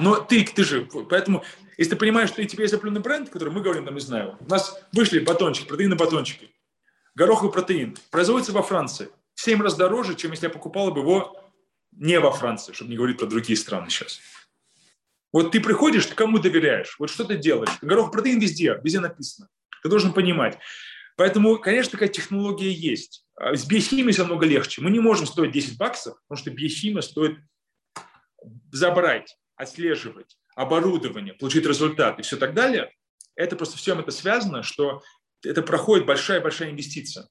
Но 0.00 0.16
ты, 0.16 0.44
ты 0.44 0.64
же, 0.64 0.88
поэтому, 1.08 1.44
если 1.76 1.90
ты 1.90 1.96
понимаешь, 1.96 2.30
что 2.30 2.42
у 2.42 2.44
тебя 2.44 2.64
есть 2.64 2.74
определенный 2.74 3.00
бренд, 3.00 3.30
который 3.30 3.50
мы 3.50 3.60
говорим, 3.60 3.84
там, 3.84 3.94
не 3.94 4.00
знаю, 4.00 4.36
у 4.40 4.50
нас 4.50 4.82
вышли 4.92 5.20
батончики, 5.20 5.68
протеины 5.68 5.94
батончики, 5.94 6.52
гороховый 7.14 7.52
протеин, 7.52 7.96
производится 8.10 8.52
во 8.52 8.62
Франции, 8.62 9.08
в 9.34 9.40
7 9.40 9.62
раз 9.62 9.76
дороже, 9.76 10.16
чем 10.16 10.32
если 10.32 10.46
я 10.46 10.50
покупал 10.50 10.90
бы 10.90 11.02
его 11.02 11.47
не 11.98 12.18
во 12.20 12.32
Франции, 12.32 12.72
чтобы 12.72 12.90
не 12.90 12.96
говорить 12.96 13.18
про 13.18 13.26
другие 13.26 13.56
страны 13.56 13.90
сейчас. 13.90 14.20
Вот 15.32 15.52
ты 15.52 15.60
приходишь, 15.60 16.06
ты 16.06 16.14
кому 16.14 16.38
доверяешь? 16.38 16.96
Вот 16.98 17.10
что 17.10 17.24
ты 17.24 17.36
делаешь? 17.36 17.70
Гороховый 17.82 18.12
протеин 18.12 18.40
везде, 18.40 18.80
везде 18.82 19.00
написано. 19.00 19.48
Ты 19.82 19.88
должен 19.88 20.12
понимать. 20.12 20.58
Поэтому, 21.16 21.58
конечно, 21.58 21.92
такая 21.92 22.08
технология 22.08 22.72
есть. 22.72 23.26
А 23.36 23.54
с 23.54 23.66
биохимией 23.66 24.12
все 24.12 24.22
намного 24.22 24.46
легче. 24.46 24.80
Мы 24.80 24.90
не 24.90 25.00
можем 25.00 25.26
стоить 25.26 25.52
10 25.52 25.76
баксов, 25.76 26.16
потому 26.22 26.40
что 26.40 26.50
биохимия 26.50 27.02
стоит 27.02 27.38
забрать 28.72 29.36
отслеживать 29.58 30.38
оборудование, 30.54 31.34
получить 31.34 31.66
результат 31.66 32.18
и 32.18 32.22
все 32.22 32.36
так 32.36 32.54
далее, 32.54 32.92
это 33.34 33.56
просто 33.56 33.76
всем 33.76 33.98
это 33.98 34.10
связано, 34.10 34.62
что 34.62 35.02
это 35.44 35.62
проходит 35.62 36.06
большая-большая 36.06 36.70
инвестиция. 36.70 37.28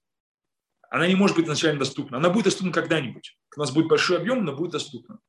Она 0.89 1.07
не 1.07 1.15
может 1.15 1.35
быть 1.35 1.45
изначально 1.45 1.79
доступна. 1.79 2.17
Она 2.17 2.29
будет 2.29 2.45
доступна 2.45 2.71
когда-нибудь. 2.71 3.37
У 3.55 3.59
нас 3.59 3.71
будет 3.71 3.87
большой 3.87 4.17
объем, 4.17 4.45
но 4.45 4.55
будет 4.55 4.71
доступна. 4.71 5.19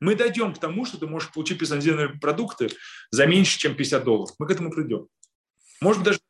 Мы 0.00 0.16
дойдем 0.16 0.52
к 0.52 0.58
тому, 0.58 0.84
что 0.84 0.98
ты 0.98 1.06
можешь 1.06 1.32
получить 1.32 1.60
лицензионные 1.62 2.08
продукты 2.08 2.70
за 3.10 3.26
меньше, 3.26 3.58
чем 3.58 3.74
50 3.74 4.04
долларов. 4.04 4.34
Мы 4.38 4.46
к 4.46 4.50
этому 4.50 4.70
придем. 4.70 5.06
Может 5.80 6.02
быть, 6.02 6.06
даже... 6.06 6.20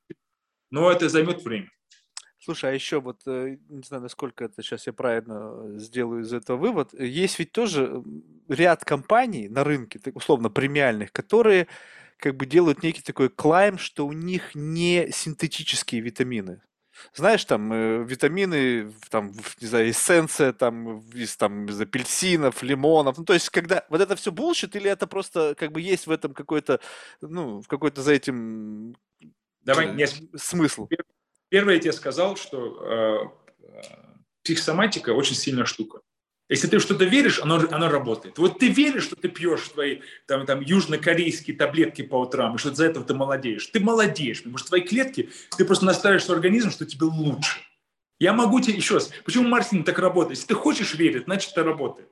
Но 0.71 0.91
это 0.91 1.09
займет 1.09 1.43
время. 1.45 1.71
Слушай, 2.45 2.71
а 2.71 2.75
еще 2.75 3.01
вот, 3.01 3.23
э, 3.27 3.57
не 3.71 3.83
знаю, 3.83 4.03
насколько 4.03 4.45
это 4.45 4.63
сейчас 4.63 4.87
я 4.87 4.93
правильно 4.93 5.79
сделаю 5.79 6.23
из 6.23 6.33
этого 6.35 6.59
вывод, 6.59 6.93
есть 6.93 7.39
ведь 7.39 7.53
тоже 7.53 8.03
ряд 8.49 8.85
компаний 8.85 9.49
на 9.49 9.65
рынке, 9.65 9.99
условно 10.13 10.51
премиальных, 10.51 11.11
которые 11.11 11.69
как 12.19 12.37
бы 12.37 12.45
делают 12.45 12.83
некий 12.83 13.01
такой 13.01 13.31
claim, 13.31 13.79
что 13.79 14.07
у 14.07 14.13
них 14.13 14.55
не 14.55 15.11
синтетические 15.11 16.03
витамины. 16.03 16.61
Знаешь, 17.15 17.45
там 17.45 17.73
э, 17.73 18.05
витамины, 18.05 18.93
там, 19.11 19.33
не 19.61 19.67
знаю, 19.67 19.91
эссенция, 19.91 20.53
там, 20.53 21.01
из, 21.11 21.37
там, 21.37 21.67
из 21.67 21.81
апельсинов, 21.81 22.63
лимонов. 22.63 23.19
Ну, 23.19 23.25
то 23.25 23.35
есть, 23.35 23.51
когда 23.51 23.85
вот 23.89 24.01
это 24.01 24.17
все 24.17 24.33
bullshit, 24.33 24.77
или 24.77 24.91
это 24.91 25.07
просто 25.07 25.55
как 25.57 25.73
бы 25.73 25.81
есть 25.81 26.07
в 26.07 26.11
этом 26.11 26.35
какой-то, 26.35 26.81
ну, 27.21 27.63
какой-то 27.67 28.03
за 28.03 28.13
этим 28.13 28.97
Давай, 29.63 29.89
э, 29.89 29.95
нет. 29.95 30.15
смысл. 30.37 30.89
Первое, 31.49 31.75
я 31.75 31.81
тебе 31.81 31.93
сказал, 31.93 32.37
что 32.37 33.33
э, 33.63 33.79
психосоматика 34.43 35.11
очень 35.11 35.37
сильная 35.37 35.65
штука. 35.65 36.01
Если 36.49 36.67
ты 36.67 36.79
что-то 36.79 37.05
веришь, 37.05 37.41
оно, 37.41 37.57
оно 37.71 37.89
работает. 37.89 38.39
Вот 38.39 38.59
ты 38.59 38.69
веришь, 38.69 39.05
что 39.05 39.17
ты 39.17 39.29
пьешь 39.29 39.69
твои 39.69 40.01
там, 40.27 40.45
там, 40.45 40.61
южнокорейские 40.61 41.57
таблетки 41.57 42.03
по 42.03 42.17
утрам, 42.21 42.55
и 42.55 42.59
что 42.59 42.75
за 42.75 42.87
этого 42.87 43.05
ты 43.05 43.15
молодеешь. 43.15 43.67
Ты 43.69 43.81
молодеешь, 43.81 44.39
потому 44.39 44.59
что 44.59 44.69
твои 44.69 44.83
клетки, 44.83 45.31
ты 45.57 45.65
просто 45.65 45.87
настраиваешь 45.87 46.25
свой 46.25 46.37
организм, 46.37 46.71
что 46.71 46.85
тебе 46.85 47.07
лучше. 47.07 47.61
Я 48.19 48.33
могу 48.33 48.61
тебе 48.61 48.77
еще 48.77 48.95
раз. 48.95 49.11
Почему 49.25 49.49
маркетинг 49.49 49.87
так 49.87 49.99
работает? 49.99 50.39
Если 50.39 50.49
ты 50.49 50.55
хочешь 50.55 50.95
верить, 50.95 51.25
значит 51.25 51.53
это 51.53 51.65
работает. 51.65 52.11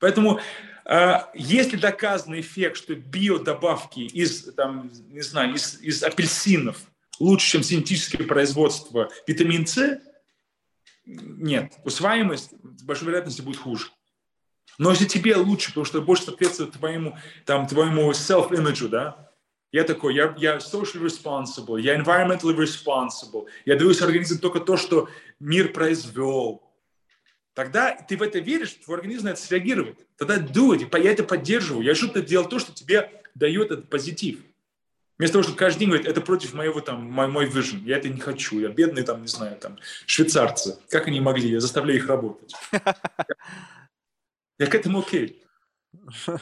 Поэтому 0.00 0.40
э, 0.84 1.14
если 1.34 1.76
доказанный 1.76 2.40
эффект, 2.40 2.76
что 2.76 2.94
биодобавки 2.94 4.00
из, 4.00 4.52
там, 4.54 4.90
не 5.08 5.22
знаю, 5.22 5.54
из, 5.54 5.80
из 5.80 6.02
апельсинов– 6.02 6.78
лучше, 7.18 7.52
чем 7.52 7.62
синтетическое 7.62 8.26
производство 8.26 9.10
витамин 9.26 9.66
С, 9.66 10.00
нет. 11.06 11.72
Усваиваемость 11.84 12.50
с 12.76 12.82
большой 12.82 13.08
вероятностью 13.08 13.44
будет 13.44 13.58
хуже. 13.58 13.86
Но 14.78 14.90
если 14.90 15.06
тебе 15.06 15.36
лучше, 15.36 15.68
потому 15.68 15.86
что 15.86 16.02
больше 16.02 16.24
соответствует 16.24 16.72
твоему, 16.72 17.16
там, 17.46 17.66
твоему 17.66 18.10
self-image, 18.10 18.88
да, 18.88 19.30
я 19.72 19.84
такой, 19.84 20.14
я, 20.14 20.34
я 20.38 20.56
socially 20.56 21.02
responsible, 21.02 21.80
я 21.80 21.98
environmentally 21.98 22.56
responsible, 22.56 23.46
я 23.64 23.76
даю 23.76 23.90
организму 23.90 24.38
только 24.38 24.60
то, 24.60 24.76
что 24.76 25.08
мир 25.40 25.72
произвел. 25.72 26.62
Тогда 27.54 27.92
ты 27.94 28.16
в 28.16 28.22
это 28.22 28.38
веришь, 28.38 28.74
твой 28.84 28.98
организм 28.98 29.24
на 29.24 29.28
это 29.30 29.40
среагирует. 29.40 30.06
Тогда 30.16 30.36
do 30.36 30.76
it, 30.76 31.02
я 31.02 31.10
это 31.10 31.24
поддерживаю, 31.24 31.84
я 31.84 31.94
что-то 31.94 32.20
делал 32.20 32.48
то, 32.48 32.58
что 32.58 32.74
тебе 32.74 33.22
дает 33.34 33.70
этот 33.70 33.88
позитив. 33.88 34.40
Вместо 35.18 35.34
того, 35.34 35.42
чтобы 35.44 35.58
каждый 35.58 35.80
день 35.80 35.88
говорить, 35.88 36.06
это 36.06 36.20
против 36.20 36.52
моего, 36.52 36.80
там, 36.80 37.10
мой, 37.10 37.26
мой 37.26 37.46
vision, 37.46 37.80
я 37.84 37.96
это 37.96 38.08
не 38.08 38.20
хочу, 38.20 38.60
я 38.60 38.68
бедный, 38.68 39.02
там, 39.02 39.22
не 39.22 39.28
знаю, 39.28 39.56
там, 39.56 39.78
швейцарцы, 40.06 40.78
как 40.90 41.06
они 41.08 41.20
могли, 41.20 41.48
я 41.48 41.60
заставляю 41.60 41.98
их 41.98 42.06
работать. 42.06 42.54
Я 44.58 44.66
к 44.66 44.74
этому 44.74 45.00
окей. 45.00 45.42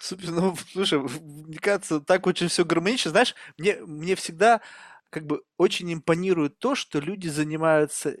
Супер, 0.00 0.30
ну, 0.30 0.56
слушай, 0.72 0.98
мне 0.98 1.58
кажется, 1.58 2.00
так 2.00 2.26
очень 2.26 2.48
все 2.48 2.64
гармонично. 2.64 3.10
Знаешь, 3.10 3.34
мне, 3.58 3.76
мне 3.76 4.14
всегда 4.14 4.60
как 5.10 5.26
бы 5.26 5.42
очень 5.58 5.92
импонирует 5.92 6.58
то, 6.58 6.74
что 6.74 6.98
люди 6.98 7.28
занимаются 7.28 8.16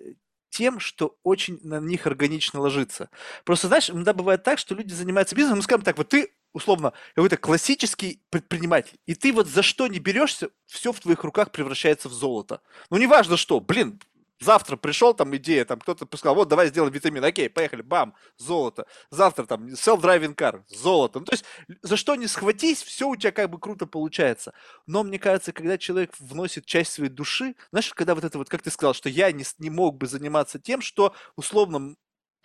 тем, 0.50 0.78
что 0.80 1.16
очень 1.22 1.58
на 1.62 1.80
них 1.80 2.06
органично 2.06 2.60
ложится. 2.60 3.08
Просто, 3.44 3.68
знаешь, 3.68 3.90
иногда 3.90 4.12
бывает 4.12 4.42
так, 4.42 4.58
что 4.58 4.74
люди 4.74 4.92
занимаются 4.92 5.34
бизнесом, 5.34 5.56
ну, 5.56 5.62
скажем 5.62 5.82
так, 5.82 5.96
вот 5.96 6.10
ты 6.10 6.34
условно, 6.52 6.92
какой-то 7.14 7.36
классический 7.36 8.22
предприниматель, 8.30 8.98
и 9.06 9.14
ты 9.14 9.32
вот 9.32 9.46
за 9.46 9.62
что 9.62 9.86
не 9.86 9.98
берешься, 9.98 10.50
все 10.66 10.92
в 10.92 11.00
твоих 11.00 11.24
руках 11.24 11.50
превращается 11.50 12.08
в 12.08 12.12
золото. 12.12 12.60
Ну, 12.90 12.98
неважно 12.98 13.36
что, 13.36 13.60
блин, 13.60 14.00
Завтра 14.42 14.76
пришел 14.76 15.14
там 15.14 15.36
идея, 15.36 15.64
там 15.64 15.78
кто-то 15.78 16.04
сказал, 16.16 16.34
вот 16.34 16.48
давай 16.48 16.66
сделаем 16.66 16.92
витамин, 16.92 17.24
окей, 17.24 17.48
поехали, 17.48 17.82
бам, 17.82 18.14
золото. 18.38 18.86
Завтра 19.08 19.46
там 19.46 19.68
self-driving 19.68 20.34
car, 20.34 20.64
золото. 20.66 21.20
Ну, 21.20 21.26
то 21.26 21.34
есть 21.34 21.44
за 21.82 21.96
что 21.96 22.16
не 22.16 22.26
схватись, 22.26 22.82
все 22.82 23.08
у 23.08 23.14
тебя 23.14 23.30
как 23.30 23.50
бы 23.50 23.60
круто 23.60 23.86
получается. 23.86 24.52
Но 24.86 25.04
мне 25.04 25.20
кажется, 25.20 25.52
когда 25.52 25.78
человек 25.78 26.14
вносит 26.18 26.66
часть 26.66 26.92
своей 26.92 27.10
души, 27.10 27.54
знаешь, 27.70 27.94
когда 27.94 28.16
вот 28.16 28.24
это 28.24 28.36
вот, 28.36 28.48
как 28.48 28.62
ты 28.62 28.72
сказал, 28.72 28.94
что 28.94 29.08
я 29.08 29.30
не, 29.30 29.44
не 29.58 29.70
мог 29.70 29.96
бы 29.96 30.08
заниматься 30.08 30.58
тем, 30.58 30.80
что 30.80 31.14
условно 31.36 31.94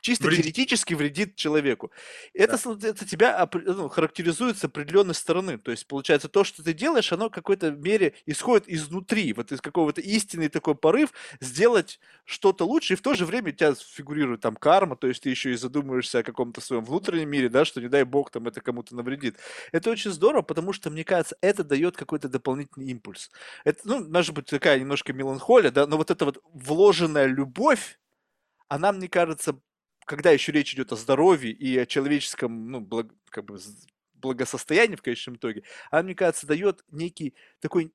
чисто 0.07 0.27
вредит. 0.27 0.43
теоретически 0.43 0.93
вредит 0.93 1.35
человеку. 1.35 1.91
Это, 2.33 2.57
да. 2.75 2.87
это 2.87 3.05
тебя 3.05 3.49
ну, 3.65 3.89
характеризует 3.89 4.57
с 4.57 4.63
определенной 4.63 5.13
стороны. 5.13 5.57
То 5.57 5.71
есть, 5.71 5.85
получается, 5.85 6.29
то, 6.29 6.45
что 6.45 6.63
ты 6.63 6.73
делаешь, 6.73 7.11
оно 7.11 7.27
в 7.27 7.31
какой-то 7.31 7.71
мере 7.71 8.13
исходит 8.25 8.69
изнутри, 8.69 9.33
вот 9.33 9.51
из 9.51 9.59
какого-то 9.59 9.99
истинный 9.99 10.47
такой 10.47 10.75
порыв 10.75 11.11
сделать 11.41 11.99
что-то 12.23 12.65
лучше, 12.65 12.93
и 12.93 12.95
в 12.95 13.01
то 13.01 13.15
же 13.15 13.25
время 13.25 13.49
у 13.49 13.51
тебя 13.51 13.75
фигурирует 13.75 14.41
там 14.41 14.55
карма, 14.55 14.95
то 14.95 15.07
есть 15.07 15.23
ты 15.23 15.29
еще 15.29 15.51
и 15.51 15.57
задумываешься 15.57 16.19
о 16.19 16.23
каком-то 16.23 16.61
своем 16.61 16.85
внутреннем 16.85 17.29
мире, 17.29 17.49
да, 17.49 17.65
что 17.65 17.81
не 17.81 17.89
дай 17.89 18.03
бог 18.03 18.31
там 18.31 18.47
это 18.47 18.61
кому-то 18.61 18.95
навредит. 18.95 19.37
Это 19.73 19.89
очень 19.91 20.11
здорово, 20.11 20.41
потому 20.41 20.71
что, 20.71 20.89
мне 20.89 21.03
кажется, 21.03 21.35
это 21.41 21.65
дает 21.65 21.97
какой-то 21.97 22.29
дополнительный 22.29 22.87
импульс. 22.87 23.29
Это, 23.65 23.81
ну, 23.83 24.07
может 24.09 24.33
быть, 24.33 24.45
такая 24.45 24.79
немножко 24.79 25.11
меланхолия, 25.11 25.71
да, 25.71 25.85
но 25.85 25.97
вот 25.97 26.11
эта 26.11 26.23
вот 26.23 26.41
вложенная 26.53 27.25
любовь, 27.25 27.99
она, 28.69 28.91
мне 28.91 29.09
кажется, 29.09 29.59
когда 30.07 30.31
еще 30.31 30.51
речь 30.53 30.73
идет 30.73 30.91
о 30.93 30.95
здоровье 30.95 31.51
и 31.51 31.77
о 31.77 31.85
человеческом, 31.85 32.71
ну, 32.71 32.79
благ, 32.79 33.07
как 33.29 33.45
бы 33.45 33.59
благосостоянии 34.15 34.95
в 34.95 35.01
конечном 35.03 35.35
итоге, 35.35 35.63
она, 35.91 36.03
мне 36.03 36.15
кажется, 36.15 36.47
дает 36.47 36.83
некий 36.89 37.35
такой 37.59 37.93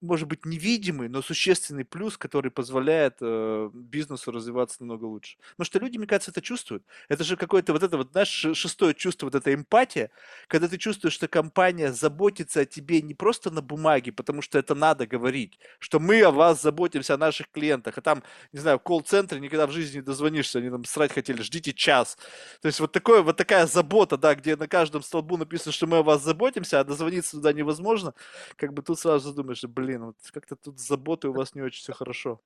может 0.00 0.28
быть, 0.28 0.46
невидимый, 0.46 1.08
но 1.08 1.20
существенный 1.22 1.84
плюс, 1.84 2.16
который 2.16 2.50
позволяет 2.50 3.16
э, 3.20 3.70
бизнесу 3.72 4.32
развиваться 4.32 4.78
намного 4.80 5.04
лучше. 5.04 5.36
Потому 5.52 5.66
что 5.66 5.78
люди, 5.78 5.98
мне 5.98 6.06
кажется, 6.06 6.30
это 6.30 6.40
чувствуют. 6.40 6.84
Это 7.08 7.22
же 7.22 7.36
какое-то 7.36 7.72
вот 7.72 7.82
это 7.82 7.96
вот, 7.96 8.12
знаешь, 8.12 8.46
шестое 8.54 8.94
чувство, 8.94 9.26
вот 9.26 9.34
эта 9.34 9.52
эмпатия, 9.52 10.10
когда 10.48 10.68
ты 10.68 10.78
чувствуешь, 10.78 11.14
что 11.14 11.28
компания 11.28 11.92
заботится 11.92 12.60
о 12.60 12.64
тебе 12.64 13.02
не 13.02 13.14
просто 13.14 13.50
на 13.50 13.60
бумаге, 13.60 14.12
потому 14.12 14.40
что 14.42 14.58
это 14.58 14.74
надо 14.74 15.06
говорить, 15.06 15.58
что 15.78 16.00
мы 16.00 16.22
о 16.22 16.30
вас 16.30 16.62
заботимся, 16.62 17.14
о 17.14 17.18
наших 17.18 17.50
клиентах, 17.50 17.98
а 17.98 18.00
там, 18.00 18.22
не 18.52 18.60
знаю, 18.60 18.78
в 18.78 18.82
колл-центре 18.82 19.38
никогда 19.38 19.66
в 19.66 19.72
жизни 19.72 19.96
не 19.96 20.02
дозвонишься, 20.02 20.60
они 20.60 20.70
там 20.70 20.84
срать 20.84 21.12
хотели, 21.12 21.42
ждите 21.42 21.74
час. 21.74 22.16
То 22.62 22.68
есть 22.68 22.80
вот, 22.80 22.92
такое, 22.92 23.22
вот 23.22 23.36
такая 23.36 23.66
забота, 23.66 24.16
да, 24.16 24.34
где 24.34 24.56
на 24.56 24.66
каждом 24.68 25.02
столбу 25.02 25.36
написано, 25.36 25.72
что 25.72 25.86
мы 25.86 25.98
о 25.98 26.02
вас 26.02 26.22
заботимся, 26.22 26.80
а 26.80 26.84
дозвониться 26.84 27.32
туда 27.32 27.52
невозможно, 27.52 28.14
как 28.56 28.72
бы 28.72 28.82
тут 28.82 28.98
сразу 28.98 29.28
задумаешь, 29.28 29.62
блин, 29.64 29.89
блин, 29.90 30.04
вот 30.06 30.16
как-то 30.32 30.56
тут 30.56 30.78
с 30.78 30.86
заботой 30.86 31.30
у 31.30 31.34
вас 31.34 31.54
не 31.54 31.62
очень 31.62 31.80
все 31.80 31.92
хорошо. 31.92 32.40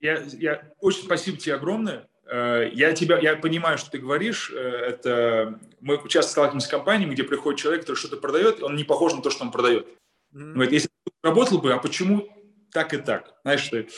Я, 0.00 0.22
я 0.32 0.72
очень 0.80 1.04
спасибо 1.04 1.38
тебе 1.38 1.54
огромное. 1.54 2.08
Э, 2.26 2.68
я 2.72 2.92
тебя, 2.92 3.18
я 3.18 3.36
понимаю, 3.36 3.78
что 3.78 3.90
ты 3.90 3.98
говоришь. 3.98 4.50
Э, 4.50 4.58
это 4.58 5.58
мы 5.80 5.98
часто 6.08 6.32
сталкиваемся 6.32 6.66
с 6.66 6.70
компаниями, 6.70 7.14
где 7.14 7.24
приходит 7.24 7.60
человек, 7.60 7.82
который 7.82 7.96
что-то 7.96 8.18
продает, 8.18 8.62
он 8.62 8.76
не 8.76 8.84
похож 8.84 9.14
на 9.14 9.22
то, 9.22 9.30
что 9.30 9.44
он 9.44 9.50
продает. 9.50 9.86
Mm-hmm. 10.34 10.52
Говорит, 10.52 10.72
если 10.72 10.90
работал 11.22 11.58
бы, 11.58 11.72
а 11.72 11.78
почему 11.78 12.28
так 12.70 12.92
и 12.92 12.98
так? 12.98 13.34
Знаешь, 13.44 13.66
ты, 13.68 13.88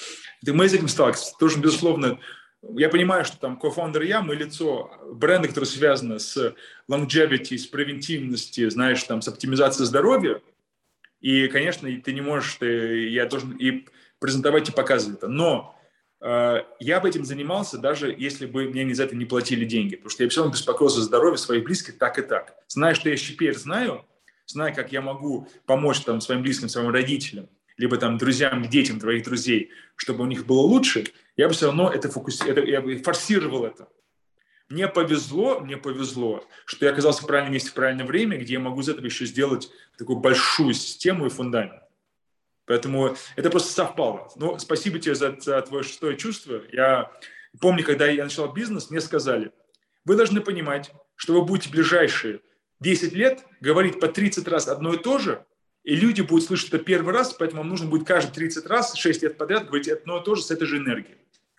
ты 0.44 0.52
мы 0.52 0.68
с 0.68 0.74
этим 0.74 0.88
сталкиваемся. 0.88 1.34
Тоже, 1.38 1.58
безусловно, 1.58 2.20
я 2.74 2.88
понимаю, 2.88 3.24
что 3.24 3.38
там 3.38 3.58
кофаундер 3.58 4.02
я, 4.02 4.22
мы 4.22 4.36
лицо 4.36 4.92
бренда, 5.12 5.48
которое 5.48 5.66
связано 5.66 6.20
с 6.20 6.54
longevity, 6.88 7.58
с 7.58 7.66
превентивностью, 7.66 8.70
знаешь, 8.70 9.02
там, 9.02 9.22
с 9.22 9.28
оптимизацией 9.28 9.86
здоровья, 9.86 10.40
и, 11.26 11.48
конечно, 11.48 11.88
ты 12.02 12.12
не 12.12 12.20
можешь, 12.20 12.54
ты, 12.54 13.08
я 13.08 13.26
должен 13.26 13.50
и 13.56 13.84
презентовать, 14.20 14.68
и 14.68 14.72
показывать 14.72 15.18
это. 15.18 15.26
Но 15.26 15.76
э, 16.20 16.58
я 16.78 17.00
бы 17.00 17.08
этим 17.08 17.24
занимался, 17.24 17.78
даже 17.78 18.14
если 18.16 18.46
бы 18.46 18.68
мне 18.68 18.94
за 18.94 19.02
это 19.02 19.16
не 19.16 19.24
платили 19.24 19.64
деньги. 19.64 19.96
Потому 19.96 20.10
что 20.10 20.22
я 20.22 20.30
все 20.30 20.42
равно 20.42 20.52
беспокоился 20.52 20.98
за 20.98 21.06
здоровье 21.06 21.36
своих 21.36 21.64
близких 21.64 21.98
так 21.98 22.20
и 22.20 22.22
так. 22.22 22.54
Зная, 22.68 22.94
что 22.94 23.08
я 23.08 23.16
теперь 23.16 23.56
знаю, 23.56 24.06
зная, 24.46 24.72
как 24.72 24.92
я 24.92 25.02
могу 25.02 25.48
помочь 25.66 25.98
там, 26.02 26.20
своим 26.20 26.42
близким, 26.42 26.68
своим 26.68 26.90
родителям, 26.90 27.48
либо 27.76 27.96
там 27.96 28.18
друзьям, 28.18 28.62
детям 28.62 29.00
твоих 29.00 29.24
друзей, 29.24 29.70
чтобы 29.96 30.22
у 30.22 30.28
них 30.28 30.46
было 30.46 30.60
лучше, 30.60 31.06
я 31.36 31.48
бы 31.48 31.54
все 31.54 31.66
равно 31.66 31.90
это, 31.90 32.08
фокуси... 32.08 32.48
это 32.48 32.60
я 32.60 32.80
бы 32.80 32.98
форсировал 32.98 33.64
это. 33.64 33.88
Мне 34.68 34.88
повезло, 34.88 35.60
мне 35.60 35.76
повезло, 35.76 36.44
что 36.64 36.86
я 36.86 36.92
оказался 36.92 37.22
в 37.22 37.26
правильном 37.26 37.52
месте 37.52 37.70
в 37.70 37.74
правильное 37.74 38.04
время, 38.04 38.36
где 38.36 38.54
я 38.54 38.60
могу 38.60 38.80
из 38.80 38.88
этого 38.88 39.04
еще 39.04 39.24
сделать 39.24 39.70
такую 39.96 40.18
большую 40.18 40.74
систему 40.74 41.26
и 41.26 41.30
фундамент. 41.30 41.82
Поэтому 42.64 43.16
это 43.36 43.48
просто 43.48 43.72
совпало. 43.72 44.28
Ну, 44.34 44.58
спасибо 44.58 44.98
тебе 44.98 45.14
за, 45.14 45.36
за 45.38 45.62
твое 45.62 45.84
шестое 45.84 46.16
чувство. 46.16 46.62
Я 46.72 47.12
помню, 47.60 47.84
когда 47.84 48.06
я 48.06 48.24
начал 48.24 48.52
бизнес, 48.52 48.90
мне 48.90 49.00
сказали, 49.00 49.52
вы 50.04 50.16
должны 50.16 50.40
понимать, 50.40 50.90
что 51.14 51.32
вы 51.34 51.42
будете 51.42 51.70
ближайшие 51.70 52.40
10 52.80 53.12
лет 53.12 53.44
говорить 53.60 54.00
по 54.00 54.08
30 54.08 54.48
раз 54.48 54.66
одно 54.66 54.94
и 54.94 54.98
то 54.98 55.18
же, 55.18 55.46
и 55.84 55.94
люди 55.94 56.22
будут 56.22 56.44
слышать 56.44 56.68
это 56.68 56.78
первый 56.78 57.14
раз, 57.14 57.32
поэтому 57.32 57.62
вам 57.62 57.70
нужно 57.70 57.88
будет 57.88 58.06
каждые 58.06 58.34
30 58.34 58.66
раз, 58.66 58.96
6 58.96 59.22
лет 59.22 59.38
подряд 59.38 59.66
говорить 59.66 59.88
одно 59.88 60.20
и 60.20 60.24
то 60.24 60.34
же 60.34 60.42
с 60.42 60.50
этой 60.50 60.66
же 60.66 60.78
энергией. 60.78 61.18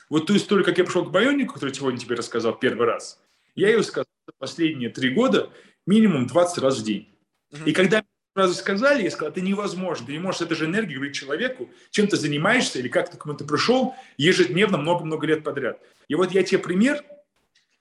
Вот 0.09 0.25
ту 0.25 0.35
историю, 0.35 0.65
как 0.65 0.77
я 0.77 0.83
пришел 0.83 1.05
к 1.05 1.11
Байонику, 1.11 1.53
которую 1.53 1.75
сегодня 1.75 1.99
тебе 1.99 2.15
рассказал 2.15 2.57
первый 2.57 2.87
раз, 2.87 3.21
я 3.55 3.69
ее 3.69 3.83
сказал 3.83 4.05
последние 4.37 4.89
три 4.89 5.09
года 5.09 5.49
минимум 5.85 6.27
20 6.27 6.57
раз 6.59 6.79
в 6.79 6.83
день. 6.83 7.09
И 7.65 7.71
когда 7.71 8.03
сразу 8.35 8.53
сказали, 8.53 9.03
я 9.03 9.11
сказал, 9.11 9.31
это 9.31 9.41
невозможно, 9.41 10.05
ты 10.05 10.11
не 10.11 10.19
можешь 10.19 10.41
этой 10.41 10.55
же 10.55 10.65
энергией 10.65 10.97
говорить 10.97 11.15
человеку, 11.15 11.71
чем 11.89 12.07
ты 12.07 12.17
занимаешься 12.17 12.79
или 12.79 12.87
как 12.87 13.09
ты 13.09 13.17
к 13.17 13.21
кому-то 13.21 13.45
пришел 13.45 13.95
ежедневно 14.17 14.77
много-много 14.77 15.25
лет 15.25 15.43
подряд. 15.43 15.81
И 16.07 16.15
вот 16.15 16.31
я 16.31 16.43
тебе 16.43 16.59
пример, 16.59 17.03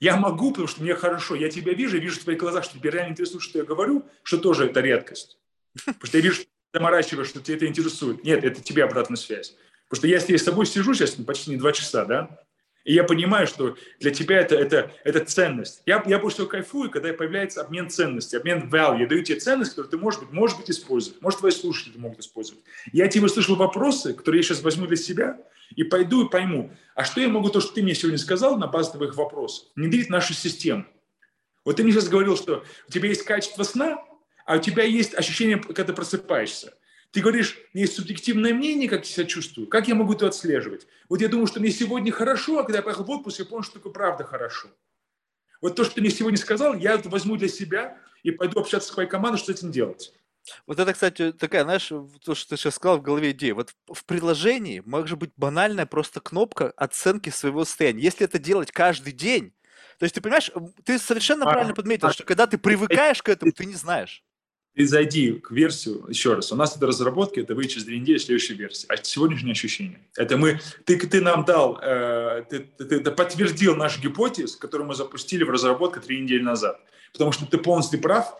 я 0.00 0.16
могу, 0.16 0.50
потому 0.50 0.66
что 0.66 0.82
мне 0.82 0.94
хорошо, 0.94 1.34
я 1.34 1.50
тебя 1.50 1.74
вижу, 1.74 1.98
вижу 1.98 2.20
в 2.20 2.24
твоих 2.24 2.38
глазах, 2.38 2.64
что 2.64 2.78
тебе 2.78 2.90
реально 2.90 3.12
интересует, 3.12 3.42
что 3.42 3.58
я 3.58 3.64
говорю, 3.64 4.06
что 4.22 4.38
тоже 4.38 4.66
это 4.66 4.80
редкость. 4.80 5.38
Потому 5.84 6.06
что 6.06 6.18
я 6.18 6.22
вижу, 6.22 6.36
что 6.36 6.44
ты 6.44 6.78
заморачиваешь, 6.78 7.28
что 7.28 7.40
тебя 7.40 7.56
это 7.56 7.66
интересует. 7.66 8.24
Нет, 8.24 8.44
это 8.44 8.62
тебе 8.62 8.84
обратная 8.84 9.16
связь. 9.16 9.56
Потому 9.88 10.00
что 10.14 10.32
я 10.32 10.38
с 10.38 10.42
тобой 10.42 10.66
сижу 10.66 10.94
сейчас 10.94 11.12
почти 11.12 11.50
не 11.50 11.56
два 11.56 11.72
часа, 11.72 12.04
да, 12.04 12.40
и 12.86 12.94
я 12.94 13.02
понимаю, 13.02 13.48
что 13.48 13.76
для 13.98 14.12
тебя 14.12 14.38
это, 14.38 14.54
это, 14.54 14.92
это 15.02 15.24
ценность. 15.24 15.82
Я, 15.86 16.04
я 16.06 16.20
больше 16.20 16.36
всего 16.36 16.46
кайфую, 16.46 16.88
когда 16.88 17.12
появляется 17.12 17.60
обмен 17.60 17.90
ценностей, 17.90 18.36
обмен 18.36 18.70
value. 18.70 19.00
Я 19.00 19.06
даю 19.08 19.24
тебе 19.24 19.40
ценность, 19.40 19.72
которую 19.72 19.90
ты, 19.90 19.96
может 19.96 20.20
быть, 20.20 20.30
может 20.30 20.56
быть, 20.56 20.70
использовать. 20.70 21.20
Может, 21.20 21.40
твои 21.40 21.50
слушатели 21.50 21.98
могут 21.98 22.20
использовать. 22.20 22.62
Я 22.92 23.08
тебе 23.08 23.24
услышал 23.24 23.56
вопросы, 23.56 24.14
которые 24.14 24.38
я 24.38 24.42
сейчас 24.44 24.62
возьму 24.62 24.86
для 24.86 24.96
себя, 24.96 25.36
и 25.74 25.82
пойду 25.82 26.26
и 26.26 26.30
пойму, 26.30 26.70
а 26.94 27.04
что 27.04 27.20
я 27.20 27.28
могу, 27.28 27.48
то, 27.48 27.60
что 27.60 27.74
ты 27.74 27.82
мне 27.82 27.94
сегодня 27.94 28.18
сказал 28.18 28.56
на 28.56 28.68
базе 28.68 28.92
твоих 28.92 29.16
вопросов, 29.16 29.66
внедрить 29.74 30.06
в 30.06 30.10
нашу 30.10 30.32
систему. 30.32 30.86
Вот 31.64 31.76
ты 31.76 31.82
мне 31.82 31.92
сейчас 31.92 32.08
говорил, 32.08 32.36
что 32.36 32.64
у 32.88 32.92
тебя 32.92 33.08
есть 33.08 33.24
качество 33.24 33.64
сна, 33.64 33.98
а 34.44 34.56
у 34.56 34.60
тебя 34.60 34.84
есть 34.84 35.12
ощущение, 35.12 35.58
когда 35.58 35.82
ты 35.82 35.92
просыпаешься. 35.92 36.74
Ты 37.16 37.22
говоришь, 37.22 37.56
у 37.56 37.78
меня 37.78 37.86
есть 37.86 37.96
субъективное 37.96 38.52
мнение, 38.52 38.90
как 38.90 39.06
я 39.06 39.10
себя 39.10 39.24
чувствую. 39.24 39.68
Как 39.68 39.88
я 39.88 39.94
могу 39.94 40.12
это 40.12 40.26
отслеживать? 40.26 40.86
Вот 41.08 41.22
я 41.22 41.28
думаю, 41.28 41.46
что 41.46 41.60
мне 41.60 41.70
сегодня 41.70 42.12
хорошо, 42.12 42.58
а 42.58 42.62
когда 42.62 42.80
я 42.80 42.82
поехал 42.82 43.04
в 43.04 43.10
отпуск, 43.10 43.38
я 43.38 43.46
понял, 43.46 43.62
что 43.62 43.76
такое 43.76 43.90
правда 43.90 44.22
хорошо. 44.22 44.68
Вот 45.62 45.76
то, 45.76 45.84
что 45.84 45.94
ты 45.94 46.02
мне 46.02 46.10
сегодня 46.10 46.36
сказал, 46.36 46.74
я 46.74 46.92
это 46.92 47.08
возьму 47.08 47.36
для 47.36 47.48
себя 47.48 47.96
и 48.22 48.32
пойду 48.32 48.60
общаться 48.60 48.90
с 48.90 48.92
своей 48.92 49.08
командой, 49.08 49.38
что 49.38 49.50
с 49.50 49.56
этим 49.56 49.72
делать. 49.72 50.12
Вот 50.66 50.78
это, 50.78 50.92
кстати, 50.92 51.32
такая, 51.32 51.64
знаешь, 51.64 51.88
то, 51.88 52.34
что 52.34 52.50
ты 52.50 52.58
сейчас 52.58 52.74
сказал 52.74 52.98
в 52.98 53.02
голове 53.02 53.30
идея. 53.30 53.54
Вот 53.54 53.74
в 53.90 54.04
приложении 54.04 54.82
может 54.84 55.16
быть 55.16 55.30
банальная 55.38 55.86
просто 55.86 56.20
кнопка 56.20 56.70
оценки 56.76 57.30
своего 57.30 57.64
состояния. 57.64 58.02
Если 58.02 58.26
это 58.26 58.38
делать 58.38 58.72
каждый 58.72 59.14
день, 59.14 59.54
то 59.98 60.04
есть 60.04 60.14
ты 60.14 60.20
понимаешь, 60.20 60.50
ты 60.84 60.98
совершенно 60.98 61.46
а, 61.46 61.50
правильно 61.50 61.72
подметил, 61.72 62.08
а, 62.08 62.12
что 62.12 62.24
когда 62.24 62.46
ты 62.46 62.58
привыкаешь 62.58 63.22
к 63.22 63.30
этому, 63.30 63.52
ты 63.52 63.64
не 63.64 63.72
знаешь 63.72 64.22
ты 64.76 64.86
зайди 64.86 65.32
к 65.32 65.52
версию, 65.52 66.04
еще 66.06 66.34
раз, 66.34 66.52
у 66.52 66.56
нас 66.56 66.76
это 66.76 66.86
разработки, 66.86 67.40
это 67.40 67.54
выйдет 67.54 67.72
через 67.72 67.86
две 67.86 67.98
недели 67.98 68.18
следующая 68.18 68.54
версия. 68.54 68.86
А 68.88 68.96
сегодняшнее 69.02 69.52
ощущение. 69.52 70.00
Это 70.16 70.36
мы, 70.36 70.60
ты, 70.84 70.98
ты 70.98 71.22
нам 71.22 71.46
дал, 71.46 71.78
э, 71.80 72.44
ты, 72.50 72.60
ты, 72.60 73.00
ты 73.00 73.10
подтвердил 73.10 73.74
наш 73.74 73.98
гипотез, 73.98 74.54
которую 74.54 74.88
мы 74.88 74.94
запустили 74.94 75.44
в 75.44 75.50
разработке 75.50 76.00
три 76.00 76.20
недели 76.20 76.42
назад. 76.42 76.78
Потому 77.14 77.32
что 77.32 77.46
ты 77.46 77.56
полностью 77.56 78.02
прав, 78.02 78.36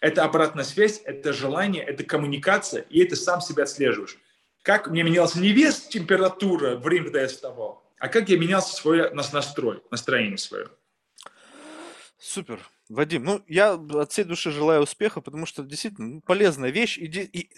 это 0.00 0.22
обратная 0.22 0.62
связь, 0.62 1.02
это 1.04 1.32
желание, 1.32 1.82
это 1.82 2.04
коммуникация, 2.04 2.82
и 2.82 3.00
это 3.00 3.16
сам 3.16 3.40
себя 3.40 3.64
отслеживаешь. 3.64 4.16
Как 4.62 4.88
мне 4.88 5.02
менялся 5.02 5.40
не 5.40 5.50
вес, 5.50 5.88
температура, 5.88 6.76
время, 6.76 7.06
когда 7.06 7.22
я 7.22 7.28
вставал, 7.28 7.84
а 7.98 8.06
как 8.06 8.28
я 8.28 8.38
менялся 8.38 8.76
свой 8.76 9.12
настрой, 9.12 9.82
настроение 9.90 10.38
свое. 10.38 10.68
Супер. 12.16 12.60
Вадим, 12.90 13.22
ну 13.22 13.40
я 13.46 13.74
от 13.74 14.10
всей 14.10 14.24
души 14.24 14.50
желаю 14.50 14.82
успеха, 14.82 15.20
потому 15.20 15.46
что 15.46 15.62
действительно 15.62 16.14
ну, 16.14 16.20
полезная 16.20 16.70
вещь. 16.70 16.98
И, 16.98 17.04
и 17.06 17.50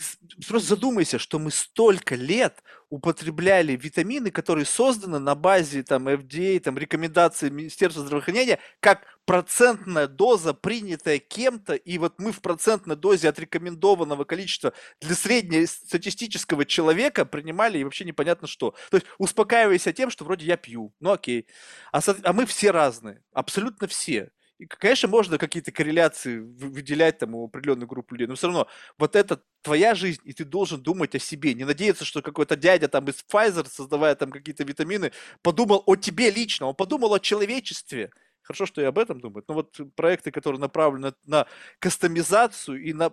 просто 0.46 0.68
задумайся, 0.68 1.18
что 1.18 1.38
мы 1.38 1.50
столько 1.50 2.16
лет 2.16 2.62
употребляли 2.90 3.74
витамины, 3.74 4.30
которые 4.30 4.66
созданы 4.66 5.18
на 5.18 5.34
базе 5.34 5.84
там 5.84 6.06
FDA, 6.06 6.60
там 6.60 6.76
рекомендаций 6.76 7.48
Министерства 7.48 8.04
здравоохранения, 8.04 8.59
как 8.80 9.06
процентная 9.24 10.06
доза, 10.06 10.52
принятая 10.52 11.18
кем-то, 11.18 11.76
и 11.76 11.96
вот 11.96 12.18
мы 12.18 12.30
в 12.30 12.42
процентной 12.42 12.96
дозе 12.96 13.30
от 13.30 13.38
рекомендованного 13.38 14.24
количества 14.24 14.74
для 15.00 15.14
среднестатистического 15.14 16.66
человека 16.66 17.24
принимали 17.24 17.78
и 17.78 17.84
вообще 17.84 18.04
непонятно 18.04 18.46
что. 18.46 18.74
То 18.90 18.98
есть 18.98 19.06
успокаиваясь 19.16 19.88
тем, 19.96 20.10
что 20.10 20.26
вроде 20.26 20.44
я 20.44 20.59
пью, 20.59 20.92
ну 21.00 21.12
окей. 21.12 21.46
А, 21.90 22.00
а 22.22 22.32
мы 22.34 22.44
все 22.44 22.70
разные, 22.70 23.22
абсолютно 23.32 23.88
все. 23.88 24.30
И, 24.62 24.66
конечно, 24.66 25.09
можно 25.09 25.39
какие-то 25.39 25.72
корреляции 25.72 26.39
выделять 26.39 27.18
там 27.18 27.34
у 27.34 27.47
определенной 27.47 27.86
группы 27.86 28.14
людей, 28.14 28.28
но 28.28 28.36
все 28.36 28.47
равно 28.47 28.68
вот 28.97 29.16
это 29.16 29.43
твоя 29.60 29.97
жизнь, 29.97 30.20
и 30.22 30.32
ты 30.32 30.44
должен 30.44 30.80
думать 30.80 31.16
о 31.16 31.18
себе. 31.18 31.52
Не 31.55 31.64
надеяться, 31.64 32.05
что 32.05 32.22
какой-то 32.22 32.55
дядя 32.55 32.86
там 32.86 33.06
из 33.06 33.24
Pfizer, 33.28 33.66
создавая 33.68 34.14
там 34.14 34.30
какие-то 34.30 34.62
витамины, 34.62 35.10
подумал 35.43 35.82
о 35.86 35.97
тебе 35.97 36.30
лично, 36.30 36.66
он 36.66 36.76
подумал 36.76 37.12
о 37.12 37.18
человечестве. 37.18 38.12
Хорошо, 38.43 38.66
что 38.66 38.80
я 38.80 38.89
об 38.89 38.98
этом 39.01 39.20
думаю. 39.20 39.44
Но 39.48 39.55
вот 39.55 39.80
проекты, 39.97 40.30
которые 40.30 40.60
направлены 40.60 41.12
на 41.24 41.47
кастомизацию 41.80 42.80
и 42.84 42.93
на 42.93 43.12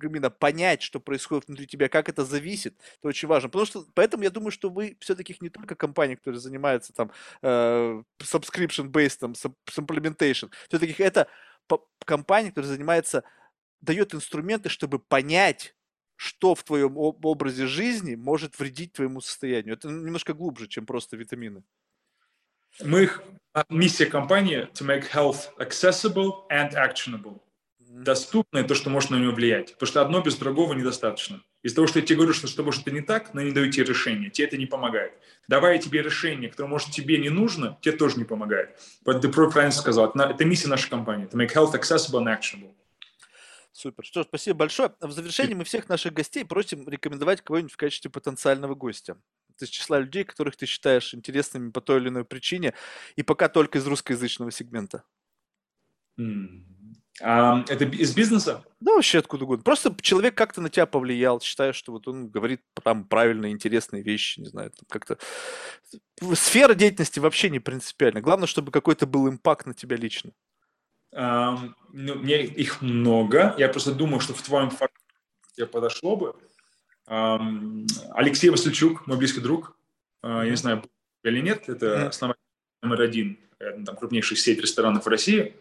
именно 0.00 0.30
понять, 0.30 0.82
что 0.82 1.00
происходит 1.00 1.46
внутри 1.46 1.66
тебя, 1.66 1.88
как 1.88 2.08
это 2.08 2.24
зависит, 2.24 2.74
это 2.98 3.08
очень 3.08 3.28
важно. 3.28 3.48
Потому 3.48 3.66
что, 3.66 3.86
поэтому 3.94 4.22
я 4.22 4.30
думаю, 4.30 4.50
что 4.50 4.70
вы 4.70 4.96
все-таки 5.00 5.36
не 5.40 5.48
только 5.48 5.74
компания, 5.74 6.16
которая 6.16 6.40
занимается 6.40 6.92
там 6.92 7.10
э, 7.42 8.02
subscription-based, 8.20 9.18
там, 9.18 9.32
implementation, 9.32 10.50
все-таки 10.68 11.02
это 11.02 11.28
компания, 12.04 12.50
которая 12.50 12.70
занимается, 12.70 13.24
дает 13.80 14.14
инструменты, 14.14 14.68
чтобы 14.68 14.98
понять, 14.98 15.74
что 16.16 16.54
в 16.54 16.62
твоем 16.62 16.96
образе 16.96 17.66
жизни 17.66 18.14
может 18.14 18.58
вредить 18.58 18.92
твоему 18.92 19.20
состоянию. 19.20 19.74
Это 19.74 19.88
немножко 19.88 20.34
глубже, 20.34 20.68
чем 20.68 20.86
просто 20.86 21.16
витамины. 21.16 21.64
Мы, 22.80 23.10
а, 23.52 23.64
миссия 23.68 24.06
компании 24.06 24.68
to 24.72 24.86
make 24.86 25.10
health 25.10 25.50
accessible 25.58 26.46
and 26.50 26.74
actionable 26.74 27.40
доступное, 27.92 28.64
то, 28.64 28.74
что 28.74 28.90
может 28.90 29.10
на 29.10 29.16
него 29.16 29.32
влиять. 29.32 29.74
Потому 29.74 29.86
что 29.86 30.02
одно 30.02 30.22
без 30.22 30.36
другого 30.36 30.72
недостаточно. 30.72 31.42
Из-за 31.62 31.76
того, 31.76 31.86
что 31.86 31.98
я 31.98 32.04
тебе 32.04 32.16
говорю, 32.16 32.32
что, 32.32 32.46
что 32.46 32.62
может 32.62 32.82
это 32.82 32.90
не 32.90 33.02
так, 33.02 33.34
но 33.34 33.42
не 33.42 33.52
даю 33.52 33.70
тебе 33.70 33.84
решение, 33.84 34.30
тебе 34.30 34.46
это 34.46 34.56
не 34.56 34.66
помогает. 34.66 35.12
Давая 35.46 35.78
тебе 35.78 36.02
решение, 36.02 36.50
которое, 36.50 36.68
может, 36.68 36.90
тебе 36.90 37.18
не 37.18 37.28
нужно, 37.28 37.78
тебе 37.82 37.96
тоже 37.96 38.16
не 38.16 38.24
помогает. 38.24 38.80
Вот 39.04 39.20
ты 39.20 39.28
правильно 39.28 39.70
сказал, 39.70 40.08
это, 40.08 40.22
это 40.22 40.44
миссия 40.44 40.68
нашей 40.68 40.88
компании. 40.88 41.26
To 41.26 41.36
make 41.36 41.54
health 41.54 41.74
accessible 41.74 42.22
and 42.22 42.26
actionable. 42.26 42.74
Супер. 43.72 44.04
Что 44.04 44.22
ж, 44.22 44.26
спасибо 44.26 44.58
большое. 44.58 44.94
В 45.00 45.12
завершении 45.12 45.54
мы 45.54 45.64
всех 45.64 45.88
наших 45.88 46.12
гостей 46.12 46.44
просим 46.44 46.88
рекомендовать 46.88 47.42
кого-нибудь 47.42 47.72
в 47.72 47.76
качестве 47.76 48.10
потенциального 48.10 48.74
гостя. 48.74 49.16
Из 49.60 49.68
числа 49.68 49.98
людей, 49.98 50.24
которых 50.24 50.56
ты 50.56 50.66
считаешь 50.66 51.14
интересными 51.14 51.70
по 51.70 51.80
той 51.80 52.00
или 52.00 52.08
иной 52.08 52.24
причине, 52.24 52.74
и 53.16 53.22
пока 53.22 53.48
только 53.48 53.78
из 53.78 53.86
русскоязычного 53.86 54.50
сегмента. 54.50 55.04
Mm. 56.18 56.71
А, 57.24 57.64
это 57.68 57.84
из 57.84 58.14
бизнеса? 58.14 58.64
Да, 58.80 58.94
вообще 58.96 59.18
откуда 59.18 59.44
угодно. 59.44 59.62
Просто 59.62 59.94
человек 60.00 60.34
как-то 60.34 60.60
на 60.60 60.68
тебя 60.68 60.86
повлиял, 60.86 61.40
считаешь, 61.40 61.76
что 61.76 61.92
вот 61.92 62.08
он 62.08 62.28
говорит 62.28 62.62
там 62.82 63.04
правильные, 63.04 63.52
интересные 63.52 64.02
вещи, 64.02 64.40
не 64.40 64.46
знаю, 64.46 64.72
как-то... 64.88 65.18
Сфера 66.34 66.74
деятельности 66.74 67.20
вообще 67.20 67.48
не 67.48 67.60
принципиальна. 67.60 68.20
Главное, 68.20 68.48
чтобы 68.48 68.72
какой-то 68.72 69.06
был 69.06 69.28
импакт 69.28 69.66
на 69.66 69.74
тебя 69.74 69.96
лично. 69.96 70.32
Um, 71.14 71.74
ну, 71.92 72.14
мне 72.16 72.44
их 72.44 72.80
много. 72.80 73.54
Я 73.58 73.68
просто 73.68 73.92
думаю, 73.92 74.20
что 74.20 74.34
в 74.34 74.42
твоем 74.42 74.70
формате 74.70 75.66
подошло 75.70 76.16
бы. 76.16 76.34
Um, 77.06 77.86
Алексей 78.14 78.48
Васильчук, 78.48 79.06
мой 79.06 79.18
близкий 79.18 79.40
друг. 79.40 79.76
Uh, 80.24 80.44
я 80.44 80.50
не 80.50 80.56
знаю, 80.56 80.82
или 81.22 81.40
нет, 81.40 81.68
это 81.68 82.08
основатель 82.08 82.40
номер 82.82 83.02
один, 83.02 83.38
там, 83.84 83.94
крупнейших 83.96 84.38
сеть 84.38 84.60
ресторанов 84.60 85.04
в 85.04 85.08
России. 85.08 85.54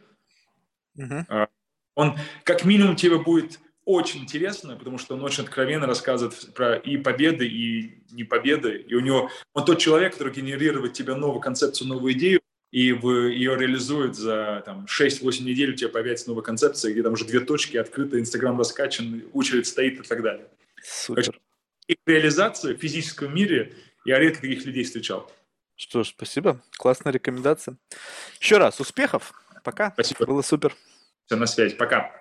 Uh-huh. 0.98 1.48
Он 1.96 2.18
как 2.44 2.66
минимум 2.66 2.96
тебе 2.96 3.18
будет 3.18 3.60
очень 3.86 4.22
интересно, 4.22 4.76
потому 4.76 4.98
что 4.98 5.16
он 5.16 5.24
очень 5.24 5.44
откровенно 5.44 5.88
рассказывает 5.88 6.54
про 6.54 6.76
и 6.76 6.98
победы, 6.98 7.48
и 7.48 8.04
не 8.12 8.24
победы. 8.24 8.78
И 8.88 8.94
у 8.96 9.00
него 9.00 9.30
он 9.54 9.66
тот 9.66 9.80
человек, 9.80 10.14
который 10.14 10.34
генерирует 10.34 10.94
тебе 10.94 11.16
новую 11.16 11.42
концепцию, 11.42 11.88
новую 11.88 12.14
идею, 12.14 12.42
и 12.72 12.94
в, 12.94 13.28
ее 13.28 13.58
реализует 13.58 14.16
за 14.16 14.64
там, 14.66 14.86
6-8 14.86 15.44
недель, 15.44 15.72
у 15.72 15.76
тебя 15.76 15.90
появляется 15.90 16.30
новая 16.30 16.44
концепция, 16.44 16.94
где 16.94 17.04
там 17.04 17.14
уже 17.14 17.26
две 17.26 17.42
точки 17.42 17.78
открыты, 17.78 18.20
Инстаграм 18.20 18.58
раскачан, 18.58 19.24
очередь 19.34 19.68
стоит 19.68 20.00
и 20.00 20.04
так 20.04 20.22
далее. 20.22 20.48
Супер. 20.82 21.40
И 21.88 21.98
реализацию 22.06 22.78
в 22.78 22.80
физическом 22.80 23.36
мире 23.36 23.74
я 24.06 24.20
редко 24.20 24.42
таких 24.42 24.66
людей 24.66 24.86
встречал. 24.86 25.30
Что 25.76 26.04
ж, 26.04 26.10
спасибо. 26.10 26.62
Классная 26.78 27.12
рекомендация. 27.12 27.76
Еще 28.40 28.58
раз, 28.58 28.80
успехов. 28.80 29.34
Пока. 29.64 29.92
Спасибо. 29.92 30.26
Было 30.26 30.42
супер. 30.42 30.76
Все, 31.26 31.36
на 31.36 31.46
связи. 31.46 31.76
Пока. 31.76 32.21